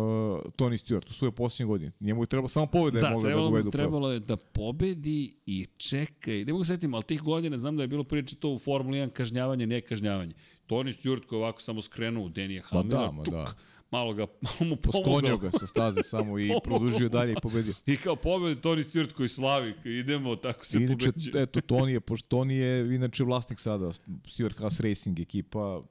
[0.53, 1.93] Tony Stewart u svoje posljednje godine.
[2.01, 4.37] Njemu je trebalo samo pobjeda je Da, mogla da trebalo, mu- uvedu trebalo je da
[4.37, 8.37] pobedi i čekaj, ne mogu se setim, ali tih godina znam da je bilo priče
[8.37, 10.35] to u Formuli 1 kažnjavanje, ne kažnjavanje.
[10.69, 13.55] Tony Stewart koji je ovako samo skrenuo u Denija Hamila, da, ma čuk, da.
[13.91, 15.51] malo ga malo mu Posklonio pomogao.
[15.51, 17.75] ga sa staze samo i produžio dalje i pobedio.
[17.87, 21.43] I kao pobedi Tony Stewart koji slavi, idemo, tako se Inače, pobeđuje.
[21.43, 23.87] eto, Tony je, pošto Tony je inače vlasnik sada,
[24.25, 25.83] Stewart Haas Racing ekipa,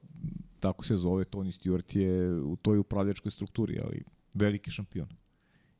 [0.62, 4.02] tako se zove, Tony Stewart je u toj upravljačkoj strukturi, ali
[4.34, 5.08] veliki šampion.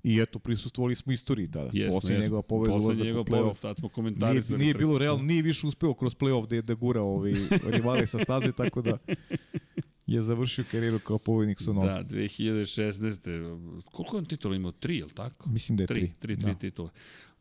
[0.02, 1.70] I eto, prisustvovali smo istoriji tada.
[1.72, 2.22] Jesmo, Poslije jesmo.
[2.22, 3.60] njegova pobeda ulazak u njegov play-off.
[3.60, 4.58] tad smo Nije, komentarisali.
[4.58, 4.78] nije trku.
[4.80, 7.32] bilo realno, nije više uspeo kroz play-off da, da gura ovaj
[7.64, 8.98] rivale sa staze, tako da
[10.06, 11.86] je završio karijeru kao pobednik Sonoga.
[11.88, 13.82] Da, 2016.
[13.84, 14.72] Koliko je on titula imao?
[14.72, 15.48] Tri, je li tako?
[15.48, 16.00] Mislim da je tri.
[16.00, 16.54] Tri, tri, tri Da.
[16.54, 16.90] titule.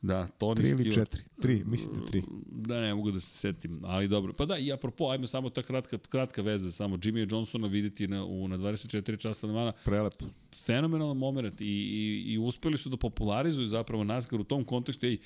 [0.02, 0.94] Da, Tony Tri ili Stewart.
[0.94, 1.22] četiri?
[1.42, 2.24] Tri, mislim da tri.
[2.52, 4.34] Da, ne mogu da se setim, ali dobro.
[4.34, 8.26] Pa da, i apropo, ajmo samo ta kratka, kratka veza, samo Jimmy Johnsona videti na,
[8.26, 9.72] u, na 24 časa na mana.
[9.86, 10.26] Prelepo.
[10.66, 15.06] Fenomenalan moment i, i, i uspeli su da popularizuju zapravo NASCAR u tom kontekstu.
[15.06, 15.18] Ej,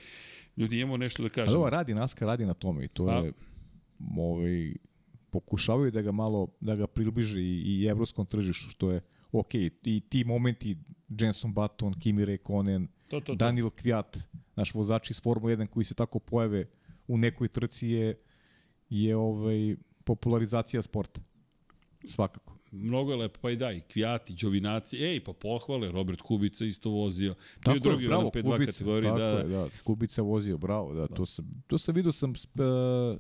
[0.58, 1.54] ljudi, imamo nešto da A kažemo.
[1.58, 3.34] dobro, radi NASCAR, radi na tome i to Pa- je
[4.18, 4.74] ovaj,
[5.30, 9.54] pokušavaju da ga malo, da ga približe i, i evropskom tržištu, što je ok.
[9.84, 10.78] I ti momenti,
[11.10, 13.36] Jenson Button, Kimi Räikkönen, To, to, to.
[13.36, 14.18] Daniel Kvyat,
[14.56, 16.66] naš vozač iz Formule 1 koji se tako pojave
[17.08, 18.18] u nekoj trci je,
[18.90, 21.22] je ovaj, popularizacija sporta.
[22.08, 22.56] Svakako.
[22.72, 26.90] Mnogo je lepo, pa i da, i Kvijati, Đovinaci, ej, pa pohvale, Robert Kubica isto
[26.90, 27.34] vozio.
[27.34, 29.68] Bio Tako je drugi je, u bravo, 1.5.2 Kubica, kategoriji, tako da, je, da.
[29.84, 33.20] Kubica vozio, bravo, da, to sam, to sam vidio sam, uh,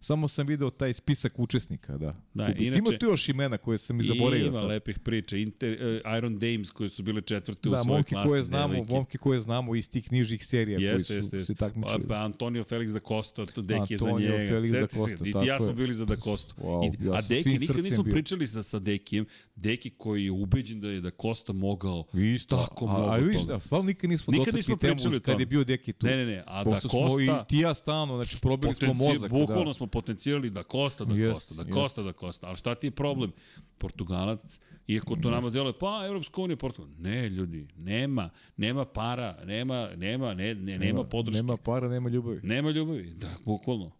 [0.00, 2.14] samo sam video taj spisak učesnika, da.
[2.34, 4.64] Da, inače- Ima tu još imena koje sam i zaboravio Ima sad.
[4.64, 5.36] lepih priča.
[5.36, 5.72] Inter,
[6.04, 8.28] uh, Iron Dames koje su bile četvrte u Da, svojoj momke klasi.
[8.28, 8.92] koje znamo, devojke.
[8.92, 11.54] momke koje znamo iz tih nižih serija Jeste, koji su jeste, se jeste.
[11.54, 12.00] takmičili.
[12.00, 14.52] Pa, pa Antonio Felix da Costa, to Deki je za Antonio njega.
[14.52, 16.54] Felix da Sjeti se, Costa, i tako ja smo bili za da Costa.
[16.54, 18.12] Wow, I, ja a Deki, nikad nismo bio.
[18.12, 19.26] pričali sa, sa Dekijem.
[19.56, 22.04] Deki koji je ubeđen da je da Costa mogao
[22.34, 23.52] Isto, tako a, mnogo a, vidiš, toga.
[23.52, 26.06] da, stvarno nikad nismo Nikad dotakli temu kad je bio Deki tu.
[26.06, 29.30] Ne, ne, ne, a da Costa- i ti ja stalno, znači probili smo mozak.
[29.32, 29.74] Bukvalno da.
[29.74, 31.74] smo potencijali da Costa, da Jest, Costa, da jest.
[31.74, 32.46] Costa, da Costa.
[32.46, 33.32] Ali šta ti je problem?
[33.78, 36.90] Portugalac, iako to nama deluje, pa Evropska unija, Portugal.
[36.98, 41.36] Ne, ljudi, nema, nema para, nema, nema, ne, ne, nema podrške.
[41.36, 42.40] Nema para, nema ljubavi.
[42.42, 43.90] Nema ljubavi, da, bukvalno.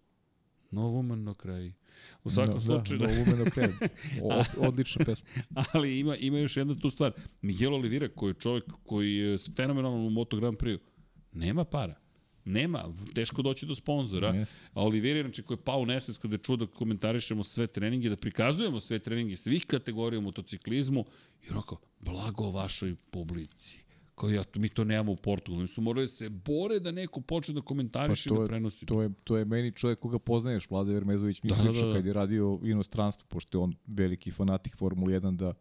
[0.70, 1.72] No woman no kraj.
[2.24, 2.98] U svakom Da, slučaju.
[3.00, 3.90] Da, no Woman of Credit.
[4.22, 5.28] O- Odlična pesma.
[5.72, 7.12] Ali ima, ima još jedna tu stvar.
[7.42, 10.78] Miguel Oliveira, koji je čovjek koji je fenomenalan u Moto Grand Prix,
[11.32, 11.94] nema para.
[12.48, 14.32] Nema, teško doći do sponzora.
[14.32, 14.46] Yes.
[14.74, 18.16] A znači, koji je pao u nesvest kada je čuo da komentarišemo sve treninge, da
[18.16, 21.04] prikazujemo sve treninge svih kategorija u motociklizmu,
[21.48, 23.78] i onako, blago vašoj publici.
[24.14, 25.58] Kao ja, mi to nemamo u Portugalu.
[25.58, 28.86] Oni su morali da se bore da neko počne da komentariše i da Pa prenosi.
[28.86, 31.92] to je, to je meni čovjek koga poznaješ, Vlada Vermezović mi Da, da, da, da.
[31.92, 35.54] kad je radio u inostranstvu, pošto je on veliki fanatik Formule 1, da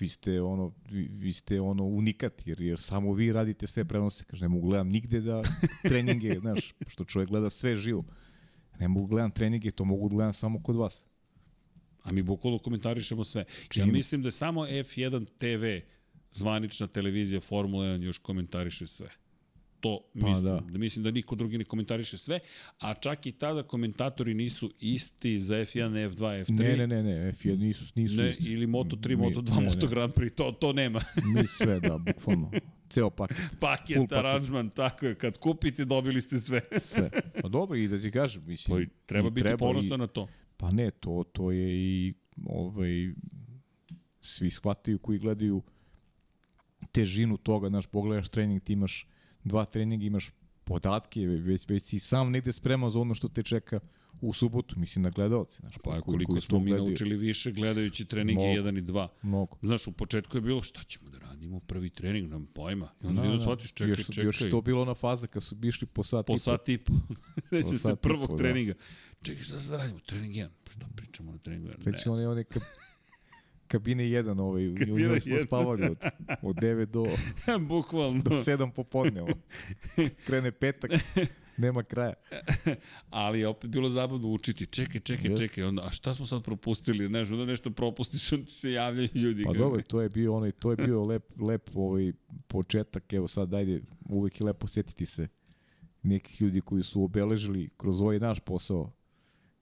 [0.00, 4.24] vi ste ono, vi, vi ste ono unikat, jer, jer samo vi radite sve prenose.
[4.24, 5.42] Kaže, ne mogu gledam nigde da
[5.82, 8.04] treninge, znaš, što čovjek gleda sve živo.
[8.80, 11.04] Ne mogu gledam treninge, to mogu da gledam samo kod vas.
[12.02, 13.40] A mi bukvalno komentarišemo sve.
[13.40, 13.96] Ja Činjenica.
[13.96, 15.86] mislim da je samo F1 TV,
[16.32, 19.08] zvanična televizija Formula 1, još komentariše sve.
[19.84, 20.60] To Pa mislim, da.
[20.62, 20.78] da.
[20.78, 22.38] mislim da niko drugi ne komentariše sve,
[22.78, 26.50] a čak i tada komentatori nisu isti za F1, F2, F3.
[26.52, 28.44] Ne, ne, ne, ne, F1 nisu, nisu ne isti.
[28.44, 29.64] ili Moto3, Mi- Moto2, ne.
[29.64, 31.00] Moto Grand Prix, to, to nema.
[31.34, 32.50] Mi sve, da, bukvalno.
[32.88, 33.36] Ceo paket.
[33.60, 34.18] paket, Full paket.
[34.18, 35.14] aranžman, tako je.
[35.14, 36.60] Kad kupite, dobili ste sve.
[36.80, 37.10] Sve.
[37.42, 38.76] Pa dobro, i da ti kažem, mislim...
[38.76, 40.28] Pa i treba i biti ponosan i- na to.
[40.56, 42.14] Pa ne, to, to je i
[42.46, 43.12] ovaj,
[44.20, 45.62] svi shvataju koji gledaju
[46.92, 49.06] težinu toga, znaš, pogledaš trening, ti imaš
[49.44, 50.30] dva treninga, imaš
[50.64, 53.80] podatke, već, već si sam negde spreman za ono što te čeka
[54.20, 55.56] u subotu, mislim na gledalce.
[55.60, 56.86] Znaš, Pa koliko koji smo mi gledaju.
[56.88, 58.68] naučili više gledajući treninge Mnogo.
[58.68, 59.08] 1 i 2.
[59.22, 59.56] Mnogo.
[59.62, 62.88] Znaš, u početku je bilo šta ćemo da radimo, prvi trening, nam pojma.
[63.02, 63.38] I onda Da, da, da.
[63.38, 64.24] shvatiš, čekaj, još, čekaj.
[64.24, 66.38] Još je to bilo na faza kad su išli po sat i po po.
[66.38, 66.92] sat i po.
[67.50, 68.38] Sećam se prvog po, da.
[68.38, 68.74] treninga.
[69.22, 70.00] Čekaj, šta da radimo?
[70.00, 70.48] Trening 1.
[70.70, 71.86] Šta pričamo na treningu 1?
[71.86, 72.60] Već one, one ka,
[73.68, 75.46] kabine 1, ovaj, u Kabina njoj smo jedan.
[75.46, 75.96] spavali od,
[76.42, 77.06] od 9 do,
[77.46, 78.22] Ne, bukvalno.
[78.22, 79.22] do 7 popodne.
[79.22, 79.32] ovo.
[80.26, 80.90] Krene petak,
[81.56, 82.12] nema kraja.
[83.10, 84.66] Ali je opet bilo zabavno učiti.
[84.66, 85.48] Čekaj, čekaj, Jeste.
[85.48, 85.64] čekaj.
[85.64, 87.06] Onda, a šta smo sad propustili?
[87.08, 89.42] Znaš, onda nešto propustiš, onda se javljaju ljudi.
[89.44, 92.12] Pa dobro, to je bio onaj, to je bio lep, lep ovaj
[92.48, 95.28] početak, evo sad ajde, uvek je lepo setiti se
[96.02, 98.92] nekih ljudi koji su obeležili kroz ovaj naš posao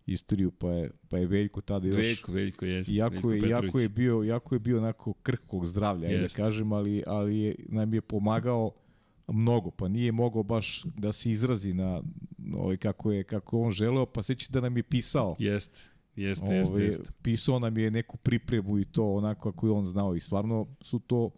[0.07, 1.97] istoriju, pa je, pa je Veljko tada još...
[1.97, 2.93] Veljko, Veljko, jeste.
[2.95, 6.43] Iako je, jako je bio, jako je bio onako krhkog zdravlja, ajde da Jeste.
[6.43, 8.73] kažem, ali, ali je, nam je pomagao
[9.29, 12.03] mnogo, pa nije mogao baš da se izrazi na
[12.55, 15.37] ovaj, kako je kako on želeo, pa seća da nam je pisao.
[15.39, 15.81] Jeste,
[16.17, 17.11] jeste, jeste, Ovaj, jeste.
[17.23, 20.99] Pisao nam je neku pripremu i to onako kako je on znao i stvarno su
[20.99, 21.31] to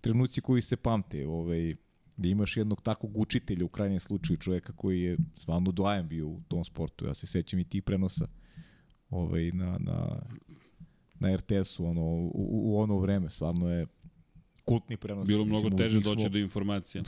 [0.00, 1.76] trenuci koji se pamte, ovaj,
[2.16, 6.40] da imaš jednog takvog učitelja u krajnjem slučaju čoveka koji je stvarno doajan bio u
[6.48, 7.06] tom sportu.
[7.06, 8.26] Ja se sećam i tih prenosa
[9.10, 10.22] ovaj, na, na,
[11.14, 13.30] na RTS-u ono, u, u, ono vreme.
[13.30, 13.86] Stvarno je
[14.64, 15.26] kultni prenos.
[15.26, 17.02] Bilo mnogo Mislim, teže doći smo- do informacija.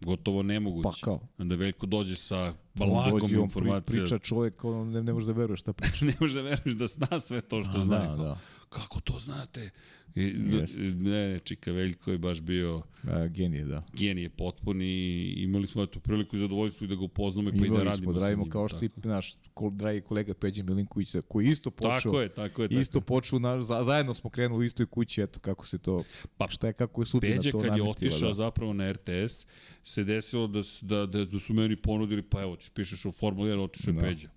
[0.00, 0.88] Gotovo nemoguće.
[0.90, 1.20] Pa kao.
[1.38, 4.00] Onda Veljko dođe sa blagom dođe, on pri- informacija.
[4.00, 6.04] Priča čovjek, ono, ne, ne može da veruje šta priča.
[6.04, 7.98] ne može da veruješ da zna sve to što A, zna.
[7.98, 8.38] da, da.
[8.68, 9.70] Kako to znate?
[10.14, 10.78] I, Jeste.
[10.80, 13.84] ne, ne, Čika Veljko je baš bio A, genije, da.
[13.92, 17.66] genije potpuni i imali smo eto priliku i zadovoljstvo i da ga upoznamo i pa
[17.66, 21.16] i da radimo smo, da radimo kao što i naš ko, dragi kolega Peđa Milinković,
[21.28, 21.96] koji isto počeo.
[22.12, 22.68] Tako je, tako je.
[22.68, 22.80] Tako.
[22.80, 26.04] Isto počeo, naš, za, zajedno smo krenuli u istoj kući, eto kako se to,
[26.36, 28.08] Pa, šta je, kako je sudbina Peđa to kad je namestila.
[28.08, 28.34] otišao da.
[28.34, 29.46] zapravo na RTS,
[29.84, 33.50] se desilo da, da, da, da su meni ponudili, pa evo, ćeš pišeš u Formuli
[33.50, 34.00] 1, otišao je Da.
[34.02, 34.28] Peđa.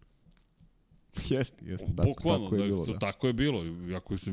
[1.30, 3.00] Jeste, jeste, tako, Bukvalno, tako je da, bilo, da.
[3.00, 3.64] tako je bilo.
[3.92, 4.32] Iako se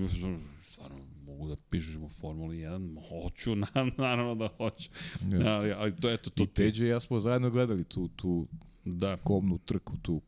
[0.62, 4.90] stvarno mogu da pišeš u Formuli 1, hoću, na, naravno da hoću.
[5.20, 5.48] Jeste.
[5.48, 8.47] Ali, ali to, eto, to I Peđa i ja smo zajedno gledali tu, tu
[8.84, 10.20] Da, komnu trku, tu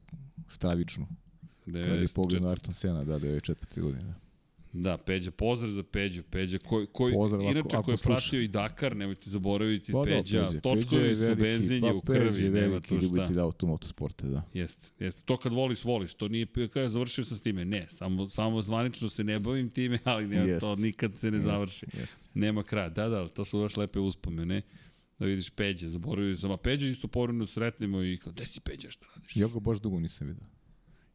[0.49, 1.07] stravičnu.
[1.65, 2.15] Kad je 94.
[2.15, 3.81] poginuo Ayrton Sena, da, 94.
[3.81, 4.05] godine.
[4.05, 4.15] Da,
[4.97, 6.23] Peđa, pozdrav za Peđu.
[6.23, 8.15] Peđa, koji, koji Pozdrav ako- inače ako koji je sluša.
[8.15, 10.47] pratio i Dakar, nemojte zaboraviti Pa da, Peđa.
[10.47, 10.61] Peđa.
[10.61, 13.07] Točkovi Peđa je su veliki, benzinje pa u Peđa krvi, je nema tu šta.
[13.07, 14.43] ljubitelj automotosporta, da.
[14.55, 15.23] Jeste, jeste.
[15.25, 16.15] To kad voliš, voliš.
[16.15, 17.65] To nije kada završio sam s time.
[17.65, 20.61] Ne, samo, samo zvanično se ne bavim time, ali ne, Jest.
[20.61, 21.87] to nikad se ne Jeste, završi.
[21.93, 22.17] jeste.
[22.35, 22.89] Nema kraja.
[22.89, 24.63] Da, da, to su baš lepe uspomene.
[25.19, 26.51] Da vidiš Peđa, zaboravio sam.
[26.51, 29.37] A Peđa isto povremeno sretnemo i kao, gde si Peđa, šta radiš?
[29.37, 30.47] Ja ga baš dugo nisam vidio.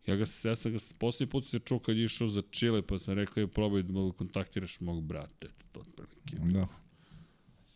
[0.08, 3.00] Ja, ga, ja sam ga poslednji put se čuo kad je išao za Čile, pa
[3.00, 5.48] sam rekao je probaj da kontaktiraš mog brata.
[5.48, 6.36] Eto, to otprilike.
[6.54, 6.68] Da.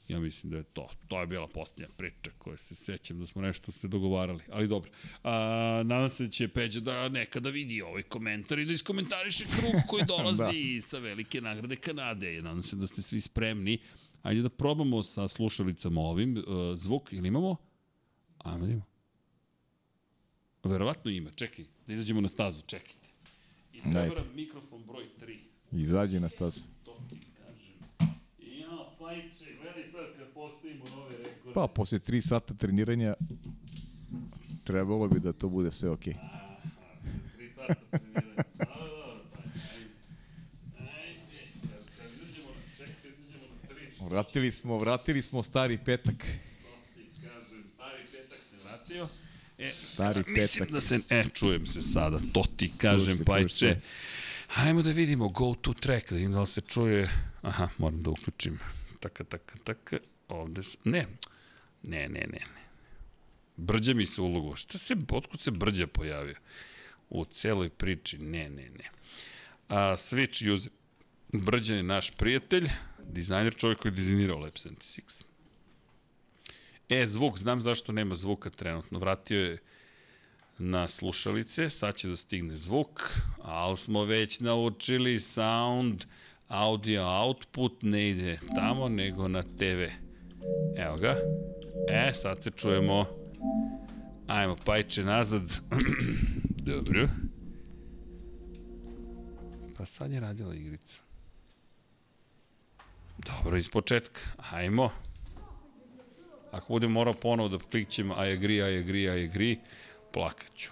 [0.07, 0.89] Ja mislim da je to.
[1.07, 4.43] To je bila posljednja priča koju se sećam da smo nešto se dogovarali.
[4.51, 4.91] Ali dobro.
[5.23, 9.81] A, nadam se da će Peđa da nekada vidi ovaj komentar i da iskomentariše krug
[9.87, 10.81] koji dolazi da.
[10.81, 12.41] sa velike nagrade Kanade.
[12.41, 13.77] Nadam se da ste svi spremni.
[14.21, 16.37] Ajde da probamo sa slušalicama ovim.
[16.37, 16.43] Uh,
[16.77, 17.55] zvuk ili imamo?
[18.37, 18.98] Ajmo da imamo.
[20.69, 21.31] Verovatno ima.
[21.31, 22.61] Čekaj, da izađemo na stazu.
[22.61, 23.07] Čekajte.
[23.73, 25.37] I nam mikrofon broj 3.
[25.71, 26.61] Izađi na stazu.
[26.85, 27.73] To ti kažem.
[28.59, 31.53] Ja, pajče, gledaj sad kad postavimo nove rekorde.
[31.53, 33.13] Pa, posle 3 sata treniranja
[34.63, 36.13] trebalo bi da to bude sve okej.
[37.55, 38.43] Sata treniranja.
[42.77, 46.15] Čekaj, kad izađemo na tri, što Vratili smo, vratili smo stari petak.
[46.15, 49.07] ti kažem, stari petak se vratio.
[49.59, 50.71] E, Stari mislim petak.
[50.71, 53.79] da se, e, čujem se sada, to ti kažem, Čuješ se, pajče.
[54.47, 57.09] Hajmo da vidimo go to track, da vidim da li se čuje.
[57.41, 58.59] Aha, moram da uključim.
[58.99, 59.97] Taka, taka, taka.
[60.27, 61.05] Ovde se, ne,
[61.83, 62.61] ne, ne, ne, ne.
[63.57, 64.55] Brđa mi se ulogo.
[64.55, 66.35] Šta se, otkud se Brđa pojavio?
[67.09, 68.89] U celoj priči, ne, ne, ne.
[69.69, 70.71] A, Switch user.
[71.33, 72.69] Brđan je naš prijatelj,
[73.03, 75.28] dizajner, čovjek koji je dizajnirao Lab 76.
[76.89, 78.99] E, zvuk, znam zašto nema zvuka trenutno.
[78.99, 79.57] Vratio je
[80.57, 86.05] na slušalice, sad će da stigne zvuk, ali smo već naučili sound,
[86.47, 89.83] audio output ne ide tamo, nego na TV.
[90.77, 91.15] Evo ga.
[91.89, 93.05] E, sad se čujemo.
[94.27, 95.59] Ajmo, pajče nazad.
[96.69, 97.09] Dobro.
[99.77, 100.99] Pa sad je radila igrica.
[103.17, 104.21] Dobro, iz početka.
[104.51, 104.91] Ajmo.
[106.51, 109.55] Ako budem morao ponovo da klikćem I agree, I agree, I agree,
[110.13, 110.71] plakaću.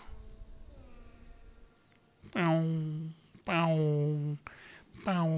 [2.33, 2.63] Pau,
[3.43, 3.77] pau,
[5.05, 5.29] pau.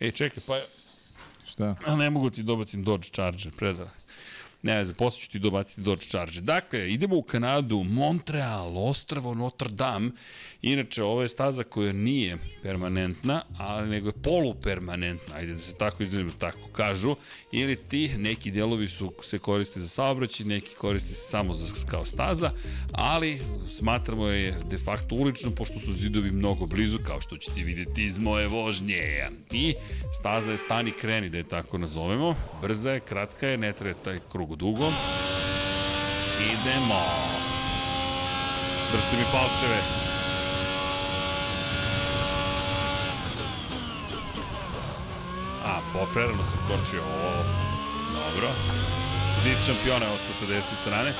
[0.00, 0.60] E, čekaj, pa...
[1.46, 1.76] Šta?
[1.86, 3.90] A ne mogu ti dobacim Dodge Charger, predala.
[4.66, 6.42] Ne, za posle ću ti dobaciti Dodge Charger.
[6.42, 10.10] Dakle, idemo u Kanadu, Montreal, ostravo Notre Dame.
[10.62, 16.02] Inače, ovo je staza koja nije permanentna, ali nego je polupermanentna, ajde da se tako
[16.02, 17.16] izrazimo, tako kažu.
[17.52, 22.04] Ili ti, neki delovi su, se koriste za saobraćaj, neki koriste se samo za, kao
[22.04, 22.50] staza,
[22.92, 28.04] ali smatramo je de facto ulično, pošto su zidovi mnogo blizu, kao što ćete vidjeti
[28.04, 29.28] iz moje vožnje.
[29.50, 29.74] I
[30.20, 32.34] staza je stani kreni, da je tako nazovemo.
[32.62, 34.92] Brza je, kratka je, ne traje taj krug dugo.
[36.40, 37.02] Idemo.
[38.92, 39.80] Držite mi palčeve.
[45.64, 47.32] A, poprerano sam kočio ovo.
[48.14, 48.48] Dobro.
[49.42, 51.12] Zid šampiona je ostao sa desne strane.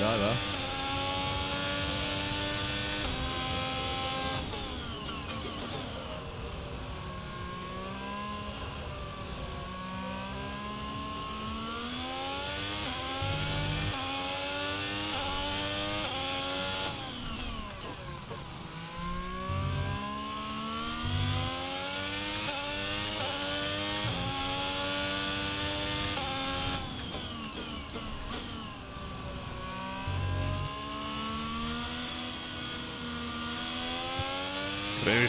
[0.00, 0.32] Da, da.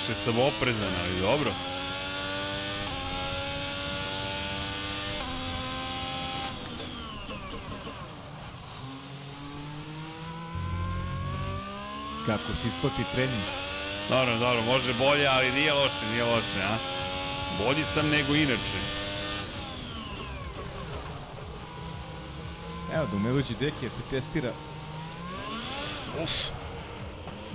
[0.07, 1.51] Previše sam oprezan, ali dobro.
[12.25, 13.43] Kako se isplati trening.
[14.09, 16.77] Dobro, dobro, može bolje, ali nije loše, nije loše, a?
[17.63, 18.79] Bolji sam nego inače.
[22.93, 24.51] Evo, da ne dođe Deki, te testira.
[26.23, 26.31] Uf.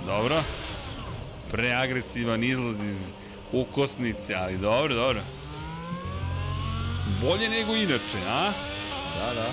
[0.05, 0.43] Dobro.
[1.53, 2.97] Preagresivan izlaz iz
[3.51, 5.21] ukosnice, ali dobro, dobro.
[7.21, 8.51] Bolje nego inače, a?
[9.19, 9.47] Da, da.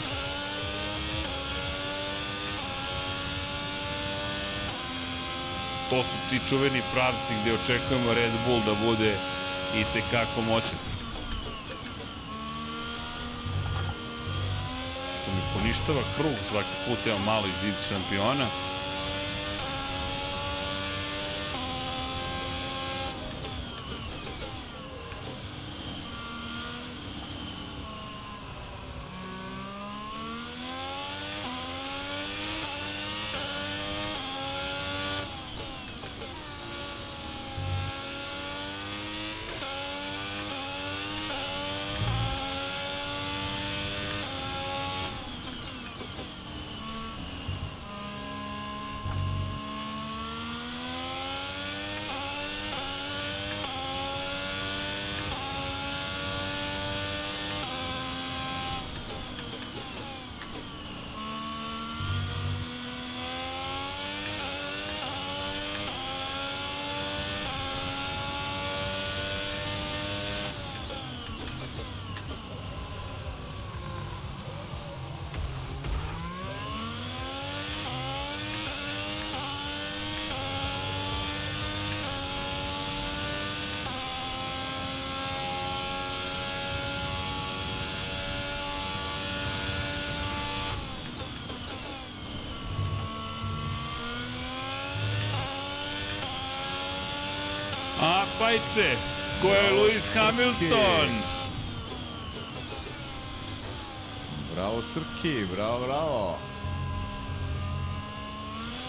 [5.90, 9.14] To su ti čuveni pravci gde očekujemo Red Bull da bude
[9.76, 10.78] i tekako moćan.
[15.22, 18.69] Što mi poništava krug svaki put, evo malo iz šampiona.
[98.50, 98.96] A pajče,
[99.42, 101.10] ko je Lewis Hamilton?
[104.54, 106.38] Bravo Srki, bravo, bravo.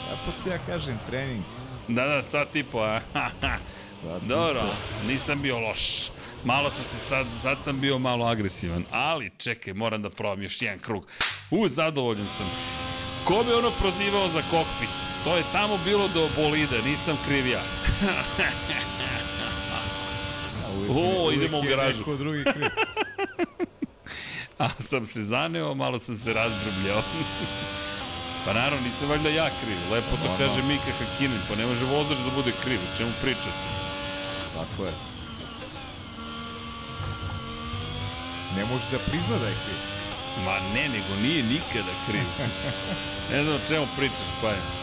[0.09, 1.43] Kako ti ja kažem, trening.
[1.88, 2.99] Da, da, sat i po, a?
[4.27, 4.64] Dobro,
[5.07, 6.09] nisam bio loš.
[6.43, 10.61] Malo sam se sad, sad sam bio malo agresivan, ali čekaj, moram da probam još
[10.61, 11.07] jedan krug.
[11.51, 12.49] U, zadovoljan sam.
[13.25, 14.90] Ko bi ono prozivao za kokpit?
[15.23, 17.61] To je samo bilo do bolide, nisam kriv ja.
[20.95, 22.00] O, idemo u garažu.
[22.00, 22.70] Neko drugi kriv.
[24.64, 27.02] A sam se zaneo, malo sam se razbrbljao.
[28.45, 29.78] pa naravno, nisam valjda ja kriv.
[29.92, 30.64] Lepo to kaže.
[30.64, 32.80] Mika Hakinen, pa ne može vozač da bude kriv.
[32.98, 33.61] Čemu pričate?
[34.56, 34.94] Tako je.
[38.58, 39.80] Ne može da prizna da je kriv.
[40.45, 42.28] Ma ne, nego nije nikada kriv.
[43.32, 44.81] ne znam o čemu pričaš, pa je.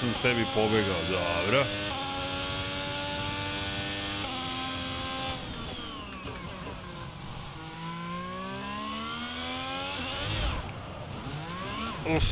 [0.00, 1.64] Sam sebi pobegao, dobro.
[12.16, 12.24] Uf.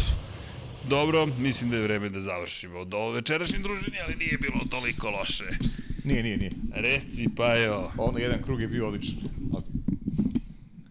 [0.89, 5.45] Dobro, mislim da je vreme da završimo ovo večerašnje druženje, ali nije bilo toliko loše.
[6.05, 6.53] Nije, nije, nije.
[6.75, 7.93] Reci, pa jo.
[7.97, 9.17] Ono jedan krug je bio odličan.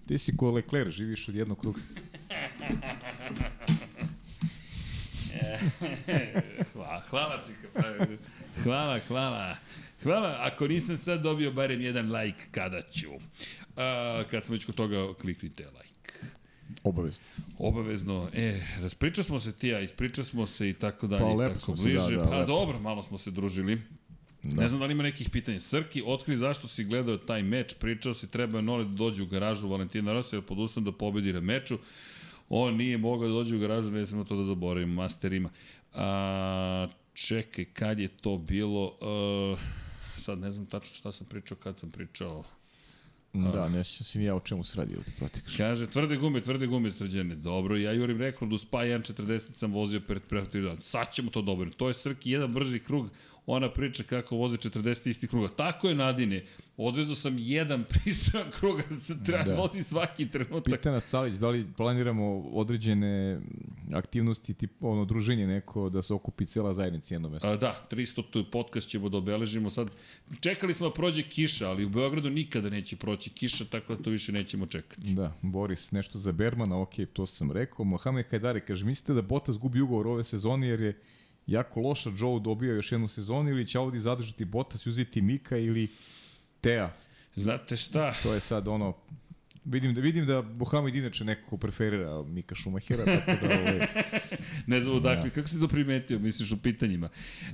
[0.07, 1.79] Ti si ko Leclerc, živiš od jednog kruga.
[6.87, 7.83] hvala, hvala čika.
[8.63, 9.55] Hvala, hvala.
[10.03, 13.07] Hvala, ako nisam sad dobio barem jedan like, kada ću.
[13.75, 16.13] A, kad smo već kod toga, kliknite like.
[16.83, 17.23] Obavezno.
[17.57, 18.29] Obavezno.
[18.33, 21.65] E, raspričali smo se ti, ja, ispričali smo se i tako dalje, Pa, lepo tako
[21.65, 22.15] smo se, bliže.
[22.15, 22.47] da, da, pa lepo.
[22.47, 23.81] dobro, malo smo se družili.
[24.43, 24.61] Da.
[24.61, 25.59] Ne znam da li ima nekih pitanja.
[25.59, 29.25] Srki, otkri zašto si gledao taj meč, pričao si treba je Nole da dođe u
[29.25, 31.77] garažu Valentina Rossi, jer pod uslovom da pobedi na meču.
[32.49, 35.49] On nije mogao da dođe u garažu, ne smemo to da zaboravimo, masterima.
[35.97, 38.85] A, čekaj, kad je to bilo?
[38.85, 39.59] Uh,
[40.17, 42.43] sad ne znam tačno šta sam pričao, kad sam pričao.
[43.33, 45.57] Da, ne sjećam se ni ja o čemu se radi ovde protikaš.
[45.57, 47.35] Kaže, tvrde gume, tvrde gume srđane.
[47.35, 50.63] Dobro, ja jurim rekord u Spa 1.40 sam vozio pred protiv.
[50.81, 51.69] Sad ćemo to dobro.
[51.69, 53.09] To je Srki, jedan brži krug.
[53.47, 55.47] Ona priča kako voze 40 istih kruga.
[55.47, 56.43] Tako je Nadine,
[56.77, 59.55] odvezao sam jedan pristojan kruga, da se treba da.
[59.55, 60.73] vozi svaki trenutak.
[60.73, 63.39] Pita nas Calić, da li planiramo određene
[63.93, 67.47] aktivnosti, tip, ono, druženje neko, da se okupi cela zajednica jedno mesto?
[67.47, 69.91] A, da, 300 podcast ćemo da obeležimo sad.
[70.39, 74.09] Čekali smo da prođe kiša, ali u Beogradu nikada neće proći kiša, tako da to
[74.09, 75.13] više nećemo čekati.
[75.13, 77.85] Da, Boris, nešto za Bermana, ok, to sam rekao.
[77.85, 80.99] Mohamed Hajdari kaže, mislite da Bottas gubi ugovor ove sezone jer je
[81.47, 85.57] jako loša Joe dobio još jednu sezonu ili će ovdje zadržati Bottas i uzeti Mika
[85.57, 85.87] ili
[86.61, 86.93] Tea?
[87.35, 88.13] Znate šta?
[88.23, 88.93] To je sad ono,
[89.67, 93.87] Vidim da vidim da Mohamed inače nekako preferira Mika Šumahera, tako da ovaj
[94.67, 95.33] ne znam odakle, ja.
[95.33, 97.09] kako si to primetio, misliš u pitanjima.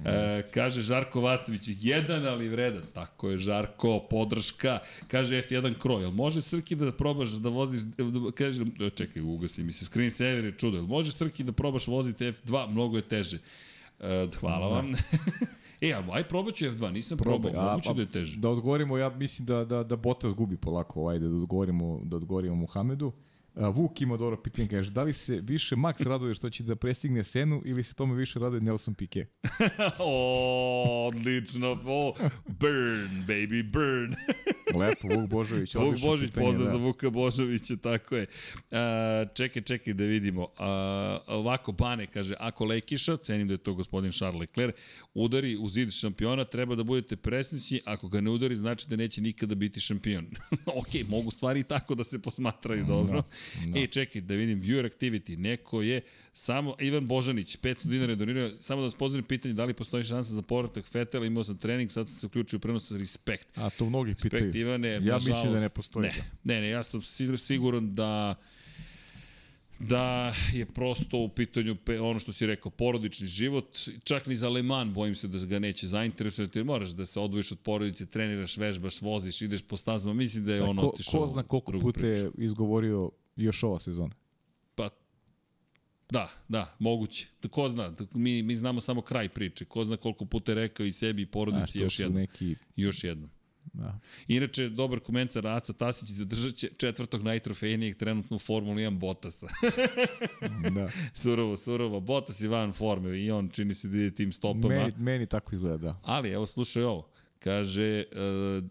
[0.06, 2.84] E, kaže Žarko Vasović, jedan ali vredan.
[2.94, 4.80] Tako je, Žarko, podrška.
[5.08, 8.64] Kaže F1 Kroj, jel može Srki da probaš da voziš, da, kaže,
[8.96, 12.70] čekaj, ugasi mi se, screen saver je čudo, jel može Srki da probaš voziti F2,
[12.70, 13.40] mnogo je teže.
[14.04, 14.76] E, hvala da.
[14.76, 14.92] vam.
[15.82, 18.38] E, a aj probat ću F2, nisam probao, Probaj, moguće da je teže.
[18.38, 22.56] Da odgovorimo, ja mislim da, da, da Bottas gubi polako, ajde da odgovorimo, da odgovorimo
[22.56, 23.12] Muhamedu.
[23.56, 27.24] Vuk ima dobro pitanje, kaže, da li se više Max raduje što će da prestigne
[27.24, 29.26] Senu ili se tome više raduje Nelson Piquet?
[30.00, 32.14] o, odlično, o,
[32.48, 34.16] burn, baby, burn.
[34.80, 35.76] Lepo, Vuk Božović.
[35.76, 36.72] Vuk Božović, pozdrav da.
[36.72, 38.26] za Vuka Božovića, tako je.
[38.72, 40.48] A, čekaj, čekaj da vidimo.
[40.58, 44.76] A, ovako, Bane kaže, ako Lekiša, cenim da je to gospodin Charles Leclerc,
[45.14, 49.22] udari u zid šampiona, treba da budete presnići, ako ga ne udari, znači da neće
[49.22, 50.26] nikada biti šampion.
[50.80, 53.16] ok, mogu stvari i tako da se posmatraju dobro.
[53.16, 53.24] No.
[53.68, 53.78] No.
[53.78, 55.38] E, čekaj, da vidim, viewer activity.
[55.38, 56.02] Neko je,
[56.34, 58.50] samo, Ivan Božanić, 500 dinara je donirao.
[58.60, 61.92] Samo da vas pozdravim pitanje, da li postoji šansa za povratak Fetela, imao sam trening,
[61.92, 63.58] sad sam se uključio u prenos sa Respect.
[63.58, 64.52] A, to mnogi pitaju.
[64.56, 66.08] Ivane, ja nažalost, mislim da ne postoji.
[66.08, 67.02] Ne, ne, ne, ja sam
[67.38, 68.36] siguran da
[69.80, 74.64] da je prosto u pitanju ono što si rekao, porodični život, čak ni za Le
[74.64, 78.58] Mans bojim se da ga neće zainteresovati, jer moraš da se odvojiš od porodice, treniraš,
[78.58, 82.08] vežbaš, voziš, ideš po stazama, mislim da je da, on otišao Ko zna koliko puta
[82.08, 84.16] je izgovorio još ova sezona?
[84.76, 84.90] Pa,
[86.10, 87.28] da, da, moguće.
[87.50, 89.66] Ko zna, mi, mi znamo samo kraj priče.
[89.66, 92.20] Ko zna koliko puta je rekao i sebi i porodici još jedno.
[92.20, 92.56] Neki...
[92.76, 93.30] Još jedno.
[93.74, 94.00] Da.
[94.28, 99.48] Inače, dobar komentar Aca Tasić zadržat će četvrtog najtrofejnijeg trenutno u Formuli 1 Bottasa.
[100.76, 100.90] da.
[101.22, 102.00] Surovo, surovo.
[102.00, 104.76] Bottas je van forme i on čini se da ide tim stopama.
[104.76, 106.00] Meni, meni tako izgleda, da.
[106.04, 107.10] Ali, evo, slušaj ovo.
[107.40, 108.04] Kaže,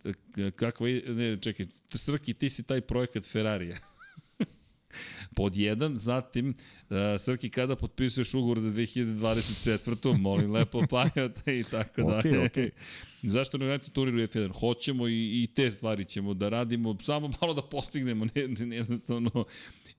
[0.05, 3.79] uh, kakva, ne, čekaj, Srki, ti si taj projekat Ferrarija.
[5.35, 10.19] Pod jedan, zatim, uh, Srki, kada potpisuješ ugovor za 2024.
[10.19, 12.49] Molim lepo pajata i tako okay, dalje.
[12.49, 12.71] Okay.
[13.23, 14.53] Zašto ne gledate turiru F1?
[14.61, 18.77] Hoćemo i, i te stvari ćemo da radimo, samo malo da postignemo, ne, ne, ne
[18.77, 19.45] jednostavno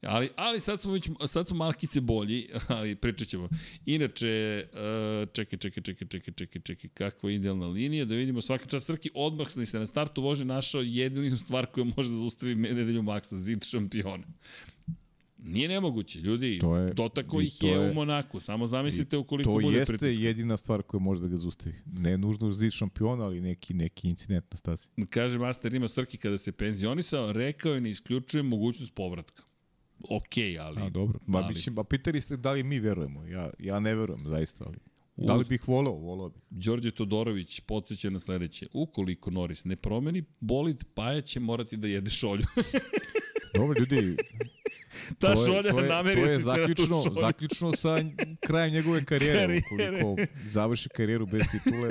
[0.05, 3.49] Ali, ali sad smo već, sad smo malkice bolji, ali pričat ćemo.
[3.85, 8.65] Inače, uh, čekaj, čekaj, čekaj, čekaj, čekaj, čekaj, kakva je idealna linija, da vidimo svaka
[8.65, 13.03] čast Srki, odmah se na startu vože našao jedinu stvar koja može da zaustavi nedelju
[13.03, 14.23] Maksa, zid šampiona.
[15.37, 19.51] Nije nemoguće, ljudi, to, je, to tako ih je, je u Monaku, samo zamislite ukoliko
[19.51, 19.97] bude pritiska.
[19.97, 21.75] To jeste jedina stvar koja može da ga zustavi.
[21.85, 24.87] Ne nužno zid šampiona, ali neki, neki incident na stazi.
[25.09, 29.43] Kaže Master ima Srki kada se penzionisao, rekao je ne isključuje mogućnost povratka
[30.09, 30.81] ok, ali...
[30.81, 31.19] A, dobro.
[31.27, 31.53] Ba, ali...
[31.53, 33.25] Mislim, ba, pitali ste da li mi verujemo.
[33.25, 34.77] Ja, ja ne verujem, zaista, ali...
[35.15, 35.27] U...
[35.27, 35.93] Da li bih volao?
[35.93, 36.41] Volao bih.
[36.49, 38.67] Đorđe Todorović podsjeća na sledeće.
[38.73, 42.45] Ukoliko Norris ne promeni bolid, Paja će morati da jede šolju.
[43.55, 44.15] Dobro, ljudi,
[45.19, 47.21] Ta to šolja, to je, namerio to je si zaključno, se na.
[47.21, 47.97] Zaključno sa
[48.47, 49.61] krajem njegove karijere.
[49.69, 50.05] karijere.
[50.05, 51.89] Ukoliko završi karijeru bez titule,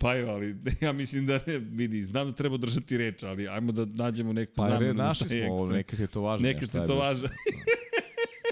[0.00, 3.72] Pa je, ali ja mislim da ne, vidi, znam da treba držati reč, ali ajmo
[3.72, 4.98] da nađemo neku pa, zamenu.
[4.98, 6.48] Pa našli smo ovo, neka je to važno.
[6.48, 7.28] Neka je to važno.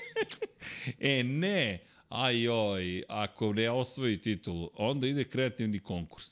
[0.99, 6.27] e, ne, ajoj, ako ne osvoji titulu, onda ide kreativni konkurs.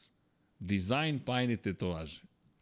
[0.58, 2.20] Dizajn pajne tetovaže.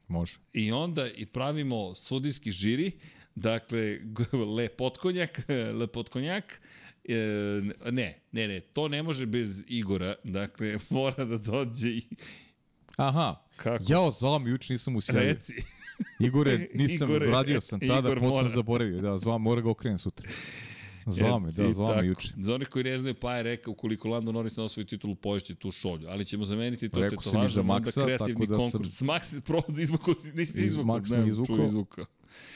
[0.09, 0.39] Može.
[0.53, 2.93] I onda i pravimo sudijski žiri,
[3.35, 3.99] dakle,
[4.57, 5.41] lepotkonjak,
[5.75, 6.61] lepotkonjak,
[7.11, 12.03] E, ne, ne, ne, to ne može bez Igora, dakle, mora da dođe i...
[12.97, 13.85] Aha, Kako?
[13.89, 15.23] jao, zvao mi juče, nisam usjavio.
[15.23, 15.55] Reci.
[16.27, 20.29] Igore, nisam, Igore, radio sam tada, Igor posle zaboravio, da, zvao, mora ga okrenem sutra.
[21.07, 22.29] Zvao me, da, zvao me juče.
[22.37, 25.55] Za one koji ne znaju, pa je rekao, ukoliko Lando Norris ne osvoji titulu, poješće
[25.55, 26.09] tu šolju.
[26.09, 28.91] Ali ćemo zameniti to Rekao tetovažom, onda kreativni da konkurs.
[28.91, 29.09] Sam...
[29.09, 31.65] Max provodi izvuku, nisi izvuku, ne, izvuku.
[31.67, 32.01] izvuku.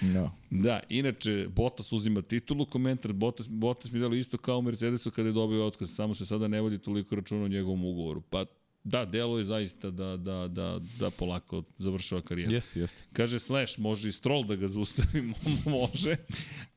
[0.00, 0.30] Da.
[0.50, 5.28] Da, inače, Bottas uzima titulu, komentar, Bottas, Bottas mi dalo isto kao u Mercedesu kada
[5.28, 8.20] je dobio otkaz, samo se sada ne vodi toliko računa o njegovom ugovoru.
[8.20, 8.44] Pa
[8.84, 12.52] Da, delo je zaista da, da, da, da polako završava karijeru.
[12.52, 13.02] Jeste, jeste.
[13.12, 15.22] Kaže Slash, može i Stroll da ga zaustavi,
[15.78, 16.16] može.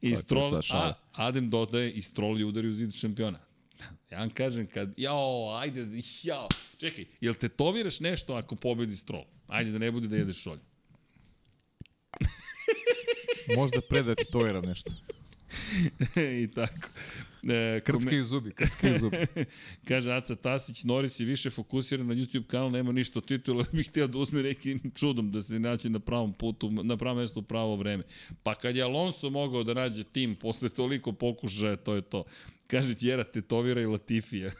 [0.01, 3.39] I Stroll, a Adem dodaje i Stroll je udari u zid šampiona.
[4.11, 5.87] Ja vam kažem kad, jao, ajde,
[6.23, 9.25] jao, čekaj, jel tetoviraš nešto ako pobedi Stroll?
[9.47, 10.59] Ajde da ne bude da jedeš šolj.
[13.55, 14.91] Možda predati to nešto.
[16.43, 16.89] I tako.
[17.43, 19.17] E, krckaju zubi, krckaju zubi.
[19.87, 23.89] Kaže Aca Tasić, Norris je više fokusiran na YouTube kanal, nema ništa od titula, bih
[23.89, 27.43] htio da uzme nekim čudom da se naći na pravom putu, na pravom mestu u
[27.43, 28.03] pravo vreme.
[28.43, 32.23] Pa kad je Alonso mogao da nađe tim posle toliko pokušaja, to je to.
[32.67, 34.51] Kaže Tjera, tetovira i Latifija.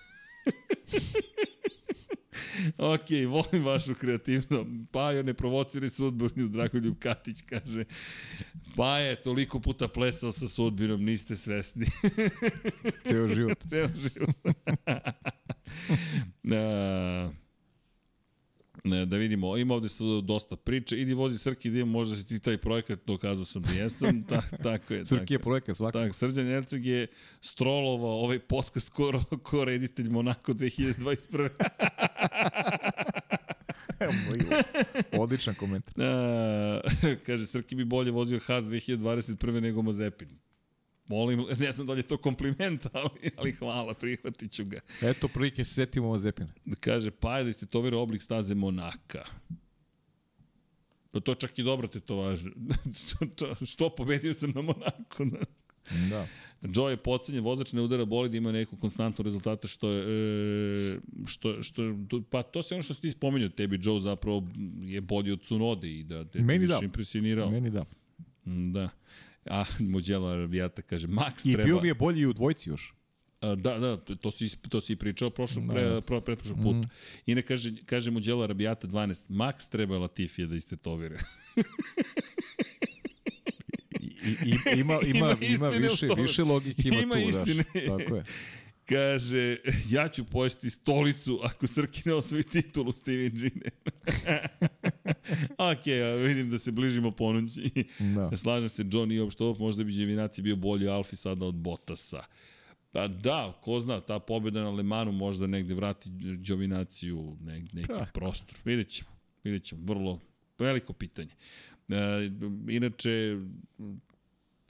[2.78, 4.66] Ok, volim vašu kreativno.
[4.92, 7.86] Pajo, ne provociri sudbinu, Dragoljub Katić kaže.
[8.76, 11.86] Pa je toliko puta plesao sa sudbinom, niste svesni.
[13.08, 13.64] Ceo život.
[13.70, 14.36] Ceo život.
[16.44, 17.34] uh,
[18.90, 22.58] da vidimo, ima ovde su dosta priče, idi vozi Srki, da možda si ti taj
[22.58, 25.06] projekat, dokazao sam da jesam, ta, tako je.
[25.06, 26.04] Srki je projekat svakako.
[26.04, 27.08] Tako, Srđan Erceg je
[27.42, 31.50] strolovao ovaj podcast ko, ko reditelj Monako 2021.
[35.12, 35.94] Odličan komentar.
[36.06, 36.82] A,
[37.26, 39.60] kaže, Srki bi bolje vozio Haas 2021.
[39.60, 40.30] nego Mazepin.
[41.08, 44.80] Molim, ne znam da li je to kompliment, ali, ali hvala, prihvatit ću ga.
[45.02, 46.54] Eto, prilike se setimo Mazepina.
[46.80, 49.26] Kaže, pa je da istetovira oblik staze Monaka.
[51.12, 52.50] Pa to čak i dobro te to važe.
[53.72, 55.26] što pobedio sam na Monaku?
[56.10, 56.28] da.
[56.62, 60.04] Joe je pocenjen, vozač ne udara bolid, ima neku konstantnu rezultata što je,
[60.96, 61.82] e, što, što,
[62.30, 64.44] pa to se ono što si ti spomenuo, tebi Joe zapravo
[64.82, 66.86] je bolji od Cunode i da te Meni više da.
[66.86, 67.52] impresionirao.
[67.52, 67.86] Meni da.
[68.46, 68.90] Da.
[69.50, 71.64] A, Muđela Ravijata kaže, Max treba...
[71.64, 72.94] I bio mi je bolji u dvojci još.
[73.42, 76.78] A, da, da, to si, to si pričao prošlog, pre, pre, pretprošlog puta.
[76.78, 76.90] Mm.
[77.26, 81.20] I ne kaže, kaže Muđela Rabijata 12, Max treba Latifije da istetovira.
[84.02, 87.64] I, i, ima, ima, ima, ima više, više logike ima, ima tu, istine.
[87.74, 88.24] Daš, tako je.
[88.90, 89.58] Kaže,
[89.90, 93.70] ja ću pojesti stolicu ako Srki ne osvoji titulu Steven Gine.
[95.72, 95.86] ok,
[96.28, 97.86] vidim da se bližimo ponući.
[98.16, 98.38] Da.
[98.38, 102.24] Slažem se, John i uopšte ovo, možda bi Đevinaci bio bolji Alfi sada od Bottasa.
[102.92, 106.10] Pa da, ko zna, ta pobjeda na Lemanu možda negde vrati
[106.50, 108.14] Đovinaciju ne, neki tak.
[108.14, 108.58] prostor.
[108.66, 109.10] Vidjet ćemo,
[109.44, 110.20] vidjet ćemo, vrlo
[110.60, 111.32] veliko pitanje.
[111.90, 111.96] E,
[112.70, 113.38] inače,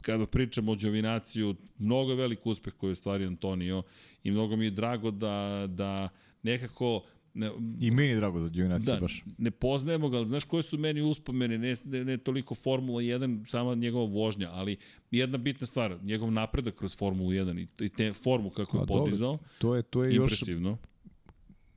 [0.01, 3.83] kada pričamo o Đovinaciju, mnogo je velik uspeh koji je stvario Antonio
[4.23, 6.09] i mnogo mi je drago da, da
[6.43, 7.03] nekako
[7.37, 9.23] Ne, I meni je drago za Giovinazzi da, baš.
[9.37, 13.45] Ne poznajemo ga, ali znaš koje su meni uspomene, ne, ne, ne toliko Formula 1,
[13.47, 14.77] sama njegova vožnja, ali
[15.11, 19.37] jedna bitna stvar, njegov napredak kroz Formulu 1 i, i te formu kako je podizao,
[19.57, 20.69] to je, to je impresivno.
[20.69, 20.79] još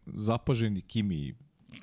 [0.07, 1.34] zapaženi Kimi.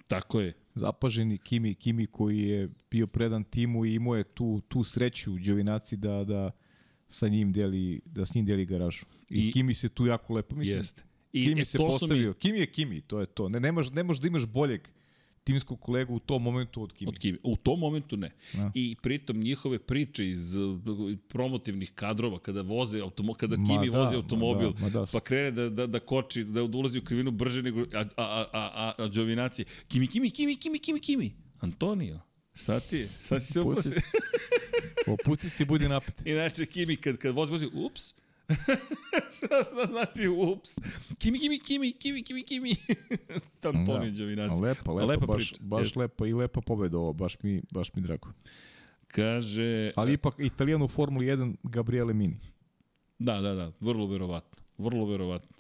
[0.08, 0.54] Tako je.
[0.78, 5.36] Zapaženi Kimi, Kimi koji je bio predan timu i imao je tu, tu sreću u
[5.36, 6.52] Giovinazzi da, da
[7.10, 9.06] sa njim deli, da s njim deli garažu.
[9.30, 11.04] I, I Kimi se tu jako lepo, mislim, Jeste.
[11.34, 12.30] I Kimi e, se postavio.
[12.30, 12.36] Mi...
[12.36, 13.50] Kimi je Kimi, to je to.
[13.50, 14.88] Ne, nemaš, nemaš da imaš boljeg
[15.48, 17.10] timskog kolegu u tom momentu od Kimi.
[17.10, 17.38] Od Kimi.
[17.44, 18.32] U tom momentu ne.
[18.54, 18.72] Ja.
[18.74, 20.56] I pritom njihove priče iz
[21.28, 25.06] promotivnih kadrova kada voze automo, kada Kimi da, vozi automobil, ma da, ma da.
[25.12, 28.48] pa krene da, da, da koči, da ulazi u krivinu brže nego a, a, a,
[28.54, 29.66] a, a Đovinacije.
[29.88, 31.36] Kimi, Kimi, Kimi, Kimi, Kimi, Kimi.
[31.60, 32.20] Antonio,
[32.56, 33.10] šta ti je?
[33.26, 33.90] Šta si se upusti?
[35.08, 36.22] Opusti se i budi napet.
[36.32, 38.14] Inače, Kimi, kad, kad vozi, vozi, ups,
[39.38, 40.76] šta, šta znači ups?
[41.18, 42.76] Kimi, kimi, kimi, kimi, kimi, kimi.
[43.74, 44.18] Antonio da.
[44.18, 44.60] Đovinac.
[44.60, 45.64] Lepa, lepa, lepa baš, priča.
[45.64, 48.30] baš lepa i lepa pobeda ovo, baš mi, baš mi drago.
[49.08, 49.92] Kaže...
[49.96, 52.40] Ali ipak Italijan u Formuli 1 Gabriele Mini.
[53.20, 54.64] Da, da, da, vrlo verovatno.
[54.78, 55.58] Vrlo verovatno.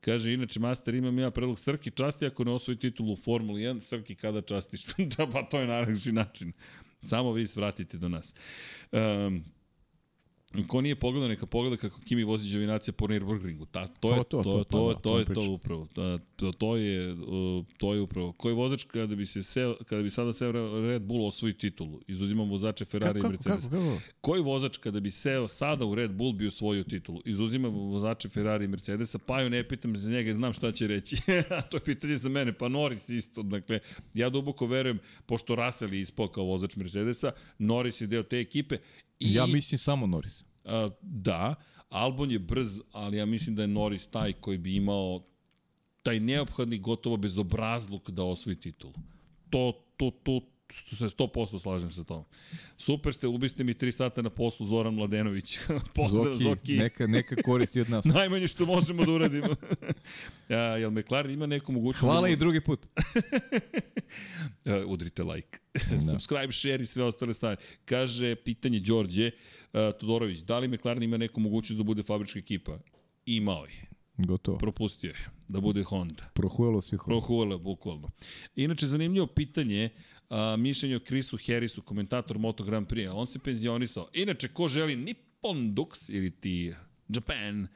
[0.00, 3.80] Kaže, inače, master, imam ja predlog Srki, časti ako ne osvoji titulu u Formuli 1,
[3.80, 4.84] Srki kada častiš?
[5.16, 6.52] da, pa to je najlakši način.
[7.02, 8.34] Samo vi svratite do nas.
[8.92, 9.44] Um,
[10.66, 13.66] Ko nije pogledao, neka pogleda kako Kimi vozi Đovinacija po Nürburgringu.
[13.70, 15.86] Ta, to, je, to, to, to, to, to, to je to upravo.
[15.94, 17.16] Ta, to, to, je,
[17.78, 18.32] to je upravo.
[18.32, 22.00] Koji vozač kada bi se seo, kada bi sada seo Red Bull osvoji titulu?
[22.06, 23.64] Izuzimam vozače Ferrari kako, i Mercedes.
[23.64, 24.00] Kako, kako?
[24.20, 27.20] Koji vozač kada bi seo sada u Red Bull bi osvojio titulu?
[27.24, 31.16] Izuzimam vozače Ferrari i Mercedesa, pa ju ne pitam za njega, znam šta će reći.
[31.70, 33.42] to je pitanje za mene, pa Norris isto.
[33.42, 33.80] Dakle,
[34.14, 38.78] ja duboko verujem, pošto Russell je ispao kao vozač Mercedesa, Norris je deo te ekipe
[39.20, 40.40] I, ja mislim samo Norris.
[40.40, 41.54] Uh, da,
[41.88, 45.22] Albon je brz, ali ja mislim da je Norris taj koji bi imao
[46.02, 48.94] taj neophodni gotovo bezobrazluk da osvoji titulu.
[49.50, 50.40] To, to, to,
[50.72, 52.24] se 100% slažem sa tom.
[52.76, 55.58] Super ste, ubiste mi 3 sata na poslu Zoran Mladenović.
[55.94, 56.44] Pozdrav Zoki.
[56.44, 56.76] Zoki.
[56.76, 58.04] Neka, neka koristi od nas.
[58.14, 59.48] Najmanje što možemo da uradimo.
[60.48, 62.00] ja, jel McLaren ima neku mogućnost?
[62.00, 62.28] Hvala da...
[62.28, 62.86] i drugi put.
[62.86, 65.58] uh, udrite like.
[65.90, 66.00] Da.
[66.00, 67.56] Subscribe, share i sve ostale stvari.
[67.84, 72.78] Kaže, pitanje Đorđe uh, Todorović, da li McLaren ima neku mogućnost da bude fabrička ekipa?
[73.26, 73.88] Imao je.
[74.18, 74.58] Gotovo.
[74.58, 76.30] Propustio je da bude Honda.
[76.34, 77.20] Prohujalo svih Honda.
[77.20, 78.10] Prohujalo, bukvalno.
[78.56, 79.90] Inače, zanimljivo pitanje,
[80.28, 83.10] a, mišljenje o Chrisu Harrisu, komentator Moto Grand Prix.
[83.12, 84.08] On se penzionisao.
[84.12, 86.74] Inače, ko želi Nippon Dux ili ti
[87.08, 87.68] Japan,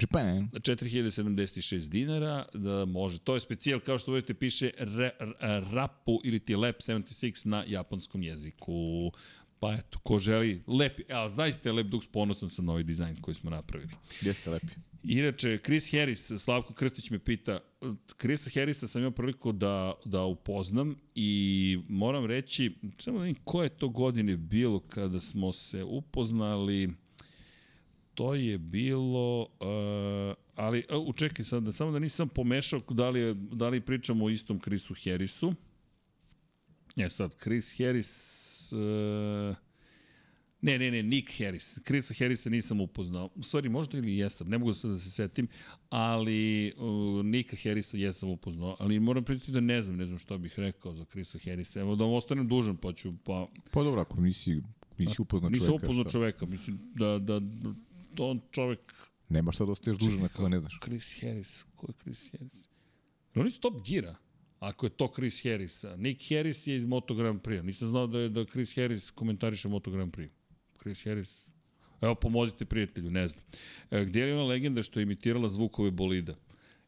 [0.00, 0.48] Japan.
[0.52, 3.18] 4076 dinara, da može.
[3.18, 5.10] To je specijal, kao što vidite, piše re,
[5.40, 9.12] r, rapu ili ti lep 76 na japanskom jeziku.
[9.64, 13.16] Pa eto, ko želi, lepi, ali zaista je lep Dux, ponosan sam na ovaj dizajn
[13.20, 13.92] koji smo napravili.
[14.20, 14.66] Jeste lepi.
[15.02, 17.60] Inače, Chris Harris, Slavko Krstić me pita,
[18.20, 23.68] Chrisa Harrisa sam imao priliku da, da upoznam i moram reći, samo da vidim koje
[23.68, 26.90] to godine bilo kada smo se upoznali,
[28.14, 33.34] to je bilo, uh, ali, uh, učekaj sad, da, samo da nisam pomešao da li,
[33.34, 35.54] da li pričamo o istom Chrisu Harrisu.
[36.96, 39.56] E sad, Chris Harris, uh,
[40.64, 41.78] Ne, ne, ne, Nick Harris.
[41.84, 43.30] Chrisa Harrisa nisam upoznao.
[43.34, 45.48] U stvari, možda ili jesam, ne mogu da se, da se setim,
[45.90, 50.38] ali uh, Nika Harrisa jesam upoznao, ali moram priznati da ne znam, ne znam šta
[50.38, 51.80] bih rekao za Chrisa Harrisa.
[51.80, 53.46] Evo da vam ostanem dužan, pa ću, pa...
[53.70, 54.62] Pa dobro, ako nisi,
[54.98, 55.60] nisi upoznao čoveka.
[55.60, 57.40] Nisam upoznao čoveka, mislim da, da,
[58.12, 58.80] da on čovek...
[59.28, 60.78] Nema šta da ostaješ dužan ako ne znaš.
[60.84, 62.68] Chris Harris, ko je Chris Harris?
[63.34, 64.16] Oni su top gira.
[64.68, 65.84] Ako je to Chris Harris.
[65.96, 67.62] Nick Harris je iz Moto Grand Prix.
[67.62, 70.28] Nisam znao da je da Chris Harris komentariše Moto Grand Prix.
[70.82, 71.50] Chris Harris.
[72.00, 73.44] Evo, pomozite prijatelju, ne znam.
[73.90, 76.34] E, gdje je ona legenda što je imitirala zvukove bolida?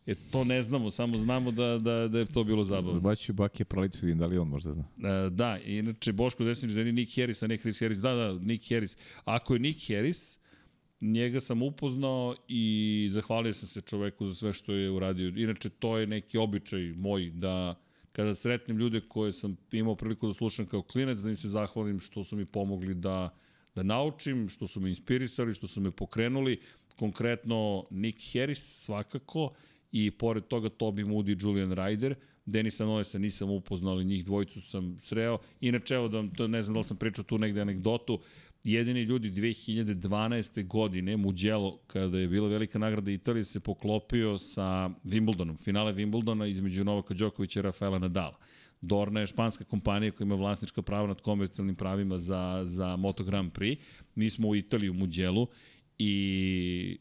[0.06, 3.00] E, to ne znamo, samo znamo da, da, da je to bilo zabavno.
[3.00, 4.84] Zbaću Bake pralicu, da li on možda zna.
[4.98, 7.98] E, da, inače, Boško Desnić da je Nick Harris, a ne Chris Harris.
[7.98, 8.96] Da, da, Nick Harris.
[9.24, 10.38] Ako je Nick Harris,
[11.00, 15.28] njega sam upoznao i zahvalio sam se čoveku za sve što je uradio.
[15.28, 17.80] Inače, to je neki običaj moj da
[18.12, 22.00] kada sretnem ljude koje sam imao priliku da slušam kao klinac, da im se zahvalim
[22.00, 23.34] što su mi pomogli da
[23.76, 26.60] da naučim, što su me inspirisali, što su me pokrenuli,
[26.98, 29.52] konkretno Nick Harris svakako
[29.92, 32.14] i pored toga Toby Moody Julian Ryder,
[32.46, 35.38] Denisa Noesa nisam upoznao, ali njih dvojicu sam sreo.
[35.60, 38.20] Inače, evo, da, ne znam da li sam pričao tu negde anegdotu,
[38.66, 40.66] jedini ljudi 2012.
[40.66, 46.84] godine, Mugello, kada je bila velika nagrada Italije, se poklopio sa Wimbledonom, finale Wimbledona između
[46.84, 48.38] Novaka Đokovića i Rafaela Nadala.
[48.80, 53.52] Dorna je španska kompanija koja ima vlasnička prava nad komercijalnim pravima za, za Moto Grand
[53.52, 53.78] Prix.
[54.14, 55.46] Mi smo u Italiji u Mugello
[55.98, 56.98] i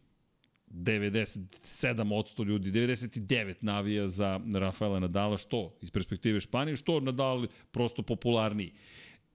[0.72, 8.72] 97% ljudi, 99 navija za Rafaela Nadala, što iz perspektive Španije, što Nadal prosto popularniji.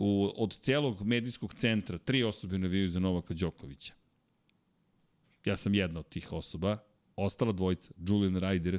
[0.01, 3.95] U, od celog medijskog centra tri osobe navijaju za Novaka Đokovića.
[5.45, 6.79] Ja sam jedna od tih osoba.
[7.17, 8.79] Ostala dvojica, Julian Ryder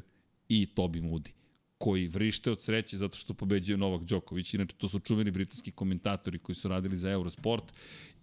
[0.50, 1.32] i Toby Moody
[1.78, 4.54] koji vrište od sreće zato što pobeđuje Novak Đoković.
[4.54, 7.74] Inače, to su čuveni britanski komentatori koji su radili za Eurosport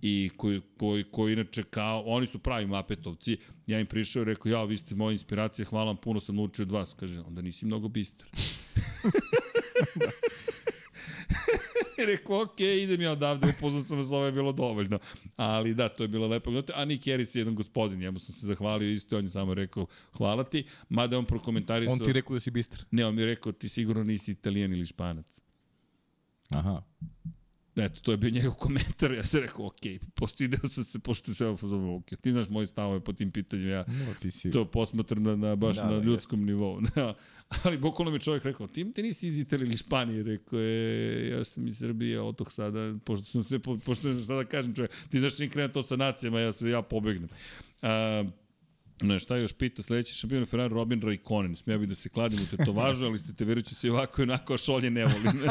[0.03, 3.37] i koji, koji, koji inače kao, oni su pravi mapetovci.
[3.67, 6.63] Ja im prišao i rekao, ja, vi ste moja inspiracija, hvala vam, puno sam naučio
[6.63, 6.95] od vas.
[6.95, 8.29] Kaže, onda nisi mnogo bistar.
[12.03, 14.99] I rekao, ok, idem ja odavde, upoznao sam vas, ovo je bilo dovoljno.
[15.37, 16.51] Ali da, to je bilo lepo.
[16.75, 19.87] A Nick Harris je jedan gospodin, njemu sam se zahvalio isto, on je samo rekao,
[20.13, 21.93] hvala ti, mada on prokomentarisao...
[21.93, 22.85] On ti rekao da si bistar?
[22.91, 25.41] Ne, on mi je rekao, ti sigurno nisi italijan ili španac.
[26.51, 26.83] Aha.
[27.79, 29.81] Eto, to je bio njegov komentar, ja sam rekao, ok,
[30.15, 33.71] postideo sam se, pošto se ovo pozove, ok, ti znaš moje stavove po tim pitanjima,
[33.71, 34.51] ja no, si...
[34.51, 36.47] to posmatram na, na baš da, na ljudskom jest.
[36.47, 36.81] nivou.
[37.65, 41.45] ali bukvalno mi čovjek rekao, ti, ti nisi iz Italije ili Španije, rekao je, ja
[41.45, 45.21] sam iz Srbije, otok sada, pošto sam se, po, pošto sam sada kažem čovjek, ti
[45.21, 47.29] znaš čim krene to sa nacijama, ja se, ja pobegnem.
[47.83, 48.25] A,
[49.03, 51.57] Ne, šta još pita, sledeći šampion Ferrari Robin Raikkonen.
[51.57, 54.55] Smija bi da se kladim u tetovažu, ali ste te verujući se ovako i onako,
[54.55, 55.41] a šolje ne volim.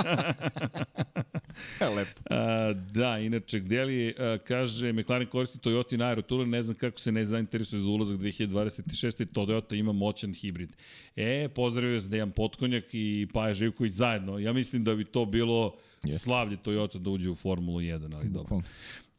[1.97, 2.21] Lepo.
[2.29, 6.99] A, da, inače, gde li, a, kaže, McLaren koristi Toyota na Aerotour, ne znam kako
[6.99, 9.25] se ne zainteresuje za ulazak 2026.
[9.25, 10.75] Toyota ima moćan hibrid.
[11.15, 14.39] E, pozdravio se Dejan Potkonjak i Paja Živković zajedno.
[14.39, 16.17] Ja mislim da bi to bilo yes.
[16.17, 18.61] slavlje Toyota da uđe u Formulu 1, ali dobro.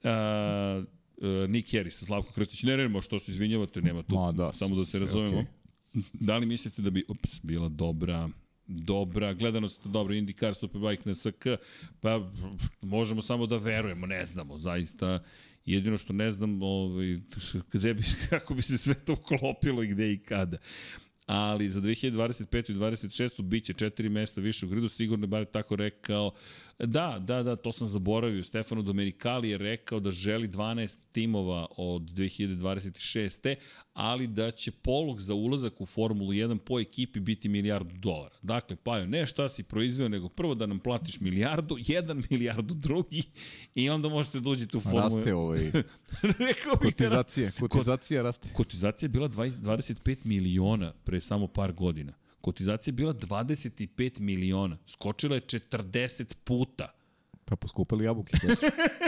[0.04, 0.82] A,
[1.20, 4.76] uh, Nick Harris, Slavko Krstić, ne nema što se izvinjavate, nema tu, Ma, da, samo
[4.76, 5.44] da se razumemo.
[5.94, 6.02] Okay.
[6.12, 8.28] Da li mislite da bi, ups, bila dobra
[8.68, 11.46] dobra, gledanost dobra, IndyCar, Superbike na SK,
[12.00, 12.30] pa
[12.82, 15.22] možemo samo da verujemo, ne znamo, zaista,
[15.64, 17.18] jedino što ne znam, ovaj,
[17.72, 20.58] gde bi, kako bi se sve to uklopilo i gde i kada
[21.28, 22.70] ali za 2025.
[22.70, 23.42] i 26.
[23.42, 26.32] biće četiri mesta više u gridu, sigurno je bar tako rekao
[26.78, 28.44] Da, da, da, to sam zaboravio.
[28.44, 33.56] Stefano Domenicali je rekao da želi 12 timova od 2026.
[33.92, 38.34] ali da će polog za ulazak u Formulu 1 po ekipi biti milijardu dolara.
[38.42, 43.22] Dakle, Pajo, ne šta si proizveo, nego prvo da nam platiš milijardu, jedan milijardu drugi
[43.74, 45.14] i onda možete da uđete u Formulu 1.
[45.14, 45.58] Raste ovaj
[46.48, 48.48] Rekao kotizacija, kotizacija raste.
[48.52, 52.12] Kotizacija je bila 20, 25 miliona pre samo par godina.
[52.40, 54.78] Kotizacija je bila 25 miliona.
[54.86, 56.92] Skočila je 40 puta.
[57.44, 58.32] Pa poskupili jabuke.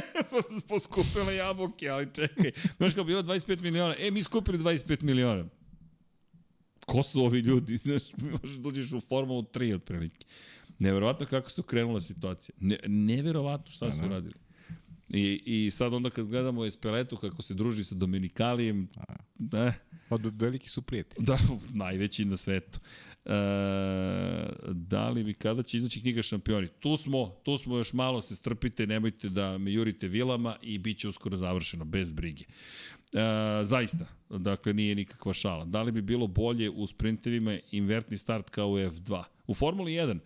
[0.69, 2.53] poskupila jabuke, ali čekaj.
[2.77, 3.95] Znaš kao bila 25 miliona.
[3.99, 5.45] E, mi skupili 25 miliona.
[6.87, 7.77] Ko su ovi ljudi?
[7.85, 10.27] Znaš, možeš da uđeš u Formulu 3 otprilike.
[10.79, 12.55] Neverovatno kako su krenula situacija.
[12.61, 14.35] Ne, neverovatno šta su radili.
[15.09, 18.89] I, I sad onda kad gledamo Espeletu kako se druži sa Dominikalijem,
[19.39, 19.73] da,
[20.11, 21.27] Pa veliki su prijatelji.
[21.27, 21.39] Da,
[21.73, 22.81] najveći na svetu.
[23.25, 23.33] E,
[24.69, 26.69] da li bi kada će izaći knjiga šampioni?
[26.69, 30.99] Tu smo, tu smo još malo se strpite, nemojte da me jurite vilama i bit
[30.99, 32.45] će uskoro završeno, bez brige.
[32.45, 35.65] E, zaista, dakle nije nikakva šala.
[35.65, 39.23] Da li bi bilo bolje u sprintevima invertni start kao u F2?
[39.47, 40.19] U Formuli 1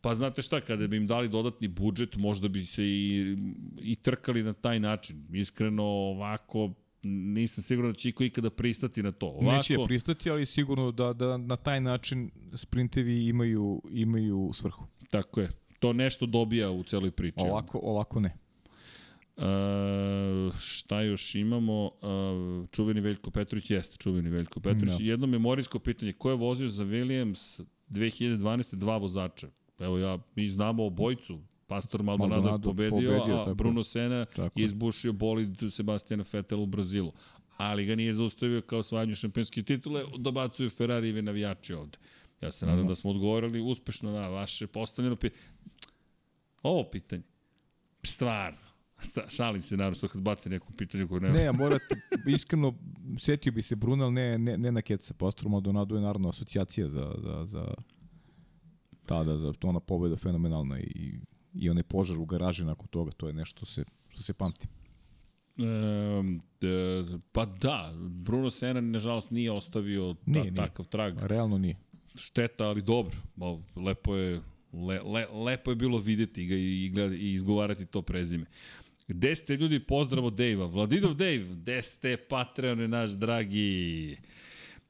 [0.00, 3.36] Pa znate šta, kada bi im dali dodatni budžet, možda bi se i,
[3.80, 5.26] i trkali na taj način.
[5.32, 9.26] Iskreno, ovako, nisam siguran da će iko ikada pristati na to.
[9.26, 14.86] Ovako, Neće pristati, ali sigurno da, da na taj način sprintevi imaju, imaju svrhu.
[15.10, 15.50] Tako je.
[15.78, 17.36] To nešto dobija u celoj priči.
[17.38, 18.36] Ovako, ovako ne.
[19.36, 19.44] Uh,
[20.58, 21.84] šta još imamo?
[21.84, 24.98] Uh, čuveni Veljko Petrović jeste čuveni Veljko Petrović.
[24.98, 25.04] Da.
[25.04, 26.12] Jedno memorijsko pitanje.
[26.12, 28.74] Ko je vozio za Williams 2012.
[28.74, 29.48] dva vozača?
[29.78, 31.40] Evo ja, mi znamo obojicu.
[31.68, 36.66] Pastor Maldonado, Maldonado pobedio, pobedio, a tako Bruno Sena je izbušio bolid Sebastiana Vettel u
[36.66, 37.12] Brazilu.
[37.56, 41.98] Ali ga nije zaustavio kao osvajanju šampionske titule, dobacuju Ferrari i navijači ovde.
[42.40, 45.42] Ja se nadam da smo odgovorili uspešno na vaše postavljeno pitanje.
[46.62, 47.22] Ovo pitanje.
[48.02, 48.58] Stvarno.
[49.28, 51.34] Šalim se naravno što kad bace neko pitanje koje nema.
[51.34, 52.74] Ne, a morate, iskreno,
[53.18, 55.14] setio bi se Bruna, ali ne, ne, ne na Keca.
[55.14, 57.74] Pastor Maldonado je naravno asocijacija za, za, za
[59.06, 61.20] tada, za to ona pobeda fenomenalna i,
[61.54, 64.68] i onaj požar u garaži nakon toga, to je nešto se, što se pamti.
[65.56, 70.54] Um, e, pa da, Bruno Sena nažalost nije ostavio ta, Nije, nije.
[70.54, 71.14] takav trag.
[71.22, 71.76] Realno nije.
[72.14, 73.16] Šteta, ali dobro.
[73.76, 74.40] Lepo je
[74.72, 78.44] le, le, lepo je bilo videti ga i, i, gleda, i izgovarati to prezime.
[79.08, 79.80] Gde ste ljudi?
[79.80, 80.66] Pozdravo Dejva.
[80.66, 84.16] Vladidov Dejv, gde ste Patreone naš dragi?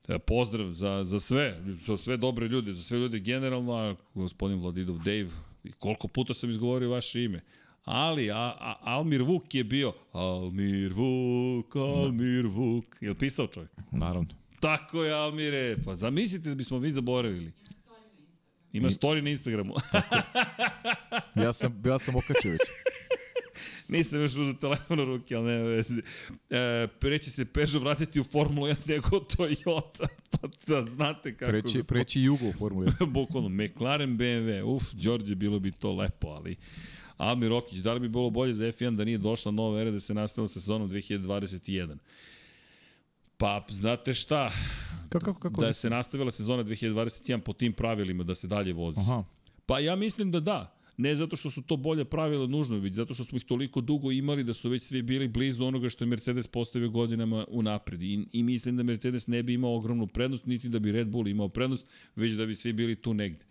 [0.08, 4.58] E, Pozdrav za, za sve, za sve dobre ljude, za sve ljude generalno, a gospodin
[4.58, 5.28] Vladidov Dejv,
[5.64, 7.40] i koliko puta sam izgovorio vaše ime.
[7.84, 12.84] Ali, a, a, Almir Vuk je bio, Almir Vuk, Almir Vuk.
[13.00, 13.70] Je li pisao čovjek?
[13.92, 14.28] Naravno.
[14.60, 15.76] Tako je, Almire.
[15.84, 17.52] Pa zamislite da bismo mi zaboravili.
[18.72, 19.74] Ima story na Instagramu.
[21.34, 22.60] Ja sam, ja sam okačio već.
[23.88, 26.02] Nisam još uzeo telefon u ruke, ali nema veze.
[26.50, 30.06] E, preće se Peugeot vratiti u Formulu 1 nego Toyota.
[30.30, 31.50] Pa da znate kako...
[31.50, 33.06] Preći, gospod- preći jugo u Formuli 1.
[33.12, 36.56] Bukvalno, McLaren, BMW, uf, Đorđe, bilo bi to lepo, ali...
[37.16, 40.00] Almir Rokić, da li bi bilo bolje za F1 da nije došla nova era da
[40.00, 41.96] se nastavila sa sezonom 2021?
[43.36, 44.50] Pa, znate šta?
[45.08, 45.60] Kako, kako, kako?
[45.60, 49.00] Da se nastavila sezona 2021 po tim pravilima da se dalje vozi.
[49.00, 49.24] Aha.
[49.66, 50.77] Pa ja mislim da da.
[50.98, 54.12] Ne zato što su to bolje pravila nužno, već zato što smo ih toliko dugo
[54.12, 58.02] imali da su već svi bili blizu onoga što je Mercedes postavio godinama unapred.
[58.02, 61.28] I, I mislim da Mercedes ne bi imao ogromnu prednost, niti da bi Red Bull
[61.28, 61.86] imao prednost,
[62.16, 63.44] već da bi svi bili tu negde.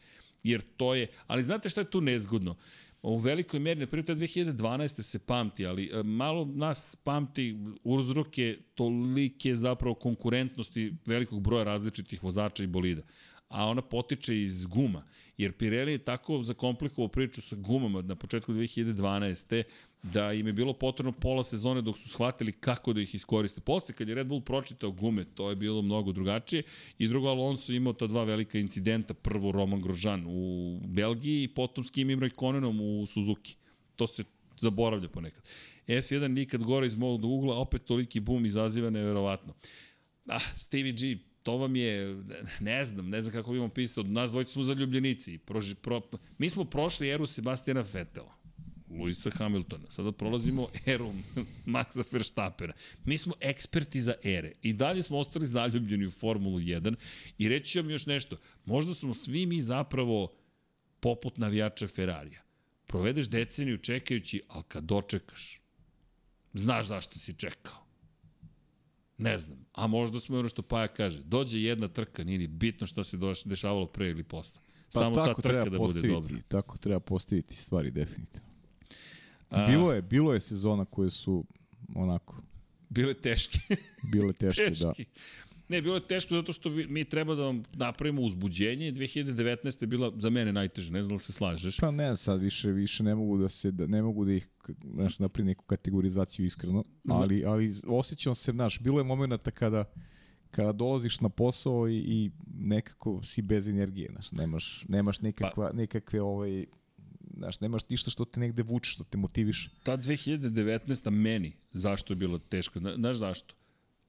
[0.43, 2.55] Jer to je, ali znate šta je tu nezgodno?
[3.01, 5.01] U velikoj meri, na ta 2012.
[5.01, 12.63] se pamti, ali e, malo nas pamti uzroke tolike zapravo konkurentnosti velikog broja različitih vozača
[12.63, 13.01] i bolida
[13.47, 15.03] a ona potiče iz guma.
[15.37, 19.63] Jer Pirelli je tako zakomplikovao priču sa gumama na početku 2012.
[20.03, 23.61] da im je bilo potrebno pola sezone dok su shvatili kako da ih iskoriste.
[23.61, 26.63] Posle, kad je Red Bull pročitao gume, to je bilo mnogo drugačije.
[26.97, 29.13] I drugo, Alonso imao ta dva velika incidenta.
[29.13, 33.55] Prvo Roman Grosjean u Belgiji i potom s Kimi Raikkonenom u Suzuki.
[33.95, 34.23] To se
[34.59, 35.43] zaboravlja ponekad.
[35.87, 39.53] F1 nikad gore iz mog ugla, opet toliki bum izaziva neverovatno.
[40.27, 41.17] Ah, Stevie G,
[41.47, 42.23] to vam je,
[42.59, 45.37] ne znam, ne znam kako bih vam pisao, nas dvojice smo zaljubljenici.
[45.37, 46.01] Proži, pro,
[46.37, 48.33] mi smo prošli eru Sebastiana Vettela,
[48.89, 51.13] Luisa Hamiltona, sada prolazimo eru
[51.65, 52.73] Maxa Verstappena.
[53.05, 56.95] Mi smo eksperti za ere i dalje smo ostali zaljubljeni u Formulu 1
[57.37, 60.33] i reći ću vam još nešto, možda smo svi mi zapravo
[60.99, 62.41] poput navijača Ferrarija.
[62.87, 65.61] Provedeš deceniju čekajući, ali kad dočekaš,
[66.53, 67.86] znaš zašto si čekao.
[69.17, 69.65] Ne znam.
[69.73, 71.23] A možda smo ono što Paja kaže.
[71.23, 74.61] Dođe jedna trka, nije ni bitno šta se dešavalo pre ili posle.
[74.93, 76.37] Pa Samo ta trka da bude dobra.
[76.47, 78.47] Tako treba postaviti stvari, definitivno.
[79.49, 81.45] A, Bilo je, bilo je sezona koje su
[81.95, 82.41] onako
[82.89, 83.59] Bile teške.
[84.11, 84.93] bile teške, da.
[85.69, 88.91] Ne, bilo je teško zato što vi, mi treba da vam napravimo uzbuđenje.
[88.91, 89.83] 2019.
[89.83, 91.77] je bila za mene najteža, ne znam da se slažeš.
[91.77, 94.49] Pa ne, sad više više ne mogu da se da ne mogu da ih
[94.93, 99.85] znaš napravim neku kategorizaciju iskreno, ali ali osjećam se, znaš, bilo je momenata kada
[100.51, 105.77] kada dolaziš na posao i, i nekako si bez energije, znaš, nemaš nemaš nekakva pa,
[105.77, 106.65] nekakve ovaj
[107.37, 109.69] znaš, nemaš ništa što te negde vuče, što te motiviše.
[109.83, 111.09] Ta 2019.
[111.09, 112.79] meni, zašto je bilo teško?
[112.79, 113.55] Znaš zašto?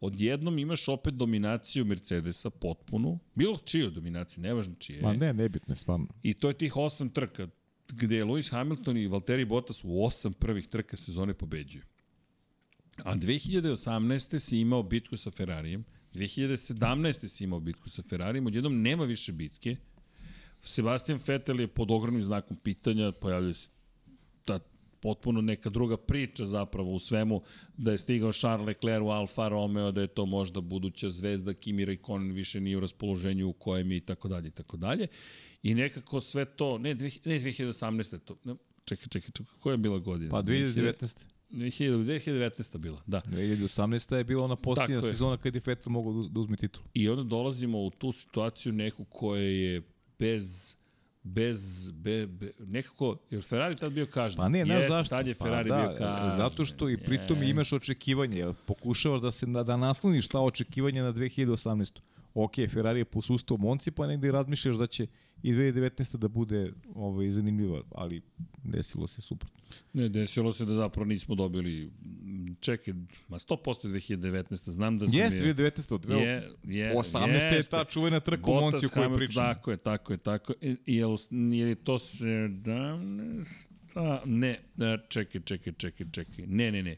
[0.01, 5.03] Odjednom imaš opet dominaciju Mercedesa potpunu, bilo čiju dominaciju, nevažno čije.
[5.03, 6.07] Ma ne, nebitno je stvarno.
[6.23, 7.49] I to je tih osam trka,
[7.89, 11.83] gde je Lewis Hamilton i Valtteri Bottas u osam prvih trka sezone pobeđuju.
[13.05, 14.39] A 2018.
[14.39, 17.29] si imao bitku sa Ferrarijem, 2017.
[17.29, 19.77] si imao bitku sa Ferrarijem, odjednom nema više bitke.
[20.63, 23.69] Sebastian Vettel je pod ogromnim znakom pitanja, pojavljuje se
[24.45, 24.59] ta
[25.01, 27.43] potpuno neka druga priča zapravo u svemu,
[27.77, 31.85] da je stigao Charles Leclerc u Alfa Romeo, da je to možda buduća zvezda, Kimi
[31.85, 35.07] Raikkonen više nije u raspoloženju u kojem je i tako dalje i tako dalje.
[35.63, 38.19] I nekako sve to, ne, dve, ne 2018.
[38.19, 38.55] To, ne,
[38.85, 40.31] čekaj, čekaj, čekaj, koja je bila godina?
[40.31, 41.25] Pa 2019.
[41.51, 42.79] 2019.
[42.79, 43.21] bila, da.
[43.27, 44.17] 2018.
[44.17, 46.83] je bila ona posljednja sezona kad je Vettel mogao da uzme titul.
[46.95, 49.83] I onda dolazimo u tu situaciju neku koja je
[50.19, 50.77] bez
[51.35, 54.37] bez be, be, nekako jer Ferrari tad bio kažnjen.
[54.37, 55.17] Pa ne, ne zašto.
[55.17, 56.37] Tad je Ferrari pa, da, bio kažnjen.
[56.37, 57.51] Zato što i pritom yes.
[57.51, 61.99] imaš očekivanje, pokušavaš da se da, da nasloniš ta očekivanja na 2018.
[62.35, 65.07] Ok, Ferrari je posustao Monci, pa negde razmišljaš da će
[65.43, 66.17] i 2019.
[66.17, 68.23] da bude ovaj, zanimljiva, ali
[68.65, 69.59] desilo se suprotno.
[69.93, 71.91] Ne, desilo se da zapravo nismo dobili,
[72.61, 72.95] čekaj,
[73.29, 74.71] ma 100% 2019.
[74.71, 75.55] Znam da sam Jeste, je...
[75.55, 75.95] 2019.
[75.95, 77.55] Od je, je, 18.
[77.55, 79.45] je ta čuvena trka u Monci o kojoj pričam.
[79.45, 80.77] Tako je, tako je, tako je.
[80.87, 83.45] Jel, je li to 17?
[83.95, 84.61] A, ne,
[85.09, 86.47] čekaj, čekaj, čekaj, čekaj.
[86.47, 86.97] Ne, ne, ne.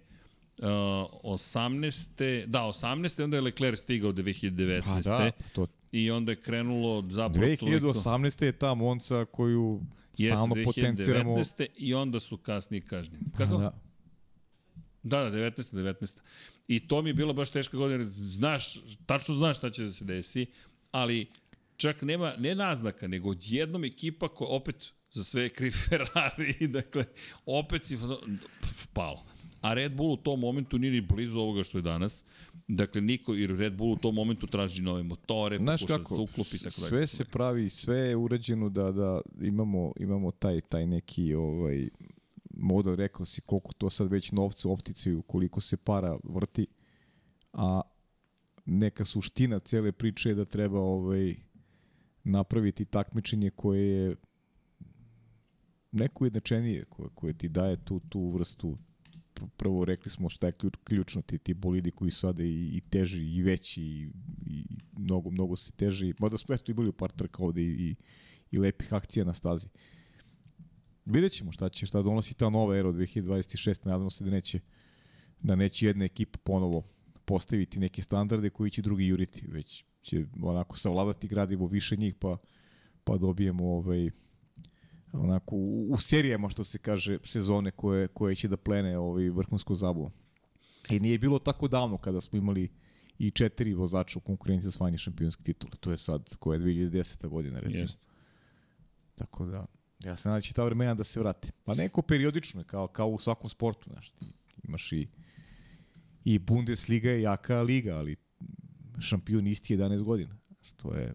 [0.62, 2.46] Uh, 18.
[2.46, 3.24] Da, 18.
[3.24, 4.82] onda je Leclerc stigao 2019.
[4.84, 5.66] Pa da, to...
[5.92, 8.18] I onda je krenulo zapravo 2018.
[8.20, 8.44] Toliko...
[8.44, 9.80] je ta Monca koju
[10.14, 11.34] stalno potenciramo.
[11.36, 11.66] 2019.
[11.76, 13.24] I onda su kasnije kažnjeni.
[13.36, 13.56] Kako?
[13.56, 13.72] Da.
[15.02, 15.74] Da, da, 19.
[15.74, 16.18] 19.
[16.68, 18.04] I to mi je bila baš teška godina.
[18.06, 20.46] Znaš, tačno znaš šta će da se desi,
[20.90, 21.26] ali
[21.76, 27.04] čak nema, ne naznaka, nego jednom ekipa koja opet za sve je kriv Ferrari, dakle,
[27.46, 27.98] opet si
[28.92, 29.24] palo.
[29.60, 32.22] A Red Bull u tom momentu nije ni blizu ovoga što je danas.
[32.68, 36.16] Dakle, niko, jer Red Bull u tom momentu traži nove motore, Znaš pokuša kako, da
[36.16, 40.86] se uklopi, tako sve se pravi, sve je urađeno da, da imamo, imamo taj, taj
[40.86, 41.88] neki ovaj,
[42.56, 46.66] model, rekao si koliko to sad već novca u opticaju, koliko se para vrti,
[47.52, 47.80] a
[48.66, 51.34] neka suština cele priče je da treba ovaj,
[52.24, 54.16] napraviti takmičenje koje je
[55.92, 58.78] neko jednačenije, koje, koje ti daje tu, tu vrstu
[59.56, 60.52] prvo rekli smo šta je
[60.84, 64.10] ključno, ti, ti bolidi koji su sada i, i teži i veći i,
[64.46, 64.64] i
[64.98, 67.94] mnogo, mnogo se teži, mada smo eto i bili u par trka ovde i, i,
[68.50, 69.68] i lepih akcija na stazi.
[71.04, 73.86] Vidjet ćemo šta će, šta donosi ta nova era od 2026.
[73.86, 74.60] Nadamo se da neće,
[75.40, 76.82] da neće jedna ekipa ponovo
[77.24, 82.36] postaviti neke standarde koji će drugi juriti, već će onako savladati gradivo više njih pa,
[83.04, 84.10] pa dobijemo ovaj,
[85.12, 89.74] onako u, u serijama što se kaže sezone koje koje će da plene ovaj vrhunsko
[89.74, 90.10] zabavu.
[90.90, 92.68] I nije bilo tako davno kada smo imali
[93.18, 95.72] i četiri vozača u konkurenciji za osvajanje šampionske titule.
[95.80, 97.28] To je sad koja je 2010.
[97.28, 97.82] godina recimo.
[97.82, 97.98] Jest.
[99.14, 99.66] Tako da
[99.98, 101.50] ja se nadam da će ta vremena da se vrate.
[101.64, 104.26] Pa neko periodično kao kao u svakom sportu, znaš, ti
[104.64, 105.08] imaš i
[106.24, 108.16] i Bundesliga je jaka liga, ali
[108.98, 110.36] šampion isti 11 godina.
[110.62, 111.14] Što je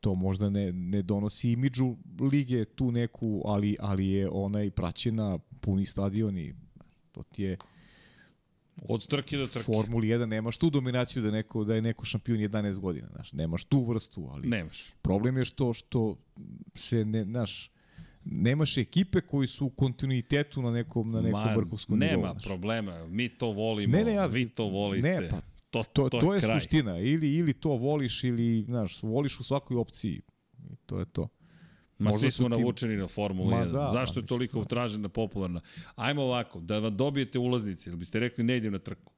[0.00, 5.38] to možda ne, ne donosi imidžu lige tu neku, ali, ali je ona i praćena,
[5.60, 6.54] puni stadion i
[7.12, 7.56] to ti je
[8.82, 9.64] Od trke do trke.
[9.64, 13.64] Formuli 1 nemaš tu dominaciju da neko da je neko šampion 11 godina, znaš, nemaš
[13.64, 14.92] tu vrstu, ali nemaš.
[15.02, 16.16] Problem je što što
[16.74, 17.70] se ne, znaš,
[18.24, 22.16] nemaš ekipe koji su u kontinuitetu na nekom na nekom vrhunskom nivou.
[22.16, 25.08] Nema problema, mi to volimo, ne, ne, ja, vi to volite.
[25.08, 25.40] Ne, pa
[25.70, 26.60] to, to, to, to je, kraj.
[26.60, 26.98] suština.
[26.98, 30.22] Ili, ili to voliš, ili, znaš, voliš u svakoj opciji.
[30.70, 31.28] I to je to.
[31.98, 32.50] Ma Možda svi smo ti...
[32.50, 33.72] navučeni na Formulu 1.
[33.72, 34.64] Da, Zašto je toliko da.
[34.64, 35.60] tražena popularna?
[35.96, 39.12] Ajmo ovako, da vam dobijete ulaznice, ili biste rekli ne idem na trku?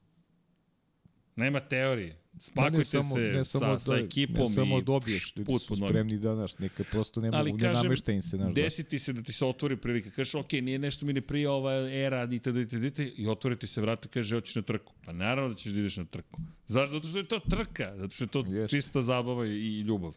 [1.41, 2.21] Nema teorije.
[2.39, 6.17] Spakujte samo, se ne samo sa, da, sa ekipom ne samo dobiješ, ljudi su spremni
[6.17, 8.53] da, znaš, neka prosto ne mogu, ne namešta im se, znaš.
[8.53, 8.61] Da.
[8.61, 11.73] Desiti se da ti se otvori prilika, kažeš, ok, nije nešto mi ne prija ova
[11.91, 14.93] era, itd, itd, itd, i otvori ti se vrata, kaže, hoćeš na trku.
[15.05, 16.39] Pa naravno da ćeš da ideš na trku.
[16.67, 16.95] Zašto?
[16.95, 18.69] Zato što je to trka, zato što je to yes.
[18.69, 20.13] čista zabava i ljubav.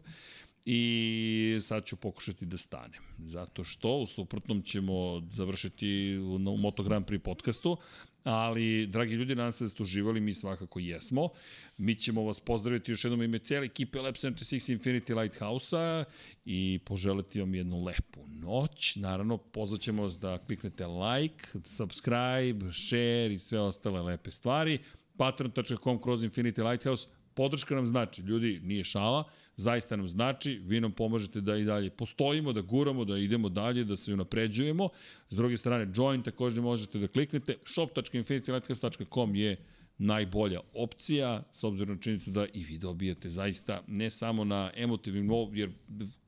[0.65, 3.01] I sad ću pokušati da stanem.
[3.19, 7.77] Zato što u suprotnom ćemo završiti u, Moto Grand Prix podcastu,
[8.23, 11.29] ali, dragi ljudi, nadam se da ste uživali, mi svakako jesmo.
[11.77, 16.03] Mi ćemo vas pozdraviti još jednom ime cijele ekipe Lab 76 Infinity Lighthouse-a
[16.45, 18.95] i poželiti vam jednu lepu noć.
[18.95, 24.79] Naravno, pozvaćemo vas da kliknete like, subscribe, share i sve ostale lepe stvari.
[25.17, 27.07] patreon.com kroz Infinity Lighthouse.
[27.33, 29.23] Podrška nam znači, ljudi, nije šala,
[29.57, 33.83] zaista nam znači, vi nam pomažete da i dalje postojimo, da guramo, da idemo dalje,
[33.83, 34.89] da se unapređujemo.
[35.29, 37.55] S druge strane, join takođe možete da kliknete.
[37.65, 39.57] shop.infinitylighthouse.com je
[39.97, 45.23] najbolja opcija, s obzirom na činjenicu da i vi dobijate zaista ne samo na emotivnim
[45.23, 45.71] nivou, jer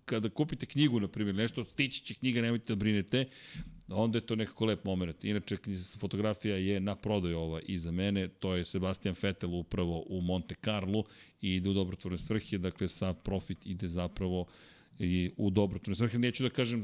[0.05, 3.25] kada kupite knjigu, na primjer, nešto, stići će knjiga, nemojte da brinete,
[3.89, 5.25] onda je to nekako lep moment.
[5.25, 5.57] Inače,
[5.99, 11.03] fotografija je na prodaju ova iza mene, to je Sebastian Vettel upravo u Monte Carlo
[11.41, 14.45] i ide u dobrotvorne svrhe, dakle sav profit ide zapravo
[14.99, 16.19] i u dobrotvorne svrhe.
[16.19, 16.83] Neću da kažem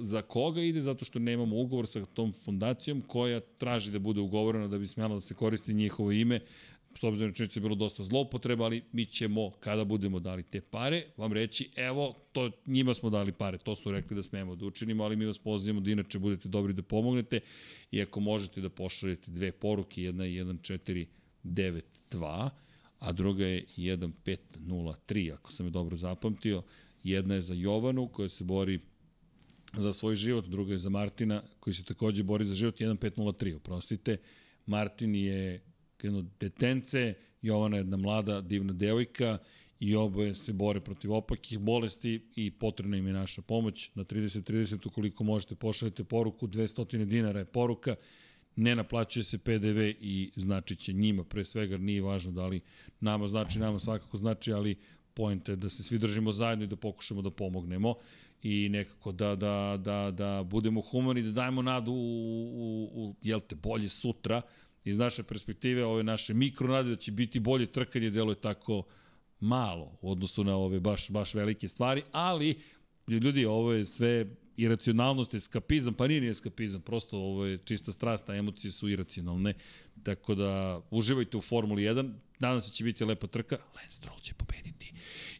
[0.00, 4.68] za koga ide, zato što nemamo ugovor sa tom fondacijom koja traži da bude ugovorena
[4.68, 6.40] da bi smjela da se koristi njihovo ime,
[6.96, 11.04] s obzirom na je bilo dosta zloupotreba, ali mi ćemo, kada budemo dali te pare,
[11.16, 15.04] vam reći, evo, to, njima smo dali pare, to su rekli da smemo da učinimo,
[15.04, 17.40] ali mi vas pozivamo da inače budete dobri da pomognete
[17.90, 22.50] i ako možete da pošaljete dve poruke, jedna je 1492,
[22.98, 26.62] a druga je 1503, ako sam je dobro zapamtio.
[27.02, 28.80] Jedna je za Jovanu, koja se bori
[29.76, 34.16] za svoj život, druga je za Martina, koji se takođe bori za život, 1503, oprostite.
[34.66, 35.60] Martin je
[36.02, 39.38] jedno detence, Jovana je jedna mlada, divna devojka
[39.80, 43.90] i oboje se bore protiv opakih bolesti i potrebna im je naša pomoć.
[43.94, 47.94] Na 30-30 ukoliko možete pošaljete poruku, 200 dinara je poruka,
[48.56, 52.60] ne naplaćuje se PDV i znači će njima pre svega, nije važno da li
[53.00, 54.76] nama znači, nama svakako znači, ali
[55.14, 57.94] pojenta je da se svi držimo zajedno i da pokušamo da pomognemo
[58.42, 63.40] i nekako da, da, da, da budemo humani, da dajemo nadu u, u, u jel
[63.40, 64.42] te, bolje sutra,
[64.86, 68.82] iz naše perspektive, ove naše mikronade da će biti bolje trkanje, deluje tako
[69.40, 72.60] malo u odnosu na ove baš, baš velike stvari, ali
[73.08, 78.30] ljudi, ovo je sve iracionalnost, eskapizam, pa nije ni eskapizam, prosto ovo je čista strast,
[78.30, 79.54] a emocije su iracionalne,
[80.02, 84.20] tako da uživajte u Formuli 1, nadam se da će biti lepa trka, Lance Stroll
[84.20, 84.92] će pobediti.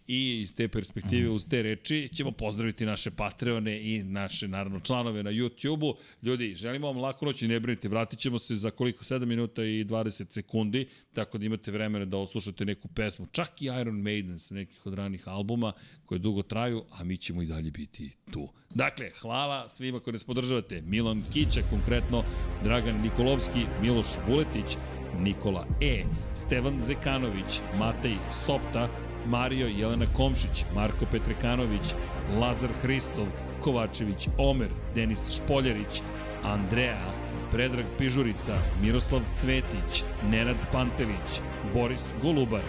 [0.09, 5.23] I iz te perspektive, uz te reči, ćemo pozdraviti naše Patreone i naše, naravno, članove
[5.23, 5.97] na YouTube-u.
[6.23, 9.05] Ljudi, želimo vam lako noć i ne brinite, vratit ćemo se za koliko?
[9.05, 13.65] 7 minuta i 20 sekundi, tako da imate vremena da oslušate neku pesmu, čak i
[13.65, 15.73] Iron Maiden sa nekih od ranih albuma
[16.05, 18.49] koje dugo traju, a mi ćemo i dalje biti tu.
[18.75, 20.83] Dakle, hvala svima koji nas podržavate.
[20.83, 22.25] Milan Kića, konkretno,
[22.65, 24.07] Dragan Nikolovski, Miloš
[24.47, 24.77] Vuletić,
[25.21, 28.89] Nikola E, Stevan Zekanović, Matej Sopta,
[29.27, 31.95] Mario Jelena Komšić, Marko Petrekanović,
[32.41, 33.27] Lazar Hristov,
[33.61, 36.03] Kovačević, Omer, Denis Špoljarić,
[36.45, 37.13] Andreja,
[37.53, 41.41] Predrag Pižurica, Miroslav Cvetić, Nenad Pantević,
[41.75, 42.63] Boris Golubar,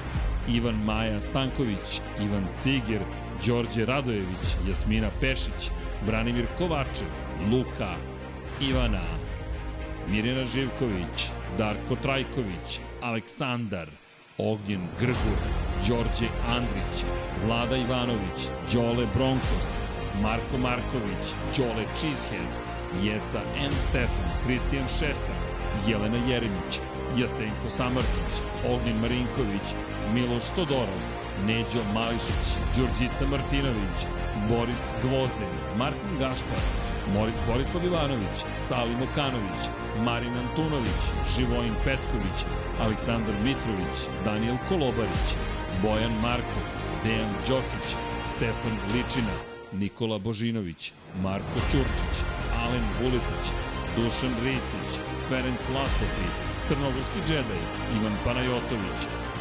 [0.49, 3.01] Ivan Maja Stanković, Ivan Ciger,
[3.45, 5.71] Đorđe Radojević, Jasmina Pešić,
[6.05, 7.07] Branimir Kovačev,
[7.51, 7.95] Luka,
[8.61, 9.03] Ivana,
[10.09, 13.87] Mirjana Živković, Darko Trajković, Aleksandar,
[14.37, 15.39] Ognjen Grgur,
[15.87, 16.97] Đorđe Andrić,
[17.45, 18.39] Vlada Ivanović,
[18.73, 19.67] Đole Bronkos,
[20.21, 21.25] Marko Marković,
[21.57, 22.51] Đole Cheesehead,
[23.03, 23.71] Jeca N.
[23.89, 25.41] Stefan, Kristijan Šestak,
[25.87, 26.79] Jelena Jeremić,
[27.17, 28.33] Jasenko Samarčić,
[28.71, 29.67] Ognjen Marinković,
[30.13, 31.01] Miloš Todorov,
[31.47, 33.99] Neđo Mališić, Đurđica Martinović,
[34.49, 36.63] Boris Gvozden, Martin Gašpar,
[37.13, 38.37] Morit Borislav Ivanović,
[38.67, 41.01] Salim Okanović, Marin Antunović,
[41.35, 42.37] Živojin Petković,
[42.79, 45.27] Aleksandar Mitrović, Daniel Kolobarić,
[45.81, 46.65] Bojan Markov,
[47.03, 47.87] Dejan Đokić,
[48.33, 49.35] Stefan Ličina,
[49.73, 50.91] Nikola Božinović,
[51.23, 52.15] Marko Ćurčić,
[52.63, 53.45] Alen Vuletić,
[53.95, 54.91] Dušan Ristić,
[55.29, 56.27] Ferenc Lastofi,
[56.67, 57.61] Crnogorski džedaj,
[57.95, 58.99] Ivan Panajotović,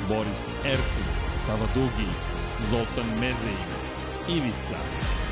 [0.09, 1.09] Boris Ercin,
[1.47, 2.11] Sava Dugi,
[2.71, 3.59] Zoltan Mezej,
[4.29, 4.79] Ivica,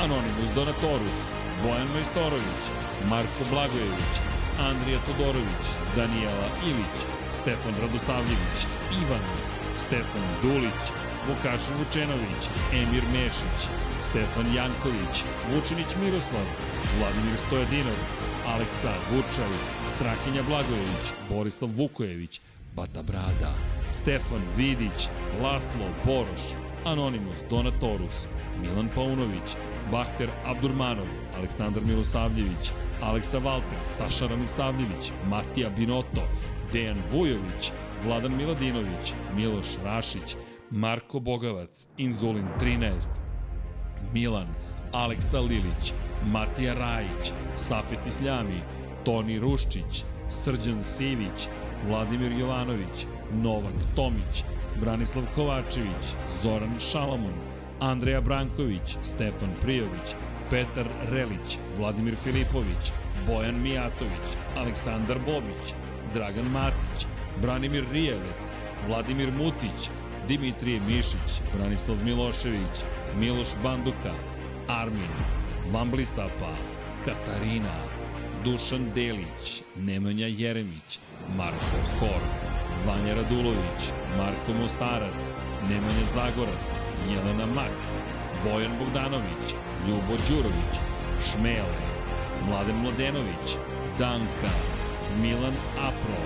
[0.05, 1.19] Anonimus Donatorus,
[1.63, 2.63] Bojan Majstorović,
[3.11, 4.13] Marko Blagojević,
[4.59, 5.67] Andrija Todorović,
[5.97, 6.97] Daniela Ilić,
[7.33, 8.59] Stefan Radosavljević,
[9.03, 9.25] Ivan,
[9.87, 10.83] Stefan Dulić,
[11.29, 12.43] Vukašin Vučenović,
[12.73, 13.61] Emir Mešić,
[14.09, 15.15] Stefan Janković,
[15.51, 16.47] Vučinić Miroslav,
[16.99, 17.99] Vladimir Stojadinov,
[18.47, 19.53] Aleksa Vučaj,
[19.95, 22.41] Strahinja Blagojević, Borislav Vukojević,
[22.77, 23.53] Bata Brada,
[23.93, 25.09] Stefan Vidić,
[25.43, 26.43] Laslo Boroš,
[26.85, 28.27] Anonimus Donatorus,
[28.63, 29.57] Milan Paunović,
[29.91, 36.29] Bahter Abdurmanov, Aleksandar Milosavljević, Aleksa Valter, Saša Ramisavljević, Matija Binoto,
[36.73, 37.73] Dejan Vujović,
[38.05, 40.37] Vladan Miladinović, Miloš Rašić,
[40.71, 43.09] Marko Bogavac, Inzulin 13,
[44.13, 44.49] Milan,
[44.93, 45.93] Aleksa Lilić,
[46.27, 48.61] Matija Rajić, Safet Isljami,
[49.05, 51.49] Toni Ruščić, Srđan Sivić,
[51.89, 54.45] Vladimir Jovanović, Novak Tomić,
[54.81, 56.05] Branislav Kovačević,
[56.43, 60.15] Zoran Šalamun, Andreja Branković, Stefan Prijović,
[60.51, 62.93] Petar Relić, Vladimir Filipović,
[63.27, 65.75] Bojan Mijatović, Aleksandar Bobić,
[66.15, 67.07] Dragan Matić,
[67.43, 68.53] Branimir Rijevec,
[68.89, 69.91] Vladimir Mutić,
[70.29, 72.77] Dimitrije Mišić, Branislav Milošević,
[73.19, 74.15] Miloš Banduka,
[74.69, 75.15] Armin,
[75.73, 76.55] Vamblisapa,
[77.05, 77.75] Katarina,
[78.45, 80.99] Dušan Delić, Nemanja Jeremić,
[81.37, 82.31] Marko Horg,
[82.87, 83.83] Vanja Radulović,
[84.19, 85.21] Marko Mostarac,
[85.63, 87.77] Nemanja Zagorac, Jelena Mak,
[88.45, 89.47] Bojan Bogdanović,
[89.87, 90.75] Ljubo Đurović,
[91.27, 91.81] Šmele,
[92.49, 93.49] Mladen Mladenović,
[93.99, 94.53] Danka,
[95.23, 95.57] Milan
[95.89, 96.21] Apro,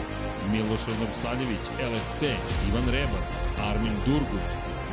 [0.52, 2.20] Miloš Radovsadjević, LFC,
[2.68, 3.31] Ivan Rebac,
[3.70, 4.48] Armin Durgut,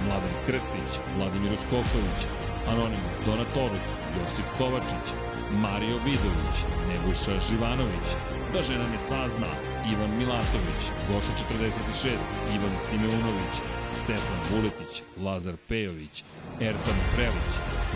[0.06, 2.20] Mladen Krstić, Vladimir Uskoković,
[2.72, 5.08] Anonimus Donatorus, Josip Kovačić,
[5.64, 6.58] Mario Vidović,
[6.90, 8.08] Nebojša Živanović,
[8.54, 9.52] da žena ne sazna,
[9.92, 12.20] Ivan Milatović, Goša 46,
[12.56, 13.56] Ivan Simeunović,
[14.04, 14.94] Stefan Vuletić,
[15.26, 16.24] Lazar Pejović,
[16.62, 17.54] Ertan Prelić,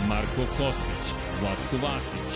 [0.08, 1.04] Marko Kostić,
[1.38, 2.32] Zlatko Vasić,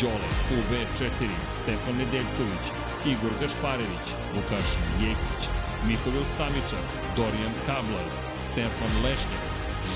[0.00, 1.20] Đole QB4,
[1.58, 2.64] Stefan Nedeljković,
[3.12, 5.42] Igor Gašparević, Vukašin Jekić,
[5.86, 6.84] Mihovil Stamičar,
[7.16, 8.08] Dorijan Kablar,
[8.50, 9.44] Stefan Lešnjak,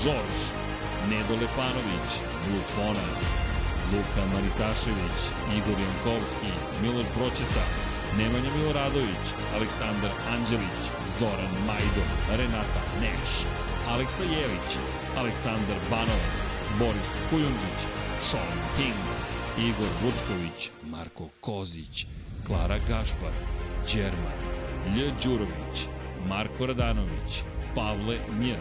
[0.01, 0.39] Žorž,
[1.09, 2.09] Nedo Lepanović,
[2.49, 3.23] Lufonac,
[3.91, 5.17] Luka Maritašević,
[5.57, 7.65] Igor Jankovski, Miloš Broćeta,
[8.17, 10.83] Nemanja Miloradović, Aleksandar Anđelić,
[11.19, 13.45] Zoran Majdov, Renata Neš,
[13.89, 14.71] Aleksa Jelić,
[15.17, 16.37] Aleksandar Banovac,
[16.79, 17.79] Boris Kujundžić,
[18.21, 19.03] Sean King,
[19.57, 22.05] Igor Vučković, Marko Kozić,
[22.47, 23.33] Klara Gašpar,
[23.93, 24.39] Đerman,
[24.95, 25.11] Lj.
[25.23, 25.87] Đurović,
[26.29, 27.43] Marko Radanović,
[27.75, 28.53] Pavle Nj,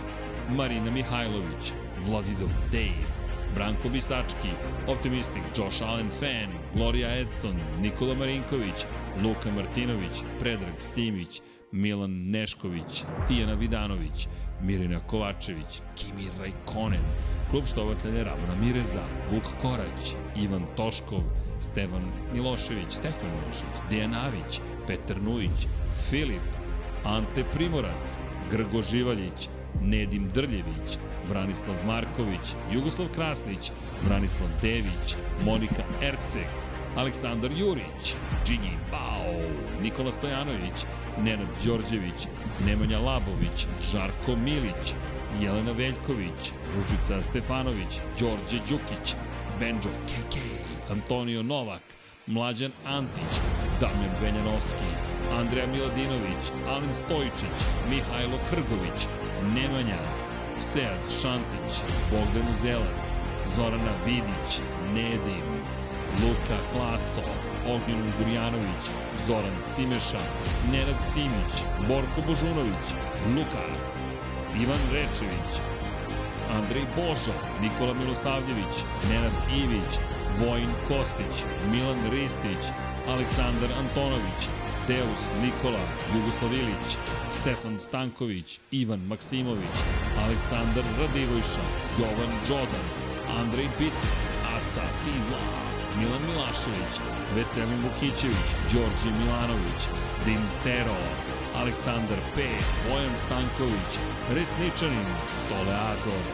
[0.48, 1.72] Marina Mihajlović,
[2.06, 3.08] Vladidov Dave,
[3.54, 4.50] Branko Bisački,
[4.86, 8.86] Optimistik, Josh Allen Fan, Gloria Edson, Nikola Marinković,
[9.22, 14.28] Luka Martinović, Predrag Simić, Milan Nešković, Tijana Vidanović,
[14.62, 17.02] Mirina Kovačević, Kimi Rajkonen,
[17.50, 21.20] Klub štovatelja Rabona Mireza, Vuk Korać, Ivan Toškov,
[21.60, 25.66] Stevan Milošević, Stefan Milošević, Dejan Avić, Petar Nujić,
[26.10, 26.48] Filip,
[27.04, 28.18] Ante Primorac,
[28.50, 29.48] Grgo Živaljić,
[29.82, 33.72] Nedim Drljević, Branislav Marković, Jugoslav Krasnić,
[34.08, 36.46] Branislav Dević, Monika Erceg,
[36.96, 38.14] Aleksandar Jurić,
[38.46, 39.36] Džigi Bao,
[39.82, 40.86] Nikola Stojanović,
[41.18, 42.28] Nenad Đorđević,
[42.66, 44.94] Nemanja Labović, Žarko Milić,
[45.40, 49.14] Jelena Veljković, Ružica Stefanović, Đorđe Đukić,
[49.60, 50.36] Benđo KK,
[50.90, 51.82] Antonio Novak,
[52.26, 53.32] Mlađan Antić,
[53.80, 54.90] Damjan Venjanovski,
[55.38, 57.56] Andreja Miladinović, Alen Stojičić,
[57.90, 59.00] Mihajlo Krgović,
[59.54, 60.00] Nemanja,
[60.60, 61.72] Sead Šantić,
[62.10, 63.04] Bogdan Uzelac,
[63.56, 64.60] Zorana Vidić,
[64.94, 65.55] Nedim,
[66.22, 67.24] Luka Klaso,
[67.74, 68.84] Ognjen Gurjanović,
[69.26, 70.22] Zoran Cimeša,
[70.72, 71.52] Nenad Simić,
[71.88, 72.86] Borko Božunović,
[73.34, 73.90] Lukas,
[74.62, 75.52] Ivan Rečević,
[76.56, 78.74] Andrej Božo, Nikola Milosavljević,
[79.10, 79.92] Nenad Ivić,
[80.40, 81.36] Vojin Kostić,
[81.72, 82.62] Milan Ristić,
[83.08, 84.40] Aleksandar Antonović,
[84.88, 86.88] Deus Nikola, Jugoslav Ilić,
[87.40, 89.76] Stefan Stanković, Ivan Maksimović,
[90.24, 91.64] Aleksandar Radivojša,
[91.98, 92.86] Jovan Đodan,
[93.38, 94.16] Andrej Bicek,
[94.56, 95.65] Aca Tizla,
[95.98, 96.94] Milan Milašević,
[97.34, 99.80] Veselin Vukićević, Đorđe Milanović,
[100.24, 100.98] Din Stero,
[101.60, 102.36] Aleksandar P,
[102.88, 103.92] Bojan Stanković,
[104.34, 105.08] Resničanin,
[105.48, 106.24] Toleador,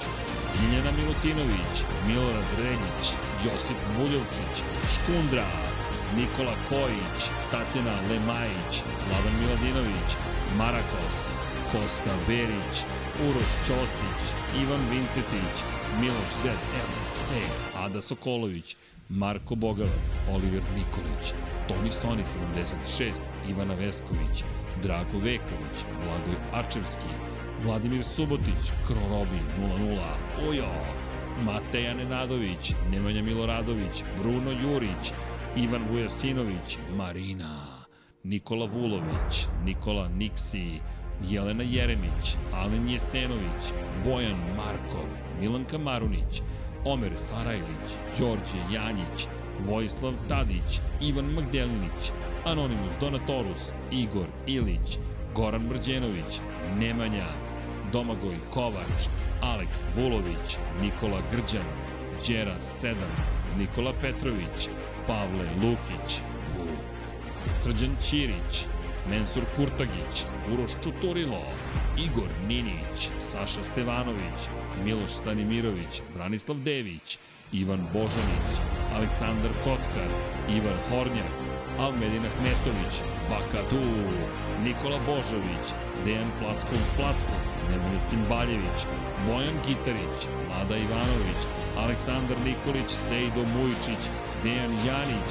[0.61, 1.75] Miljana Milutinović,
[2.07, 3.05] Milorad Reljić,
[3.45, 4.55] Josip Buljovčić,
[4.95, 5.51] Škundra,
[6.17, 8.73] Nikola Kojić, Tatjana Lemajić,
[9.07, 10.11] Vladan Miladinović,
[10.59, 11.19] Marakos,
[11.73, 12.77] Kosta Berić,
[13.27, 14.21] Uroš Ćosić,
[14.63, 15.57] Ivan Vincetić,
[16.01, 17.31] Miloš Zed, LFC,
[17.85, 18.77] Ada Sokolović,
[19.13, 21.35] Marko Bogavac, Oliver Nikolić,
[21.69, 24.45] Toni Soni 76, Ivana Vesković,
[24.83, 27.13] Drago Veković, Blagoj Arčevski,
[27.65, 30.69] Vladimir Subotić, Krorobi 00, Ujo,
[31.45, 35.13] Mateja Nenadović, Nemanja Miloradović, Bruno Jurić,
[35.57, 37.67] Ivan Vujasinović, Marina,
[38.25, 40.81] Nikola Vulović, Nikola Niksi,
[41.29, 43.73] Jelena Jeremić, Alen Jesenović,
[44.05, 45.07] Bojan Markov,
[45.41, 46.43] Milanka Marunić,
[46.85, 47.89] Omer Sarajlić,
[48.19, 49.27] Đorđe Janjić,
[49.67, 52.13] Vojislav Tadić, Ivan Magdelinić,
[52.45, 54.99] Anonimus Donatorus, Igor Ilić,
[55.35, 56.41] Goran Brđenović,
[56.79, 57.29] Nemanja,
[57.93, 59.09] Domagoj Kovač,
[59.43, 61.69] Aleks Vulović, Nikola Grđan,
[62.29, 62.95] Đera 7,
[63.59, 64.69] Nikola Petrović,
[65.07, 66.21] Pavle Lukić,
[66.59, 67.01] Vuk,
[67.59, 68.67] Srđan Ćirić,
[69.11, 71.43] Mensur Kurtagić, Uroš Čuturilo,
[71.99, 74.41] Igor Ninić, Saša Stevanović,
[74.85, 77.19] Miloš Stanimirović, Branislav Dević,
[77.53, 78.53] Ivan Božanić,
[78.97, 80.11] Aleksandar Kockar,
[80.49, 81.33] Ivan Hornjak,
[81.79, 82.95] Almedin Ahmetović,
[83.31, 83.87] Bakadu,
[84.65, 85.67] Nikola Božović,
[86.05, 88.79] Dejan Plackov Plackov, Nemanja Cimbaljević,
[89.27, 91.41] Bojan Gitarić, Vlada Ivanović,
[91.83, 94.03] Aleksandar Nikolić, Sejdo Mujičić,
[94.43, 95.31] Dejan Janić,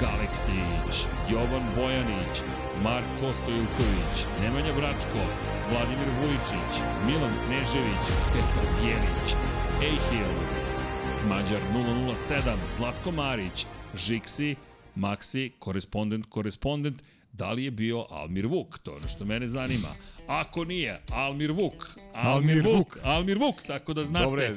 [0.00, 0.94] Galeksić,
[1.30, 2.34] Jovan Bojanić,
[2.84, 5.22] Marko Stojilković, Nemanja Bračko,
[5.72, 9.34] Vladimir Vujičić, Milan Knežević, Petar Bjelić,
[9.82, 10.32] Ejhil,
[11.28, 14.56] Mađar 007, Zlatko Marić, Žiksi,
[14.96, 17.02] Maxi, korespondent, korespondent,
[17.32, 18.78] da li je bio Almir Vuk?
[18.78, 19.88] To je ono što mene zanima.
[20.26, 22.98] Ako nije, Almir Vuk, Almir, Almir Vuk, Vuk.
[23.02, 24.24] Almir Vuk, tako da znate.
[24.24, 24.56] Dobre,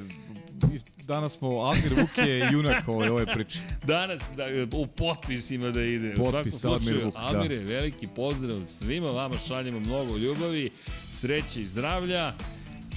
[1.08, 3.60] danas smo, Almir Vuk je junak ove, ove priče.
[3.88, 4.46] Danas da,
[4.78, 6.14] u potpisima da ide.
[6.16, 7.22] Potpis slučaju, Almir Vuk, da.
[7.22, 10.72] Almire, veliki pozdrav svima vama, šaljemo mnogo ljubavi,
[11.16, 12.34] sreće i zdravlja.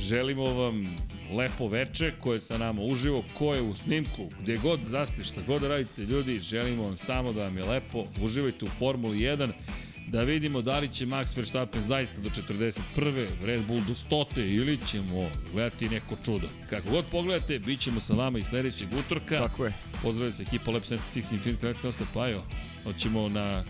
[0.00, 0.86] Želimo vam
[1.36, 5.24] lepo veče koje je sa nama uživo, ko je u snimku, gde god da ste,
[5.24, 9.50] šta god radite ljudi, želimo vam samo da vam je lepo, uživajte u Formuli 1,
[10.06, 13.26] da vidimo da li će Max Verstappen zaista do 41.
[13.44, 14.56] Red Bull do 100.
[14.56, 16.48] ili ćemo gledati neko čudo.
[16.70, 19.38] Kako god pogledate, bit ćemo sa vama i sledećeg utorka.
[19.38, 19.72] Tako je.
[20.02, 22.42] Pozdravljam se ekipa Lab 76 Infinite Connect Nosa Pajo.
[22.84, 23.64] Hoćemo na,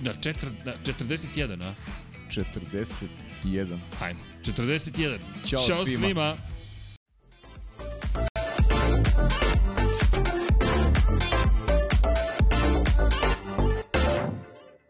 [0.00, 1.72] na, četir, na 41, a?
[2.30, 3.76] 41.
[3.98, 4.20] Hajmo.
[4.42, 5.18] 41.
[5.46, 6.06] Ćao, Ćao svima.
[6.06, 6.36] svima.